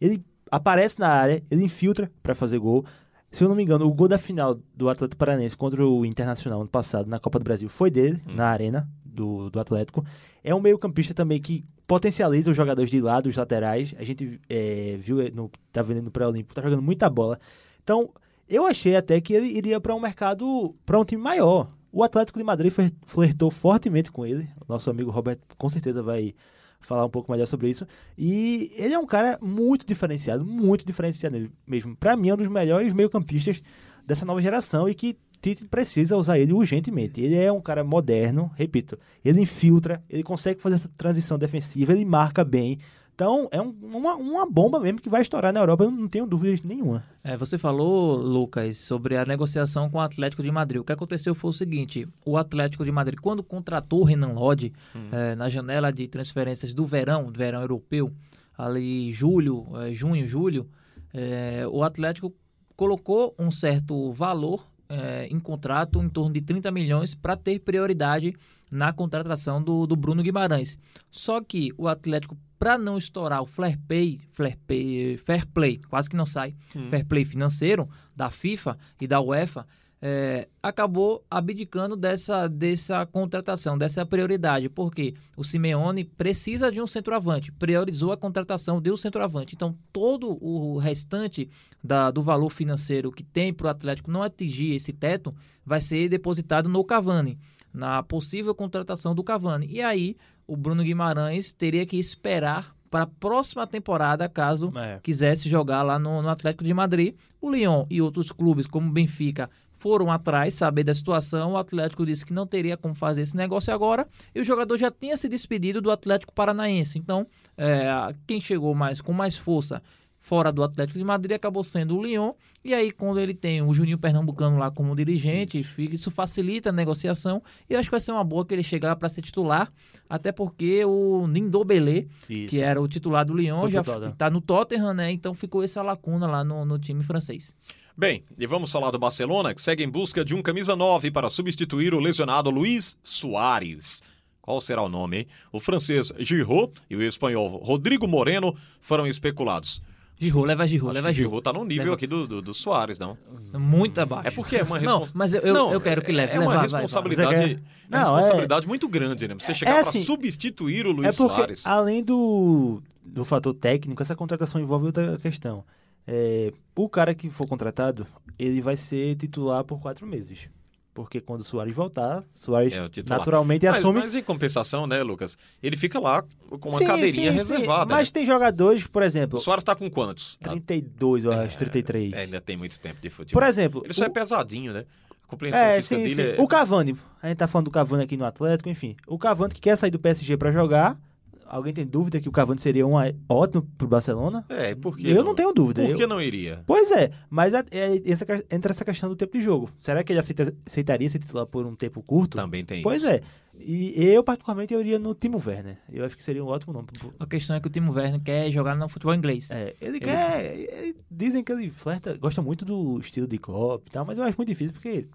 Ele 0.00 0.22
aparece 0.50 0.98
na 1.00 1.08
área, 1.08 1.42
ele 1.50 1.64
infiltra 1.64 2.10
pra 2.22 2.34
fazer 2.34 2.58
gol. 2.58 2.84
Se 3.30 3.42
eu 3.42 3.48
não 3.48 3.56
me 3.56 3.62
engano, 3.62 3.86
o 3.86 3.94
gol 3.94 4.08
da 4.08 4.18
final 4.18 4.60
do 4.76 4.90
Atlético 4.90 5.18
Paranaense 5.18 5.56
contra 5.56 5.86
o 5.86 6.04
Internacional 6.04 6.60
ano 6.60 6.68
passado 6.68 7.08
na 7.08 7.18
Copa 7.18 7.38
do 7.38 7.44
Brasil 7.44 7.68
foi 7.68 7.90
dele, 7.90 8.20
na 8.26 8.48
arena 8.48 8.86
do, 9.02 9.48
do 9.48 9.58
Atlético. 9.58 10.04
É 10.44 10.54
um 10.54 10.60
meio-campista 10.60 11.14
também 11.14 11.40
que 11.40 11.64
potencializa 11.86 12.50
os 12.50 12.56
jogadores 12.56 12.90
de 12.90 13.00
lado, 13.00 13.28
os 13.28 13.36
laterais. 13.36 13.94
A 13.98 14.04
gente 14.04 14.38
é, 14.50 14.96
viu, 14.98 15.16
no, 15.32 15.50
tá 15.72 15.80
vendo 15.80 16.02
no 16.02 16.10
pré-olímpico, 16.10 16.54
tá 16.54 16.60
jogando 16.60 16.82
muita 16.82 17.08
bola. 17.08 17.40
Então, 17.82 18.10
eu 18.48 18.66
achei 18.66 18.96
até 18.96 19.18
que 19.20 19.32
ele 19.32 19.46
iria 19.46 19.80
para 19.80 19.94
um 19.94 20.00
mercado, 20.00 20.74
para 20.84 20.98
um 20.98 21.04
time 21.04 21.22
maior. 21.22 21.70
O 21.92 22.02
Atlético 22.02 22.38
de 22.38 22.44
Madrid 22.44 22.72
fler- 22.72 22.92
flertou 23.06 23.50
fortemente 23.50 24.10
com 24.10 24.24
ele. 24.24 24.48
Nosso 24.66 24.88
amigo 24.90 25.10
Roberto 25.10 25.42
com 25.58 25.68
certeza 25.68 26.02
vai 26.02 26.34
falar 26.80 27.04
um 27.04 27.10
pouco 27.10 27.30
melhor 27.30 27.46
sobre 27.46 27.68
isso. 27.68 27.86
E 28.16 28.72
ele 28.76 28.94
é 28.94 28.98
um 28.98 29.06
cara 29.06 29.38
muito 29.40 29.86
diferenciado, 29.86 30.44
muito 30.44 30.84
diferenciado 30.86 31.50
mesmo. 31.66 31.94
Para 31.94 32.16
mim, 32.16 32.30
é 32.30 32.34
um 32.34 32.38
dos 32.38 32.48
melhores 32.48 32.92
meio-campistas 32.92 33.62
dessa 34.06 34.24
nova 34.24 34.40
geração 34.40 34.88
e 34.88 34.94
que 34.94 35.16
Tite 35.40 35.64
precisa 35.64 36.16
usar 36.16 36.38
ele 36.38 36.52
urgentemente. 36.52 37.20
Ele 37.20 37.34
é 37.36 37.52
um 37.52 37.60
cara 37.60 37.82
moderno, 37.84 38.50
repito, 38.56 38.96
ele 39.24 39.40
infiltra, 39.40 40.02
ele 40.08 40.22
consegue 40.22 40.60
fazer 40.62 40.76
essa 40.76 40.90
transição 40.96 41.36
defensiva, 41.36 41.92
ele 41.92 42.04
marca 42.04 42.44
bem. 42.44 42.78
Então, 43.14 43.46
é 43.52 43.60
um- 43.60 43.74
uma, 43.82 44.14
uma 44.16 44.50
bomba 44.50 44.80
mesmo 44.80 45.00
que 45.00 45.08
vai 45.08 45.20
estourar 45.22 45.52
na 45.52 45.60
Europa, 45.60 45.84
eu 45.84 45.90
não 45.90 46.08
tenho 46.08 46.26
dúvidas 46.26 46.62
nenhuma. 46.62 47.04
É, 47.22 47.36
você 47.36 47.58
falou, 47.58 48.16
Lucas, 48.16 48.76
sobre 48.78 49.16
a 49.16 49.24
negociação 49.24 49.88
com 49.90 49.98
o 49.98 50.00
Atlético 50.00 50.42
de 50.42 50.50
Madrid. 50.50 50.80
O 50.80 50.84
que 50.84 50.92
aconteceu 50.92 51.34
foi 51.34 51.50
o 51.50 51.52
seguinte: 51.52 52.08
o 52.24 52.36
Atlético 52.36 52.84
de 52.84 52.90
Madrid, 52.90 53.18
quando 53.20 53.42
contratou 53.42 54.00
o 54.00 54.04
Renan 54.04 54.32
Lodge 54.32 54.72
eh, 55.12 55.34
na 55.36 55.48
janela 55.48 55.92
de 55.92 56.08
transferências 56.08 56.72
do 56.74 56.86
verão, 56.86 57.30
do 57.30 57.38
verão 57.38 57.60
europeu, 57.60 58.10
ali 58.56 59.12
julho, 59.12 59.66
eh, 59.82 59.92
junho, 59.92 60.26
julho, 60.26 60.66
eh, 61.12 61.64
o 61.70 61.82
Atlético 61.82 62.32
colocou 62.74 63.34
um 63.38 63.50
certo 63.50 64.10
valor 64.12 64.66
eh, 64.88 65.28
em 65.30 65.38
contrato, 65.38 66.02
em 66.02 66.08
torno 66.08 66.32
de 66.32 66.40
30 66.40 66.70
milhões, 66.70 67.14
para 67.14 67.36
ter 67.36 67.58
prioridade 67.60 68.34
na 68.72 68.92
contratação 68.92 69.62
do, 69.62 69.86
do 69.86 69.94
Bruno 69.94 70.22
Guimarães. 70.22 70.78
Só 71.10 71.42
que 71.42 71.72
o 71.76 71.86
Atlético, 71.86 72.36
para 72.58 72.78
não 72.78 72.96
estourar 72.96 73.42
o 73.42 73.46
fair 73.46 73.78
play, 73.86 74.18
fair 74.30 74.56
play, 74.66 75.16
fair 75.18 75.46
play, 75.46 75.78
quase 75.90 76.08
que 76.08 76.16
não 76.16 76.24
sai, 76.26 76.54
fair 76.90 77.04
play 77.04 77.24
financeiro 77.24 77.86
da 78.16 78.30
FIFA 78.30 78.78
e 79.00 79.06
da 79.06 79.20
UEFA, 79.20 79.66
eh, 80.04 80.48
acabou 80.60 81.24
abdicando 81.30 81.94
dessa, 81.94 82.48
dessa 82.48 83.06
contratação, 83.06 83.76
dessa 83.78 84.04
prioridade, 84.06 84.68
porque 84.68 85.14
o 85.36 85.44
Simeone 85.44 86.02
precisa 86.04 86.72
de 86.72 86.80
um 86.80 86.86
centroavante, 86.88 87.52
priorizou 87.52 88.10
a 88.10 88.16
contratação 88.16 88.80
de 88.80 88.90
um 88.90 88.96
centroavante. 88.96 89.54
Então, 89.54 89.76
todo 89.92 90.36
o 90.44 90.78
restante 90.78 91.48
da- 91.84 92.10
do 92.10 92.20
valor 92.22 92.50
financeiro 92.50 93.12
que 93.12 93.22
tem 93.22 93.52
para 93.52 93.66
o 93.66 93.70
Atlético 93.70 94.10
não 94.10 94.22
atingir 94.22 94.74
esse 94.74 94.92
teto 94.92 95.32
vai 95.64 95.80
ser 95.80 96.08
depositado 96.08 96.68
no 96.68 96.82
Cavani, 96.84 97.38
na 97.72 98.02
possível 98.02 98.54
contratação 98.54 99.14
do 99.14 99.24
Cavani. 99.24 99.66
E 99.70 99.80
aí, 99.80 100.16
o 100.46 100.56
Bruno 100.56 100.82
Guimarães 100.82 101.52
teria 101.52 101.86
que 101.86 101.96
esperar 101.96 102.74
para 102.90 103.04
a 103.04 103.06
próxima 103.06 103.66
temporada, 103.66 104.28
caso 104.28 104.70
É. 104.76 105.00
quisesse 105.02 105.48
jogar 105.48 105.82
lá 105.82 105.98
no, 105.98 106.20
no 106.20 106.28
Atlético 106.28 106.62
de 106.62 106.74
Madrid. 106.74 107.14
O 107.40 107.50
Lyon 107.50 107.86
e 107.88 108.02
outros 108.02 108.30
clubes, 108.30 108.66
como 108.66 108.88
o 108.88 108.92
Benfica, 108.92 109.48
foram 109.74 110.12
atrás, 110.12 110.54
saber 110.54 110.84
da 110.84 110.94
situação. 110.94 111.52
O 111.52 111.56
Atlético 111.56 112.04
disse 112.06 112.24
que 112.24 112.32
não 112.32 112.46
teria 112.46 112.76
como 112.76 112.94
fazer 112.94 113.22
esse 113.22 113.36
negócio 113.36 113.72
agora. 113.72 114.06
E 114.34 114.40
o 114.40 114.44
jogador 114.44 114.78
já 114.78 114.90
tinha 114.90 115.16
se 115.16 115.28
despedido 115.28 115.80
do 115.80 115.90
Atlético 115.90 116.32
Paranaense. 116.32 116.98
Então, 116.98 117.26
é, 117.56 117.88
quem 118.26 118.40
chegou 118.40 118.74
mais 118.74 119.00
com 119.00 119.12
mais 119.12 119.36
força 119.36 119.82
fora 120.22 120.52
do 120.52 120.62
Atlético 120.62 120.98
de 120.98 121.04
Madrid 121.04 121.34
acabou 121.34 121.62
sendo 121.62 121.98
o 121.98 122.02
Lyon. 122.02 122.32
E 122.64 122.72
aí, 122.72 122.92
quando 122.92 123.18
ele 123.18 123.34
tem 123.34 123.60
o 123.60 123.74
Juninho 123.74 123.98
Pernambucano 123.98 124.56
lá 124.56 124.70
como 124.70 124.94
dirigente, 124.94 125.62
fica, 125.64 125.96
isso 125.96 126.10
facilita 126.10 126.70
a 126.70 126.72
negociação. 126.72 127.42
E 127.68 127.74
eu 127.74 127.80
acho 127.80 127.88
que 127.88 127.90
vai 127.90 128.00
ser 128.00 128.12
uma 128.12 128.22
boa 128.22 128.46
que 128.46 128.54
ele 128.54 128.62
chegar 128.62 128.94
para 128.96 129.08
ser 129.08 129.20
titular. 129.20 129.70
Até 130.08 130.30
porque 130.30 130.84
o 130.84 131.26
Nindobele, 131.26 132.08
Isso. 132.30 132.50
que 132.50 132.60
era 132.60 132.80
o 132.80 132.86
titular 132.86 133.26
do 133.26 133.34
Lyon, 133.34 133.62
Foi 133.62 133.70
já 133.72 133.80
está 133.80 134.30
no 134.30 134.40
Tottenham, 134.40 134.94
né? 134.94 135.10
Então 135.10 135.34
ficou 135.34 135.62
essa 135.62 135.82
lacuna 135.82 136.26
lá 136.26 136.44
no, 136.44 136.64
no 136.64 136.78
time 136.78 137.02
francês. 137.02 137.54
Bem, 137.96 138.24
e 138.38 138.46
vamos 138.46 138.70
falar 138.70 138.90
do 138.90 138.98
Barcelona, 138.98 139.54
que 139.54 139.60
segue 139.60 139.82
em 139.82 139.88
busca 139.88 140.24
de 140.24 140.34
um 140.34 140.40
camisa 140.40 140.74
9 140.76 141.10
para 141.10 141.28
substituir 141.28 141.94
o 141.94 142.00
lesionado 142.00 142.48
Luiz 142.48 142.96
Soares. 143.02 144.00
Qual 144.40 144.60
será 144.60 144.82
o 144.82 144.88
nome, 144.88 145.18
hein? 145.18 145.26
O 145.52 145.60
francês 145.60 146.12
Giroud 146.18 146.72
e 146.88 146.96
o 146.96 147.02
espanhol 147.02 147.58
Rodrigo 147.58 148.08
Moreno 148.08 148.56
foram 148.80 149.06
especulados. 149.06 149.82
Giroud, 150.26 150.46
leva 150.48 150.66
Giroud, 150.66 150.90
Acho 150.90 150.94
leva 150.94 151.08
que 151.08 151.14
Giroud. 151.14 151.30
Giroud 151.36 151.44
tá 151.44 151.52
no 151.52 151.64
nível 151.64 151.84
Leva- 151.84 151.94
aqui 151.96 152.06
do, 152.06 152.26
do, 152.26 152.42
do 152.42 152.54
Soares, 152.54 152.98
não? 152.98 153.16
Muito 153.52 153.98
abaixo. 154.00 154.28
É 154.28 154.30
porque 154.30 154.56
é 154.56 154.62
uma 154.62 154.78
Não, 154.80 155.00
responsabilidade. 155.00 155.12
mas 155.16 155.34
eu, 155.34 155.40
eu, 155.68 155.72
eu 155.72 155.80
quero 155.80 156.02
que 156.02 156.12
leve. 156.12 156.32
É 156.32 156.38
uma 156.38 156.48
leva, 156.52 156.60
vai, 156.60 156.68
vai. 156.68 156.80
responsabilidade, 156.82 157.34
Você 157.36 157.42
é 157.42 157.48
quer- 157.48 157.54
uma 157.54 157.62
Não, 157.90 157.98
responsabilidade 157.98 158.66
muito 158.68 158.88
grande, 158.88 159.28
né? 159.28 159.34
Você 159.38 159.54
chegar 159.54 159.70
é 159.72 159.80
para 159.80 159.88
assim, 159.90 160.02
substituir 160.02 160.86
o 160.86 160.92
Luiz 160.92 161.14
é 161.14 161.16
porque, 161.18 161.34
Soares. 161.36 161.66
além 161.66 162.02
do, 162.02 162.82
do 163.04 163.24
fator 163.24 163.52
técnico, 163.54 164.00
essa 164.02 164.14
contratação 164.16 164.60
envolve 164.60 164.86
outra 164.86 165.18
questão. 165.18 165.64
É, 166.06 166.52
o 166.74 166.88
cara 166.88 167.14
que 167.14 167.28
for 167.30 167.46
contratado, 167.46 168.06
ele 168.38 168.60
vai 168.60 168.76
ser 168.76 169.14
titular 169.16 169.62
por 169.64 169.80
quatro 169.80 170.06
meses. 170.06 170.48
Porque 170.94 171.22
quando 171.22 171.40
o 171.40 171.44
Soares 171.44 171.74
voltar, 171.74 172.22
Soares 172.30 172.72
É, 172.74 172.80
naturalmente 173.08 173.64
Mas, 173.64 173.76
assume. 173.78 174.00
mas 174.00 174.14
em 174.14 174.22
compensação, 174.22 174.86
né, 174.86 175.02
Lucas? 175.02 175.38
Ele 175.62 175.74
fica 175.76 175.98
lá 175.98 176.22
com 176.60 176.68
uma 176.68 176.78
Sim, 176.78 176.86
cadeirinha 176.86 177.32
sim, 177.32 177.38
sim. 177.44 177.54
reservada. 177.54 177.94
Mas 177.94 178.08
né? 178.08 178.12
tem 178.12 178.26
jogadores, 178.26 178.86
por 178.86 179.02
exemplo, 179.02 179.38
O 179.38 179.40
Soares 179.40 179.64
tá 179.64 179.74
com 179.74 179.88
quantos? 179.90 180.36
32, 180.42 181.24
eu 181.24 181.32
acho, 181.32 181.56
33. 181.56 182.12
É, 182.12 182.18
ainda 182.20 182.40
tem 182.42 182.58
muito 182.58 182.78
tempo 182.78 183.00
de 183.00 183.08
futebol. 183.08 183.40
Por 183.40 183.48
exemplo, 183.48 183.80
Ele 183.84 183.92
só 183.94 184.04
é 184.04 184.08
o- 184.08 184.12
pesadinho, 184.12 184.72
né? 184.74 184.84
A 185.24 185.26
compreensão 185.26 185.62
É, 185.62 185.76
física 185.76 185.96
sim, 185.96 186.02
dele 186.02 186.14
sim. 186.14 186.22
é... 186.38 186.42
O 186.42 186.46
Cavani, 186.46 186.94
a 187.22 187.28
gente 187.28 187.38
tá 187.38 187.46
falando 187.46 187.64
do 187.66 187.70
Cavani 187.70 188.04
aqui 188.04 188.16
no 188.18 188.26
Atlético, 188.26 188.68
enfim. 188.68 188.94
O 189.06 189.18
Cavani 189.18 189.54
que 189.54 189.62
quer 189.62 189.76
sair 189.76 189.90
do 189.90 189.98
PSG 189.98 190.36
pra 190.36 190.52
jogar. 190.52 190.98
Alguém 191.46 191.72
tem 191.74 191.86
dúvida 191.86 192.20
que 192.20 192.28
o 192.28 192.32
Cavani 192.32 192.60
seria 192.60 192.86
um 192.86 192.92
ótimo 193.28 193.66
pro 193.76 193.86
Barcelona? 193.86 194.44
É, 194.48 194.74
por 194.74 194.96
que 194.96 195.08
Eu 195.10 195.22
não 195.22 195.34
tenho 195.34 195.52
dúvida. 195.52 195.82
Por 195.82 195.90
Eu- 195.90 195.96
que 195.96 196.06
não 196.06 196.20
iria? 196.20 196.62
Pois 196.66 196.90
é, 196.90 197.10
mas 197.28 197.52
é, 197.52 197.62
é 197.70 198.02
essa, 198.10 198.24
entra 198.50 198.72
essa 198.72 198.84
questão 198.84 199.08
do 199.08 199.16
tempo 199.16 199.36
de 199.36 199.44
jogo. 199.44 199.70
Será 199.78 200.02
que 200.02 200.12
ele 200.12 200.20
aceita- 200.20 200.54
aceitaria 200.66 201.08
ser 201.10 201.18
titular 201.18 201.44
por 201.46 201.66
um 201.66 201.74
tempo 201.76 202.02
curto? 202.02 202.36
Também 202.36 202.64
tem 202.64 202.82
Pois 202.82 203.02
isso. 203.02 203.10
é. 203.10 203.20
E 203.54 203.92
eu, 203.96 204.24
particularmente, 204.24 204.72
eu 204.72 204.80
iria 204.80 204.98
no 204.98 205.14
Timo 205.14 205.40
Werner. 205.44 205.76
Eu 205.92 206.04
acho 206.06 206.16
que 206.16 206.24
seria 206.24 206.42
um 206.42 206.48
ótimo 206.48 206.72
nome. 206.72 206.88
A 207.20 207.26
questão 207.26 207.54
é 207.54 207.60
que 207.60 207.66
o 207.66 207.70
Timo 207.70 207.92
Werner 207.92 208.20
quer 208.22 208.50
jogar 208.50 208.74
no 208.74 208.88
futebol 208.88 209.14
inglês. 209.14 209.50
É, 209.50 209.74
ele 209.80 210.00
quer. 210.00 210.54
ele- 210.56 210.96
dizem 211.10 211.44
que 211.44 211.52
ele 211.52 211.68
flerta, 211.70 212.16
gosta 212.16 212.40
muito 212.40 212.64
do 212.64 212.98
estilo 212.98 213.26
de 213.26 213.36
Klopp 213.36 213.86
e 213.86 213.90
tal, 213.90 214.06
mas 214.06 214.16
eu 214.16 214.24
acho 214.24 214.36
muito 214.38 214.48
difícil 214.48 214.72
porque 214.72 215.06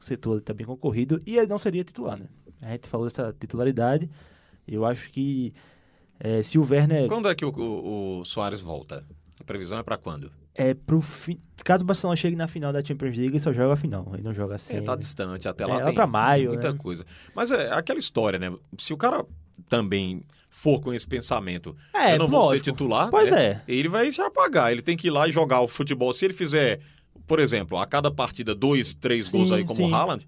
o 0.00 0.04
setor 0.04 0.38
está 0.38 0.54
bem 0.54 0.64
concorrido 0.66 1.20
e 1.26 1.36
ele 1.36 1.48
não 1.48 1.58
seria 1.58 1.82
titular, 1.82 2.16
né? 2.16 2.26
A 2.62 2.70
gente 2.70 2.88
falou 2.88 3.06
dessa 3.08 3.34
titularidade. 3.38 4.08
Eu 4.66 4.84
acho 4.84 5.10
que 5.10 5.52
é, 6.20 6.42
se 6.42 6.58
o 6.58 6.66
Werner 6.68 7.08
Quando 7.08 7.28
é 7.28 7.34
que 7.34 7.44
o, 7.44 7.50
o, 7.50 8.20
o 8.20 8.24
Soares 8.24 8.60
volta? 8.60 9.04
A 9.40 9.44
previsão 9.44 9.78
é 9.78 9.82
pra 9.82 9.96
quando? 9.96 10.30
é 10.54 10.74
pro 10.74 11.00
fim. 11.00 11.38
Caso 11.64 11.82
o 11.82 11.86
Barcelona 11.86 12.14
chegue 12.14 12.36
na 12.36 12.46
final 12.46 12.72
da 12.74 12.84
Champions 12.84 13.16
League, 13.16 13.32
ele 13.32 13.40
só 13.40 13.52
joga 13.54 13.72
a 13.72 13.76
final. 13.76 14.06
Ele 14.12 14.22
não 14.22 14.34
joga 14.34 14.56
assim. 14.56 14.74
É, 14.74 14.80
tá 14.82 14.94
distante, 14.94 15.48
até 15.48 15.64
lá 15.64 15.76
É, 15.80 15.84
lá 15.84 15.92
tem, 15.92 16.06
maio, 16.06 16.40
tem 16.42 16.48
muita 16.50 16.72
né? 16.72 16.78
coisa. 16.78 17.06
Mas 17.34 17.50
é 17.50 17.72
aquela 17.72 17.98
história, 17.98 18.38
né? 18.38 18.52
Se 18.76 18.92
o 18.92 18.96
cara 18.98 19.24
também 19.68 20.22
for 20.50 20.78
com 20.82 20.92
esse 20.92 21.08
pensamento, 21.08 21.74
É, 21.94 22.14
eu 22.14 22.18
não 22.18 22.28
vou 22.28 22.44
ser 22.44 22.50
lógico. 22.56 22.64
titular, 22.70 23.08
Pois 23.10 23.30
né? 23.30 23.44
é. 23.46 23.62
ele 23.66 23.88
vai 23.88 24.12
se 24.12 24.20
apagar. 24.20 24.70
Ele 24.70 24.82
tem 24.82 24.94
que 24.96 25.06
ir 25.06 25.10
lá 25.10 25.26
e 25.26 25.32
jogar 25.32 25.60
o 25.62 25.68
futebol. 25.68 26.12
Se 26.12 26.26
ele 26.26 26.34
fizer, 26.34 26.80
por 27.26 27.38
exemplo, 27.38 27.78
a 27.78 27.86
cada 27.86 28.10
partida 28.10 28.54
dois, 28.54 28.92
três 28.92 29.28
gols 29.30 29.48
Sim, 29.48 29.54
aí 29.54 29.64
como 29.64 29.78
sim. 29.86 29.90
o 29.90 29.94
Haaland, 29.94 30.26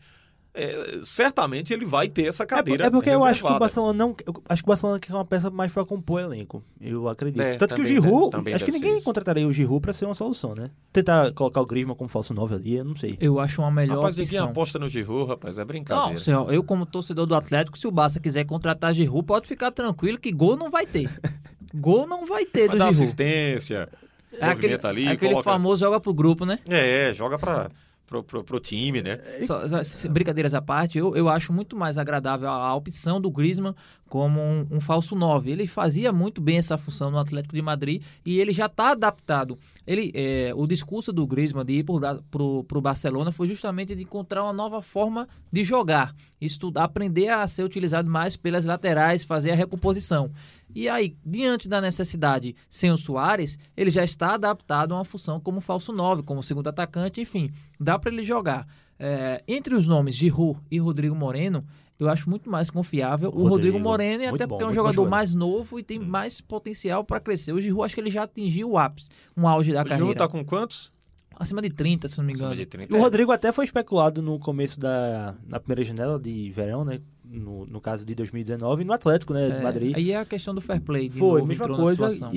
é, 0.55 1.01
certamente 1.03 1.73
ele 1.75 1.85
vai 1.85 2.09
ter 2.09 2.27
essa 2.29 2.45
É, 2.45 2.47
cadeira 2.47 2.87
é 2.87 2.91
porque 2.91 3.11
eu 3.11 3.25
acho 3.25 3.41
que 3.41 3.47
o 3.47 3.49
reservada. 3.49 3.59
Barcelona 3.59 3.93
não. 3.99 4.17
acho 4.49 4.63
que 4.63 4.67
o 4.67 4.71
Barcelona 4.71 5.01
quer 5.01 5.13
uma 5.13 5.25
peça 5.25 5.51
mais 5.51 5.73
pra 5.73 5.85
compor 5.85 6.21
elenco. 6.21 6.63
Eu 6.81 7.09
acredito. 7.09 7.41
É, 7.43 7.57
Tanto 7.59 7.75
que 7.75 7.81
o 7.81 7.85
também 7.85 7.93
Giroud. 8.03 8.21
deve- 8.21 8.31
também 8.31 8.55
acho 8.55 8.65
que 8.65 8.71
ninguém 8.71 8.97
isso. 8.97 9.05
contrataria 9.05 9.47
o 9.49 9.53
Giroud 9.53 9.81
pra 9.83 9.93
ser 9.93 10.05
uma 10.05 10.15
solução, 10.15 10.55
né? 10.55 10.71
Tentar 10.93 11.33
colocar 11.33 11.61
o 11.61 11.67
Griezmann 11.67 11.97
como 11.97 12.09
falso 12.09 12.33
9 12.33 12.55
ali, 12.55 12.77
eu 12.77 12.85
não 12.85 12.97
sei. 12.97 13.17
Eu 13.21 13.41
acho 13.41 13.61
uma 13.61 13.71
melhor 13.71 13.97
Rapaz, 13.97 14.17
ninguém 14.17 14.39
opção. 14.39 14.51
aposta 14.51 14.79
no 14.79 14.89
Giroud, 14.89 15.29
rapaz, 15.29 15.59
é 15.59 15.65
brincadeira. 15.65 16.11
Não, 16.11 16.17
senhor, 16.19 16.53
eu 16.55 16.63
como 16.63 16.87
torcedor 16.87 17.27
do 17.27 17.35
Atlético, 17.35 17.77
se 17.77 17.87
o 17.87 17.91
Barça 17.91 18.21
quiser 18.21 18.45
contratar 18.45 18.95
Giroud, 18.95 19.27
pode 19.27 19.49
ficar 19.49 19.71
tranquilo 19.73 20.19
que 20.19 20.31
gol 20.31 20.57
não 20.57 20.71
vai 20.71 20.87
ter. 20.87 21.11
gol 21.75 22.07
não 22.07 22.27
vai 22.27 22.45
ter 22.47 22.69
vai 22.69 22.77
do 22.77 22.79
dar 22.79 22.93
Giroud. 22.93 23.03
assistência, 23.03 23.89
É 24.33 24.47
aquele, 24.47 24.79
ali, 24.85 25.07
é 25.07 25.11
aquele 25.13 25.33
coloca... 25.33 25.51
famoso 25.51 25.85
joga 25.85 25.99
pro 25.99 26.15
grupo, 26.15 26.45
né? 26.45 26.59
É, 26.69 27.13
joga 27.15 27.39
pra, 27.39 27.69
pro, 28.07 28.23
pro, 28.23 28.45
pro 28.45 28.61
time, 28.61 29.03
né? 29.03 29.19
Só- 29.43 29.67
só- 29.67 29.83
se- 29.83 30.09
brincadeiras 30.09 30.55
à 30.55 30.61
parte, 30.63 30.99
eu, 30.99 31.15
eu 31.17 31.29
acho 31.29 31.53
muito 31.53 31.77
mais 31.77 31.97
agradável 31.99 32.49
a, 32.49 32.69
a 32.69 32.75
opção 32.75 33.21
do 33.21 33.31
Griezmann 33.31 33.75
como 34.09 34.41
um, 34.41 34.67
um 34.71 34.81
falso 34.81 35.17
9. 35.17 35.51
Ele 35.51 35.67
fazia 35.67 36.13
muito 36.13 36.41
bem 36.41 36.59
essa 36.59 36.77
função 36.79 37.11
no 37.11 37.19
Atlético 37.19 37.55
de 37.55 37.63
Madrid 37.63 38.03
e 38.25 38.39
ele 38.39 38.53
já 38.53 38.67
está 38.67 38.91
adaptado. 38.93 39.59
Ele, 39.87 40.13
é, 40.15 40.53
o 40.55 40.67
discurso 40.67 41.13
do 41.13 41.27
Griezmann 41.27 41.65
de 41.65 41.73
ir 41.79 41.85
para 41.85 42.19
o 42.43 42.81
Barcelona 42.81 43.33
foi 43.33 43.49
justamente 43.49 43.95
de 43.95 44.03
encontrar 44.03 44.45
uma 44.45 44.53
nova 44.53 44.81
forma 44.83 45.27
de 45.51 45.65
jogar, 45.65 46.15
estudar, 46.41 46.85
aprender 46.85 47.29
a 47.29 47.47
ser 47.49 47.65
utilizado 47.65 48.09
mais 48.09 48.37
pelas 48.37 48.65
laterais, 48.65 49.25
fazer 49.25 49.51
a 49.51 49.55
recomposição. 49.57 50.31
E 50.75 50.89
aí, 50.89 51.17
diante 51.25 51.69
da 51.69 51.81
necessidade 51.81 52.57
sem 52.69 52.91
o 52.91 52.97
Soares, 52.97 53.59
ele 53.77 53.91
já 53.91 54.03
está 54.03 54.35
adaptado 54.35 54.93
a 54.93 54.97
uma 54.97 55.05
função 55.05 55.39
como 55.39 55.61
falso 55.61 55.93
9, 55.93 56.23
como 56.23 56.43
segundo 56.43 56.69
atacante, 56.69 57.21
enfim, 57.21 57.53
dá 57.79 57.99
para 57.99 58.13
ele 58.13 58.25
jogar. 58.25 58.67
É, 58.99 59.43
entre 59.47 59.75
os 59.75 59.87
nomes 59.87 60.15
Giroud 60.15 60.61
e 60.71 60.79
Rodrigo 60.79 61.15
Moreno, 61.15 61.65
eu 61.99 62.09
acho 62.09 62.29
muito 62.29 62.51
mais 62.51 62.71
confiável 62.71 63.29
o 63.29 63.33
Rodrigo, 63.33 63.51
Rodrigo, 63.51 63.79
Moreno, 63.79 64.23
e 64.23 64.27
até 64.27 64.47
bom, 64.47 64.57
porque 64.57 64.65
é 64.65 64.67
um 64.67 64.75
jogador 64.75 64.95
jogador. 64.95 65.11
mais 65.11 65.35
novo 65.35 65.79
e 65.79 65.83
tem 65.83 65.99
mais 65.99 66.41
potencial 66.41 67.05
para 67.05 67.21
crescer. 67.21 67.53
O 67.53 67.61
Giroud 67.61 67.85
acho 67.85 67.95
que 67.95 68.01
ele 68.01 68.11
já 68.11 68.25
atingiu 68.25 68.71
o 68.71 68.79
ápice, 68.79 69.09
um 69.37 69.47
auge 69.47 69.73
da 69.73 69.83
O 69.83 69.85
carreira. 69.85 69.99
Giroud 69.99 70.19
tá 70.19 70.29
com 70.29 70.45
quantos? 70.45 70.93
Acima 71.37 71.61
de 71.61 71.71
30, 71.71 72.09
se 72.09 72.19
não 72.19 72.25
me 72.25 72.33
engano. 72.33 72.53
Acima 72.53 72.65
de 72.65 72.69
30. 72.69 72.95
O 72.95 72.97
é. 72.97 73.01
Rodrigo 73.01 73.33
até 73.33 73.51
foi 73.53 73.65
especulado 73.65 74.23
no 74.23 74.39
começo 74.39 74.79
da 74.79 75.35
na 75.47 75.59
primeira 75.59 75.85
janela 75.85 76.19
de 76.19 76.51
verão, 76.51 76.85
né? 76.85 77.01
No, 77.25 77.65
no 77.67 77.81
caso 77.81 78.05
de 78.05 78.15
2019, 78.15 78.85
no 78.85 78.93
Atlético, 78.93 79.33
né? 79.33 79.49
de 79.49 79.57
É, 79.57 79.63
Madrid. 79.63 79.97
Aí 79.97 80.13
é 80.13 80.19
a 80.19 80.25
questão 80.27 80.55
do 80.55 80.61
fair 80.61 80.81
play. 80.83 81.09
De 81.09 81.19
Foi, 81.19 81.41
novo, 81.41 81.47
mesma 81.47 81.65
entrou 81.65 81.79
na 81.79 81.83
coisa. 81.85 82.11
situação. 82.11 82.35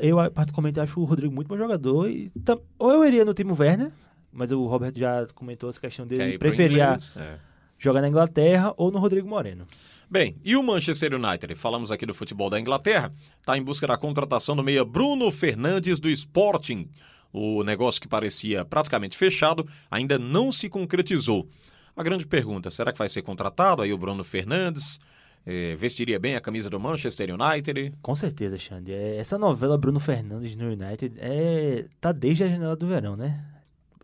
E, 0.00 0.08
eu, 0.08 0.16
particularmente, 0.32 0.80
acho 0.80 0.98
o 0.98 1.04
Rodrigo 1.04 1.34
muito 1.34 1.48
bom 1.48 1.56
jogador. 1.56 2.08
E, 2.10 2.30
tam- 2.44 2.60
ou 2.78 2.90
eu 2.90 3.04
iria 3.04 3.24
no 3.26 3.34
Timo 3.34 3.54
Werner, 3.58 3.90
mas 4.32 4.50
o 4.50 4.64
Robert 4.66 4.94
já 4.96 5.26
comentou 5.34 5.68
essa 5.68 5.78
questão 5.78 6.06
dele. 6.06 6.38
pro 6.38 6.48
Preferia? 6.48 6.96
É. 7.16 7.36
jogar 7.78 8.00
na 8.00 8.08
Inglaterra 8.08 8.72
ou 8.76 8.90
no 8.90 8.98
Rodrigo 8.98 9.28
Moreno. 9.28 9.66
Bem, 10.10 10.36
e 10.44 10.56
o 10.56 10.62
Manchester 10.62 11.12
United? 11.14 11.54
Falamos 11.54 11.90
aqui 11.90 12.06
do 12.06 12.14
futebol 12.14 12.48
da 12.48 12.58
Inglaterra. 12.60 13.12
Está 13.40 13.56
em 13.58 13.62
busca 13.62 13.86
da 13.86 13.96
contratação 13.98 14.54
do 14.56 14.62
meia 14.62 14.84
Bruno 14.84 15.30
Fernandes 15.30 15.98
do 16.00 16.08
Sporting. 16.08 16.88
O 17.32 17.62
negócio 17.64 18.00
que 18.00 18.06
parecia 18.08 18.64
praticamente 18.64 19.16
fechado 19.16 19.66
ainda 19.90 20.18
não 20.18 20.50
se 20.52 20.68
concretizou. 20.68 21.48
A 21.94 22.02
grande 22.02 22.26
pergunta, 22.26 22.70
será 22.70 22.92
que 22.92 22.98
vai 22.98 23.08
ser 23.08 23.22
contratado 23.22 23.82
aí 23.82 23.92
o 23.92 23.98
Bruno 23.98 24.24
Fernandes? 24.24 24.98
Eh, 25.44 25.74
vestiria 25.76 26.18
bem 26.18 26.36
a 26.36 26.40
camisa 26.40 26.70
do 26.70 26.78
Manchester 26.78 27.28
United? 27.34 27.92
Com 28.00 28.14
certeza, 28.14 28.58
Xande. 28.58 28.92
É, 28.92 29.16
essa 29.16 29.36
novela 29.36 29.76
Bruno 29.76 30.00
Fernandes 30.00 30.56
no 30.56 30.66
United 30.66 31.14
é, 31.18 31.86
tá 32.00 32.12
desde 32.12 32.44
a 32.44 32.48
janela 32.48 32.76
do 32.76 32.86
verão, 32.86 33.16
né? 33.16 33.44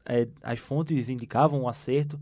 É, 0.05 0.27
as 0.43 0.59
fontes 0.59 1.09
indicavam 1.09 1.63
um 1.63 1.69
acerto 1.69 2.19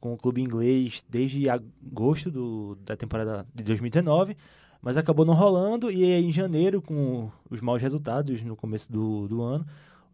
com 0.00 0.12
o 0.12 0.16
clube 0.16 0.42
inglês 0.42 1.04
desde 1.08 1.48
agosto 1.48 2.30
do, 2.30 2.76
da 2.84 2.96
temporada 2.96 3.46
de 3.54 3.62
2019, 3.62 4.36
mas 4.80 4.96
acabou 4.96 5.24
não 5.24 5.34
rolando 5.34 5.90
e 5.90 6.04
em 6.04 6.32
janeiro, 6.32 6.82
com 6.82 7.30
os 7.48 7.60
maus 7.60 7.80
resultados 7.80 8.42
no 8.42 8.56
começo 8.56 8.90
do, 8.90 9.28
do 9.28 9.40
ano, 9.40 9.64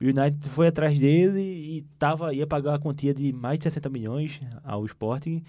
o 0.00 0.04
United 0.04 0.48
foi 0.50 0.68
atrás 0.68 0.98
dele 0.98 1.40
e 1.40 1.82
tava, 1.98 2.32
ia 2.34 2.46
pagar 2.46 2.74
a 2.74 2.78
quantia 2.78 3.12
de 3.12 3.32
mais 3.32 3.58
de 3.58 3.64
60 3.64 3.88
milhões 3.88 4.40
ao 4.62 4.84
Sporting. 4.86 5.42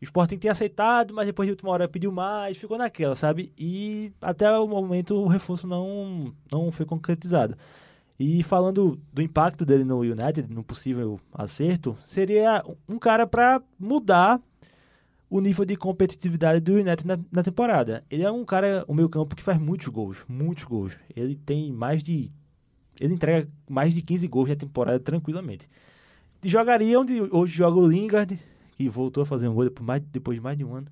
O 0.00 0.04
Sporting 0.04 0.36
tinha 0.36 0.52
aceitado, 0.52 1.14
mas 1.14 1.26
depois 1.26 1.46
de 1.46 1.52
última 1.52 1.70
hora 1.70 1.88
pediu 1.88 2.12
mais, 2.12 2.56
ficou 2.56 2.76
naquela, 2.76 3.14
sabe? 3.14 3.52
E 3.56 4.12
até 4.20 4.50
o 4.58 4.66
momento 4.66 5.14
o 5.14 5.28
reforço 5.28 5.66
não, 5.66 6.34
não 6.50 6.70
foi 6.70 6.84
concretizado. 6.84 7.56
E 8.18 8.42
falando 8.42 8.98
do 9.12 9.22
impacto 9.22 9.64
dele 9.64 9.84
no 9.84 10.00
United, 10.00 10.52
no 10.52 10.64
possível 10.64 11.20
acerto, 11.32 11.96
seria 12.04 12.64
um 12.88 12.98
cara 12.98 13.26
para 13.26 13.62
mudar 13.78 14.40
o 15.28 15.40
nível 15.40 15.64
de 15.64 15.76
competitividade 15.76 16.60
do 16.60 16.74
United 16.74 17.06
na, 17.06 17.18
na 17.30 17.42
temporada. 17.42 18.04
Ele 18.10 18.22
é 18.22 18.30
um 18.30 18.44
cara, 18.44 18.84
o 18.88 18.94
meio 18.94 19.08
campo, 19.08 19.36
que 19.36 19.42
faz 19.42 19.58
muitos 19.58 19.88
gols, 19.88 20.18
muitos 20.28 20.64
gols. 20.64 20.96
Ele 21.14 21.34
tem 21.34 21.72
mais 21.72 22.02
de... 22.02 22.30
Ele 23.00 23.14
entrega 23.14 23.48
mais 23.68 23.92
de 23.94 24.00
15 24.02 24.26
gols 24.28 24.48
na 24.48 24.56
temporada 24.56 24.98
tranquilamente. 25.00 25.68
jogaria 26.42 26.98
onde 27.00 27.20
hoje 27.20 27.52
joga 27.54 27.78
o 27.78 27.86
Lingard, 27.86 28.38
que 28.76 28.88
voltou 28.88 29.22
a 29.22 29.26
fazer 29.26 29.48
um 29.48 29.54
gol 29.54 29.64
depois, 29.64 30.02
depois 30.12 30.36
de 30.36 30.42
mais 30.42 30.56
de 30.56 30.64
um 30.64 30.74
ano. 30.74 30.86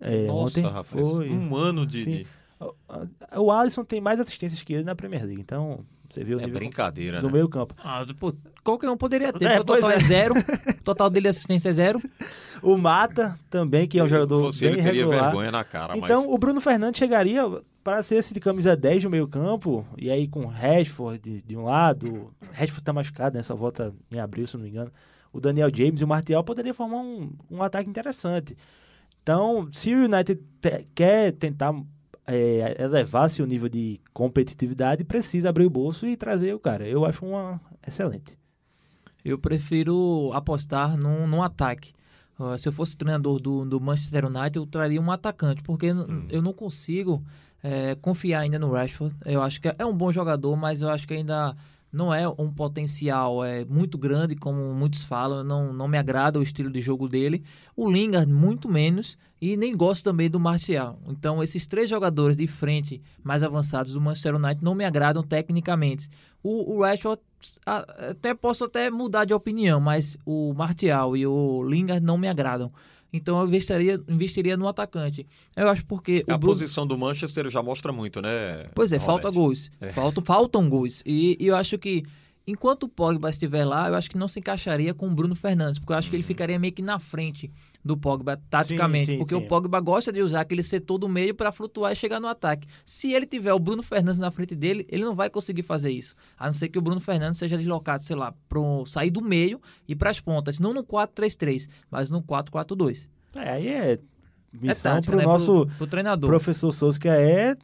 É, 0.00 0.26
Nossa, 0.26 0.58
ontem 0.60 0.68
rapaz. 0.70 1.08
foi. 1.08 1.30
Um 1.30 1.54
ano 1.56 1.86
de. 1.86 2.04
De- 2.04 2.26
O 3.36 3.50
Alisson 3.50 3.84
tem 3.84 4.00
mais 4.00 4.18
assistências 4.20 4.62
que 4.62 4.72
ele 4.72 4.84
na 4.84 4.94
Premier 4.94 5.24
League, 5.24 5.40
então 5.40 5.84
você 6.10 6.22
viu 6.24 6.38
É 6.40 6.46
brincadeira, 6.46 7.20
do 7.20 7.26
né? 7.28 7.32
meio 7.34 7.48
campo. 7.48 7.74
Ah, 7.78 8.04
pô, 8.18 8.34
qualquer 8.62 8.90
um 8.90 8.96
poderia 8.96 9.32
ter. 9.32 9.44
É, 9.50 9.60
o 9.60 9.64
total 9.64 9.90
é. 9.90 9.96
é. 9.96 10.00
zero. 10.00 10.34
O 10.36 10.82
total 10.84 11.10
dele 11.10 11.24
de 11.24 11.28
assistência 11.30 11.68
é 11.68 11.72
zero. 11.72 12.00
O 12.62 12.78
Mata 12.78 13.38
também, 13.50 13.86
que 13.86 13.98
é 13.98 14.02
um 14.04 14.08
jogador 14.08 14.40
Fosse 14.40 14.64
ele, 14.64 14.76
bem 14.76 14.84
teria 14.84 15.02
regular. 15.02 15.24
vergonha 15.24 15.52
na 15.52 15.62
cara, 15.64 15.98
Então, 15.98 16.22
mas. 16.22 16.30
o 16.34 16.38
Bruno 16.38 16.60
Fernandes 16.62 16.98
chegaria 16.98 17.42
para 17.82 18.02
ser 18.02 18.14
esse 18.16 18.32
de 18.32 18.40
camisa 18.40 18.74
10 18.74 19.04
no 19.04 19.10
meio 19.10 19.28
campo, 19.28 19.86
e 19.98 20.10
aí 20.10 20.26
com 20.26 20.44
o 20.44 20.46
Rashford 20.46 21.18
de, 21.18 21.42
de 21.42 21.56
um 21.58 21.64
lado, 21.64 22.06
o 22.10 22.30
Rashford 22.52 22.82
tá 22.82 22.90
machucado, 22.92 23.36
né? 23.36 23.42
Só 23.42 23.54
volta 23.54 23.92
em 24.10 24.18
abril, 24.18 24.46
se 24.46 24.56
não 24.56 24.64
me 24.64 24.70
engano. 24.70 24.90
O 25.30 25.40
Daniel 25.40 25.68
James 25.74 26.00
e 26.00 26.04
o 26.04 26.08
Martial 26.08 26.42
poderia 26.42 26.72
formar 26.72 26.98
um, 26.98 27.30
um 27.50 27.62
ataque 27.62 27.90
interessante. 27.90 28.56
Então, 29.22 29.68
se 29.72 29.94
o 29.94 30.04
United 30.04 30.40
te- 30.62 30.86
quer 30.94 31.32
tentar 31.32 31.74
é, 32.26 32.82
elevar 32.82 33.28
seu 33.30 33.46
nível 33.46 33.68
de 33.68 34.00
competitividade, 34.12 35.04
precisa 35.04 35.48
abrir 35.48 35.66
o 35.66 35.70
bolso 35.70 36.06
e 36.06 36.16
trazer 36.16 36.54
o 36.54 36.58
cara. 36.58 36.86
Eu 36.86 37.04
acho 37.04 37.24
uma 37.24 37.60
excelente. 37.86 38.38
Eu 39.24 39.38
prefiro 39.38 40.30
apostar 40.34 40.96
num, 40.96 41.26
num 41.26 41.42
ataque. 41.42 41.92
Ah, 42.38 42.58
se 42.58 42.68
eu 42.68 42.72
fosse 42.72 42.96
treinador 42.96 43.38
do, 43.40 43.64
do 43.64 43.80
Manchester 43.80 44.26
United, 44.26 44.56
eu 44.58 44.66
traria 44.66 45.00
um 45.00 45.10
atacante, 45.10 45.62
porque 45.62 45.92
Hum. 45.92 46.26
eu 46.30 46.42
não 46.42 46.52
consigo 46.52 47.22
eh, 47.62 47.96
confiar 48.02 48.40
ainda 48.40 48.58
no 48.58 48.70
Rashford. 48.72 49.14
Eu 49.24 49.40
acho 49.42 49.60
que 49.60 49.72
é 49.78 49.86
um 49.86 49.96
bom 49.96 50.12
jogador, 50.12 50.54
mas 50.56 50.82
eu 50.82 50.90
acho 50.90 51.06
que 51.06 51.14
ainda 51.14 51.56
não 51.94 52.12
é 52.12 52.28
um 52.28 52.50
potencial 52.52 53.44
é, 53.44 53.64
muito 53.64 53.96
grande, 53.96 54.34
como 54.34 54.74
muitos 54.74 55.04
falam. 55.04 55.44
Não, 55.44 55.72
não 55.72 55.86
me 55.86 55.96
agrada 55.96 56.38
o 56.38 56.42
estilo 56.42 56.70
de 56.70 56.80
jogo 56.80 57.08
dele. 57.08 57.44
O 57.76 57.90
Lingard, 57.90 58.30
muito 58.30 58.68
menos. 58.68 59.16
E 59.40 59.56
nem 59.56 59.76
gosto 59.76 60.02
também 60.02 60.28
do 60.28 60.40
Martial. 60.40 60.98
Então, 61.06 61.42
esses 61.42 61.66
três 61.66 61.88
jogadores 61.88 62.36
de 62.36 62.46
frente 62.46 63.00
mais 63.22 63.42
avançados 63.42 63.92
do 63.92 64.00
Manchester 64.00 64.34
United 64.34 64.64
não 64.64 64.74
me 64.74 64.84
agradam 64.84 65.22
tecnicamente. 65.22 66.10
O, 66.42 66.74
o 66.74 66.82
Rashford, 66.82 67.22
até 67.64 68.34
posso 68.34 68.64
até 68.64 68.90
mudar 68.90 69.24
de 69.24 69.32
opinião, 69.32 69.80
mas 69.80 70.16
o 70.26 70.52
Martial 70.54 71.16
e 71.16 71.26
o 71.26 71.62
Lingard 71.62 72.04
não 72.04 72.18
me 72.18 72.28
agradam. 72.28 72.72
Então, 73.16 73.38
eu 73.38 73.46
investiria, 73.46 74.02
investiria 74.08 74.56
no 74.56 74.66
atacante. 74.66 75.24
Eu 75.54 75.68
acho 75.68 75.86
porque 75.86 76.24
A 76.26 76.36
posição 76.36 76.84
do 76.84 76.98
Manchester 76.98 77.48
já 77.48 77.62
mostra 77.62 77.92
muito, 77.92 78.20
né? 78.20 78.66
Pois 78.74 78.92
é, 78.92 78.96
Robert? 78.96 79.22
falta 79.22 79.30
gols. 79.30 79.70
É. 79.80 79.92
Falta, 79.92 80.20
faltam 80.20 80.68
gols. 80.68 81.00
E, 81.06 81.36
e 81.38 81.46
eu 81.46 81.54
acho 81.54 81.78
que, 81.78 82.02
enquanto 82.44 82.82
o 82.82 82.88
Pogba 82.88 83.30
estiver 83.30 83.64
lá, 83.64 83.88
eu 83.88 83.94
acho 83.94 84.10
que 84.10 84.18
não 84.18 84.26
se 84.26 84.40
encaixaria 84.40 84.92
com 84.92 85.06
o 85.06 85.14
Bruno 85.14 85.36
Fernandes, 85.36 85.78
porque 85.78 85.92
eu 85.92 85.96
acho 85.96 86.10
que 86.10 86.16
ele 86.16 86.24
ficaria 86.24 86.58
meio 86.58 86.72
que 86.72 86.82
na 86.82 86.98
frente 86.98 87.52
do 87.84 87.96
Pogba, 87.96 88.40
taticamente. 88.48 89.06
sim, 89.06 89.18
porque 89.18 89.34
sim. 89.34 89.40
o 89.40 89.46
Pogba 89.46 89.78
gosta 89.78 90.10
de 90.10 90.22
usar 90.22 90.40
aquele 90.40 90.62
setor 90.62 90.96
do 90.96 91.08
meio 91.08 91.34
para 91.34 91.52
flutuar 91.52 91.92
e 91.92 91.96
chegar 91.96 92.18
no 92.18 92.26
ataque. 92.26 92.66
Se 92.86 93.12
ele 93.12 93.26
tiver 93.26 93.52
o 93.52 93.58
Bruno 93.58 93.82
Fernandes 93.82 94.20
na 94.20 94.30
frente 94.30 94.54
dele, 94.54 94.86
ele 94.88 95.04
não 95.04 95.14
vai 95.14 95.28
conseguir 95.28 95.62
fazer 95.62 95.90
isso. 95.90 96.14
A 96.38 96.46
não 96.46 96.54
ser 96.54 96.68
que 96.68 96.78
o 96.78 96.82
Bruno 96.82 97.00
Fernandes 97.00 97.38
seja 97.38 97.58
deslocado, 97.58 98.02
sei 98.02 98.16
lá, 98.16 98.32
pro 98.48 98.86
sair 98.86 99.10
do 99.10 99.20
meio 99.20 99.60
e 99.86 99.94
para 99.94 100.10
as 100.10 100.18
pontas. 100.18 100.58
Não 100.58 100.72
no 100.72 100.82
4-3-3, 100.82 101.68
mas 101.90 102.10
no 102.10 102.22
4-4-2. 102.22 103.06
É, 103.36 103.50
aí 103.50 103.68
é 103.68 103.98
missão 104.52 104.94
tática, 104.94 105.10
pro 105.10 105.18
né? 105.18 105.24
nosso 105.24 105.66
Pro, 105.66 105.76
pro 105.76 105.86
treinador. 105.86 106.30
professor 106.30 106.72
Souza, 106.72 106.98
que 106.98 107.08
é, 107.08 107.56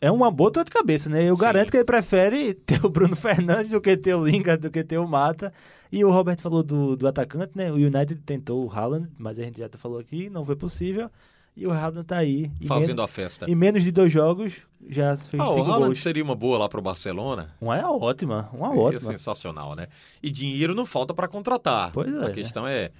é 0.00 0.10
uma 0.10 0.30
boa 0.30 0.50
dor 0.50 0.64
de 0.64 0.70
cabeça, 0.70 1.08
né? 1.08 1.24
Eu 1.24 1.36
Sim. 1.36 1.42
garanto 1.42 1.70
que 1.70 1.76
ele 1.76 1.84
prefere 1.84 2.54
ter 2.54 2.84
o 2.84 2.88
Bruno 2.88 3.14
Fernandes 3.16 3.70
do 3.70 3.80
que 3.80 3.96
ter 3.96 4.14
o 4.14 4.24
Lingard, 4.24 4.60
do 4.62 4.70
que 4.70 4.84
ter 4.84 4.98
o 4.98 5.06
Mata. 5.08 5.52
E 5.90 6.04
o 6.04 6.10
Robert 6.10 6.40
falou 6.40 6.62
do, 6.62 6.96
do 6.96 7.06
atacante, 7.08 7.52
né? 7.54 7.70
O 7.70 7.76
United 7.76 8.16
tentou 8.26 8.64
o 8.66 8.70
Haaland, 8.70 9.08
mas 9.18 9.38
a 9.38 9.42
gente 9.44 9.58
já 9.58 9.68
falou 9.78 9.98
aqui, 9.98 10.28
não 10.28 10.44
foi 10.44 10.56
possível. 10.56 11.10
E 11.56 11.66
o 11.66 11.72
Haaland 11.72 12.04
tá 12.04 12.18
aí. 12.18 12.50
Fazendo 12.66 12.88
menos, 12.98 13.04
a 13.04 13.08
festa. 13.08 13.50
em 13.50 13.54
menos 13.54 13.82
de 13.82 13.90
dois 13.90 14.12
jogos, 14.12 14.52
já 14.90 15.16
fez 15.16 15.42
Ah, 15.42 15.48
o 15.48 15.54
cinco 15.54 15.66
Haaland 15.70 15.86
gols. 15.86 15.98
seria 16.00 16.22
uma 16.22 16.34
boa 16.34 16.58
lá 16.58 16.68
pro 16.68 16.82
Barcelona. 16.82 17.54
Uma 17.58 17.78
é 17.78 17.84
ótima, 17.86 18.50
uma 18.52 18.68
Seria 18.68 18.82
ótima. 18.82 19.00
sensacional, 19.00 19.74
né? 19.74 19.86
E 20.22 20.30
dinheiro 20.30 20.74
não 20.74 20.84
falta 20.84 21.14
para 21.14 21.26
contratar. 21.26 21.92
Pois 21.92 22.06
é, 22.08 22.10
A 22.18 22.20
né? 22.28 22.30
questão 22.32 22.66
é 22.68 22.90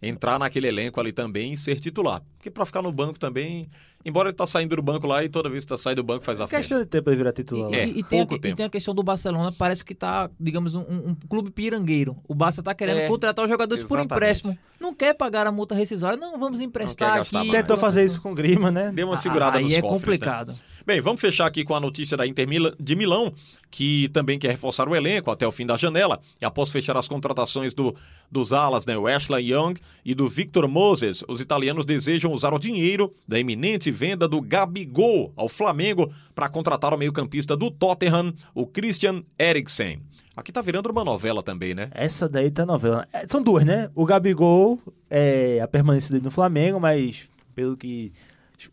entrar 0.00 0.38
naquele 0.38 0.66
elenco 0.68 0.98
ali 0.98 1.12
também 1.12 1.52
e 1.52 1.58
ser 1.58 1.78
titular. 1.78 2.22
Porque 2.38 2.50
para 2.50 2.64
ficar 2.64 2.80
no 2.80 2.90
banco 2.90 3.18
também, 3.18 3.66
embora 4.06 4.28
ele 4.30 4.36
tá 4.36 4.46
saindo 4.46 4.74
do 4.76 4.80
banco 4.82 5.06
lá 5.06 5.22
e 5.24 5.28
toda 5.28 5.48
vez 5.50 5.64
que 5.64 5.68
tá 5.68 5.76
saindo 5.76 5.96
do 5.96 6.04
banco 6.04 6.24
faz 6.24 6.40
a 6.40 6.44
É 6.44 6.46
questão 6.46 6.78
festa. 6.78 6.84
de 6.84 6.86
tempo 6.86 7.10
ele 7.10 7.16
virar 7.16 7.32
titular. 7.32 7.68
E, 7.70 7.76
lá. 7.76 7.78
É, 7.82 7.86
e- 7.88 7.98
e 7.98 8.02
tem 8.02 8.20
a, 8.20 8.26
e 8.30 8.54
tem 8.54 8.66
a 8.66 8.70
questão 8.70 8.94
do 8.94 9.02
Barcelona, 9.02 9.52
parece 9.52 9.84
que 9.84 9.94
tá, 9.94 10.30
digamos, 10.40 10.74
um, 10.74 10.80
um- 10.80 11.16
clube 11.28 11.50
pirangueiro. 11.50 12.16
O 12.28 12.34
Barça 12.34 12.62
tá 12.62 12.74
querendo 12.74 13.00
É, 13.00 13.08
contratar 13.08 13.44
os 13.44 13.50
jogadores 13.50 13.84
por 13.84 13.98
exatamente. 13.98 14.14
empréstimo. 14.16 14.58
Não 14.78 14.94
quer 14.94 15.14
pagar 15.14 15.46
a 15.46 15.52
multa 15.52 15.74
rescisória, 15.74 16.16
não, 16.18 16.38
vamos 16.38 16.60
emprestar 16.60 17.18
gastar 17.18 17.40
aqui. 17.40 17.50
Tentou 17.50 17.76
fazer 17.78 18.04
isso 18.04 18.20
com 18.20 18.32
o 18.32 18.34
Grima, 18.34 18.70
né? 18.70 18.92
Deu 18.94 19.06
uma 19.08 19.16
segurada 19.16 19.56
Aí 19.58 19.64
nos 19.64 19.72
é 19.72 19.80
cofres, 19.80 20.20
né? 20.20 20.26
complicado. 20.26 20.54
Bem, 20.86 21.00
vamos 21.00 21.20
fechar 21.20 21.46
aqui 21.46 21.64
com 21.64 21.74
a 21.74 21.80
notícia 21.80 22.16
da 22.16 22.26
Inter 22.26 22.46
Mila- 22.46 22.74
de 22.78 22.94
Milão, 22.94 23.32
que 23.70 24.08
também 24.10 24.38
quer 24.38 24.50
reforçar 24.50 24.86
o 24.88 24.94
elenco 24.94 25.30
até 25.30 25.46
o 25.46 25.50
fim 25.50 25.64
da 25.66 25.76
janela. 25.76 26.20
E 26.40 26.44
após 26.44 26.70
fechar 26.70 26.96
as 26.96 27.08
contratações 27.08 27.72
do, 27.74 27.96
dos 28.30 28.52
alas, 28.52 28.84
né, 28.86 28.96
o 28.96 29.06
Ashley 29.08 29.50
Young 29.52 29.74
e 30.04 30.14
do 30.14 30.28
Victor 30.28 30.68
Moses, 30.68 31.24
os 31.26 31.40
italianos 31.40 31.84
desejam 31.86 32.30
usar 32.32 32.52
o 32.54 32.58
dinheiro 32.58 33.12
da 33.26 33.40
iminente 33.40 33.90
venda 33.96 34.28
do 34.28 34.40
Gabigol 34.40 35.32
ao 35.34 35.48
Flamengo 35.48 36.12
para 36.34 36.48
contratar 36.48 36.94
o 36.94 36.98
meio-campista 36.98 37.56
do 37.56 37.70
Tottenham, 37.70 38.32
o 38.54 38.66
Christian 38.66 39.24
Eriksen. 39.38 40.00
Aqui 40.36 40.52
tá 40.52 40.60
virando 40.60 40.90
uma 40.90 41.02
novela 41.02 41.42
também, 41.42 41.74
né? 41.74 41.88
Essa 41.92 42.28
daí 42.28 42.50
tá 42.50 42.66
novela. 42.66 43.08
É, 43.12 43.26
são 43.26 43.42
duas, 43.42 43.64
né? 43.64 43.90
O 43.94 44.04
Gabigol, 44.04 44.78
é, 45.08 45.60
a 45.60 45.66
permanência 45.66 46.12
dele 46.12 46.24
no 46.24 46.30
Flamengo, 46.30 46.78
mas 46.78 47.26
pelo 47.54 47.76
que 47.76 48.12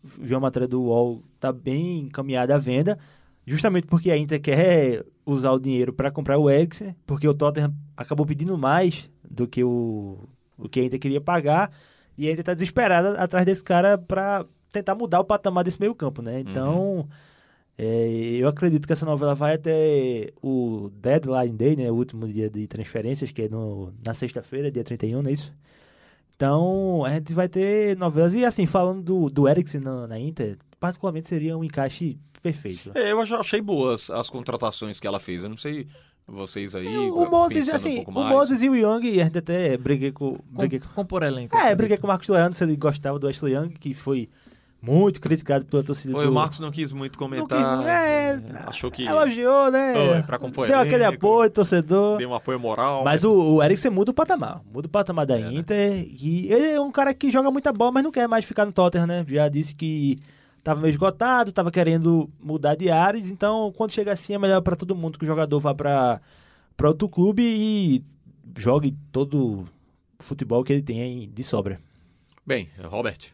viu 0.02 0.36
a 0.36 0.40
matéria 0.40 0.68
do 0.68 0.82
UOL, 0.82 1.22
tá 1.40 1.50
bem 1.50 2.00
encaminhada 2.00 2.54
a 2.54 2.58
venda. 2.58 2.98
Justamente 3.46 3.86
porque 3.86 4.10
a 4.10 4.16
Inter 4.16 4.40
quer 4.40 5.04
usar 5.24 5.52
o 5.52 5.58
dinheiro 5.58 5.92
para 5.92 6.10
comprar 6.10 6.38
o 6.38 6.50
Eriksen, 6.50 6.94
porque 7.06 7.26
o 7.26 7.34
Tottenham 7.34 7.74
acabou 7.96 8.26
pedindo 8.26 8.56
mais 8.56 9.10
do 9.28 9.46
que 9.46 9.64
o, 9.64 10.18
o 10.56 10.68
que 10.68 10.80
a 10.80 10.84
Inter 10.84 11.00
queria 11.00 11.20
pagar. 11.20 11.70
E 12.16 12.28
a 12.28 12.32
Inter 12.32 12.44
tá 12.44 12.54
desesperada 12.54 13.18
atrás 13.18 13.44
desse 13.44 13.62
cara 13.62 13.98
para 13.98 14.46
tentar 14.74 14.94
mudar 14.94 15.20
o 15.20 15.24
patamar 15.24 15.64
desse 15.64 15.80
meio 15.80 15.94
campo, 15.94 16.20
né? 16.22 16.40
Então... 16.40 17.08
É, 17.76 18.06
eu 18.38 18.46
acredito 18.46 18.86
que 18.86 18.92
essa 18.92 19.04
novela 19.04 19.34
vai 19.34 19.54
até 19.56 20.32
o 20.40 20.90
deadline 20.94 21.56
day, 21.56 21.74
né? 21.74 21.90
O 21.90 21.94
último 21.94 22.28
dia 22.28 22.48
de 22.48 22.68
transferências, 22.68 23.32
que 23.32 23.42
é 23.42 23.48
no, 23.48 23.92
na 24.04 24.14
sexta-feira, 24.14 24.70
dia 24.70 24.84
31, 24.84 25.22
não 25.22 25.28
é 25.28 25.32
isso? 25.32 25.52
Então, 26.36 27.04
a 27.04 27.10
gente 27.10 27.32
vai 27.34 27.48
ter 27.48 27.96
novelas. 27.96 28.32
E 28.32 28.44
assim, 28.44 28.64
falando 28.64 29.02
do, 29.02 29.28
do 29.28 29.48
Eriksen 29.48 29.80
na, 29.80 30.06
na 30.06 30.18
Inter, 30.20 30.56
particularmente 30.78 31.28
seria 31.28 31.56
um 31.56 31.64
encaixe 31.64 32.16
perfeito. 32.42 32.92
É, 32.94 33.10
eu 33.10 33.26
já 33.26 33.38
achei 33.40 33.60
boas 33.60 34.08
as 34.08 34.30
contratações 34.30 35.00
que 35.00 35.06
ela 35.08 35.18
fez. 35.18 35.42
Eu 35.42 35.50
não 35.50 35.56
sei 35.56 35.88
vocês 36.26 36.74
aí. 36.74 36.96
o 36.96 37.28
Moses, 37.28 37.68
assim, 37.68 38.00
um 38.00 38.04
pouco 38.04 38.20
o. 38.20 38.28
Moses 38.28 38.62
e 38.62 38.68
o 38.68 38.74
Young, 38.76 39.20
a 39.20 39.24
gente 39.24 39.38
até 39.38 39.76
briguei 39.76 40.12
com. 40.12 40.36
Com, 40.36 40.42
Briguei 40.48 40.78
com 40.80 40.88
compor 40.88 41.22
elenco. 41.22 41.56
é, 41.56 41.74
briguei 41.74 41.96
com 41.96 42.06
o 42.06 42.08
Marcos 42.08 42.28
Leandro 42.28 42.56
se 42.56 42.64
ele 42.64 42.76
gostava 42.76 43.18
do 43.18 43.28
Ashley 43.28 43.54
Young, 43.54 43.70
que 43.70 43.94
foi 43.94 44.28
muito 44.84 45.20
criticado 45.20 45.64
pela 45.64 45.82
torcida 45.82 46.12
Foi, 46.12 46.24
do... 46.24 46.30
o 46.30 46.34
Marcos 46.34 46.60
não 46.60 46.70
quis 46.70 46.92
muito 46.92 47.18
comentar. 47.18 47.78
quis- 47.78 47.86
é, 47.86 48.28
é, 48.34 48.40
achou 48.66 48.90
que 48.90 49.04
Elogiou, 49.06 49.70
né? 49.70 49.94
Foi, 49.94 50.22
pra 50.22 50.38
compor 50.38 50.66
Deu 50.66 50.78
aquele 50.78 51.04
apoio, 51.04 51.48
torcedor. 51.50 52.18
deu 52.18 52.28
um 52.28 52.34
apoio 52.34 52.60
moral. 52.60 53.02
Mas 53.02 53.24
o, 53.24 53.32
o 53.56 53.62
Eriksen 53.62 53.90
muda 53.90 54.10
o 54.10 54.14
patamar. 54.14 54.60
Muda 54.72 54.86
o 54.86 54.90
patamar 54.90 55.24
da 55.26 55.38
É, 55.38 55.40
né? 55.40 55.52
Inter. 55.54 56.06
E 56.20 56.52
ele 56.52 56.66
é 56.72 56.80
um 56.80 56.92
cara 56.92 57.14
que 57.14 57.30
joga 57.30 57.50
muita 57.50 57.72
bola, 57.72 57.92
mas 57.92 58.04
não 58.04 58.12
quer 58.12 58.28
mais 58.28 58.44
ficar 58.44 58.66
no 58.66 58.72
Tottenham, 58.72 59.06
né? 59.06 59.24
Já 59.26 59.48
disse 59.48 59.74
que 59.74 60.18
tava 60.62 60.80
meio 60.80 60.90
esgotado, 60.92 61.52
tava 61.52 61.70
querendo 61.70 62.28
mudar 62.42 62.74
de 62.74 62.90
áreas. 62.90 63.26
Então, 63.30 63.72
quando 63.76 63.92
chega 63.92 64.12
assim, 64.12 64.34
é 64.34 64.38
melhor 64.38 64.60
pra 64.60 64.76
todo 64.76 64.94
mundo 64.94 65.18
que 65.18 65.24
o 65.24 65.28
jogador 65.28 65.58
vá 65.60 65.74
pra, 65.74 66.20
pra 66.76 66.88
outro 66.88 67.08
clube 67.08 67.42
e 67.42 68.02
jogue 68.58 68.94
todo 69.10 69.64
o 70.18 70.22
futebol 70.22 70.62
que 70.62 70.72
ele 70.72 70.82
tem 70.82 71.00
aí 71.02 71.26
de 71.26 71.42
sobra. 71.42 71.80
Bem, 72.46 72.68
Robert. 72.84 73.32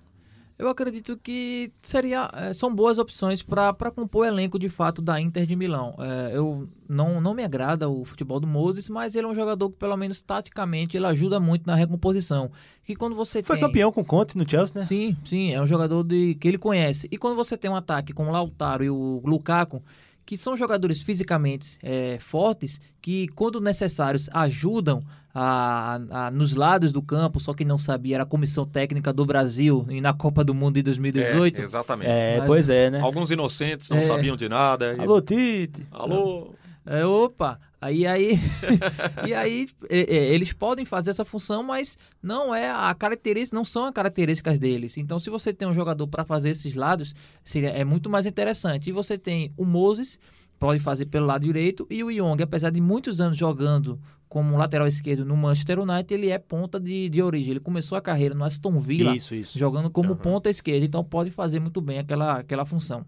Eu 0.60 0.68
acredito 0.68 1.16
que 1.16 1.72
seria, 1.80 2.30
eh, 2.34 2.52
são 2.52 2.74
boas 2.74 2.98
opções 2.98 3.42
para 3.42 3.90
compor 3.90 4.26
o 4.26 4.28
elenco 4.28 4.58
de 4.58 4.68
fato 4.68 5.00
da 5.00 5.18
Inter 5.18 5.46
de 5.46 5.56
Milão. 5.56 5.94
Eh, 5.98 6.32
eu 6.34 6.68
não, 6.86 7.18
não 7.18 7.32
me 7.32 7.42
agrada 7.42 7.88
o 7.88 8.04
futebol 8.04 8.38
do 8.38 8.46
Moses, 8.46 8.86
mas 8.88 9.14
ele 9.14 9.26
é 9.26 9.30
um 9.30 9.34
jogador 9.34 9.70
que 9.70 9.76
pelo 9.76 9.96
menos 9.96 10.20
taticamente 10.20 10.98
ele 10.98 11.06
ajuda 11.06 11.40
muito 11.40 11.66
na 11.66 11.74
recomposição. 11.74 12.50
Que 12.84 12.94
quando 12.94 13.16
você 13.16 13.42
Foi 13.42 13.56
tem 13.56 13.66
campeão 13.66 13.90
com 13.90 14.02
o 14.02 14.04
Conte 14.04 14.36
no 14.36 14.48
Chelsea, 14.48 14.78
né? 14.78 14.84
Sim, 14.84 15.16
sim, 15.24 15.50
é 15.50 15.62
um 15.62 15.66
jogador 15.66 16.04
de, 16.04 16.34
que 16.34 16.46
ele 16.46 16.58
conhece. 16.58 17.08
E 17.10 17.16
quando 17.16 17.36
você 17.36 17.56
tem 17.56 17.70
um 17.70 17.76
ataque 17.76 18.12
com 18.12 18.28
o 18.28 18.30
Lautaro 18.30 18.84
e 18.84 18.90
o 18.90 19.22
Lukaku, 19.24 19.82
que 20.30 20.36
são 20.36 20.56
jogadores 20.56 21.02
fisicamente 21.02 21.76
eh, 21.82 22.16
fortes, 22.20 22.80
que 23.02 23.26
quando 23.34 23.60
necessários 23.60 24.30
ajudam 24.32 25.02
a, 25.34 25.98
a- 26.08 26.30
nos 26.30 26.54
lados 26.54 26.92
do 26.92 27.02
campo, 27.02 27.40
só 27.40 27.52
que 27.52 27.64
não 27.64 27.76
sabia, 27.78 28.14
era 28.14 28.22
a 28.22 28.26
comissão 28.26 28.64
técnica 28.64 29.12
do 29.12 29.26
Brasil 29.26 29.84
e 29.90 30.00
na 30.00 30.12
Copa 30.12 30.44
do 30.44 30.54
Mundo 30.54 30.74
de 30.76 30.82
2018. 30.82 31.60
É, 31.60 31.64
exatamente. 31.64 32.08
É, 32.12 32.36
Mas- 32.38 32.46
pois 32.46 32.68
é, 32.68 32.90
né? 32.90 33.00
Alguns 33.00 33.32
inocentes 33.32 33.90
não 33.90 33.96
É. 33.98 34.02
sabiam 34.02 34.36
de 34.36 34.48
nada. 34.48 34.94
e- 34.96 35.00
Alô, 35.00 35.20
Tite. 35.20 35.84
Alô? 35.90 36.54
É, 36.86 37.04
opa, 37.04 37.60
aí 37.80 38.06
aí 38.06 38.38
e 39.26 39.34
aí 39.34 39.68
é, 39.88 40.00
é, 40.00 40.34
eles 40.34 40.52
podem 40.52 40.84
fazer 40.84 41.10
essa 41.10 41.24
função, 41.24 41.62
mas 41.62 41.96
não 42.22 42.54
é 42.54 42.70
a 42.70 42.94
característica, 42.94 43.54
não 43.56 43.64
são 43.64 43.84
as 43.84 43.92
características 43.94 44.58
deles. 44.58 44.96
Então, 44.96 45.18
se 45.18 45.28
você 45.30 45.52
tem 45.52 45.68
um 45.68 45.74
jogador 45.74 46.06
para 46.08 46.24
fazer 46.24 46.50
esses 46.50 46.74
lados, 46.74 47.14
seria 47.44 47.70
é 47.70 47.84
muito 47.84 48.08
mais 48.08 48.26
interessante. 48.26 48.88
E 48.88 48.92
você 48.92 49.18
tem 49.18 49.52
o 49.56 49.64
Moses 49.64 50.18
pode 50.58 50.78
fazer 50.78 51.06
pelo 51.06 51.24
lado 51.24 51.46
direito 51.46 51.86
e 51.88 52.04
o 52.04 52.10
Young, 52.10 52.42
apesar 52.42 52.70
de 52.70 52.80
muitos 52.82 53.18
anos 53.18 53.36
jogando 53.36 53.98
como 54.28 54.56
lateral 54.56 54.86
esquerdo 54.86 55.24
no 55.24 55.36
Manchester 55.36 55.80
United, 55.80 56.14
ele 56.14 56.28
é 56.30 56.38
ponta 56.38 56.78
de, 56.78 57.08
de 57.08 57.20
origem. 57.20 57.52
Ele 57.52 57.60
começou 57.60 57.96
a 57.98 58.00
carreira 58.00 58.34
no 58.34 58.44
Aston 58.44 58.78
Villa 58.78 59.16
Isso, 59.16 59.34
isso. 59.34 59.58
jogando 59.58 59.90
como 59.90 60.10
Uhum. 60.10 60.16
ponta 60.16 60.48
esquerda, 60.50 60.84
então 60.84 61.02
pode 61.02 61.30
fazer 61.30 61.58
muito 61.58 61.80
bem 61.80 61.98
aquela, 61.98 62.38
aquela 62.38 62.64
função. 62.64 63.04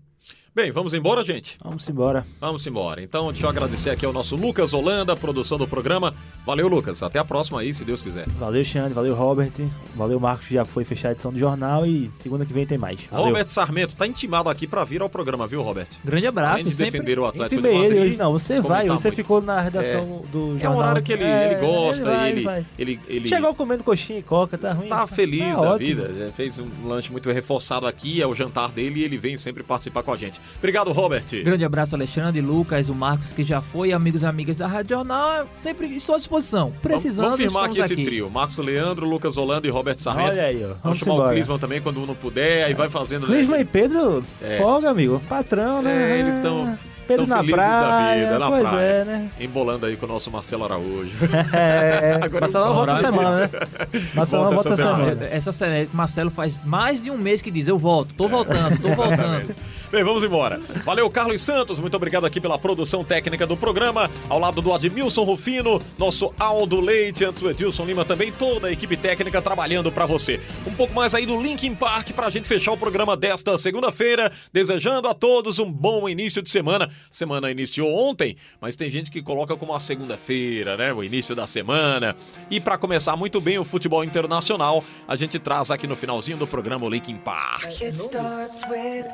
Bem, 0.54 0.70
vamos 0.70 0.92
embora, 0.92 1.22
gente? 1.22 1.56
Vamos 1.64 1.88
embora. 1.88 2.26
Vamos 2.38 2.66
embora. 2.66 3.02
Então, 3.02 3.32
deixa 3.32 3.46
eu 3.46 3.48
agradecer 3.48 3.88
aqui 3.88 4.04
ao 4.04 4.12
nosso 4.12 4.36
Lucas 4.36 4.74
Holanda, 4.74 5.16
produção 5.16 5.56
do 5.56 5.66
programa. 5.66 6.12
Valeu, 6.44 6.68
Lucas. 6.68 7.02
Até 7.02 7.18
a 7.18 7.24
próxima 7.24 7.60
aí, 7.60 7.72
se 7.72 7.82
Deus 7.86 8.02
quiser. 8.02 8.28
Valeu, 8.32 8.62
Xande. 8.62 8.92
Valeu, 8.92 9.14
Robert. 9.14 9.50
Valeu, 9.96 10.20
Marcos. 10.20 10.48
Já 10.50 10.62
foi 10.66 10.84
fechar 10.84 11.08
a 11.08 11.12
edição 11.12 11.32
do 11.32 11.38
jornal 11.38 11.86
e 11.86 12.10
segunda 12.18 12.44
que 12.44 12.52
vem 12.52 12.66
tem 12.66 12.76
mais. 12.76 13.00
Valeu. 13.10 13.28
Robert 13.28 13.48
Sarmento 13.48 13.96
tá 13.96 14.06
intimado 14.06 14.50
aqui 14.50 14.66
pra 14.66 14.84
vir 14.84 15.00
ao 15.00 15.08
programa, 15.08 15.46
viu, 15.46 15.62
Robert? 15.62 15.86
Grande 16.04 16.26
abraço. 16.26 16.52
Além 16.56 16.64
de 16.66 16.70
sempre... 16.72 16.90
defender 16.90 17.18
o 17.18 17.24
Atlético 17.24 17.62
de 17.62 17.68
Intimei 17.68 17.86
ele 17.86 17.94
Madrid. 17.94 18.08
hoje. 18.10 18.16
Não, 18.18 18.32
você 18.32 18.60
vai. 18.60 18.82
comentar 18.82 18.98
Você 18.98 19.08
muito. 19.08 19.16
ficou 19.16 19.40
na 19.40 19.58
redação 19.58 20.22
do 20.30 20.38
É 20.38 20.44
um 20.44 20.58
jornal. 20.60 20.76
horário 20.76 21.02
que 21.02 21.12
ele, 21.14 21.24
É, 21.24 21.46
ele 21.52 21.60
gosta 21.66 22.04
vai, 22.04 22.28
e 22.28 22.32
ele, 22.32 22.42
vai. 22.42 22.66
ele, 22.78 23.00
ele 23.08 23.28
Chegou 23.30 23.54
comendo 23.54 23.82
coxinha 23.82 24.18
e 24.18 24.22
coca, 24.22 24.58
tá 24.58 24.74
ruim? 24.74 24.88
tá 24.88 25.06
feliz 25.06 25.54
Tá 25.54 25.62
da 25.62 25.70
ótimo. 25.72 25.78
vida. 26.02 26.26
Já 26.26 26.32
Fez 26.32 26.58
um 26.58 26.68
lanche 26.84 27.10
muito 27.10 27.30
reforçado 27.30 27.86
aqui, 27.86 28.20
é 28.20 28.26
o 28.26 28.34
jantar 28.34 28.68
dele 28.68 29.00
e 29.00 29.04
ele 29.04 29.16
vem 29.16 29.38
sempre 29.38 29.62
participar 29.62 30.02
com 30.02 30.12
a 30.12 30.16
gente. 30.16 30.41
Obrigado, 30.58 30.92
Robert. 30.92 31.24
Grande 31.44 31.64
abraço, 31.64 31.94
Alexandre, 31.94 32.40
Lucas, 32.40 32.88
o 32.88 32.94
Marcos, 32.94 33.32
que 33.32 33.42
já 33.42 33.60
foi, 33.60 33.92
amigos 33.92 34.22
e 34.22 34.26
amigas 34.26 34.58
da 34.58 34.66
Rádio 34.66 34.96
Jornal. 34.96 35.46
Sempre 35.56 35.88
estou 35.88 36.14
à 36.14 36.18
disposição. 36.18 36.72
Precisando, 36.82 37.24
Vamos 37.24 37.38
firmar 37.40 37.64
aqui 37.64 37.80
esse 37.80 37.96
trio. 37.96 38.30
Marcos 38.30 38.58
Leandro, 38.58 39.06
Lucas 39.06 39.36
Holanda 39.36 39.66
e 39.66 39.70
Robert 39.70 39.98
Sarmento. 39.98 40.30
Olha 40.30 40.44
aí, 40.44 40.56
ó. 40.64 40.68
Vamos 40.68 40.78
Vamos 40.82 40.98
chamar 41.00 41.12
o 41.12 41.16
embora. 41.16 41.34
Clisman 41.34 41.58
também 41.58 41.80
quando 41.82 42.00
um 42.02 42.06
não 42.06 42.14
puder, 42.14 42.64
aí 42.64 42.74
vai 42.74 42.88
fazendo. 42.88 43.26
né? 43.28 43.34
Clisman 43.36 43.60
e 43.60 43.64
Pedro, 43.64 44.22
É. 44.40 44.58
folga, 44.58 44.90
amigo. 44.90 45.20
Patrão, 45.28 45.82
né? 45.82 46.16
É, 46.16 46.20
eles 46.20 46.34
estão 46.36 46.78
Pedro 47.08 47.24
estão 47.24 47.36
na 47.36 47.42
felizes 47.42 47.54
praia, 47.54 48.20
da 48.22 48.24
vida, 48.26 48.38
na 48.38 48.48
pois 48.48 48.62
praia. 48.68 48.84
é, 48.86 49.04
né? 49.04 49.30
Embolando 49.40 49.86
aí 49.86 49.96
com 49.96 50.06
o 50.06 50.08
nosso 50.08 50.30
Marcelo 50.30 50.64
Araújo. 50.64 51.10
É, 51.52 52.18
Agora 52.22 52.40
Marcelão 52.42 52.68
eu- 52.68 52.74
volta 52.74 53.00
semana, 53.00 53.36
né? 53.38 53.50
Marcelão 54.14 54.42
Volta 54.44 54.54
volta 54.54 54.68
essa 54.70 54.76
semana. 54.82 55.04
semana. 55.14 55.26
Essa 55.26 55.52
semana, 55.52 55.88
Marcelo 55.92 56.30
faz 56.30 56.64
mais 56.64 57.02
de 57.02 57.10
um 57.10 57.18
mês 57.18 57.42
que 57.42 57.50
diz: 57.50 57.66
Eu 57.66 57.76
volto, 57.78 58.14
tô 58.14 58.28
voltando, 58.28 58.80
tô 58.80 58.88
voltando. 58.94 59.54
Bem, 59.92 60.02
vamos 60.02 60.24
embora. 60.24 60.58
Valeu, 60.86 61.10
Carlos 61.10 61.42
Santos. 61.42 61.78
Muito 61.78 61.94
obrigado 61.94 62.24
aqui 62.24 62.40
pela 62.40 62.58
produção 62.58 63.04
técnica 63.04 63.46
do 63.46 63.58
programa. 63.58 64.10
Ao 64.26 64.38
lado 64.38 64.62
do 64.62 64.72
Admilson 64.72 65.22
Rufino, 65.22 65.82
nosso 65.98 66.32
Aldo 66.40 66.80
Leite, 66.80 67.26
antes 67.26 67.42
o 67.42 67.50
Edilson 67.50 67.84
Lima 67.84 68.02
também, 68.02 68.32
toda 68.32 68.68
a 68.68 68.72
equipe 68.72 68.96
técnica 68.96 69.42
trabalhando 69.42 69.92
pra 69.92 70.06
você. 70.06 70.40
Um 70.66 70.72
pouco 70.72 70.94
mais 70.94 71.14
aí 71.14 71.26
do 71.26 71.38
Linkin 71.38 71.74
Park 71.74 72.12
pra 72.12 72.30
gente 72.30 72.48
fechar 72.48 72.72
o 72.72 72.76
programa 72.78 73.14
desta 73.14 73.58
segunda-feira. 73.58 74.32
Desejando 74.50 75.08
a 75.08 75.12
todos 75.12 75.58
um 75.58 75.70
bom 75.70 76.08
início 76.08 76.40
de 76.40 76.48
semana. 76.48 76.88
Semana 77.10 77.50
iniciou 77.50 77.94
ontem, 77.94 78.38
mas 78.62 78.76
tem 78.76 78.88
gente 78.88 79.10
que 79.10 79.20
coloca 79.20 79.54
como 79.58 79.74
a 79.74 79.80
segunda-feira, 79.80 80.74
né? 80.74 80.90
O 80.90 81.04
início 81.04 81.36
da 81.36 81.46
semana. 81.46 82.16
E 82.50 82.58
pra 82.58 82.78
começar 82.78 83.14
muito 83.14 83.42
bem 83.42 83.58
o 83.58 83.64
futebol 83.64 84.02
internacional, 84.02 84.82
a 85.06 85.16
gente 85.16 85.38
traz 85.38 85.70
aqui 85.70 85.86
no 85.86 85.96
finalzinho 85.96 86.38
do 86.38 86.46
programa 86.46 86.86
o 86.86 86.88
Linkin 86.88 87.18
Park. 87.18 87.66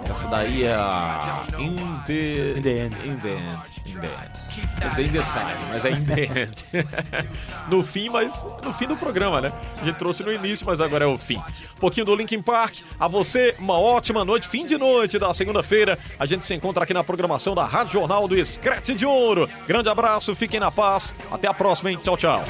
Essa 0.05 0.29
daí 0.29 0.63
é 0.63 0.68
a 0.75 1.47
In 1.59 1.77
the, 2.07 2.59
In 2.59 2.63
the 2.63 2.71
End. 2.71 2.97
In 3.05 3.17
the 3.19 3.29
End. 3.31 3.61
In 3.87 4.01
the 4.01 4.07
End. 4.07 4.79
Quer 4.79 4.89
dizer 4.91 5.05
In 5.05 5.13
the 5.13 5.19
Time, 5.19 5.69
mas 5.69 5.85
é 5.85 5.91
In 5.91 6.05
the 6.05 6.41
End. 6.41 6.65
no 7.69 7.83
fim, 7.83 8.09
mas 8.09 8.45
no 8.65 8.73
fim 8.73 8.87
do 8.87 8.97
programa, 8.97 9.41
né? 9.41 9.53
A 9.81 9.85
gente 9.85 9.97
trouxe 9.97 10.23
no 10.23 10.33
início, 10.33 10.67
mas 10.67 10.81
agora 10.81 11.05
é 11.05 11.09
o 11.09 11.19
fim. 11.19 11.37
Um 11.77 11.81
pouquinho 11.81 12.07
do 12.07 12.15
Linkin 12.15 12.43
Park. 12.43 12.79
A 12.99 13.09
você, 13.09 13.55
uma 13.59 13.79
ótima 13.79 14.25
noite, 14.25 14.49
fim 14.49 14.67
de 14.67 14.77
noite 14.77 15.19
da 15.19 15.33
segunda-feira. 15.33 15.99
A 16.19 16.27
gente 16.27 16.45
se 16.45 16.55
encontra 16.55 16.85
aqui 16.85 16.95
na 16.95 17.05
programação 17.05 17.55
da 17.55 17.65
Rádio 17.65 17.95
Jornal 17.95 18.27
do 18.27 18.45
Scratch 18.45 18.91
de 18.91 19.07
Ouro. 19.07 19.49
Grande 19.67 19.89
abraço, 19.89 20.35
fiquem 20.35 20.61
na 20.61 20.71
paz. 20.71 21.15
Até 21.31 21.49
a 21.49 21.55
próxima, 21.55 21.91
hein? 21.91 21.99
Tchau, 22.03 22.17
tchau. 22.17 22.45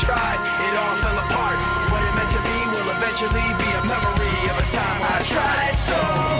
tried, 0.00 0.49
eventually 3.22 3.54
be 3.58 3.70
a 3.70 3.84
memory 3.84 4.50
of 4.50 4.58
a 4.58 4.66
time 4.72 5.02
I 5.02 5.22
tried 5.24 5.76
so 5.76 6.39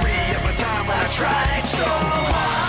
tried 1.11 1.65
so 1.65 1.83
hard 1.83 2.60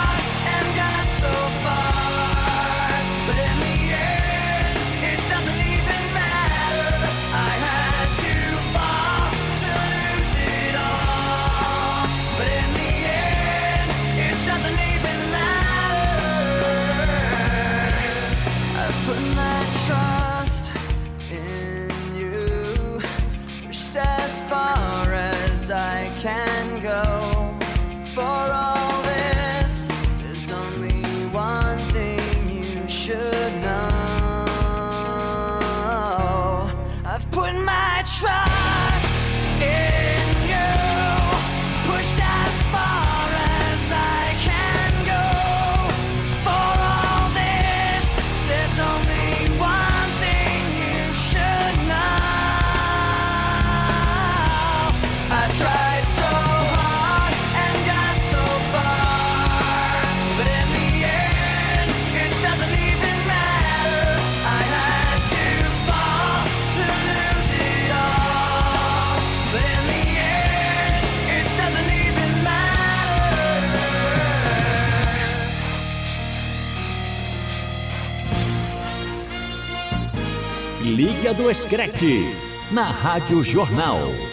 do 81.34 81.54
Screte, 81.54 82.25
na 82.71 82.91
Rádio 82.91 83.42
Jornal. 83.42 84.32